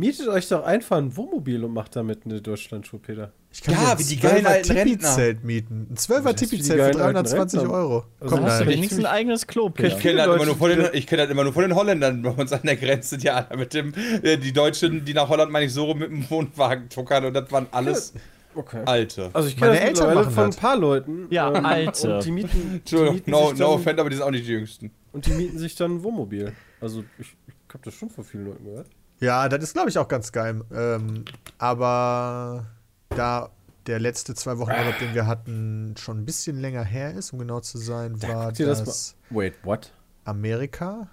Mietet 0.00 0.28
euch 0.28 0.48
doch 0.48 0.64
einfach 0.64 0.96
ein 0.96 1.14
Wohnmobil 1.16 1.62
und 1.62 1.72
macht 1.74 1.94
damit 1.94 2.24
eine 2.24 2.40
Deutschlandtour, 2.40 3.00
Peter. 3.02 3.32
Ich 3.52 3.62
kann 3.62 3.74
Ja, 3.74 3.98
wie 3.98 4.04
die 4.04 4.16
geilen 4.18 4.44
12er 4.44 4.48
alten 4.48 4.72
Rentner. 4.72 5.34
Mieten. 5.42 5.86
Ein 5.90 5.96
12er 5.96 6.22
Das 6.32 6.42
ist 6.42 6.52
wie 6.52 6.56
die 6.56 6.62
Tipi-Zelt 6.62 6.70
für 6.70 6.76
geilen 6.78 7.00
alten 7.00 7.14
320 7.14 7.60
Rentner. 7.60 7.74
Euro. 7.76 8.04
Also 8.20 8.34
Komm, 8.36 8.44
hast 8.46 8.60
du 8.62 8.66
wenigstens 8.66 8.98
ein 9.00 9.06
eigenes 9.06 9.46
Klo, 9.46 9.66
Ich 9.68 9.74
Peter? 9.74 9.96
kenne 9.96 10.16
das, 10.18 10.26
immer 10.36 10.46
nur 10.46 10.56
von 10.56 10.70
Leute, 10.70 10.82
den- 10.84 10.94
ich 10.98 11.06
kenn 11.06 11.18
das 11.18 11.30
immer 11.30 11.44
nur 11.44 11.52
von 11.52 11.62
den 11.62 11.74
Holländern 11.74 12.22
bei 12.22 12.30
uns 12.30 12.52
an 12.52 12.60
der 12.64 12.76
Grenze, 12.76 13.18
die 13.18 13.28
alle 13.30 13.56
mit 13.56 13.74
dem, 13.74 13.92
äh, 14.22 14.36
die 14.38 14.52
Deutschen, 14.52 15.04
die 15.04 15.12
nach 15.14 15.28
Holland, 15.28 15.52
meine 15.52 15.66
ich, 15.66 15.72
so 15.72 15.84
rum 15.84 15.98
mit 15.98 16.10
dem 16.10 16.28
Wohnwagen 16.30 16.88
tuckern 16.88 17.24
und 17.26 17.34
das 17.34 17.50
waren 17.52 17.66
alles 17.70 18.14
Okay. 18.54 18.82
alte. 18.86 19.30
Also 19.32 19.48
ich 19.48 19.56
kenne 19.56 19.72
Meine 19.72 19.80
das 19.80 20.00
Eltern 20.00 20.24
von 20.32 20.46
das. 20.46 20.56
ein 20.56 20.60
paar 20.60 20.76
Leuten. 20.76 21.26
Ja, 21.30 21.54
ähm, 21.54 21.64
alte. 21.66 22.14
Und 22.16 22.24
die 22.24 22.30
mieten, 22.32 22.48
die 22.70 22.76
Entschuldigung, 22.78 23.14
mieten, 23.16 23.30
no, 23.30 23.48
sich 23.50 23.58
no 23.58 23.64
dann, 23.66 23.74
offend, 23.74 24.00
aber 24.00 24.10
die 24.10 24.16
sind 24.16 24.24
auch 24.24 24.30
nicht 24.30 24.46
die 24.46 24.52
jüngsten. 24.52 24.90
und 25.12 25.26
die 25.26 25.32
mieten 25.32 25.58
sich 25.58 25.74
dann 25.76 25.96
ein 25.96 26.02
Wohnmobil. 26.02 26.52
Also 26.80 27.04
ich, 27.18 27.26
ich 27.46 27.54
habe 27.74 27.84
das 27.84 27.94
schon 27.94 28.10
von 28.10 28.24
vielen 28.24 28.46
Leuten 28.46 28.64
gehört. 28.64 28.86
Ja, 29.20 29.48
das 29.48 29.62
ist, 29.62 29.72
glaube 29.74 29.90
ich, 29.90 29.98
auch 29.98 30.08
ganz 30.08 30.32
geil. 30.32 30.62
Ähm, 30.74 31.24
aber 31.58 32.66
da 33.10 33.50
der 33.86 33.98
letzte 33.98 34.34
zwei 34.34 34.58
Wochen 34.58 34.70
Urlaub, 34.70 34.98
den 34.98 35.14
wir 35.14 35.26
hatten, 35.26 35.94
schon 35.98 36.18
ein 36.20 36.24
bisschen 36.24 36.60
länger 36.60 36.84
her 36.84 37.14
ist, 37.14 37.32
um 37.32 37.38
genau 37.38 37.60
zu 37.60 37.78
sein, 37.78 38.22
war 38.22 38.52
dir 38.52 38.66
das, 38.66 38.84
das 38.84 39.16
Wait, 39.30 39.54
what? 39.64 39.92
Amerika. 40.24 41.08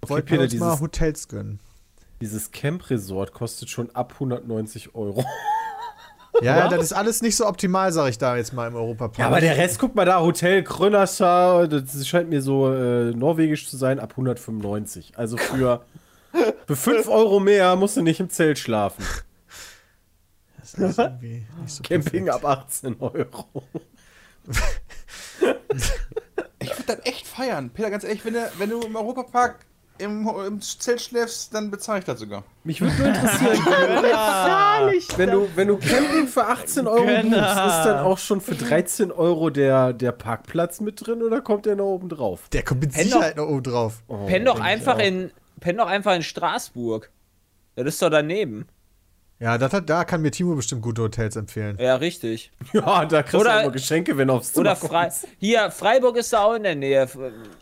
Okay, 0.00 0.10
Wollten 0.10 0.26
Peter, 0.26 0.40
wir 0.40 0.44
uns 0.44 0.54
mal 0.54 0.66
dieses, 0.70 0.80
Hotels 0.80 1.28
gönnen. 1.28 1.60
dieses 2.20 2.50
Camp-Resort 2.52 3.32
kostet 3.32 3.68
schon 3.70 3.90
ab 3.94 4.14
190 4.14 4.94
Euro. 4.94 5.24
Ja, 6.40 6.56
ja, 6.56 6.68
das 6.68 6.84
ist 6.84 6.92
alles 6.92 7.20
nicht 7.20 7.34
so 7.34 7.48
optimal, 7.48 7.92
sage 7.92 8.10
ich 8.10 8.18
da 8.18 8.36
jetzt 8.36 8.52
mal 8.52 8.68
im 8.68 8.76
Europapark. 8.76 9.18
Ja, 9.18 9.26
aber 9.26 9.40
der 9.40 9.56
Rest, 9.56 9.80
guck 9.80 9.96
mal 9.96 10.04
da, 10.04 10.20
Hotel 10.20 10.62
Krönascha, 10.62 11.66
das 11.66 12.06
scheint 12.06 12.28
mir 12.28 12.42
so 12.42 12.72
äh, 12.72 13.10
norwegisch 13.10 13.68
zu 13.68 13.76
sein, 13.76 13.98
ab 13.98 14.10
195. 14.12 15.14
Also 15.16 15.36
für, 15.36 15.84
für 16.66 16.76
5 16.76 17.08
Euro 17.08 17.40
mehr 17.40 17.76
musst 17.76 17.96
du 17.96 18.02
nicht 18.02 18.20
im 18.20 18.30
Zelt 18.30 18.58
schlafen. 18.58 19.04
Das 20.60 20.74
ist 20.74 20.98
irgendwie 20.98 21.46
nicht 21.60 21.74
so 21.74 21.82
Camping 21.82 22.26
perfekt. 22.26 22.44
ab 22.44 22.58
18 22.66 22.96
Euro. 23.00 23.46
Ich 26.60 26.70
würde 26.70 26.84
das 26.86 26.98
echt 27.04 27.26
feiern. 27.26 27.70
Peter, 27.70 27.90
ganz 27.90 28.04
ehrlich, 28.04 28.24
wenn 28.24 28.34
du, 28.34 28.50
wenn 28.58 28.70
du 28.70 28.80
im 28.82 28.96
Europapark 28.96 29.64
im, 29.98 30.28
im 30.46 30.60
Zelt 30.60 31.00
schläfst, 31.00 31.52
dann 31.54 31.70
bezahle 31.70 32.00
ich 32.00 32.04
das 32.04 32.20
sogar. 32.20 32.44
Mich 32.64 32.80
würde 32.80 32.94
nur 32.96 33.06
interessieren, 33.08 33.58
wenn 35.16 35.30
du, 35.30 35.48
wenn 35.56 35.68
du 35.68 35.76
Camping 35.76 36.28
für 36.28 36.44
18 36.46 36.86
Euro 36.86 37.04
buchst, 37.04 37.24
ist 37.24 37.30
Gönner. 37.30 37.82
dann 37.84 37.98
auch 38.04 38.18
schon 38.18 38.40
für 38.40 38.54
13 38.54 39.10
Euro 39.10 39.50
der, 39.50 39.92
der 39.92 40.12
Parkplatz 40.12 40.80
mit 40.80 41.04
drin 41.06 41.22
oder 41.22 41.40
kommt 41.40 41.66
der 41.66 41.76
noch 41.76 41.86
oben 41.86 42.08
drauf? 42.08 42.48
Der 42.52 42.62
kommt 42.62 42.82
mit 42.82 42.92
Sicherheit 42.92 43.36
noch 43.36 43.48
oben 43.48 43.62
drauf. 43.64 44.02
Oh, 44.06 44.26
Penn 44.26 44.44
doch 44.44 44.60
einfach 44.60 44.98
in, 44.98 45.30
penn 45.60 45.76
doch 45.76 45.86
einfach 45.88 46.14
in 46.14 46.22
Straßburg. 46.22 47.10
Das 47.76 47.86
ist 47.86 48.02
doch 48.02 48.10
daneben. 48.10 48.66
Ja, 49.40 49.56
das 49.56 49.72
hat, 49.72 49.88
da 49.88 50.02
kann 50.04 50.20
mir 50.20 50.32
Timo 50.32 50.56
bestimmt 50.56 50.82
gute 50.82 51.02
Hotels 51.02 51.36
empfehlen. 51.36 51.76
Ja, 51.80 51.94
richtig. 51.96 52.50
Ja, 52.72 53.04
da 53.04 53.22
kriegst 53.22 53.36
Oder- 53.40 53.52
du 53.52 53.58
auch 53.60 53.64
noch 53.66 53.72
Geschenke, 53.72 54.16
wenn 54.16 54.26
du 54.28 54.34
aufs 54.34 54.52
Zimmer 54.52 54.62
Oder 54.72 54.76
Frei 54.76 55.02
kommst. 55.04 55.28
hier, 55.38 55.70
Freiburg 55.70 56.16
ist 56.16 56.32
da 56.32 56.42
auch 56.42 56.54
in 56.54 56.64
der 56.64 56.74
Nähe. 56.74 57.08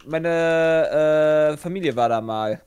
Meine 0.07 1.51
äh, 1.53 1.57
Familie 1.59 1.94
war 1.94 2.09
da 2.09 2.20
mal. 2.20 2.62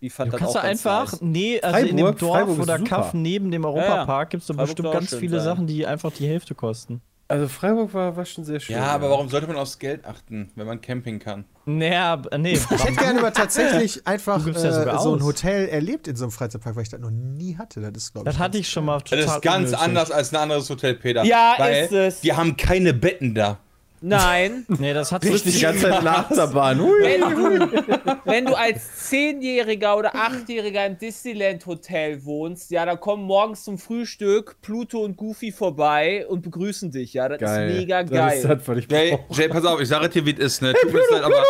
Die 0.00 0.08
fand 0.08 0.28
Du 0.32 0.38
das 0.38 0.40
kannst 0.40 0.56
auch 0.56 0.62
du 0.62 0.66
einfach, 0.68 1.12
nice. 1.12 1.20
nee, 1.20 1.60
also 1.60 1.86
in 1.86 1.96
dem 1.96 2.06
Freiburg- 2.06 2.18
Dorf 2.20 2.36
Freiburg 2.36 2.58
oder. 2.60 2.78
Kaff 2.78 3.12
neben 3.12 3.50
dem 3.50 3.64
Europapark 3.64 4.30
gibt 4.30 4.42
es 4.42 4.46
doch 4.46 4.54
Freiburg 4.54 4.76
bestimmt 4.76 4.92
ganz 4.92 5.14
viele 5.16 5.36
sein. 5.38 5.44
Sachen, 5.44 5.66
die 5.66 5.84
einfach 5.86 6.12
die 6.12 6.26
Hälfte 6.26 6.54
kosten. 6.54 7.02
Also 7.28 7.48
Freiburg 7.48 7.92
war, 7.92 8.16
war 8.16 8.24
schon 8.24 8.44
sehr 8.44 8.60
schön. 8.60 8.76
Ja, 8.76 8.86
aber 8.86 9.10
warum 9.10 9.28
sollte 9.28 9.46
man 9.46 9.56
aufs 9.56 9.78
Geld 9.78 10.04
achten, 10.04 10.50
wenn 10.56 10.66
man 10.66 10.80
Camping 10.80 11.18
kann? 11.18 11.44
Naja, 11.78 12.22
äh, 12.30 12.38
nee. 12.38 12.52
Ich 12.52 12.70
hätte 12.70 12.94
gerne 12.94 13.20
mal 13.20 13.30
tatsächlich 13.30 14.06
einfach 14.06 14.46
ja 14.46 14.52
äh, 14.52 14.98
so 14.98 15.14
ein. 15.14 15.22
Hotel 15.22 15.68
erlebt 15.68 16.08
in 16.08 16.16
so 16.16 16.24
einem 16.24 16.32
Freizeitpark, 16.32 16.76
weil 16.76 16.82
ich 16.82 16.88
das 16.88 17.00
noch 17.00 17.10
nie 17.10 17.56
hatte. 17.56 17.80
Das 17.80 18.02
ist, 18.04 18.12
glaube 18.12 18.28
ich. 18.28 18.34
Das 18.34 18.42
hatte 18.42 18.58
ich 18.58 18.68
schon 18.68 18.84
mal 18.84 19.00
total 19.00 19.24
Das 19.24 19.34
ist 19.36 19.42
ganz 19.42 19.56
unnötig. 19.68 19.78
anders 19.80 20.10
als 20.10 20.32
ein 20.32 20.36
anderes 20.36 20.68
Hotel, 20.70 20.94
Peter. 20.94 21.24
Ja, 21.24 21.54
weil 21.58 21.84
ist 21.84 21.92
es. 21.92 22.20
Die 22.20 22.32
haben 22.32 22.56
keine 22.56 22.92
Betten 22.94 23.34
da. 23.34 23.58
Nein. 24.00 24.64
Nee, 24.80 24.94
das 24.94 25.12
hat 25.12 25.24
Sitzt 25.24 25.44
die 25.44 25.60
ganze 25.60 25.82
Zeit 25.82 25.98
in 25.98 26.04
der 26.04 26.18
Achterbahn. 26.18 26.78
Wenn, 26.80 27.20
du, 27.20 28.20
wenn 28.24 28.46
du 28.46 28.54
als 28.54 29.08
Zehnjähriger 29.08 29.96
oder 29.98 30.14
Achtjähriger 30.14 30.86
im 30.86 30.96
Disneyland 30.96 31.66
Hotel 31.66 32.24
wohnst, 32.24 32.70
ja, 32.70 32.86
da 32.86 32.96
kommen 32.96 33.24
morgens 33.24 33.64
zum 33.64 33.76
Frühstück 33.78 34.56
Pluto 34.62 35.00
und 35.00 35.16
Goofy 35.16 35.52
vorbei 35.52 36.26
und 36.28 36.42
begrüßen 36.42 36.90
dich, 36.90 37.12
ja. 37.14 37.28
Das 37.28 37.40
Geil. 37.40 37.70
ist 37.70 37.76
mega 37.78 38.02
Das 38.02 38.10
geil. 38.10 38.60
ist 38.66 38.78
ich 38.78 38.90
Jay. 38.90 39.18
Jay, 39.30 39.48
pass 39.48 39.64
auf, 39.64 39.80
ich 39.80 39.88
sage 39.88 40.08
dir, 40.08 40.24
wie 40.24 40.32
es 40.32 40.38
ist, 40.38 40.62
ne? 40.62 40.72
Tut 40.80 40.92
mir 40.92 41.00
leid, 41.10 41.22
aber, 41.22 41.44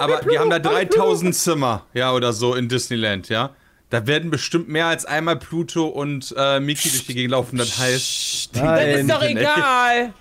aber 0.00 0.20
die 0.28 0.38
haben 0.38 0.50
da 0.50 0.58
3000 0.58 1.34
Zimmer, 1.34 1.86
ja, 1.94 2.12
oder 2.12 2.32
so 2.32 2.54
in 2.54 2.68
Disneyland, 2.68 3.28
ja. 3.28 3.50
Da 3.92 4.06
werden 4.06 4.30
bestimmt 4.30 4.70
mehr 4.70 4.86
als 4.86 5.04
einmal 5.04 5.36
Pluto 5.36 5.86
und 5.86 6.34
äh, 6.34 6.60
Mickey 6.60 6.88
durch 6.88 7.04
die 7.06 7.12
Gegend 7.12 7.32
laufen. 7.32 7.58
Das 7.58 7.76
heißt, 7.78 8.56
das 8.56 8.84
ist 8.86 9.10
doch 9.10 9.22
egal. 9.22 10.14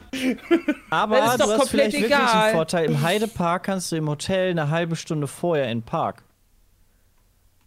Aber 0.89 1.15
Das 1.15 1.31
ist 1.31 1.39
du 1.39 1.43
doch 1.45 1.51
hast 1.53 1.59
komplett 1.59 1.69
vielleicht 1.69 1.93
wirklich 1.93 2.05
egal. 2.07 2.43
einen 2.43 2.55
Vorteil. 2.55 2.85
Im 2.87 3.01
Heidepark 3.01 3.63
kannst 3.63 3.89
du 3.93 3.95
im 3.95 4.09
Hotel 4.09 4.49
eine 4.51 4.69
halbe 4.69 4.97
Stunde 4.97 5.25
vorher 5.27 5.71
in 5.71 5.79
den 5.79 5.83
Park. 5.85 6.21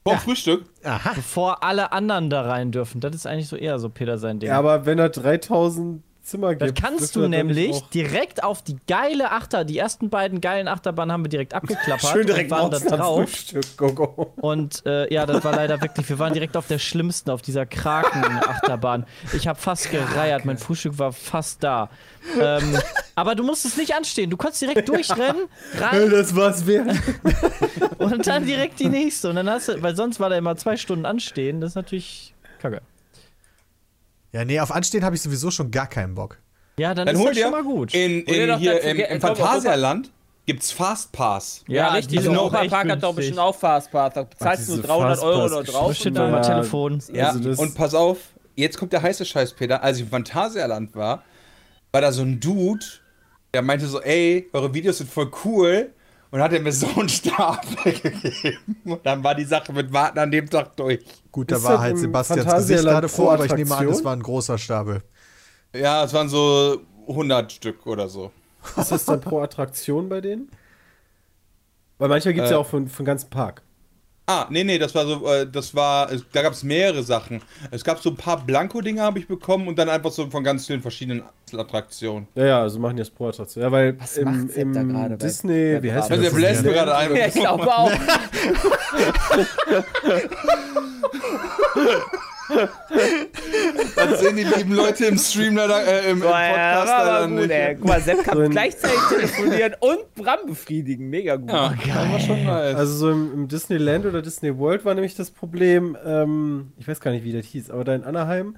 vor 0.02 0.16
dem 0.16 0.20
Frühstück. 0.20 0.66
Aha. 0.84 1.12
Bevor 1.14 1.64
alle 1.64 1.90
anderen 1.92 2.28
da 2.28 2.42
rein 2.42 2.70
dürfen. 2.70 3.00
Das 3.00 3.14
ist 3.14 3.26
eigentlich 3.26 3.48
so 3.48 3.56
eher 3.56 3.78
so 3.78 3.88
Peter 3.88 4.18
sein 4.18 4.40
Ding. 4.40 4.50
Ja, 4.50 4.58
aber 4.58 4.84
wenn 4.84 4.98
er 4.98 5.08
3000 5.08 6.02
Zimmer 6.24 6.54
das 6.54 6.68
gibt. 6.68 6.80
kannst 6.80 7.00
dürfte 7.00 7.18
du 7.18 7.20
das 7.20 7.30
nicht 7.30 7.56
nämlich 7.56 7.80
direkt 7.90 8.42
auf 8.42 8.62
die 8.62 8.76
geile 8.86 9.30
Achter, 9.30 9.64
die 9.64 9.76
ersten 9.76 10.08
beiden 10.08 10.40
geilen 10.40 10.68
Achterbahnen 10.68 11.12
haben 11.12 11.24
wir 11.24 11.28
direkt 11.28 11.52
abgeklappert 11.52 12.10
Schön 12.10 12.26
direkt 12.26 12.50
und 12.50 12.58
waren 12.58 12.70
da 12.70 12.78
drauf. 12.78 13.28
Frühstück. 13.30 13.76
Go, 13.76 13.92
go. 13.92 14.32
Und 14.36 14.84
äh, 14.86 15.12
ja, 15.12 15.26
das 15.26 15.44
war 15.44 15.54
leider 15.54 15.80
wirklich, 15.82 16.08
wir 16.08 16.18
waren 16.18 16.32
direkt 16.32 16.56
auf 16.56 16.66
der 16.66 16.78
schlimmsten, 16.78 17.30
auf 17.30 17.42
dieser 17.42 17.66
Kraken-Achterbahn. 17.66 19.04
Ich 19.34 19.46
habe 19.46 19.58
fast 19.58 19.90
gereiert, 19.90 20.46
mein 20.46 20.56
Frühstück 20.56 20.98
war 20.98 21.12
fast 21.12 21.62
da. 21.62 21.90
Ähm, 22.40 22.78
aber 23.14 23.34
du 23.34 23.44
musstest 23.44 23.76
nicht 23.76 23.94
anstehen, 23.94 24.30
du 24.30 24.38
konntest 24.38 24.62
direkt 24.62 24.88
durchrennen, 24.88 25.44
rein 25.78 26.10
Das 26.10 26.34
war's 26.34 26.66
wert. 26.66 26.90
und 27.98 28.26
dann 28.26 28.46
direkt 28.46 28.80
die 28.80 28.88
nächste. 28.88 29.28
Und 29.28 29.36
dann 29.36 29.50
hast 29.50 29.68
du, 29.68 29.82
weil 29.82 29.94
sonst 29.94 30.20
war 30.20 30.30
da 30.30 30.36
immer 30.36 30.56
zwei 30.56 30.78
Stunden 30.78 31.04
anstehen, 31.04 31.60
das 31.60 31.72
ist 31.72 31.76
natürlich 31.76 32.34
kacke. 32.60 32.80
Ja, 34.34 34.44
nee, 34.44 34.58
auf 34.58 34.72
Anstehen 34.72 35.04
habe 35.04 35.14
ich 35.14 35.22
sowieso 35.22 35.50
schon 35.50 35.70
gar 35.70 35.86
keinen 35.86 36.14
Bock. 36.16 36.38
Ja, 36.76 36.92
dann, 36.92 37.06
Dann 37.06 37.14
ist 37.14 37.20
hol 37.20 37.28
das 37.28 37.36
dir 37.36 37.42
schon 37.44 37.52
mal 37.52 37.62
gut. 37.62 37.94
in, 37.94 38.22
in 38.24 38.58
hier 38.58 38.80
im, 38.82 38.98
im 38.98 39.20
Phantasialand 39.20 40.10
gibt's 40.44 40.72
Fastpass. 40.72 41.64
Ja, 41.68 41.90
die 41.90 41.96
richtig. 41.98 42.18
auch 42.20 42.24
echt 42.24 42.38
Europapark 42.38 42.90
hat 42.90 43.02
doch 43.02 43.14
bestimmt 43.14 43.38
auch 43.38 43.54
Fastpass. 43.54 44.12
Da 44.14 44.22
bezahlst 44.24 44.68
du 44.68 44.72
diese 44.76 44.86
nur 44.88 44.96
300 44.98 45.22
Euro 45.22 45.48
da 45.48 45.62
drauf. 45.62 45.94
Steht 45.94 46.06
und 46.08 46.14
da 46.16 46.22
dann- 46.22 46.30
mal 46.32 46.42
Ja. 46.42 46.48
Telefon. 46.48 47.02
Ja, 47.12 47.28
Also 47.28 47.62
und 47.62 47.74
pass 47.76 47.94
auf, 47.94 48.18
jetzt 48.56 48.76
kommt 48.76 48.92
der 48.92 49.02
heiße 49.02 49.24
Scheiß, 49.24 49.52
Peter. 49.54 49.82
Als 49.84 49.98
ich 49.98 50.02
im 50.02 50.10
Phantasialand 50.10 50.96
war, 50.96 51.22
war 51.92 52.00
da 52.00 52.10
so 52.10 52.22
ein 52.22 52.40
Dude, 52.40 52.84
der 53.54 53.62
meinte 53.62 53.86
so, 53.86 54.00
ey, 54.02 54.48
eure 54.52 54.74
Videos 54.74 54.98
sind 54.98 55.08
voll 55.08 55.30
cool. 55.44 55.92
Und 56.34 56.42
hat 56.42 56.52
er 56.52 56.58
mir 56.58 56.72
so 56.72 56.88
einen 56.96 57.08
Stab 57.08 57.64
gegeben. 57.84 58.76
Und 58.84 59.06
dann 59.06 59.22
war 59.22 59.36
die 59.36 59.44
Sache 59.44 59.72
mit 59.72 59.92
Warten 59.92 60.18
an 60.18 60.32
dem 60.32 60.50
Tag 60.50 60.76
durch. 60.76 60.98
Gut, 61.30 61.52
da 61.52 61.58
Ist 61.58 61.62
war 61.62 61.70
das 61.74 61.80
halt 61.82 61.98
Sebastians 61.98 62.52
Gesicht 62.52 62.82
gerade 62.82 63.08
vor, 63.08 63.34
aber 63.34 63.44
ich 63.44 63.54
nehme 63.54 63.76
an, 63.76 63.86
das 63.86 64.02
war 64.02 64.16
ein 64.16 64.22
großer 64.24 64.58
Stapel. 64.58 65.04
Ja, 65.72 66.02
es 66.02 66.12
waren 66.12 66.28
so 66.28 66.80
100 67.06 67.52
Stück 67.52 67.86
oder 67.86 68.08
so. 68.08 68.32
Ist 68.76 68.90
das 68.90 69.04
dann 69.04 69.20
pro 69.20 69.42
Attraktion 69.42 70.08
bei 70.08 70.20
denen? 70.20 70.50
Weil 71.98 72.08
manchmal 72.08 72.34
gibt 72.34 72.46
es 72.46 72.50
Äh. 72.50 72.54
ja 72.54 72.58
auch 72.58 72.66
für, 72.66 72.84
für 72.88 73.02
den 73.04 73.06
ganzen 73.06 73.30
Park. 73.30 73.62
Ah, 74.26 74.46
nee, 74.48 74.64
nee, 74.64 74.78
das 74.78 74.94
war 74.94 75.04
so, 75.06 75.26
äh, 75.26 75.46
das 75.46 75.74
war, 75.74 76.10
es, 76.10 76.24
da 76.32 76.40
gab 76.40 76.54
es 76.54 76.62
mehrere 76.62 77.02
Sachen. 77.02 77.42
Es 77.70 77.84
gab 77.84 78.00
so 78.00 78.08
ein 78.08 78.16
paar 78.16 78.42
Blanko-Dinge 78.42 79.02
habe 79.02 79.18
ich 79.18 79.28
bekommen 79.28 79.68
und 79.68 79.78
dann 79.78 79.90
einfach 79.90 80.10
so 80.12 80.30
von 80.30 80.42
ganz 80.42 80.66
vielen 80.66 80.80
verschiedenen 80.80 81.22
Attraktionen. 81.54 82.26
Ja, 82.34 82.46
ja, 82.46 82.60
also 82.62 82.78
machen 82.78 82.96
die 82.96 83.02
das 83.02 83.10
pro 83.10 83.28
Attraktion. 83.28 83.62
Ja, 83.64 83.70
weil 83.70 84.00
Was 84.00 84.16
im, 84.16 84.48
da 84.48 84.54
im 84.60 84.72
gerade 84.88 85.16
bei- 85.18 85.26
Disney, 85.26 85.74
bei 85.74 85.82
wie 85.82 85.92
heißt? 85.92 86.10
Also 86.10 86.22
der 86.22 86.30
das? 86.30 86.38
bläst 86.40 86.62
mir 86.64 86.72
gerade 86.72 86.96
ein. 86.96 87.14
Ja, 87.14 87.26
ich 87.26 87.34
glaube 87.34 87.70
auch. 87.76 87.92
Sehen 94.24 94.36
die 94.36 94.44
lieben 94.44 94.74
Leute 94.74 95.06
im 95.06 95.18
Stream 95.18 95.56
leider, 95.56 95.86
äh, 95.86 96.10
im, 96.10 96.16
im 96.16 96.20
Boah, 96.20 96.40
ja, 96.40 96.80
Podcast 96.80 96.88
war 96.88 97.04
leider 97.04 97.28
gut, 97.28 97.36
nicht. 97.36 97.50
ey. 97.50 97.74
Guck 97.74 97.84
mal, 97.86 98.00
Sepp 98.00 98.24
kann 98.24 98.50
gleichzeitig 98.50 98.98
telefonieren 99.08 99.74
und 99.80 100.14
Bram 100.14 100.46
befriedigen. 100.46 101.10
Mega 101.10 101.36
gut. 101.36 101.50
Ja, 101.50 101.74
war 102.10 102.20
schon 102.20 102.44
nice. 102.44 102.76
Also 102.76 102.94
so 102.94 103.10
im, 103.10 103.32
im 103.34 103.48
Disneyland 103.48 104.06
oder 104.06 104.22
Disney 104.22 104.56
World 104.56 104.84
war 104.84 104.94
nämlich 104.94 105.14
das 105.14 105.30
Problem, 105.30 105.96
ähm, 106.04 106.72
ich 106.78 106.88
weiß 106.88 107.00
gar 107.00 107.10
nicht, 107.10 107.24
wie 107.24 107.32
das 107.32 107.46
hieß, 107.46 107.70
aber 107.70 107.84
da 107.84 107.94
in 107.94 108.04
Anaheim, 108.04 108.56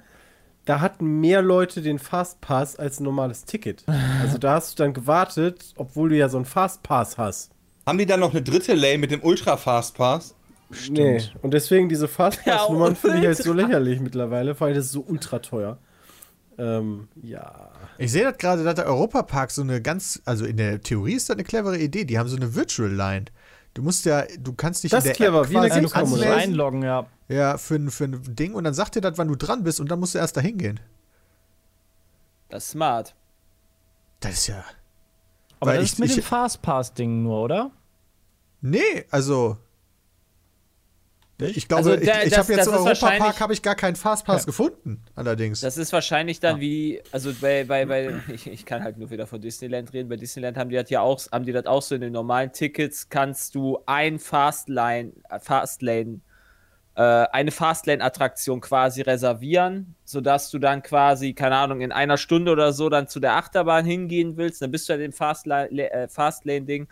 da 0.65 0.81
hatten 0.81 1.21
mehr 1.21 1.41
Leute 1.41 1.81
den 1.81 1.99
Fastpass 1.99 2.75
als 2.75 2.99
ein 2.99 3.03
normales 3.03 3.45
Ticket. 3.45 3.83
Also 4.21 4.37
da 4.37 4.55
hast 4.55 4.77
du 4.77 4.83
dann 4.83 4.93
gewartet, 4.93 5.73
obwohl 5.77 6.09
du 6.09 6.17
ja 6.17 6.27
so 6.29 6.37
einen 6.37 6.45
Fastpass 6.45 7.17
hast. 7.17 7.51
Haben 7.85 7.97
die 7.97 8.05
dann 8.05 8.19
noch 8.19 8.31
eine 8.31 8.41
dritte 8.41 8.73
Lane 8.73 8.97
mit 8.97 9.11
dem 9.11 9.23
Ultra 9.23 9.55
Fast 9.55 9.97
Pass? 10.69 10.89
Nee. 10.89 11.21
Und 11.41 11.51
deswegen 11.53 11.87
diese 11.89 12.07
Fastpass-Nummern 12.07 12.93
Ja, 12.93 12.95
finde 12.95 13.17
ich 13.19 13.25
halt 13.25 13.37
so 13.37 13.53
lächerlich 13.53 13.99
mittlerweile, 13.99 14.53
vor 14.55 14.67
allem 14.67 14.75
das 14.75 14.85
ist 14.85 14.91
so 14.91 15.01
ultra 15.07 15.39
teuer. 15.39 15.77
Ähm, 16.57 17.07
ja. 17.21 17.69
Ich 17.99 18.11
sehe 18.11 18.23
das 18.23 18.37
gerade, 18.37 18.63
dass 18.63 18.75
der 18.75 18.85
Europapark 18.87 19.51
so 19.51 19.61
eine 19.61 19.81
ganz, 19.81 20.21
also 20.25 20.45
in 20.45 20.57
der 20.57 20.81
Theorie 20.81 21.13
ist 21.13 21.29
das 21.29 21.35
eine 21.35 21.43
clevere 21.43 21.77
Idee. 21.77 22.03
Die 22.05 22.17
haben 22.17 22.27
so 22.29 22.35
eine 22.35 22.55
Virtual 22.55 22.91
Line. 22.91 23.25
Du 23.75 23.83
musst 23.83 24.05
ja, 24.05 24.23
du 24.39 24.53
kannst 24.53 24.83
dich 24.83 24.89
Das 24.91 25.05
in 25.05 25.11
ist 25.11 25.19
der 25.19 25.27
clever, 25.27 25.43
App 25.43 25.49
wie 25.51 25.57
eine 25.57 25.69
quasi 25.69 25.85
oder? 25.85 25.95
anmelden. 26.23 26.33
einloggen, 26.39 26.81
ja. 26.83 27.05
Ja, 27.29 27.57
für, 27.57 27.75
ein- 27.75 27.91
für 27.91 28.05
ein 28.05 28.21
Ding 28.35 28.55
und 28.55 28.63
dann 28.63 28.73
sagt 28.73 28.95
dir 28.95 29.01
das, 29.01 29.17
wann 29.17 29.27
du 29.27 29.35
dran 29.35 29.63
bist 29.63 29.79
und 29.79 29.91
dann 29.91 29.99
musst 29.99 30.15
du 30.15 30.17
erst 30.19 30.35
dahin 30.35 30.57
gehen. 30.57 30.79
Das 32.49 32.65
ist 32.65 32.71
smart. 32.71 33.13
Das 34.19 34.31
ist 34.33 34.47
ja. 34.47 34.63
Aber 35.59 35.71
Weil 35.71 35.77
das 35.77 35.85
ich- 35.85 35.93
ist 35.93 35.99
mit 35.99 36.09
ich- 36.09 36.15
dem 36.15 36.23
Fastpass-Ding 36.23 37.21
nur, 37.23 37.41
oder? 37.43 37.71
Nee, 38.61 39.05
also. 39.11 39.57
Ich 41.39 41.67
glaube, 41.67 41.89
Also 41.89 41.93
ich, 41.93 42.05
der- 42.05 42.23
ich 42.23 42.29
das- 42.31 42.39
habe 42.39 42.53
jetzt 42.53 42.67
im 42.67 42.73
Europapark 42.73 43.39
habe 43.39 43.53
ich 43.53 43.61
gar 43.61 43.75
keinen 43.75 43.95
Fastpass 43.95 44.45
gefunden, 44.45 45.03
allerdings. 45.13 45.61
Das 45.61 45.77
ist 45.77 45.93
wahrscheinlich 45.93 46.39
dann 46.39 46.59
wie, 46.59 46.99
also 47.11 47.31
bei, 47.39 47.63
bei, 47.63 47.85
bei 47.85 48.11
ich, 48.33 48.47
ich 48.47 48.65
kann 48.65 48.83
halt 48.83 48.97
nur 48.97 49.11
wieder 49.11 49.27
von 49.27 49.39
Disneyland 49.39 49.93
reden. 49.93 50.09
Bei 50.09 50.15
Disneyland 50.15 50.57
haben 50.57 50.69
die 50.71 50.75
das 50.75 50.89
ja 50.89 51.01
auch, 51.01 51.21
haben 51.31 51.45
die 51.45 51.51
das 51.51 51.67
auch 51.67 51.83
so 51.83 51.93
in 51.93 52.01
den 52.01 52.13
normalen 52.13 52.51
Tickets, 52.51 53.09
kannst 53.09 53.53
du 53.53 53.77
ein 53.85 54.17
Fastlane, 54.17 55.11
äh, 55.29 55.39
Fastlane, 55.39 56.21
äh, 56.95 57.01
eine 57.03 57.51
Fastlane-Attraktion 57.51 58.59
quasi 58.59 59.01
reservieren, 59.01 59.93
sodass 60.05 60.49
du 60.49 60.57
dann 60.57 60.81
quasi, 60.81 61.33
keine 61.35 61.57
Ahnung, 61.57 61.81
in 61.81 61.91
einer 61.91 62.17
Stunde 62.17 62.51
oder 62.51 62.73
so 62.73 62.89
dann 62.89 63.07
zu 63.07 63.19
der 63.19 63.35
Achterbahn 63.35 63.85
hingehen 63.85 64.37
willst. 64.37 64.63
Dann 64.63 64.71
bist 64.71 64.89
du 64.89 64.93
ja 64.93 64.97
in 64.97 65.11
dem 65.11 65.13
Fastlane- 65.13 65.69
äh, 65.91 66.07
Fastlane-Ding. 66.07 66.87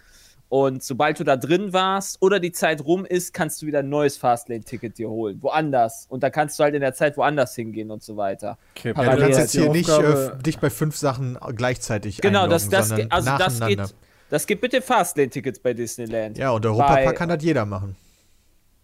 Und 0.48 0.84
sobald 0.84 1.20
du 1.20 1.24
da 1.24 1.38
drin 1.38 1.74
warst 1.74 2.22
oder 2.22 2.39
die 2.39 2.52
Zeit 2.52 2.86
rum 2.86 3.04
ist, 3.04 3.34
kannst 3.34 3.62
du 3.62 3.66
wieder 3.66 3.80
ein 3.80 3.89
neues 3.89 4.16
Fastlane-Ticket 4.18 4.98
dir 4.98 5.10
holen. 5.10 5.41
Woanders. 5.41 6.06
Und 6.08 6.22
da 6.24 6.30
kannst 6.30 6.60
du 6.60 6.64
halt 6.64 6.76
in 6.76 6.82
der 6.82 6.93
Zeit 6.93 7.18
woanders 7.18 7.56
hingehen 7.56 7.89
und 7.91 8.04
so 8.04 8.16
weiter. 8.16 8.58
Okay, 8.78 8.89
ja, 8.89 8.93
du 8.93 9.02
parallel 9.02 9.24
kannst 9.24 9.39
jetzt 9.39 9.52
hier 9.52 9.72
nicht 9.72 9.89
äh, 9.89 10.38
dich 10.38 10.60
bei 10.60 10.70
fünf 10.70 10.96
Sachen 10.96 11.38
gleichzeitig 11.56 12.22
Genau, 12.22 12.48
das, 12.48 12.70
das, 12.70 12.91
also 12.91 13.38
das 13.38 13.60
geht, 13.60 13.82
das 14.30 14.46
geht 14.46 14.62
mit 14.62 14.74
den 14.74 14.82
Fastlane-Tickets 14.84 15.60
bei 15.60 15.74
Disneyland. 15.74 16.38
Ja, 16.38 16.52
und 16.52 16.66
Europapark 16.66 17.06
Bei- 17.06 17.14
kann 17.14 17.30
das 17.30 17.43
jeder 17.43 17.66
machen. 17.66 17.96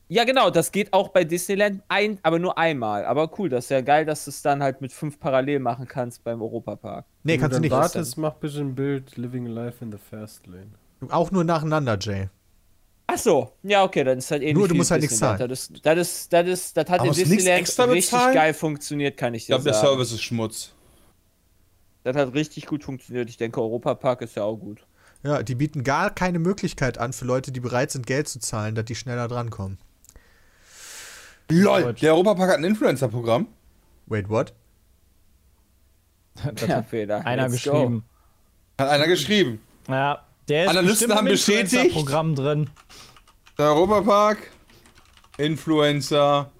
Ja, 0.09 0.25
genau, 0.25 0.49
das 0.49 0.73
geht 0.73 0.91
auch 0.91 1.07
bei 1.07 1.23
Disneyland, 1.23 1.83
ein, 1.87 2.19
aber 2.21 2.37
nur 2.37 2.57
einmal. 2.57 3.05
Aber 3.05 3.31
cool, 3.39 3.47
das 3.47 3.65
ist 3.65 3.69
ja 3.69 3.79
geil, 3.79 4.03
dass 4.03 4.25
du 4.25 4.31
es 4.31 4.41
dann 4.41 4.61
halt 4.61 4.81
mit 4.81 4.91
fünf 4.91 5.17
parallel 5.17 5.59
machen 5.59 5.87
kannst 5.87 6.21
beim 6.25 6.41
Europapark. 6.41 7.05
Nee, 7.23 7.33
Wenn 7.33 7.39
kannst 7.39 7.57
du 7.57 7.61
nicht. 7.61 7.71
wartest, 7.71 8.17
mach 8.17 8.33
bitte 8.33 8.59
ein 8.59 8.75
Bild 8.75 9.15
Living 9.15 9.45
Life 9.45 9.81
in 9.81 9.89
the 9.89 9.97
Fast 9.97 10.47
Lane. 10.47 10.71
Auch 11.09 11.31
nur 11.31 11.43
nacheinander, 11.43 11.97
Jay. 11.99 12.29
Ach 13.07 13.17
so, 13.17 13.51
ja, 13.63 13.83
okay, 13.83 14.03
dann 14.03 14.19
ist 14.19 14.31
halt 14.31 14.41
ähnlich 14.41 14.55
Nur, 14.55 14.67
du 14.67 14.75
musst 14.75 14.91
halt 14.91 15.01
nichts 15.01 15.17
zahlen. 15.17 15.37
Das, 15.49 15.51
ist- 15.69 15.85
das, 15.85 15.97
ist, 15.97 16.31
das, 16.33 16.47
ist, 16.47 16.77
das 16.77 16.89
hat 16.89 16.99
Aber 17.01 17.09
in 17.09 17.13
Disneyland 17.15 17.59
extra 17.61 17.83
richtig 17.85 18.11
bezahlen? 18.11 18.33
geil 18.35 18.53
funktioniert, 18.53 19.17
kann 19.17 19.33
ich 19.33 19.43
Ich 19.43 19.45
dir 19.47 19.53
glaube, 19.55 19.63
der 19.65 19.73
sagen. 19.73 19.87
Service 19.87 20.11
ist 20.13 20.21
Schmutz. 20.23 20.71
Das 22.03 22.15
hat 22.15 22.33
richtig 22.33 22.67
gut 22.67 22.83
funktioniert. 22.83 23.29
Ich 23.29 23.37
denke, 23.37 23.59
Europapark 23.61 24.21
ist 24.21 24.35
ja 24.35 24.43
auch 24.43 24.55
gut. 24.57 24.85
Ja, 25.23 25.43
die 25.43 25.55
bieten 25.55 25.83
gar 25.83 26.09
keine 26.09 26.39
Möglichkeit 26.39 26.97
an 26.97 27.13
für 27.13 27.25
Leute, 27.25 27.51
die 27.51 27.59
bereit 27.59 27.91
sind, 27.91 28.07
Geld 28.07 28.27
zu 28.27 28.39
zahlen, 28.39 28.75
dass 28.75 28.85
die 28.85 28.95
schneller 28.95 29.27
drankommen. 29.27 29.77
LOL, 31.49 31.93
der 31.93 32.13
Europapark 32.13 32.51
hat 32.51 32.57
ein 32.59 32.63
Influencer-Programm. 32.63 33.47
Wait, 34.07 34.29
what? 34.29 34.53
Das 36.55 36.67
Ja, 36.67 36.77
hat 36.77 36.89
Peter. 36.89 37.25
einer 37.25 37.49
let's 37.49 37.63
go. 37.63 37.71
geschrieben. 37.71 38.03
Hat 38.79 38.89
einer 38.89 39.07
geschrieben. 39.07 39.61
Ja, 39.89 40.23
der 40.51 40.65
ist 40.65 40.69
Analysten 40.69 41.15
haben 41.15 41.27
bestätigt. 41.27 41.73
Influencer-Programm 41.73 42.35
drin. 42.35 42.69
Der 43.57 43.67
Europapark, 43.67 44.37
Influencer. 45.37 46.51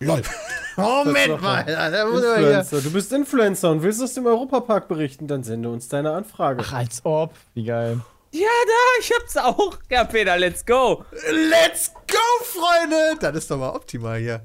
LOL. 0.00 0.22
Moment 0.76 1.40
mal. 1.40 1.60
Influencer. 1.60 2.80
Du 2.82 2.90
bist 2.90 3.12
Influencer 3.12 3.70
und 3.70 3.82
willst 3.82 4.02
aus 4.02 4.12
dem 4.14 4.26
Europapark 4.26 4.88
berichten, 4.88 5.26
dann 5.26 5.42
sende 5.42 5.70
uns 5.70 5.88
deine 5.88 6.12
Anfrage. 6.12 6.62
Ach, 6.66 6.72
als 6.74 7.04
ob. 7.04 7.32
Wie 7.54 7.64
geil. 7.64 8.00
Ja, 8.32 8.40
da, 8.66 9.00
ich 9.00 9.12
hab's 9.12 9.36
auch. 9.36 9.78
Ja, 9.88 10.04
Peter, 10.04 10.36
let's 10.36 10.66
go. 10.66 11.04
Let's 11.30 11.92
go, 11.94 12.44
Freunde! 12.44 13.16
Das 13.20 13.36
ist 13.36 13.50
doch 13.50 13.56
mal 13.56 13.70
optimal 13.70 14.18
hier. 14.18 14.42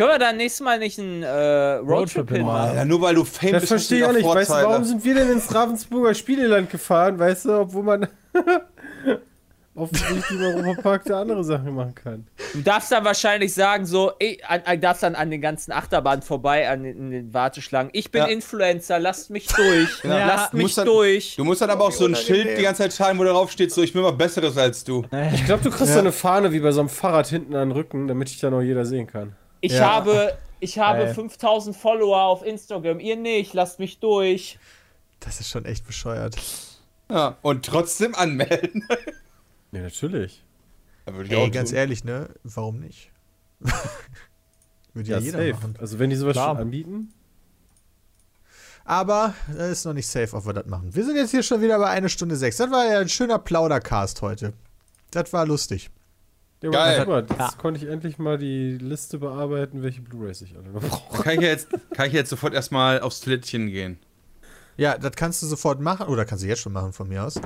Können 0.00 0.12
wir 0.12 0.18
dann 0.18 0.38
nächstes 0.38 0.64
Mal 0.64 0.78
nicht 0.78 0.98
einen 0.98 1.22
äh, 1.22 1.28
Roadtrip 1.28 2.26
hin? 2.28 2.38
hinmachen. 2.38 2.70
Alter, 2.70 2.84
nur 2.86 3.02
weil 3.02 3.14
du 3.14 3.24
Fame 3.26 3.52
Das 3.52 3.60
bist, 3.60 3.70
du 3.70 3.74
verstehe 3.76 3.98
ich 3.98 4.04
auch 4.06 4.12
nicht. 4.12 4.24
Weißt 4.26 4.48
du, 4.48 4.54
warum 4.54 4.84
sind 4.84 5.04
wir 5.04 5.14
denn 5.14 5.30
ins 5.30 5.54
Ravensburger 5.54 6.14
Spieleland 6.14 6.70
gefahren? 6.70 7.18
Weißt 7.18 7.44
du, 7.44 7.52
obwohl 7.60 7.82
man 7.82 8.08
offensichtlich 9.74 10.30
im 10.30 10.42
Europapark 10.42 11.04
da 11.04 11.20
andere 11.20 11.44
Sachen 11.44 11.74
machen 11.74 11.94
kann. 11.94 12.26
Du 12.54 12.62
darfst 12.62 12.90
dann 12.90 13.04
wahrscheinlich 13.04 13.52
sagen, 13.52 13.84
so, 13.84 14.12
ey, 14.18 14.40
an, 14.48 14.62
an, 14.64 14.80
darfst 14.80 15.02
dann 15.02 15.14
an 15.14 15.30
den 15.30 15.42
ganzen 15.42 15.70
Achterbahnen 15.72 16.22
vorbei, 16.22 16.66
an 16.70 16.82
den, 16.82 16.96
in 16.96 17.10
den 17.10 17.34
Warteschlangen. 17.34 17.90
Ich 17.92 18.10
bin 18.10 18.22
Ja. 18.22 18.28
Influencer, 18.28 18.98
lasst 18.98 19.28
mich 19.28 19.48
durch. 19.48 20.02
Ja. 20.04 20.26
Lasst 20.26 20.54
mich 20.54 20.74
dann- 20.74 20.86
durch. 20.86 21.36
Du 21.36 21.44
musst 21.44 21.60
dann 21.60 21.68
aber 21.68 21.84
auch 21.84 21.92
so 21.92 22.06
ein 22.06 22.16
Schild 22.16 22.56
die 22.58 22.62
ganze 22.62 22.84
Zeit 22.84 22.94
schreiben, 22.94 23.18
wo 23.18 23.24
darauf 23.24 23.50
steht, 23.50 23.70
so, 23.70 23.82
ich 23.82 23.92
bin 23.92 24.00
mal 24.00 24.12
Besseres 24.12 24.56
als 24.56 24.82
du. 24.82 25.04
Ich 25.34 25.44
glaube, 25.44 25.62
du 25.62 25.70
kriegst 25.70 25.92
so 25.92 25.98
eine 25.98 26.12
Fahne 26.12 26.52
wie 26.52 26.60
bei 26.60 26.72
so 26.72 26.80
einem 26.80 26.88
Fahrrad 26.88 27.26
hinten 27.26 27.54
an 27.54 27.68
den 27.68 27.76
Rücken, 27.76 28.08
damit 28.08 28.28
dich 28.30 28.40
da 28.40 28.48
noch 28.48 28.62
jeder 28.62 28.86
sehen 28.86 29.06
kann. 29.06 29.34
Ich 29.60 29.72
Ja. 29.72 29.90
habe, 29.92 30.36
ich 30.60 30.78
habe 30.78 31.04
Ey. 31.06 31.14
5000 31.14 31.76
Follower 31.76 32.22
auf 32.22 32.42
Instagram. 32.44 33.00
Ihr 33.00 33.16
nicht, 33.16 33.52
lasst 33.54 33.78
mich 33.78 33.98
durch. 33.98 34.58
Das 35.20 35.40
ist 35.40 35.48
schon 35.50 35.64
echt 35.64 35.86
bescheuert. 35.86 36.36
Ja, 37.10 37.36
und 37.42 37.64
trotzdem 37.66 38.14
anmelden. 38.14 38.86
Ja, 39.72 39.82
natürlich. 39.82 40.42
Ey, 41.06 41.36
auch 41.36 41.52
ganz 41.52 41.68
tun. 41.70 41.78
ehrlich, 41.78 42.02
ne? 42.02 42.28
Warum 42.42 42.80
nicht? 42.80 43.12
Würde 44.94 45.08
ja, 45.08 45.18
Ja, 45.18 45.22
jeder 45.22 45.38
safe. 45.38 45.52
machen. 45.52 45.74
Also 45.78 46.00
wenn 46.00 46.10
die 46.10 46.16
sowas 46.16 46.32
Klar. 46.32 46.48
schon 46.48 46.56
anbieten. 46.62 47.12
Aber 48.84 49.34
es 49.50 49.70
ist 49.78 49.84
noch 49.84 49.92
nicht 49.92 50.08
safe, 50.08 50.34
ob 50.36 50.46
wir 50.46 50.52
das 50.54 50.66
machen. 50.66 50.92
Wir 50.94 51.04
sind 51.04 51.14
jetzt 51.16 51.30
hier 51.30 51.44
schon 51.44 51.60
wieder 51.62 51.78
bei 51.78 51.86
einer 51.88 52.08
Stunde 52.08 52.34
sechs. 52.36 52.56
Das 52.56 52.70
war 52.72 52.84
ja 52.90 52.98
ein 52.98 53.08
schöner 53.08 53.38
Plaudercast 53.38 54.22
heute. 54.22 54.52
Das 55.12 55.32
war 55.32 55.46
lustig. 55.46 55.90
Ja, 56.62 56.70
Geil. 56.70 56.98
Guck 56.98 57.08
mal, 57.08 57.20
jetzt 57.28 57.38
Ja. 57.38 57.50
konnte 57.56 57.82
ich 57.84 57.90
endlich 57.90 58.18
mal 58.18 58.36
die 58.36 58.76
Liste 58.76 59.18
bearbeiten, 59.18 59.82
welche 59.82 60.02
Blu-rays 60.02 60.42
ich 60.42 60.54
alle 60.56 60.68
noch 60.68 60.82
brauche. 60.82 61.22
Kann 61.22 61.34
ich 61.36 61.40
jetzt, 61.40 61.68
kann 61.94 62.06
ich 62.06 62.12
jetzt 62.12 62.28
sofort 62.30 62.52
erstmal 62.54 63.00
aufs 63.00 63.20
Toilettchen 63.20 63.68
gehen? 63.68 63.98
Ja, 64.76 64.96
das 64.98 65.12
kannst 65.12 65.42
du 65.42 65.46
sofort 65.46 65.80
machen. 65.80 66.06
Oder 66.06 66.24
kannst 66.24 66.44
du 66.44 66.48
jetzt 66.48 66.60
schon 66.60 66.72
machen 66.72 66.92
von 66.92 67.08
mir 67.08 67.24
aus. 67.24 67.36
Äh, 67.36 67.40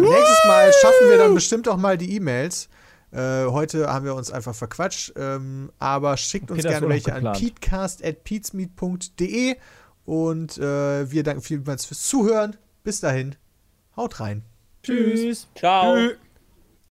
nächstes 0.00 0.44
Mal 0.46 0.72
schaffen 0.80 1.08
wir 1.10 1.18
dann 1.18 1.34
bestimmt 1.34 1.68
auch 1.68 1.76
mal 1.78 1.96
die 1.98 2.14
E-Mails. 2.16 2.68
Äh, 3.10 3.46
heute 3.46 3.90
haben 3.92 4.04
wir 4.04 4.14
uns 4.14 4.30
einfach 4.30 4.54
verquatscht. 4.54 5.12
Ähm, 5.16 5.72
aber 5.78 6.16
schickt 6.18 6.50
uns 6.50 6.58
Peter 6.58 6.68
ist 6.70 6.74
gerne 6.80 6.88
welche 6.92 7.14
an 7.14 7.32
peatcast.peatsmeet.de. 7.32 9.56
Und 10.04 10.58
äh, 10.58 11.10
wir 11.10 11.22
danken 11.22 11.40
vielmals 11.42 11.86
fürs 11.86 12.02
Zuhören. 12.06 12.56
Bis 12.84 13.00
dahin. 13.00 13.34
Haut 13.96 14.20
rein. 14.20 14.42
Tschüss. 14.82 15.48
Ciao. 15.54 15.96
Tschüss. 15.96 16.18